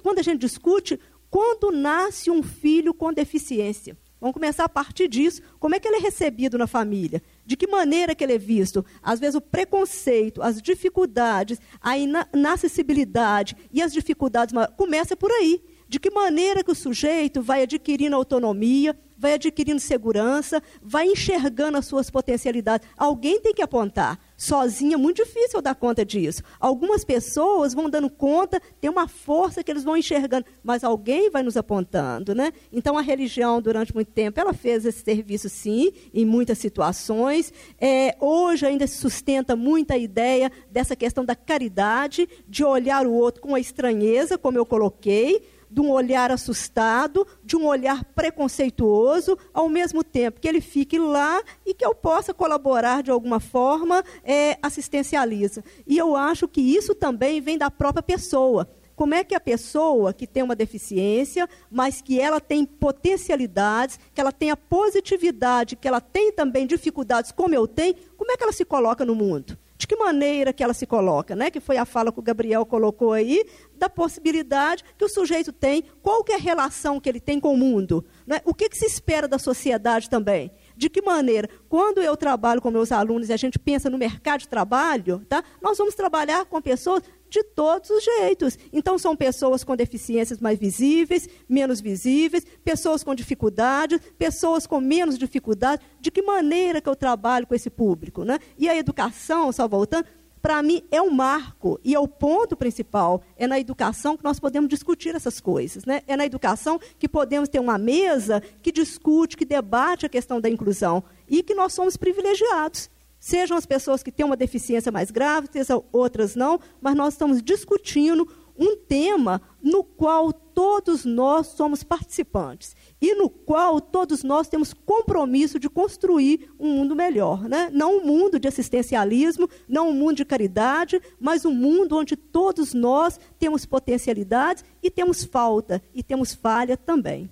quando 0.03 0.19
a 0.19 0.23
gente 0.23 0.41
discute 0.41 1.01
quando 1.35 1.73
nasce 1.73 2.31
um 2.31 2.45
filho 2.45 2.95
com 2.95 3.13
deficiência. 3.13 3.99
Vamos 4.21 4.35
começar 4.35 4.63
a 4.63 4.69
partir 4.69 5.09
disso. 5.09 5.43
Como 5.59 5.75
é 5.75 5.81
que 5.81 5.89
ele 5.89 5.97
é 5.97 6.01
recebido 6.01 6.57
na 6.57 6.69
família? 6.69 7.21
De 7.45 7.57
que 7.57 7.67
maneira 7.67 8.15
que 8.15 8.23
ele 8.23 8.35
é 8.35 8.39
visto? 8.39 8.87
Às 9.03 9.19
vezes 9.19 9.35
o 9.35 9.41
preconceito, 9.41 10.41
as 10.41 10.63
dificuldades, 10.63 11.59
a 11.81 11.99
inacessibilidade 11.99 13.57
e 13.73 13.83
as 13.83 13.93
dificuldades 13.93 14.55
começa 14.77 15.17
por 15.17 15.33
aí. 15.33 15.61
De 15.89 16.01
que 16.01 16.11
maneira 16.11 16.65
que 16.65 16.71
o 16.71 16.75
sujeito 16.75 17.43
vai 17.43 17.63
adquirindo 17.63 18.17
autonomia, 18.17 18.97
vai 19.17 19.35
adquirindo 19.35 19.81
segurança, 19.81 20.63
vai 20.83 21.07
enxergando 21.07 21.79
as 21.79 21.87
suas 21.87 22.11
potencialidades. 22.11 22.89
Alguém 22.97 23.41
tem 23.41 23.55
que 23.55 23.63
apontar. 23.63 24.19
Sozinha 24.37 24.95
é 24.95 24.99
muito 24.99 25.25
difícil 25.25 25.63
dar 25.63 25.75
conta 25.75 26.05
disso. 26.05 26.43
Algumas 26.59 27.05
pessoas 27.05 27.73
vão 27.73 27.89
dando 27.89 28.11
conta, 28.11 28.61
tem 28.81 28.91
uma 28.91 29.07
força 29.07 29.63
que 29.63 29.71
eles 29.71 29.85
vão 29.85 29.97
enxergando, 29.97 30.45
mas 30.63 30.83
alguém 30.83 31.31
vai 31.31 31.43
nos 31.43 31.57
apontando, 31.57 32.35
né? 32.35 32.53
Então 32.73 32.99
a 32.99 33.01
religião 33.01 33.63
durante 33.63 33.95
muito 33.95 34.11
tempo 34.11 34.41
ela 34.41 34.53
fez 34.53 34.85
esse 34.85 35.03
serviço 35.03 35.49
sim, 35.49 35.93
em 36.13 36.27
muitas 36.27 36.59
situações. 36.59 37.53
É, 37.81 38.17
hoje 38.21 38.67
ainda 38.67 38.87
se 38.87 38.97
sustenta 38.97 39.55
muita 39.55 39.97
ideia 39.97 40.51
dessa 40.71 40.97
questão 40.97 41.25
da 41.25 41.37
caridade, 41.37 42.29
de 42.49 42.65
olhar 42.65 43.07
o 43.07 43.13
outro 43.13 43.41
com 43.41 43.55
a 43.55 43.61
estranheza, 43.61 44.37
como 44.37 44.59
eu 44.59 44.67
coloquei, 44.67 45.43
de 45.75 45.81
um 45.81 45.91
olhar 45.91 46.31
assustado, 46.31 47.27
de 47.43 47.57
um 47.57 47.67
olhar 47.67 48.05
preconceituoso, 48.05 49.37
ao 49.53 49.69
mesmo 49.69 50.05
tempo 50.05 50.41
que 50.41 50.47
ele 50.47 50.61
fique 50.61 51.01
lá 51.01 51.43
e 51.67 51.75
que 51.75 51.85
eu 51.85 51.93
possa 51.93 52.33
colaborar 52.33 53.03
de 53.03 53.11
alguma 53.11 53.41
forma, 53.41 54.05
é, 54.23 54.57
assistencializa. 54.63 55.65
E 55.85 55.99
eu 55.99 56.15
acho 56.15 56.47
que 56.47 56.61
isso 56.61 56.95
também 56.95 57.41
vem 57.41 57.59
da 57.59 57.73
própria 57.73 58.05
pessoa. 58.05 58.71
Como 58.95 59.15
é 59.15 59.25
que 59.25 59.35
a 59.35 59.41
pessoa 59.41 60.15
que 60.15 60.29
tem 60.29 60.45
uma 60.45 60.55
deficiência, 60.55 61.49
mas 61.69 62.01
que 62.01 62.21
ela 62.21 62.41
tem 62.41 62.65
potencialidades, 62.65 63.99
que 64.15 64.21
ela 64.21 64.31
tem 64.31 64.53
a 64.53 64.57
positividade, 64.57 65.75
que 65.75 65.89
ela 65.89 66.01
tem 66.01 66.31
também 66.31 66.69
dificuldades 66.69 67.33
como 67.33 67.53
eu 67.53 67.67
tenho, 67.67 67.97
como 68.17 68.31
é 68.31 68.37
que 68.37 68.45
ela 68.45 68.53
se 68.53 68.65
coloca 68.65 69.05
no 69.05 69.17
mundo? 69.17 69.59
De 69.85 69.89
que 69.89 69.97
maneira 69.97 70.51
que 70.51 70.65
ela 70.65 70.73
se 70.73 70.87
coloca, 70.87 71.37
né? 71.37 71.51
Que 71.51 71.61
foi 71.61 71.77
a 71.77 71.85
fala 71.85 72.11
que 72.11 72.19
o 72.19 72.23
Gabriel 72.23 72.65
colocou 72.65 73.13
aí, 73.13 73.45
da 73.77 73.87
possibilidade 73.87 74.83
que 74.97 75.05
o 75.05 75.09
sujeito 75.11 75.53
tem, 75.53 75.85
qual 76.01 76.25
é 76.31 76.37
a 76.37 76.39
relação 76.39 76.99
que 76.99 77.07
ele 77.07 77.21
tem 77.21 77.39
com 77.39 77.53
o 77.53 77.57
mundo, 77.57 78.03
né? 78.27 78.41
O 78.47 78.55
que, 78.55 78.71
que 78.71 78.79
se 78.79 78.87
espera 78.87 79.29
da 79.29 79.39
sociedade 79.39 80.09
também? 80.09 80.51
De 80.75 80.89
que 80.89 81.03
maneira? 81.03 81.51
Quando 81.69 82.01
eu 82.01 82.17
trabalho 82.17 82.63
com 82.63 82.71
meus 82.71 82.91
alunos 82.91 83.29
e 83.29 83.35
a 83.35 83.37
gente 83.37 83.59
pensa 83.59 83.91
no 83.91 83.99
mercado 83.99 84.41
de 84.41 84.49
trabalho, 84.49 85.23
tá? 85.29 85.45
nós 85.61 85.77
vamos 85.77 85.95
trabalhar 85.95 86.47
com 86.47 86.63
pessoas 86.63 87.03
de 87.35 87.43
todos 87.43 87.91
os 87.91 88.05
jeitos. 88.05 88.57
Então, 88.73 88.97
são 88.97 89.17
pessoas 89.17 89.65
com 89.65 89.75
deficiências 89.75 90.39
mais 90.39 90.59
visíveis, 90.59 91.29
menos 91.49 91.81
visíveis, 91.81 92.47
pessoas 92.65 93.03
com 93.03 93.15
dificuldade, 93.15 93.99
pessoas 94.17 94.67
com 94.67 94.81
menos 94.81 95.19
dificuldade. 95.19 95.83
De 96.01 96.11
que 96.13 96.23
maneira 96.23 96.81
que 96.81 96.89
eu 96.89 96.95
trabalho 96.95 97.47
com 97.47 97.55
esse 97.55 97.69
público? 97.69 98.25
Né? 98.25 98.39
E 98.57 98.69
a 98.69 98.77
educação, 98.77 99.51
só 99.51 99.67
voltando, 99.67 100.07
para 100.41 100.63
mim 100.63 100.83
é 100.91 101.03
um 101.03 101.11
marco 101.11 101.81
e 101.83 101.95
é 101.95 101.99
o 101.99 102.07
ponto 102.07 102.57
principal. 102.57 103.23
É 103.37 103.49
na 103.49 103.59
educação 103.59 104.17
que 104.17 104.23
nós 104.23 104.39
podemos 104.39 104.69
discutir 104.69 105.15
essas 105.15 105.41
coisas. 105.41 105.85
Né? 105.85 106.03
É 106.07 106.17
na 106.17 106.25
educação 106.25 106.79
que 106.99 107.09
podemos 107.09 107.49
ter 107.49 107.59
uma 107.59 107.79
mesa 107.79 108.41
que 108.63 108.71
discute, 108.71 109.37
que 109.37 109.45
debate 109.45 110.07
a 110.07 110.09
questão 110.09 110.41
da 110.41 110.49
inclusão. 110.49 111.03
E 111.29 111.43
que 111.43 111.55
nós 111.55 111.73
somos 111.73 111.97
privilegiados 111.97 112.94
sejam 113.25 113.57
as 113.57 113.65
pessoas 113.65 114.03
que 114.03 114.13
têm 114.13 114.27
uma 114.27 114.37
deficiência 114.37 114.93
mais 114.93 115.11
grave, 115.11 115.49
sejam 115.51 115.83
outras 115.91 116.37
não, 116.37 116.61
mas 116.79 116.95
nós 116.95 117.15
estamos 117.15 117.43
discutindo 117.43 118.29
um 118.55 118.77
tema 118.77 119.41
no 119.63 119.83
qual 119.83 120.31
todos 120.31 121.07
nós 121.07 121.47
somos 121.47 121.83
participantes 121.83 122.77
e 123.01 123.15
no 123.15 123.31
qual 123.31 123.81
todos 123.81 124.23
nós 124.23 124.47
temos 124.47 124.75
compromisso 124.75 125.59
de 125.59 125.71
construir 125.71 126.51
um 126.61 126.69
mundo 126.69 126.95
melhor. 126.95 127.49
Né? 127.49 127.71
Não 127.73 127.97
um 127.97 128.05
mundo 128.05 128.39
de 128.39 128.47
assistencialismo, 128.47 129.49
não 129.67 129.89
um 129.89 129.95
mundo 129.95 130.19
de 130.19 130.25
caridade, 130.27 131.01
mas 131.19 131.47
um 131.47 131.55
mundo 131.55 131.97
onde 131.97 132.17
todos 132.17 132.75
nós 132.75 133.19
temos 133.39 133.65
potencialidades 133.65 134.63
e 134.83 134.91
temos 134.91 135.25
falta 135.25 135.83
e 135.95 136.03
temos 136.03 136.35
falha 136.35 136.77
também. 136.77 137.31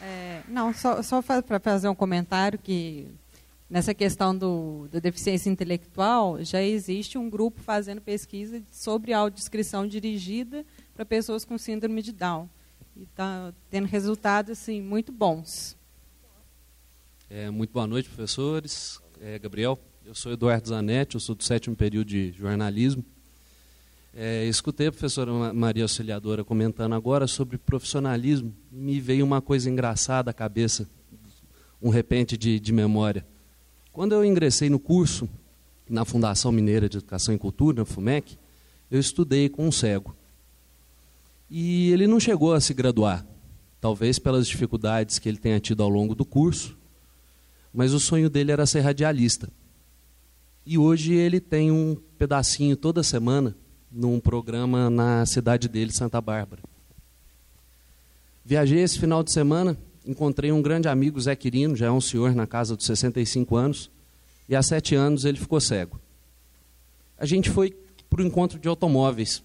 É, 0.00 0.42
não, 0.48 0.72
só, 0.72 1.02
só 1.02 1.20
para 1.22 1.58
fazer 1.58 1.88
um 1.88 1.94
comentário 1.94 2.58
que 2.58 3.08
nessa 3.68 3.92
questão 3.92 4.36
do, 4.36 4.88
da 4.90 4.98
deficiência 4.98 5.50
intelectual 5.50 6.42
já 6.42 6.62
existe 6.62 7.18
um 7.18 7.28
grupo 7.28 7.60
fazendo 7.60 8.00
pesquisa 8.00 8.62
sobre 8.70 9.12
audiodescrição 9.12 9.86
dirigida 9.86 10.64
para 10.94 11.04
pessoas 11.04 11.44
com 11.44 11.58
síndrome 11.58 12.00
de 12.02 12.12
Down 12.12 12.48
e 12.96 13.02
está 13.02 13.52
tendo 13.70 13.86
resultados 13.86 14.52
assim 14.52 14.80
muito 14.80 15.12
bons. 15.12 15.76
É, 17.30 17.50
muito 17.50 17.72
boa 17.72 17.86
noite, 17.86 18.08
professores. 18.08 19.00
É, 19.20 19.38
Gabriel, 19.38 19.78
eu 20.04 20.14
sou 20.14 20.32
Eduardo 20.32 20.68
Zanetti, 20.68 21.14
eu 21.14 21.20
sou 21.20 21.34
do 21.34 21.44
sétimo 21.44 21.76
período 21.76 22.08
de 22.08 22.32
jornalismo. 22.32 23.04
É, 24.14 24.46
escutei 24.46 24.86
a 24.86 24.92
professora 24.92 25.52
Maria 25.52 25.84
Auxiliadora 25.84 26.42
comentando 26.42 26.94
agora 26.94 27.26
sobre 27.26 27.58
profissionalismo. 27.58 28.54
Me 28.72 29.00
veio 29.00 29.24
uma 29.24 29.40
coisa 29.40 29.68
engraçada 29.70 30.30
à 30.30 30.34
cabeça, 30.34 30.88
um 31.80 31.90
repente 31.90 32.36
de, 32.36 32.58
de 32.58 32.72
memória. 32.72 33.26
Quando 33.92 34.14
eu 34.14 34.24
ingressei 34.24 34.70
no 34.70 34.78
curso 34.78 35.28
na 35.88 36.04
Fundação 36.04 36.50
Mineira 36.50 36.88
de 36.88 36.98
Educação 36.98 37.34
e 37.34 37.38
Cultura, 37.38 37.78
na 37.78 37.84
FUMEC, 37.84 38.38
eu 38.90 38.98
estudei 38.98 39.48
com 39.48 39.66
um 39.68 39.72
cego. 39.72 40.16
E 41.50 41.92
ele 41.92 42.06
não 42.06 42.18
chegou 42.18 42.54
a 42.54 42.60
se 42.60 42.74
graduar. 42.74 43.24
talvez 43.80 44.18
pelas 44.18 44.48
dificuldades 44.48 45.20
que 45.20 45.28
ele 45.28 45.38
tenha 45.38 45.60
tido 45.60 45.82
ao 45.82 45.88
longo 45.88 46.14
do 46.14 46.24
curso, 46.24 46.76
mas 47.72 47.92
o 47.92 48.00
sonho 48.00 48.28
dele 48.28 48.50
era 48.50 48.66
ser 48.66 48.80
radialista. 48.80 49.48
E 50.66 50.76
hoje 50.76 51.14
ele 51.14 51.38
tem 51.38 51.70
um 51.70 51.96
pedacinho 52.18 52.76
toda 52.76 53.02
semana 53.04 53.54
num 53.90 54.20
programa 54.20 54.90
na 54.90 55.24
cidade 55.26 55.68
dele, 55.68 55.92
Santa 55.92 56.20
Bárbara. 56.20 56.62
Viajei 58.44 58.80
esse 58.80 58.98
final 58.98 59.22
de 59.22 59.32
semana, 59.32 59.76
encontrei 60.06 60.50
um 60.52 60.62
grande 60.62 60.88
amigo, 60.88 61.20
Zé 61.20 61.36
Quirino, 61.36 61.76
já 61.76 61.86
é 61.86 61.90
um 61.90 62.00
senhor 62.00 62.34
na 62.34 62.46
casa 62.46 62.76
dos 62.76 62.86
65 62.86 63.56
anos, 63.56 63.90
e 64.48 64.56
há 64.56 64.62
sete 64.62 64.94
anos 64.94 65.24
ele 65.24 65.38
ficou 65.38 65.60
cego. 65.60 66.00
A 67.18 67.26
gente 67.26 67.50
foi 67.50 67.76
para 68.08 68.22
o 68.22 68.24
encontro 68.24 68.58
de 68.58 68.68
automóveis, 68.68 69.42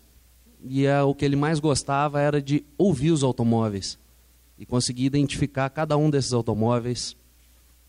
e 0.64 0.86
é, 0.86 1.02
o 1.02 1.14
que 1.14 1.26
ele 1.26 1.36
mais 1.36 1.60
gostava 1.60 2.22
era 2.22 2.42
de 2.42 2.64
ouvir 2.78 3.12
os 3.12 3.24
automóveis 3.24 3.98
e 4.58 4.66
conseguir 4.66 5.06
identificar 5.06 5.70
cada 5.70 5.98
um 5.98 6.10
desses 6.10 6.32
automóveis 6.32 7.18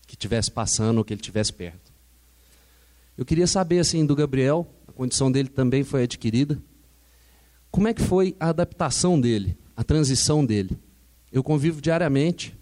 que 0.05 0.15
estivesse 0.15 0.51
passando 0.51 0.97
ou 0.97 1.05
que 1.05 1.13
ele 1.13 1.21
estivesse 1.21 1.53
perto. 1.53 1.93
Eu 3.17 3.23
queria 3.23 3.47
saber 3.47 3.79
assim 3.79 4.05
do 4.05 4.13
Gabriel, 4.13 4.67
condição 4.95 5.31
dele 5.31 5.49
também 5.49 5.83
foi 5.83 6.03
adquirida. 6.03 6.59
Como 7.69 7.87
é 7.87 7.93
que 7.93 8.01
foi 8.01 8.35
a 8.39 8.49
adaptação 8.49 9.19
dele, 9.19 9.57
a 9.75 9.83
transição 9.83 10.45
dele? 10.45 10.77
Eu 11.31 11.43
convivo 11.43 11.81
diariamente 11.81 12.57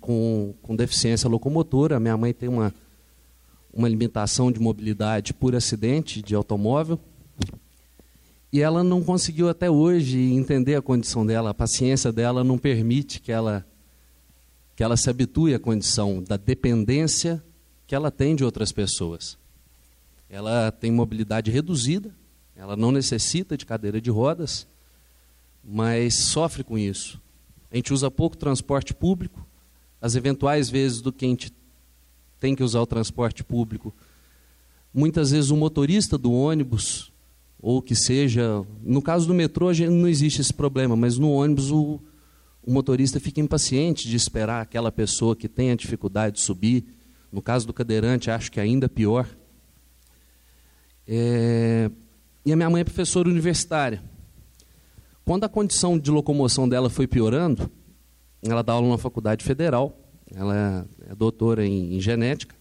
com, 0.00 0.54
com 0.62 0.74
deficiência 0.74 1.28
locomotora. 1.28 2.00
Minha 2.00 2.16
mãe 2.16 2.32
tem 2.32 2.48
uma, 2.48 2.74
uma 3.72 3.88
limitação 3.88 4.50
de 4.50 4.58
mobilidade 4.58 5.34
por 5.34 5.54
acidente 5.54 6.22
de 6.22 6.34
automóvel. 6.34 6.98
E 8.50 8.62
ela 8.62 8.82
não 8.82 9.04
conseguiu 9.04 9.50
até 9.50 9.70
hoje 9.70 10.18
entender 10.32 10.74
a 10.74 10.82
condição 10.82 11.24
dela, 11.24 11.50
a 11.50 11.54
paciência 11.54 12.10
dela 12.10 12.42
não 12.42 12.56
permite 12.56 13.20
que 13.20 13.30
ela 13.30 13.64
que 14.74 14.82
ela 14.84 14.96
se 14.96 15.10
habitue 15.10 15.54
à 15.54 15.58
condição 15.58 16.22
da 16.22 16.36
dependência 16.36 17.42
que 17.84 17.96
ela 17.96 18.12
tem 18.12 18.36
de 18.36 18.44
outras 18.44 18.70
pessoas. 18.70 19.36
Ela 20.28 20.70
tem 20.70 20.92
mobilidade 20.92 21.50
reduzida, 21.50 22.14
ela 22.54 22.76
não 22.76 22.92
necessita 22.92 23.56
de 23.56 23.64
cadeira 23.64 24.00
de 24.00 24.10
rodas, 24.10 24.66
mas 25.64 26.26
sofre 26.26 26.62
com 26.62 26.76
isso. 26.76 27.20
A 27.70 27.76
gente 27.76 27.92
usa 27.92 28.10
pouco 28.10 28.36
transporte 28.36 28.94
público, 28.94 29.46
as 30.00 30.14
eventuais 30.14 30.68
vezes 30.68 31.00
do 31.00 31.12
que 31.12 31.24
a 31.24 31.28
gente 31.28 31.52
tem 32.40 32.54
que 32.54 32.62
usar 32.62 32.80
o 32.80 32.86
transporte 32.86 33.42
público, 33.42 33.92
muitas 34.92 35.30
vezes 35.30 35.50
o 35.50 35.56
motorista 35.56 36.16
do 36.16 36.32
ônibus 36.32 37.12
ou 37.60 37.82
que 37.82 37.94
seja, 37.94 38.64
no 38.82 39.02
caso 39.02 39.26
do 39.26 39.34
metrô 39.34 39.72
não 39.90 40.08
existe 40.08 40.40
esse 40.40 40.54
problema, 40.54 40.94
mas 40.94 41.18
no 41.18 41.32
ônibus 41.32 41.70
o, 41.70 42.00
o 42.64 42.72
motorista 42.72 43.18
fica 43.18 43.40
impaciente 43.40 44.08
de 44.08 44.16
esperar 44.16 44.62
aquela 44.62 44.92
pessoa 44.92 45.34
que 45.34 45.48
tem 45.48 45.70
a 45.70 45.74
dificuldade 45.76 46.36
de 46.36 46.42
subir. 46.42 46.84
No 47.32 47.42
caso 47.42 47.66
do 47.66 47.72
cadeirante, 47.72 48.30
acho 48.30 48.50
que 48.50 48.60
é 48.60 48.62
ainda 48.62 48.88
pior. 48.88 49.28
É... 51.08 51.90
E 52.44 52.52
a 52.52 52.56
minha 52.56 52.68
mãe 52.68 52.82
é 52.82 52.84
professora 52.84 53.28
universitária. 53.28 54.02
Quando 55.24 55.44
a 55.44 55.48
condição 55.48 55.98
de 55.98 56.10
locomoção 56.10 56.68
dela 56.68 56.90
foi 56.90 57.06
piorando, 57.06 57.70
ela 58.42 58.62
dá 58.62 58.74
aula 58.74 58.88
na 58.88 58.98
faculdade 58.98 59.44
federal, 59.44 59.98
ela 60.34 60.86
é 61.08 61.14
doutora 61.14 61.66
em, 61.66 61.96
em 61.96 62.00
genética 62.00 62.58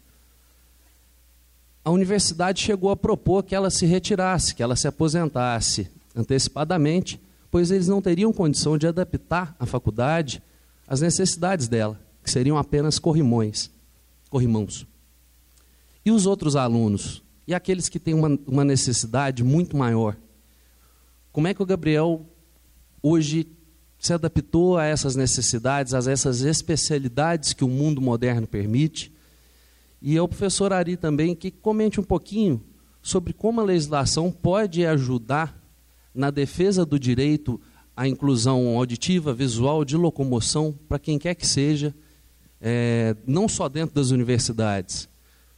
a 1.88 1.90
universidade 1.90 2.60
chegou 2.62 2.90
a 2.90 2.98
propor 2.98 3.44
que 3.44 3.56
ela 3.56 3.70
se 3.70 3.86
retirasse, 3.86 4.54
que 4.54 4.62
ela 4.62 4.76
se 4.76 4.90
aposentasse 4.90 5.90
antecipadamente, 6.14 7.18
pois 7.50 7.72
eles 7.72 7.88
não 7.88 8.02
teriam 8.02 8.34
condição 8.34 8.78
de 8.78 8.86
adaptar 8.86 9.56
a 9.58 9.66
faculdade 9.66 10.44
às 10.86 11.00
necessidades 11.00 11.70
dela, 11.70 11.98
que 12.22 12.30
seriam 12.30 12.58
apenas 12.58 13.00
corrimões, 13.00 13.72
corrimãos. 14.30 14.86
E 16.06 16.12
os 16.12 16.26
outros 16.26 16.58
alunos? 16.58 17.24
E 17.48 17.54
aqueles 17.54 17.88
que 17.88 18.00
têm 18.00 18.14
uma, 18.14 18.38
uma 18.46 18.66
necessidade 18.66 19.44
muito 19.44 19.78
maior? 19.78 20.18
Como 21.32 21.48
é 21.48 21.54
que 21.54 21.64
o 21.64 21.66
Gabriel 21.66 22.26
hoje 23.02 23.48
se 24.00 24.14
adaptou 24.14 24.78
a 24.78 24.86
essas 24.86 25.16
necessidades, 25.16 25.94
a 25.94 26.12
essas 26.12 26.42
especialidades 26.42 27.54
que 27.54 27.64
o 27.64 27.70
mundo 27.70 28.02
moderno 28.02 28.46
permite? 28.46 29.16
e 30.02 30.18
ao 30.18 30.28
professor 30.28 30.72
Ari 30.72 30.96
também, 30.96 31.36
que 31.36 31.50
comente 31.52 32.00
um 32.00 32.04
pouquinho 32.04 32.62
sobre 33.02 33.34
como 33.34 33.62
a 33.62 33.64
legislação 33.64 34.32
pode 34.32 34.86
ajudar 34.86 35.58
na 36.14 36.30
defesa 36.30 36.86
do 36.86 37.00
direito 37.00 37.60
à 37.96 38.08
inclusão 38.08 38.78
auditiva, 38.78 39.34
visual, 39.34 39.84
de 39.84 39.98
locomoção, 39.98 40.78
para 40.88 41.00
quem 41.00 41.18
quer 41.18 41.36
que 41.36 41.48
seja, 41.48 41.96
é, 42.62 43.16
não 43.26 43.48
só 43.48 43.68
dentro 43.68 43.96
das 43.96 44.12
universidades, 44.12 45.10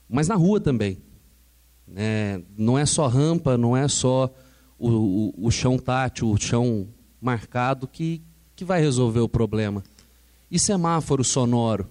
mas 0.08 0.28
na 0.28 0.36
rua 0.36 0.60
também. 0.60 0.98
É, 1.96 2.42
não 2.58 2.78
é 2.78 2.86
só 2.86 3.08
rampa, 3.08 3.58
não 3.58 3.76
é 3.76 3.88
só 3.88 4.34
o, 4.78 4.90
o, 4.90 5.48
o 5.48 5.52
chão 5.52 5.78
tátil, 5.78 6.30
o 6.30 6.38
chão 6.38 6.88
marcado 7.22 7.88
que, 7.88 8.22
que 8.56 8.64
vai 8.64 8.80
resolver 8.80 9.20
o 9.20 9.30
problema. 9.30 9.84
E 10.50 10.58
semáforo 10.58 11.24
sonoro? 11.24 11.90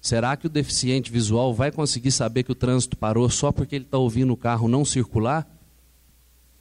Será 0.00 0.36
que 0.36 0.46
o 0.46 0.50
deficiente 0.50 1.12
visual 1.12 1.54
vai 1.54 1.70
conseguir 1.70 2.10
saber 2.10 2.42
que 2.42 2.52
o 2.52 2.56
trânsito 2.56 2.96
parou 2.96 3.28
só 3.30 3.52
porque 3.52 3.76
ele 3.76 3.84
está 3.84 3.98
ouvindo 3.98 4.32
o 4.32 4.36
carro 4.36 4.66
não 4.68 4.84
circular? 4.84 5.48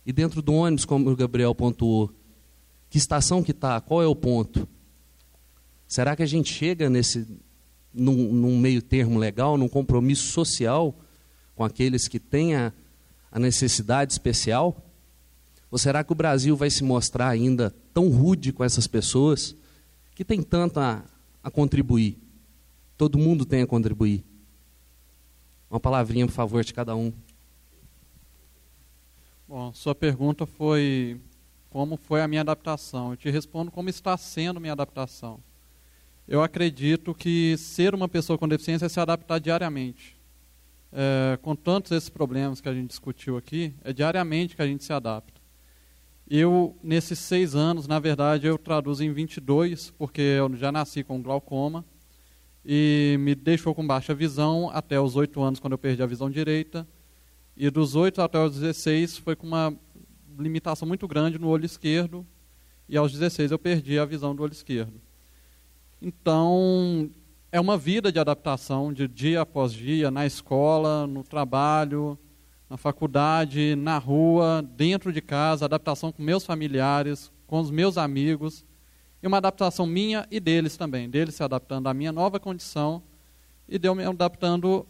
E 0.05 0.13
dentro 0.13 0.41
do 0.41 0.53
ônibus, 0.53 0.85
como 0.85 1.09
o 1.09 1.15
Gabriel 1.15 1.55
pontuou, 1.55 2.11
que 2.89 2.97
estação 2.97 3.41
que 3.41 3.51
está? 3.51 3.79
Qual 3.81 4.01
é 4.01 4.07
o 4.07 4.15
ponto? 4.15 4.67
Será 5.87 6.15
que 6.15 6.23
a 6.23 6.27
gente 6.27 6.53
chega 6.53 6.89
nesse 6.89 7.27
num, 7.93 8.31
num, 8.31 8.57
meio 8.57 8.81
termo 8.81 9.19
legal, 9.19 9.57
num 9.57 9.67
compromisso 9.67 10.31
social 10.31 10.95
com 11.61 11.65
aqueles 11.65 12.07
que 12.07 12.19
têm 12.19 12.55
a, 12.55 12.73
a 13.31 13.37
necessidade 13.37 14.11
especial? 14.11 14.83
Ou 15.69 15.77
será 15.77 16.03
que 16.03 16.11
o 16.11 16.15
Brasil 16.15 16.57
vai 16.57 16.71
se 16.71 16.83
mostrar 16.83 17.29
ainda 17.29 17.69
tão 17.93 18.09
rude 18.09 18.51
com 18.51 18.63
essas 18.63 18.87
pessoas 18.87 19.55
que 20.15 20.25
tem 20.25 20.41
tanto 20.41 20.79
a, 20.79 21.03
a 21.43 21.51
contribuir? 21.51 22.17
Todo 22.97 23.19
mundo 23.19 23.45
tem 23.45 23.61
a 23.61 23.67
contribuir. 23.67 24.23
Uma 25.69 25.79
palavrinha, 25.79 26.25
por 26.25 26.33
favor, 26.33 26.63
de 26.63 26.73
cada 26.73 26.95
um. 26.95 27.13
Bom, 29.47 29.71
sua 29.71 29.93
pergunta 29.93 30.47
foi 30.47 31.21
como 31.69 31.95
foi 31.95 32.23
a 32.23 32.27
minha 32.27 32.41
adaptação. 32.41 33.11
Eu 33.11 33.17
te 33.17 33.29
respondo 33.29 33.69
como 33.69 33.87
está 33.87 34.17
sendo 34.17 34.59
minha 34.59 34.73
adaptação. 34.73 35.39
Eu 36.27 36.41
acredito 36.41 37.13
que 37.13 37.55
ser 37.55 37.93
uma 37.93 38.09
pessoa 38.09 38.35
com 38.35 38.47
deficiência 38.47 38.87
é 38.87 38.89
se 38.89 38.99
adaptar 38.99 39.39
diariamente. 39.39 40.19
É, 40.93 41.39
com 41.41 41.55
tantos 41.55 41.91
esses 41.91 42.09
problemas 42.09 42.59
que 42.59 42.67
a 42.67 42.73
gente 42.73 42.89
discutiu 42.89 43.37
aqui, 43.37 43.73
é 43.83 43.93
diariamente 43.93 44.55
que 44.55 44.61
a 44.61 44.67
gente 44.67 44.83
se 44.83 44.91
adapta. 44.91 45.39
Eu, 46.29 46.77
nesses 46.81 47.19
seis 47.19 47.55
anos, 47.55 47.87
na 47.87 47.99
verdade, 47.99 48.47
eu 48.47 48.57
traduzo 48.57 49.03
em 49.03 49.11
22, 49.11 49.91
porque 49.91 50.21
eu 50.21 50.55
já 50.55 50.71
nasci 50.71 51.03
com 51.03 51.21
glaucoma 51.21 51.83
e 52.65 53.17
me 53.19 53.35
deixou 53.35 53.73
com 53.73 53.85
baixa 53.85 54.13
visão 54.13 54.69
até 54.69 54.99
os 54.99 55.15
8 55.15 55.41
anos, 55.41 55.59
quando 55.59 55.73
eu 55.73 55.77
perdi 55.77 56.01
a 56.01 56.05
visão 56.05 56.29
direita. 56.29 56.87
E 57.57 57.69
dos 57.69 57.95
8 57.95 58.21
até 58.21 58.39
os 58.39 58.53
16 58.53 59.17
foi 59.17 59.35
com 59.35 59.47
uma 59.47 59.75
limitação 60.37 60.87
muito 60.87 61.07
grande 61.07 61.37
no 61.37 61.47
olho 61.47 61.65
esquerdo. 61.65 62.25
E 62.87 62.97
aos 62.97 63.11
16 63.11 63.51
eu 63.51 63.59
perdi 63.59 63.97
a 63.99 64.05
visão 64.05 64.35
do 64.35 64.43
olho 64.43 64.53
esquerdo. 64.53 65.01
Então, 66.01 67.09
é 67.51 67.59
uma 67.59 67.77
vida 67.77 68.11
de 68.11 68.19
adaptação, 68.19 68.93
de 68.93 69.07
dia 69.07 69.41
após 69.41 69.73
dia, 69.73 70.09
na 70.09 70.25
escola, 70.25 71.05
no 71.05 71.21
trabalho, 71.21 72.17
na 72.69 72.77
faculdade, 72.77 73.75
na 73.75 73.97
rua, 73.97 74.65
dentro 74.75 75.11
de 75.11 75.21
casa, 75.21 75.65
adaptação 75.65 76.11
com 76.11 76.23
meus 76.23 76.45
familiares, 76.45 77.29
com 77.45 77.59
os 77.59 77.69
meus 77.69 77.97
amigos 77.97 78.63
e 79.21 79.27
uma 79.27 79.37
adaptação 79.37 79.85
minha 79.85 80.25
e 80.31 80.39
deles 80.39 80.77
também, 80.77 81.09
deles 81.09 81.35
se 81.35 81.43
adaptando 81.43 81.87
à 81.87 81.93
minha 81.93 82.13
nova 82.13 82.39
condição 82.39 83.03
e 83.67 83.77
de 83.77 83.87
eu 83.87 83.93
me 83.93 84.05
adaptando 84.05 84.87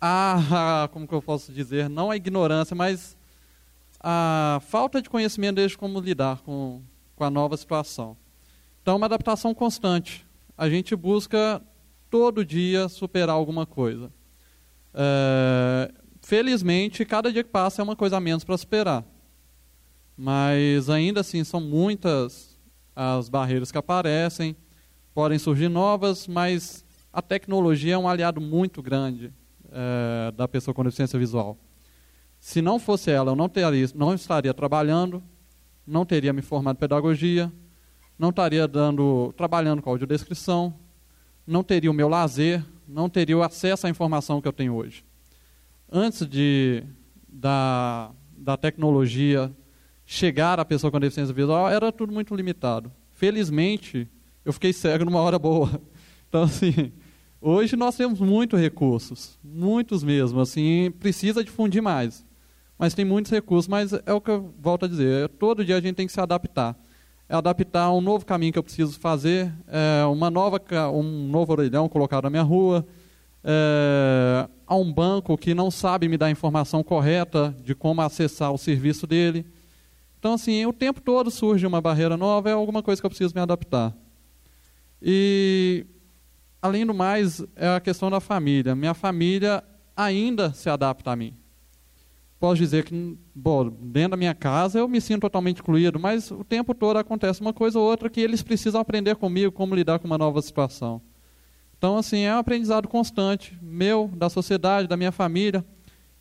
a, 0.00 0.88
como 0.92 1.06
que 1.06 1.14
eu 1.14 1.20
posso 1.20 1.52
dizer, 1.52 1.90
não 1.90 2.10
a 2.10 2.16
ignorância, 2.16 2.74
mas 2.74 3.14
a 4.02 4.58
falta 4.66 5.02
de 5.02 5.10
conhecimento 5.10 5.56
deles 5.56 5.76
como 5.76 6.00
lidar 6.00 6.40
com, 6.40 6.80
com 7.14 7.24
a 7.24 7.30
nova 7.30 7.58
situação. 7.58 8.16
Então, 8.80 8.96
uma 8.96 9.04
adaptação 9.04 9.52
constante. 9.52 10.26
A 10.56 10.68
gente 10.68 10.96
busca 10.96 11.62
todo 12.10 12.44
dia 12.44 12.88
superar 12.88 13.36
alguma 13.36 13.64
coisa. 13.64 14.12
É, 14.92 15.92
felizmente, 16.20 17.04
cada 17.04 17.32
dia 17.32 17.44
que 17.44 17.50
passa 17.50 17.80
é 17.80 17.84
uma 17.84 17.96
coisa 17.96 18.16
a 18.16 18.20
menos 18.20 18.44
para 18.44 18.58
superar. 18.58 19.04
Mas 20.16 20.90
ainda 20.90 21.20
assim, 21.20 21.44
são 21.44 21.60
muitas 21.60 22.58
as 22.94 23.28
barreiras 23.28 23.70
que 23.72 23.78
aparecem, 23.78 24.54
podem 25.14 25.38
surgir 25.38 25.68
novas, 25.68 26.26
mas 26.26 26.84
a 27.12 27.22
tecnologia 27.22 27.94
é 27.94 27.98
um 27.98 28.08
aliado 28.08 28.40
muito 28.40 28.82
grande 28.82 29.32
é, 29.70 30.32
da 30.32 30.46
pessoa 30.46 30.74
com 30.74 30.84
deficiência 30.84 31.18
visual. 31.18 31.56
Se 32.38 32.60
não 32.60 32.78
fosse 32.78 33.10
ela, 33.10 33.32
eu 33.32 33.36
não, 33.36 33.48
teria, 33.48 33.88
não 33.94 34.14
estaria 34.14 34.52
trabalhando, 34.52 35.22
não 35.86 36.04
teria 36.04 36.32
me 36.32 36.42
formado 36.42 36.76
em 36.76 36.80
pedagogia, 36.80 37.52
não 38.18 38.30
estaria 38.30 38.66
dando, 38.68 39.32
trabalhando 39.36 39.80
com 39.80 39.90
audiodescrição, 39.90 40.74
não 41.46 41.62
teria 41.62 41.90
o 41.90 41.94
meu 41.94 42.08
lazer, 42.08 42.64
não 42.86 43.08
teria 43.08 43.36
o 43.36 43.42
acesso 43.42 43.86
à 43.86 43.90
informação 43.90 44.40
que 44.40 44.48
eu 44.48 44.52
tenho 44.52 44.74
hoje. 44.74 45.04
Antes 45.90 46.26
de, 46.26 46.82
da, 47.28 48.10
da 48.36 48.56
tecnologia 48.56 49.50
chegar 50.04 50.58
à 50.58 50.64
pessoa 50.64 50.90
com 50.90 50.98
deficiência 50.98 51.32
visual, 51.32 51.68
era 51.68 51.92
tudo 51.92 52.12
muito 52.12 52.34
limitado. 52.34 52.90
Felizmente, 53.12 54.08
eu 54.44 54.52
fiquei 54.52 54.72
cego 54.72 55.04
numa 55.04 55.20
hora 55.20 55.38
boa. 55.38 55.80
Então, 56.30 56.44
assim, 56.44 56.92
hoje 57.40 57.74
nós 57.74 57.96
temos 57.96 58.20
muitos 58.20 58.60
recursos, 58.60 59.36
muitos 59.42 60.04
mesmo. 60.04 60.38
Assim, 60.38 60.92
precisa 61.00 61.42
difundir 61.42 61.82
mais. 61.82 62.24
Mas 62.78 62.94
tem 62.94 63.04
muitos 63.04 63.32
recursos, 63.32 63.66
mas 63.66 63.92
é 64.06 64.12
o 64.12 64.20
que 64.20 64.30
eu 64.30 64.54
volto 64.56 64.84
a 64.84 64.88
dizer. 64.88 65.28
Todo 65.30 65.64
dia 65.64 65.76
a 65.76 65.80
gente 65.80 65.96
tem 65.96 66.06
que 66.06 66.12
se 66.12 66.20
adaptar. 66.20 66.78
É 67.30 67.36
adaptar 67.36 67.92
um 67.92 68.00
novo 68.00 68.26
caminho 68.26 68.52
que 68.52 68.58
eu 68.58 68.62
preciso 68.64 68.98
fazer, 68.98 69.52
é 69.68 70.04
uma 70.06 70.28
nova, 70.28 70.60
um 70.92 71.28
novo 71.28 71.52
orelhão 71.52 71.88
colocado 71.88 72.24
na 72.24 72.30
minha 72.30 72.42
rua, 72.42 72.84
é, 73.44 74.48
a 74.66 74.74
um 74.74 74.92
banco 74.92 75.38
que 75.38 75.54
não 75.54 75.70
sabe 75.70 76.08
me 76.08 76.18
dar 76.18 76.26
a 76.26 76.30
informação 76.32 76.82
correta 76.82 77.54
de 77.62 77.72
como 77.72 78.00
acessar 78.00 78.52
o 78.52 78.58
serviço 78.58 79.06
dele. 79.06 79.46
Então, 80.18 80.34
assim, 80.34 80.66
o 80.66 80.72
tempo 80.72 81.00
todo 81.00 81.30
surge 81.30 81.64
uma 81.64 81.80
barreira 81.80 82.16
nova, 82.16 82.50
é 82.50 82.52
alguma 82.52 82.82
coisa 82.82 83.00
que 83.00 83.06
eu 83.06 83.10
preciso 83.10 83.32
me 83.32 83.40
adaptar. 83.40 83.96
E, 85.00 85.86
além 86.60 86.84
do 86.84 86.92
mais, 86.92 87.44
é 87.54 87.68
a 87.68 87.78
questão 87.78 88.10
da 88.10 88.18
família. 88.18 88.74
Minha 88.74 88.92
família 88.92 89.62
ainda 89.96 90.52
se 90.52 90.68
adapta 90.68 91.12
a 91.12 91.16
mim. 91.16 91.39
Posso 92.40 92.56
dizer 92.56 92.84
que, 92.84 93.18
bom, 93.34 93.68
dentro 93.68 94.12
da 94.12 94.16
minha 94.16 94.34
casa 94.34 94.78
eu 94.78 94.88
me 94.88 94.98
sinto 94.98 95.20
totalmente 95.20 95.60
incluído, 95.60 96.00
mas 96.00 96.30
o 96.30 96.42
tempo 96.42 96.74
todo 96.74 96.96
acontece 96.96 97.42
uma 97.42 97.52
coisa 97.52 97.78
ou 97.78 97.84
outra 97.84 98.08
que 98.08 98.18
eles 98.18 98.42
precisam 98.42 98.80
aprender 98.80 99.14
comigo 99.16 99.52
como 99.52 99.74
lidar 99.74 99.98
com 99.98 100.06
uma 100.06 100.16
nova 100.16 100.40
situação. 100.40 101.02
Então, 101.76 101.98
assim, 101.98 102.20
é 102.20 102.34
um 102.34 102.38
aprendizado 102.38 102.88
constante, 102.88 103.58
meu, 103.60 104.10
da 104.16 104.30
sociedade, 104.30 104.88
da 104.88 104.96
minha 104.96 105.12
família. 105.12 105.62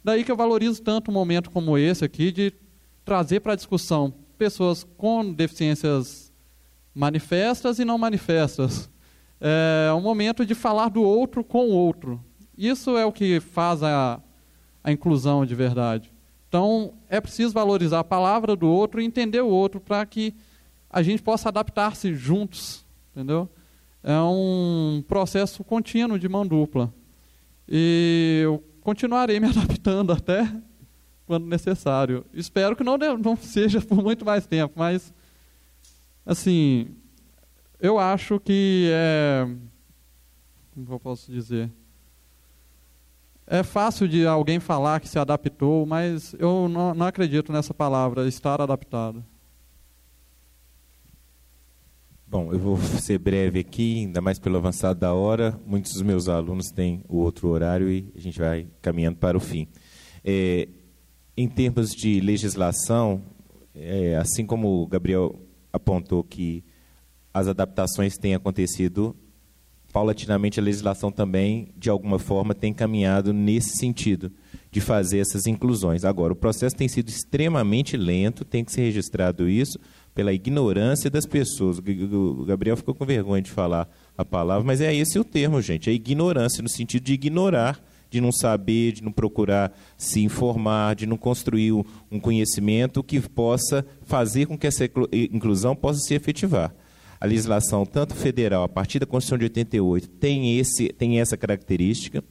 Daí 0.04 0.26
que 0.26 0.32
eu 0.32 0.36
valorizo 0.36 0.82
tanto 0.82 1.10
um 1.10 1.14
momento 1.14 1.50
como 1.50 1.78
esse 1.78 2.04
aqui, 2.04 2.34
de 2.34 2.54
trazer 3.06 3.40
para 3.40 3.54
a 3.54 3.56
discussão 3.56 4.14
pessoas 4.38 4.86
com 4.98 5.34
deficiências 5.34 6.34
manifestas 6.94 7.80
e 7.80 7.86
não 7.86 7.98
manifestas. 7.98 8.90
É 9.40 9.94
um 9.94 10.02
momento 10.02 10.46
de 10.46 10.54
falar 10.54 10.90
do 10.90 11.02
outro 11.02 11.46
com 11.46 11.70
o 11.70 11.72
outro. 11.72 12.22
Isso 12.58 12.98
é 12.98 13.06
o 13.06 13.12
que 13.12 13.40
faz 13.40 13.82
a, 13.82 14.22
a 14.84 14.92
inclusão 14.92 15.46
de 15.46 15.56
verdade. 15.56 16.12
Então, 16.48 16.94
é 17.08 17.22
preciso 17.22 17.54
valorizar 17.54 18.00
a 18.00 18.04
palavra 18.04 18.56
do 18.56 18.68
outro 18.68 19.00
e 19.00 19.06
entender 19.06 19.42
o 19.42 19.48
outro 19.48 19.80
para 19.80 20.06
que 20.06 20.34
a 20.90 21.04
gente 21.04 21.22
possa 21.22 21.50
adaptar-se 21.50 22.14
juntos, 22.16 22.84
entendeu? 23.12 23.48
É 24.02 24.20
um 24.20 25.04
processo 25.08 25.64
contínuo 25.64 26.18
de 26.18 26.28
mão 26.28 26.48
dupla. 26.48 26.92
E 27.68 28.42
eu 28.44 28.64
continuarei 28.82 29.40
me 29.40 29.48
adaptando 29.50 30.12
até 30.12 30.52
quando 31.28 31.46
necessário. 31.46 32.26
Espero 32.34 32.76
que 32.76 32.84
não, 32.84 32.98
não 32.98 33.38
seja 33.38 33.80
por 33.82 34.02
muito 34.02 34.26
mais 34.26 34.48
tempo, 34.48 34.74
mas, 34.76 35.14
assim, 36.26 36.88
eu 37.80 38.00
acho 38.00 38.40
que 38.40 38.90
é. 38.92 39.48
Como 40.74 40.92
eu 40.92 41.00
posso 41.00 41.32
dizer? 41.32 41.70
É 43.52 43.64
fácil 43.64 44.08
de 44.08 44.28
alguém 44.28 44.60
falar 44.60 45.00
que 45.00 45.10
se 45.10 45.18
adaptou, 45.18 45.84
mas 45.84 46.36
eu 46.38 46.70
não, 46.70 46.94
não 46.94 47.08
acredito 47.08 47.52
nessa 47.52 47.74
palavra, 47.74 48.28
estar 48.28 48.62
adaptado. 48.62 49.26
Bom, 52.28 52.54
eu 52.54 52.60
vou 52.60 52.78
ser 52.78 53.18
breve 53.18 53.58
aqui, 53.58 54.02
ainda 54.02 54.22
mais 54.22 54.38
pelo 54.38 54.58
avançado 54.58 55.00
da 55.00 55.16
hora. 55.16 55.60
Muitos 55.66 55.94
dos 55.94 56.04
meus 56.04 56.30
alunos 56.30 56.70
têm 56.70 57.04
o 57.10 57.18
outro 57.18 57.48
horário 57.48 57.90
e 57.90 58.14
a 58.16 58.20
gente 58.20 58.38
vai 58.38 58.68
caminhando 58.84 59.18
para 59.18 59.36
o 59.36 59.40
fim. 59.40 59.68
É, 60.24 60.70
em 61.36 61.48
termos 61.48 61.90
de 61.90 62.22
legislação, 62.22 63.24
é, 63.74 64.16
assim 64.18 64.46
como 64.46 64.84
o 64.84 64.86
Gabriel 64.86 65.36
apontou 65.74 66.24
que 66.24 66.64
as 67.34 67.48
adaptações 67.48 68.16
têm 68.16 68.36
acontecido, 68.36 69.16
paulatinamente 69.92 70.60
a 70.60 70.64
legislação 70.64 71.12
também, 71.12 71.70
de 71.78 71.90
alguma 71.90 72.20
forma, 72.20 72.54
tem 72.54 72.74
caminhado 72.74 73.34
nesse 73.34 73.78
sentido, 73.78 74.32
de 74.72 74.80
fazer 74.80 75.20
essas 75.20 75.48
inclusões. 75.48 76.06
Agora, 76.06 76.34
o 76.34 76.36
processo 76.36 76.76
tem 76.76 76.88
sido 76.88 77.10
extremamente 77.10 77.98
lento, 77.98 78.46
tem 78.46 78.64
que 78.64 78.72
ser 78.72 78.82
registrado 78.82 79.50
isso, 79.50 79.80
pela 80.14 80.34
ignorância 80.34 81.10
das 81.10 81.26
pessoas. 81.26 81.80
O 81.80 82.46
Gabriel 82.46 82.78
ficou 82.78 82.94
com 82.94 83.06
vergonha 83.06 83.42
de 83.42 83.52
falar 83.52 83.90
a 84.18 84.24
palavra, 84.24 84.64
mas 84.64 84.82
é 84.82 84.94
esse 84.94 85.18
o 85.18 85.24
termo, 85.24 85.62
gente, 85.62 85.90
é 85.90 85.94
ignorância, 85.94 86.62
no 86.62 86.70
sentido 86.70 87.04
de 87.04 87.14
ignorar 87.14 87.82
de 88.12 88.20
não 88.20 88.32
saber, 88.32 88.94
de 88.94 89.04
não 89.04 89.12
procurar 89.12 89.72
se 89.96 90.22
informar, 90.22 90.96
de 90.96 91.06
não 91.06 91.16
construir 91.16 91.72
um 91.72 92.20
conhecimento 92.20 93.04
que 93.04 93.20
possa 93.22 93.86
fazer 94.04 94.48
com 94.48 94.58
que 94.58 94.66
essa 94.66 94.84
inclusão 95.14 95.76
possa 95.76 96.00
se 96.00 96.16
efetivar. 96.16 96.74
A 97.20 97.26
legislação, 97.26 97.86
tanto 97.86 98.16
federal, 98.16 98.64
a 98.64 98.70
partir 98.70 99.00
da 99.00 99.06
Constituição 99.06 99.38
de 99.38 99.46
88, 99.46 100.08
tem, 100.08 100.58
esse, 100.58 100.88
tem 100.90 101.20
essa 101.20 101.36
característica. 101.36 102.24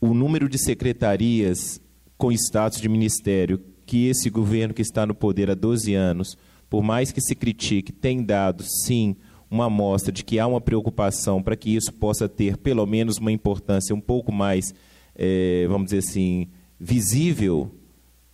O 0.00 0.14
número 0.14 0.48
de 0.48 0.58
secretarias 0.58 1.80
com 2.16 2.30
status 2.32 2.80
de 2.80 2.88
ministério 2.88 3.60
que 3.84 4.08
esse 4.08 4.28
governo 4.30 4.74
que 4.74 4.82
está 4.82 5.06
no 5.06 5.14
poder 5.14 5.50
há 5.50 5.54
12 5.54 5.94
anos, 5.94 6.36
por 6.68 6.82
mais 6.82 7.12
que 7.12 7.20
se 7.20 7.34
critique, 7.34 7.92
tem 7.92 8.22
dado, 8.22 8.64
sim, 8.64 9.16
uma 9.50 9.66
amostra 9.66 10.12
de 10.12 10.24
que 10.24 10.38
há 10.38 10.46
uma 10.46 10.60
preocupação 10.60 11.42
para 11.42 11.56
que 11.56 11.74
isso 11.74 11.92
possa 11.92 12.28
ter 12.28 12.56
pelo 12.56 12.84
menos 12.84 13.18
uma 13.18 13.30
importância 13.30 13.94
um 13.94 14.00
pouco 14.00 14.32
mais, 14.32 14.74
é, 15.14 15.66
vamos 15.68 15.86
dizer 15.86 15.98
assim, 15.98 16.48
visível 16.78 17.70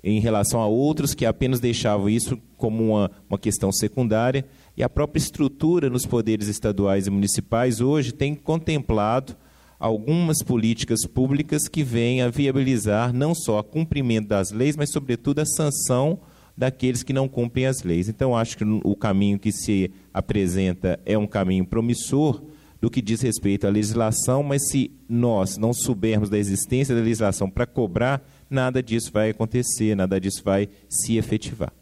em 0.02 0.20
relação 0.20 0.60
a 0.60 0.66
outros 0.66 1.14
que 1.14 1.24
apenas 1.24 1.60
deixavam 1.60 2.08
isso 2.08 2.38
como 2.56 2.92
uma, 2.92 3.10
uma 3.28 3.38
questão 3.38 3.70
secundária. 3.70 4.44
E 4.76 4.82
a 4.82 4.88
própria 4.88 5.20
estrutura 5.20 5.90
nos 5.90 6.06
poderes 6.06 6.48
estaduais 6.48 7.06
e 7.06 7.10
municipais 7.10 7.80
hoje 7.80 8.12
tem 8.12 8.34
contemplado 8.34 9.36
algumas 9.78 10.42
políticas 10.42 11.04
públicas 11.06 11.68
que 11.68 11.82
vêm 11.82 12.22
a 12.22 12.28
viabilizar 12.28 13.12
não 13.12 13.34
só 13.34 13.58
o 13.58 13.64
cumprimento 13.64 14.28
das 14.28 14.52
leis, 14.52 14.76
mas, 14.76 14.90
sobretudo, 14.90 15.40
a 15.40 15.44
sanção 15.44 16.20
daqueles 16.56 17.02
que 17.02 17.12
não 17.12 17.28
cumprem 17.28 17.66
as 17.66 17.82
leis. 17.82 18.08
Então, 18.08 18.36
acho 18.36 18.56
que 18.56 18.64
o 18.64 18.94
caminho 18.94 19.38
que 19.38 19.50
se 19.50 19.90
apresenta 20.14 21.00
é 21.04 21.18
um 21.18 21.26
caminho 21.26 21.66
promissor 21.66 22.42
do 22.80 22.90
que 22.90 23.02
diz 23.02 23.20
respeito 23.20 23.66
à 23.66 23.70
legislação, 23.70 24.42
mas 24.42 24.68
se 24.68 24.90
nós 25.08 25.56
não 25.56 25.72
soubermos 25.72 26.30
da 26.30 26.38
existência 26.38 26.94
da 26.94 27.00
legislação 27.00 27.48
para 27.48 27.66
cobrar, 27.66 28.24
nada 28.48 28.82
disso 28.82 29.10
vai 29.12 29.30
acontecer, 29.30 29.94
nada 29.94 30.20
disso 30.20 30.42
vai 30.44 30.68
se 30.88 31.16
efetivar. 31.16 31.72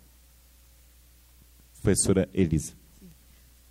Professora 1.82 2.28
Elisa. 2.34 2.79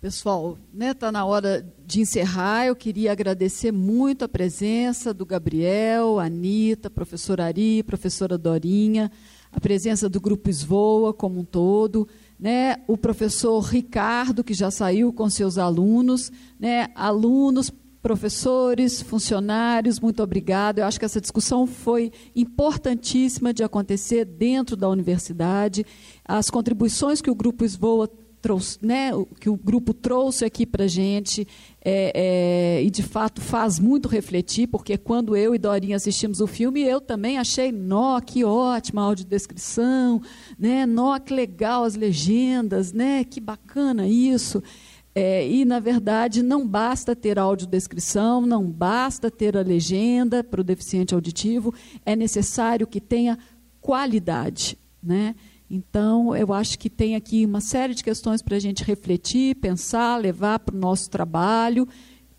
Pessoal, 0.00 0.52
está 0.52 0.66
né, 0.72 0.94
tá 0.94 1.12
na 1.12 1.26
hora 1.26 1.62
de 1.84 2.00
encerrar. 2.00 2.64
Eu 2.64 2.74
queria 2.74 3.12
agradecer 3.12 3.70
muito 3.70 4.24
a 4.24 4.28
presença 4.28 5.12
do 5.12 5.26
Gabriel, 5.26 6.18
Anitta, 6.18 6.88
professora 6.88 7.44
Ari, 7.44 7.82
professora 7.82 8.38
Dorinha, 8.38 9.12
a 9.52 9.60
presença 9.60 10.08
do 10.08 10.18
Grupo 10.18 10.48
Esvoa 10.48 11.12
como 11.12 11.40
um 11.40 11.44
todo, 11.44 12.08
né, 12.38 12.76
o 12.88 12.96
professor 12.96 13.60
Ricardo, 13.60 14.42
que 14.42 14.54
já 14.54 14.70
saiu 14.70 15.12
com 15.12 15.28
seus 15.28 15.58
alunos, 15.58 16.32
né, 16.58 16.88
alunos, 16.94 17.70
professores, 18.00 19.02
funcionários, 19.02 20.00
muito 20.00 20.22
obrigado. 20.22 20.78
Eu 20.78 20.86
acho 20.86 20.98
que 20.98 21.04
essa 21.04 21.20
discussão 21.20 21.66
foi 21.66 22.10
importantíssima 22.34 23.52
de 23.52 23.62
acontecer 23.62 24.24
dentro 24.24 24.76
da 24.76 24.88
universidade. 24.88 25.84
As 26.24 26.48
contribuições 26.48 27.20
que 27.20 27.30
o 27.30 27.34
Grupo 27.34 27.66
Esvoa 27.66 28.08
trouxe, 28.40 28.78
né, 28.80 29.10
que 29.38 29.48
o 29.48 29.56
grupo 29.56 29.92
trouxe 29.92 30.44
aqui 30.44 30.64
para 30.64 30.84
a 30.84 30.88
gente, 30.88 31.46
é, 31.82 32.12
é, 32.14 32.82
e 32.82 32.90
de 32.90 33.02
fato 33.02 33.40
faz 33.40 33.78
muito 33.78 34.08
refletir, 34.08 34.66
porque 34.66 34.96
quando 34.96 35.36
eu 35.36 35.54
e 35.54 35.58
Dorinha 35.58 35.96
assistimos 35.96 36.40
o 36.40 36.46
filme, 36.46 36.80
eu 36.82 37.00
também 37.00 37.38
achei, 37.38 37.70
nó, 37.70 38.20
que 38.20 38.44
ótima 38.44 39.02
a 39.02 39.04
audiodescrição, 39.04 40.20
né, 40.58 40.86
nó, 40.86 41.18
que 41.18 41.34
legal 41.34 41.84
as 41.84 41.94
legendas, 41.94 42.92
né, 42.92 43.24
que 43.24 43.40
bacana 43.40 44.06
isso. 44.06 44.62
É, 45.14 45.46
e, 45.46 45.64
na 45.64 45.80
verdade, 45.80 46.42
não 46.42 46.66
basta 46.66 47.16
ter 47.16 47.38
audiodescrição, 47.38 48.46
não 48.46 48.64
basta 48.64 49.30
ter 49.30 49.56
a 49.56 49.62
legenda 49.62 50.44
para 50.44 50.60
o 50.60 50.64
deficiente 50.64 51.14
auditivo, 51.14 51.74
é 52.06 52.14
necessário 52.14 52.86
que 52.86 53.00
tenha 53.00 53.36
qualidade. 53.80 54.78
Né? 55.02 55.34
Então, 55.70 56.34
eu 56.34 56.52
acho 56.52 56.76
que 56.76 56.90
tem 56.90 57.14
aqui 57.14 57.46
uma 57.46 57.60
série 57.60 57.94
de 57.94 58.02
questões 58.02 58.42
para 58.42 58.56
a 58.56 58.58
gente 58.58 58.82
refletir, 58.82 59.54
pensar, 59.54 60.16
levar 60.16 60.58
para 60.58 60.74
o 60.74 60.78
nosso 60.78 61.08
trabalho, 61.08 61.86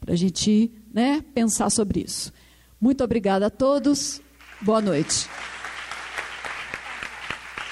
para 0.02 0.12
a 0.12 0.18
gente 0.18 0.70
né, 0.94 1.24
pensar 1.34 1.70
sobre 1.70 2.02
isso. 2.02 2.34
Muito 2.80 3.02
obrigada 3.02 3.46
a 3.46 3.50
todos. 3.50 4.22
Boa 4.60 4.82
noite. 4.82 5.30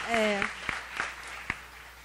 É... 0.10 0.40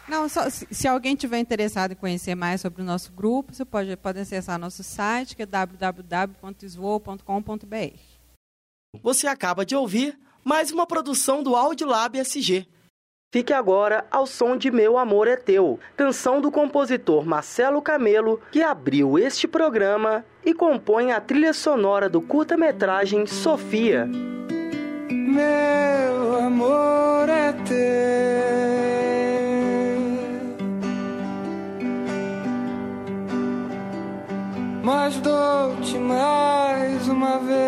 Não, 0.09 0.29
só, 0.29 0.51
se 0.51 0.89
alguém 0.89 1.15
tiver 1.15 1.39
interessado 1.39 1.93
em 1.93 1.97
conhecer 1.97 2.35
mais 2.35 2.61
sobre 2.61 2.83
o 2.83 2.85
nosso 2.85 3.13
grupo, 3.13 3.55
você 3.55 3.65
pode, 3.65 3.97
pode 3.97 4.19
acessar 4.19 4.59
nosso 4.59 4.83
site, 4.83 5.37
que 5.37 5.43
é 5.43 5.47
www.isvoa.com.br. 5.47 7.99
Você 9.01 9.29
acaba 9.29 9.65
de 9.65 9.77
ouvir 9.77 10.19
mais 10.45 10.73
uma 10.73 10.87
produção 10.87 11.43
do 11.43 11.55
Audiolab 11.55 12.19
SG 12.19 12.67
Fique 13.35 13.53
agora 13.53 14.07
ao 14.13 14.29
som 14.29 14.57
de 14.57 14.71
Meu 14.71 14.97
Amor 14.97 15.27
é 15.27 15.35
Teu, 15.35 15.81
canção 15.97 16.41
do 16.41 16.53
compositor 16.53 17.27
Marcelo 17.27 17.83
Camelo, 17.83 18.41
que 18.53 18.63
abriu 18.63 19.19
este 19.19 19.49
programa 19.49 20.25
e 20.47 20.55
compõe 20.55 21.11
a 21.11 21.21
trilha 21.21 21.53
sonora 21.53 22.09
do 22.09 22.21
curta-metragem 22.23 23.27
Sofia. 23.27 24.09
Meu 25.11 26.37
amor 26.39 27.29
é 27.29 27.51
teu. 27.65 27.75
Mas 34.85 35.17
dou-te 35.17 35.99
mais 35.99 37.09
uma 37.09 37.39
vez, 37.41 37.65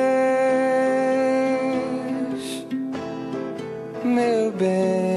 meu 4.05 4.53
bem. 4.53 5.16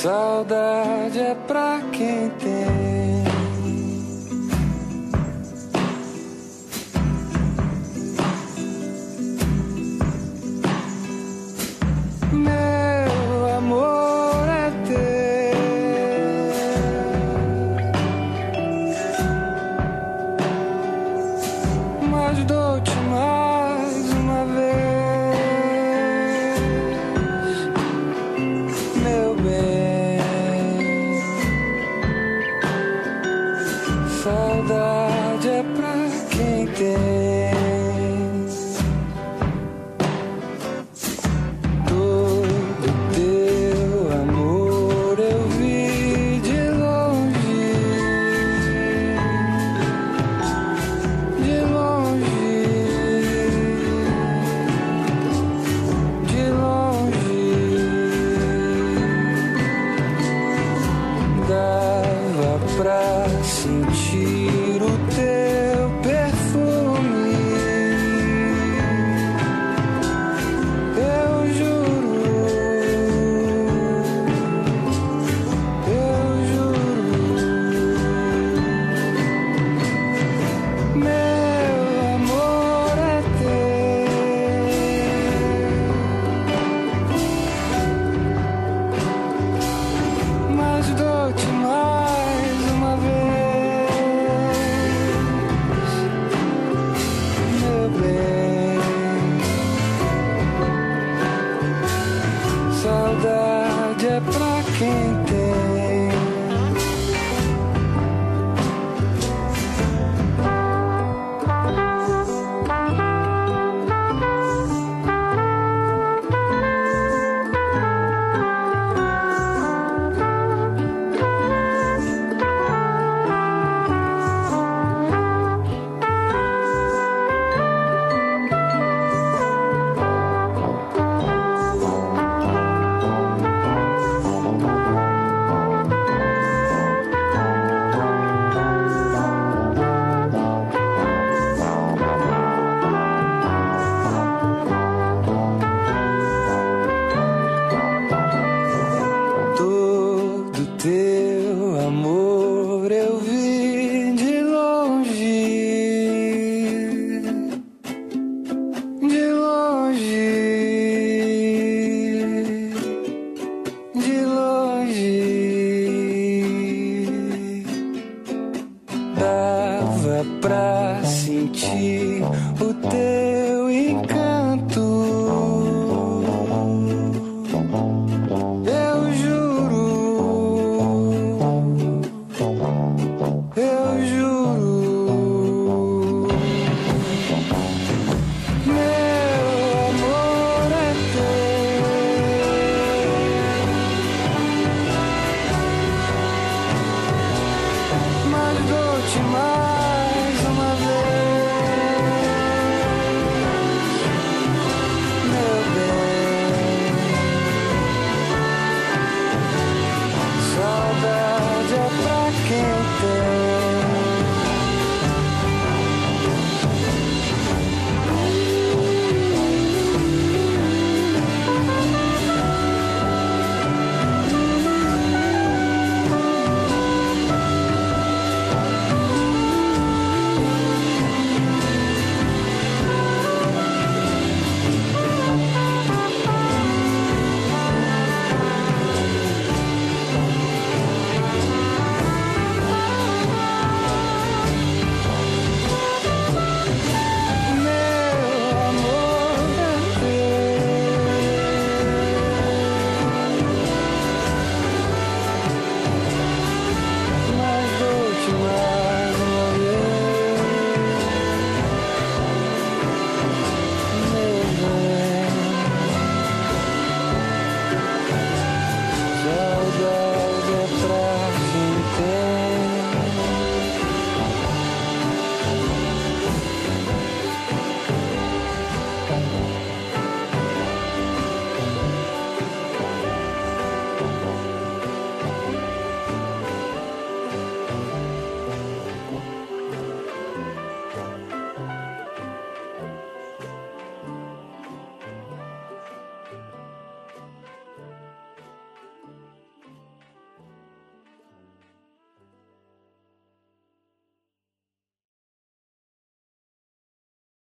Saudade 0.00 1.18
é 1.18 1.34
pra 1.46 1.78
quem 1.92 2.30
tem. 2.30 2.69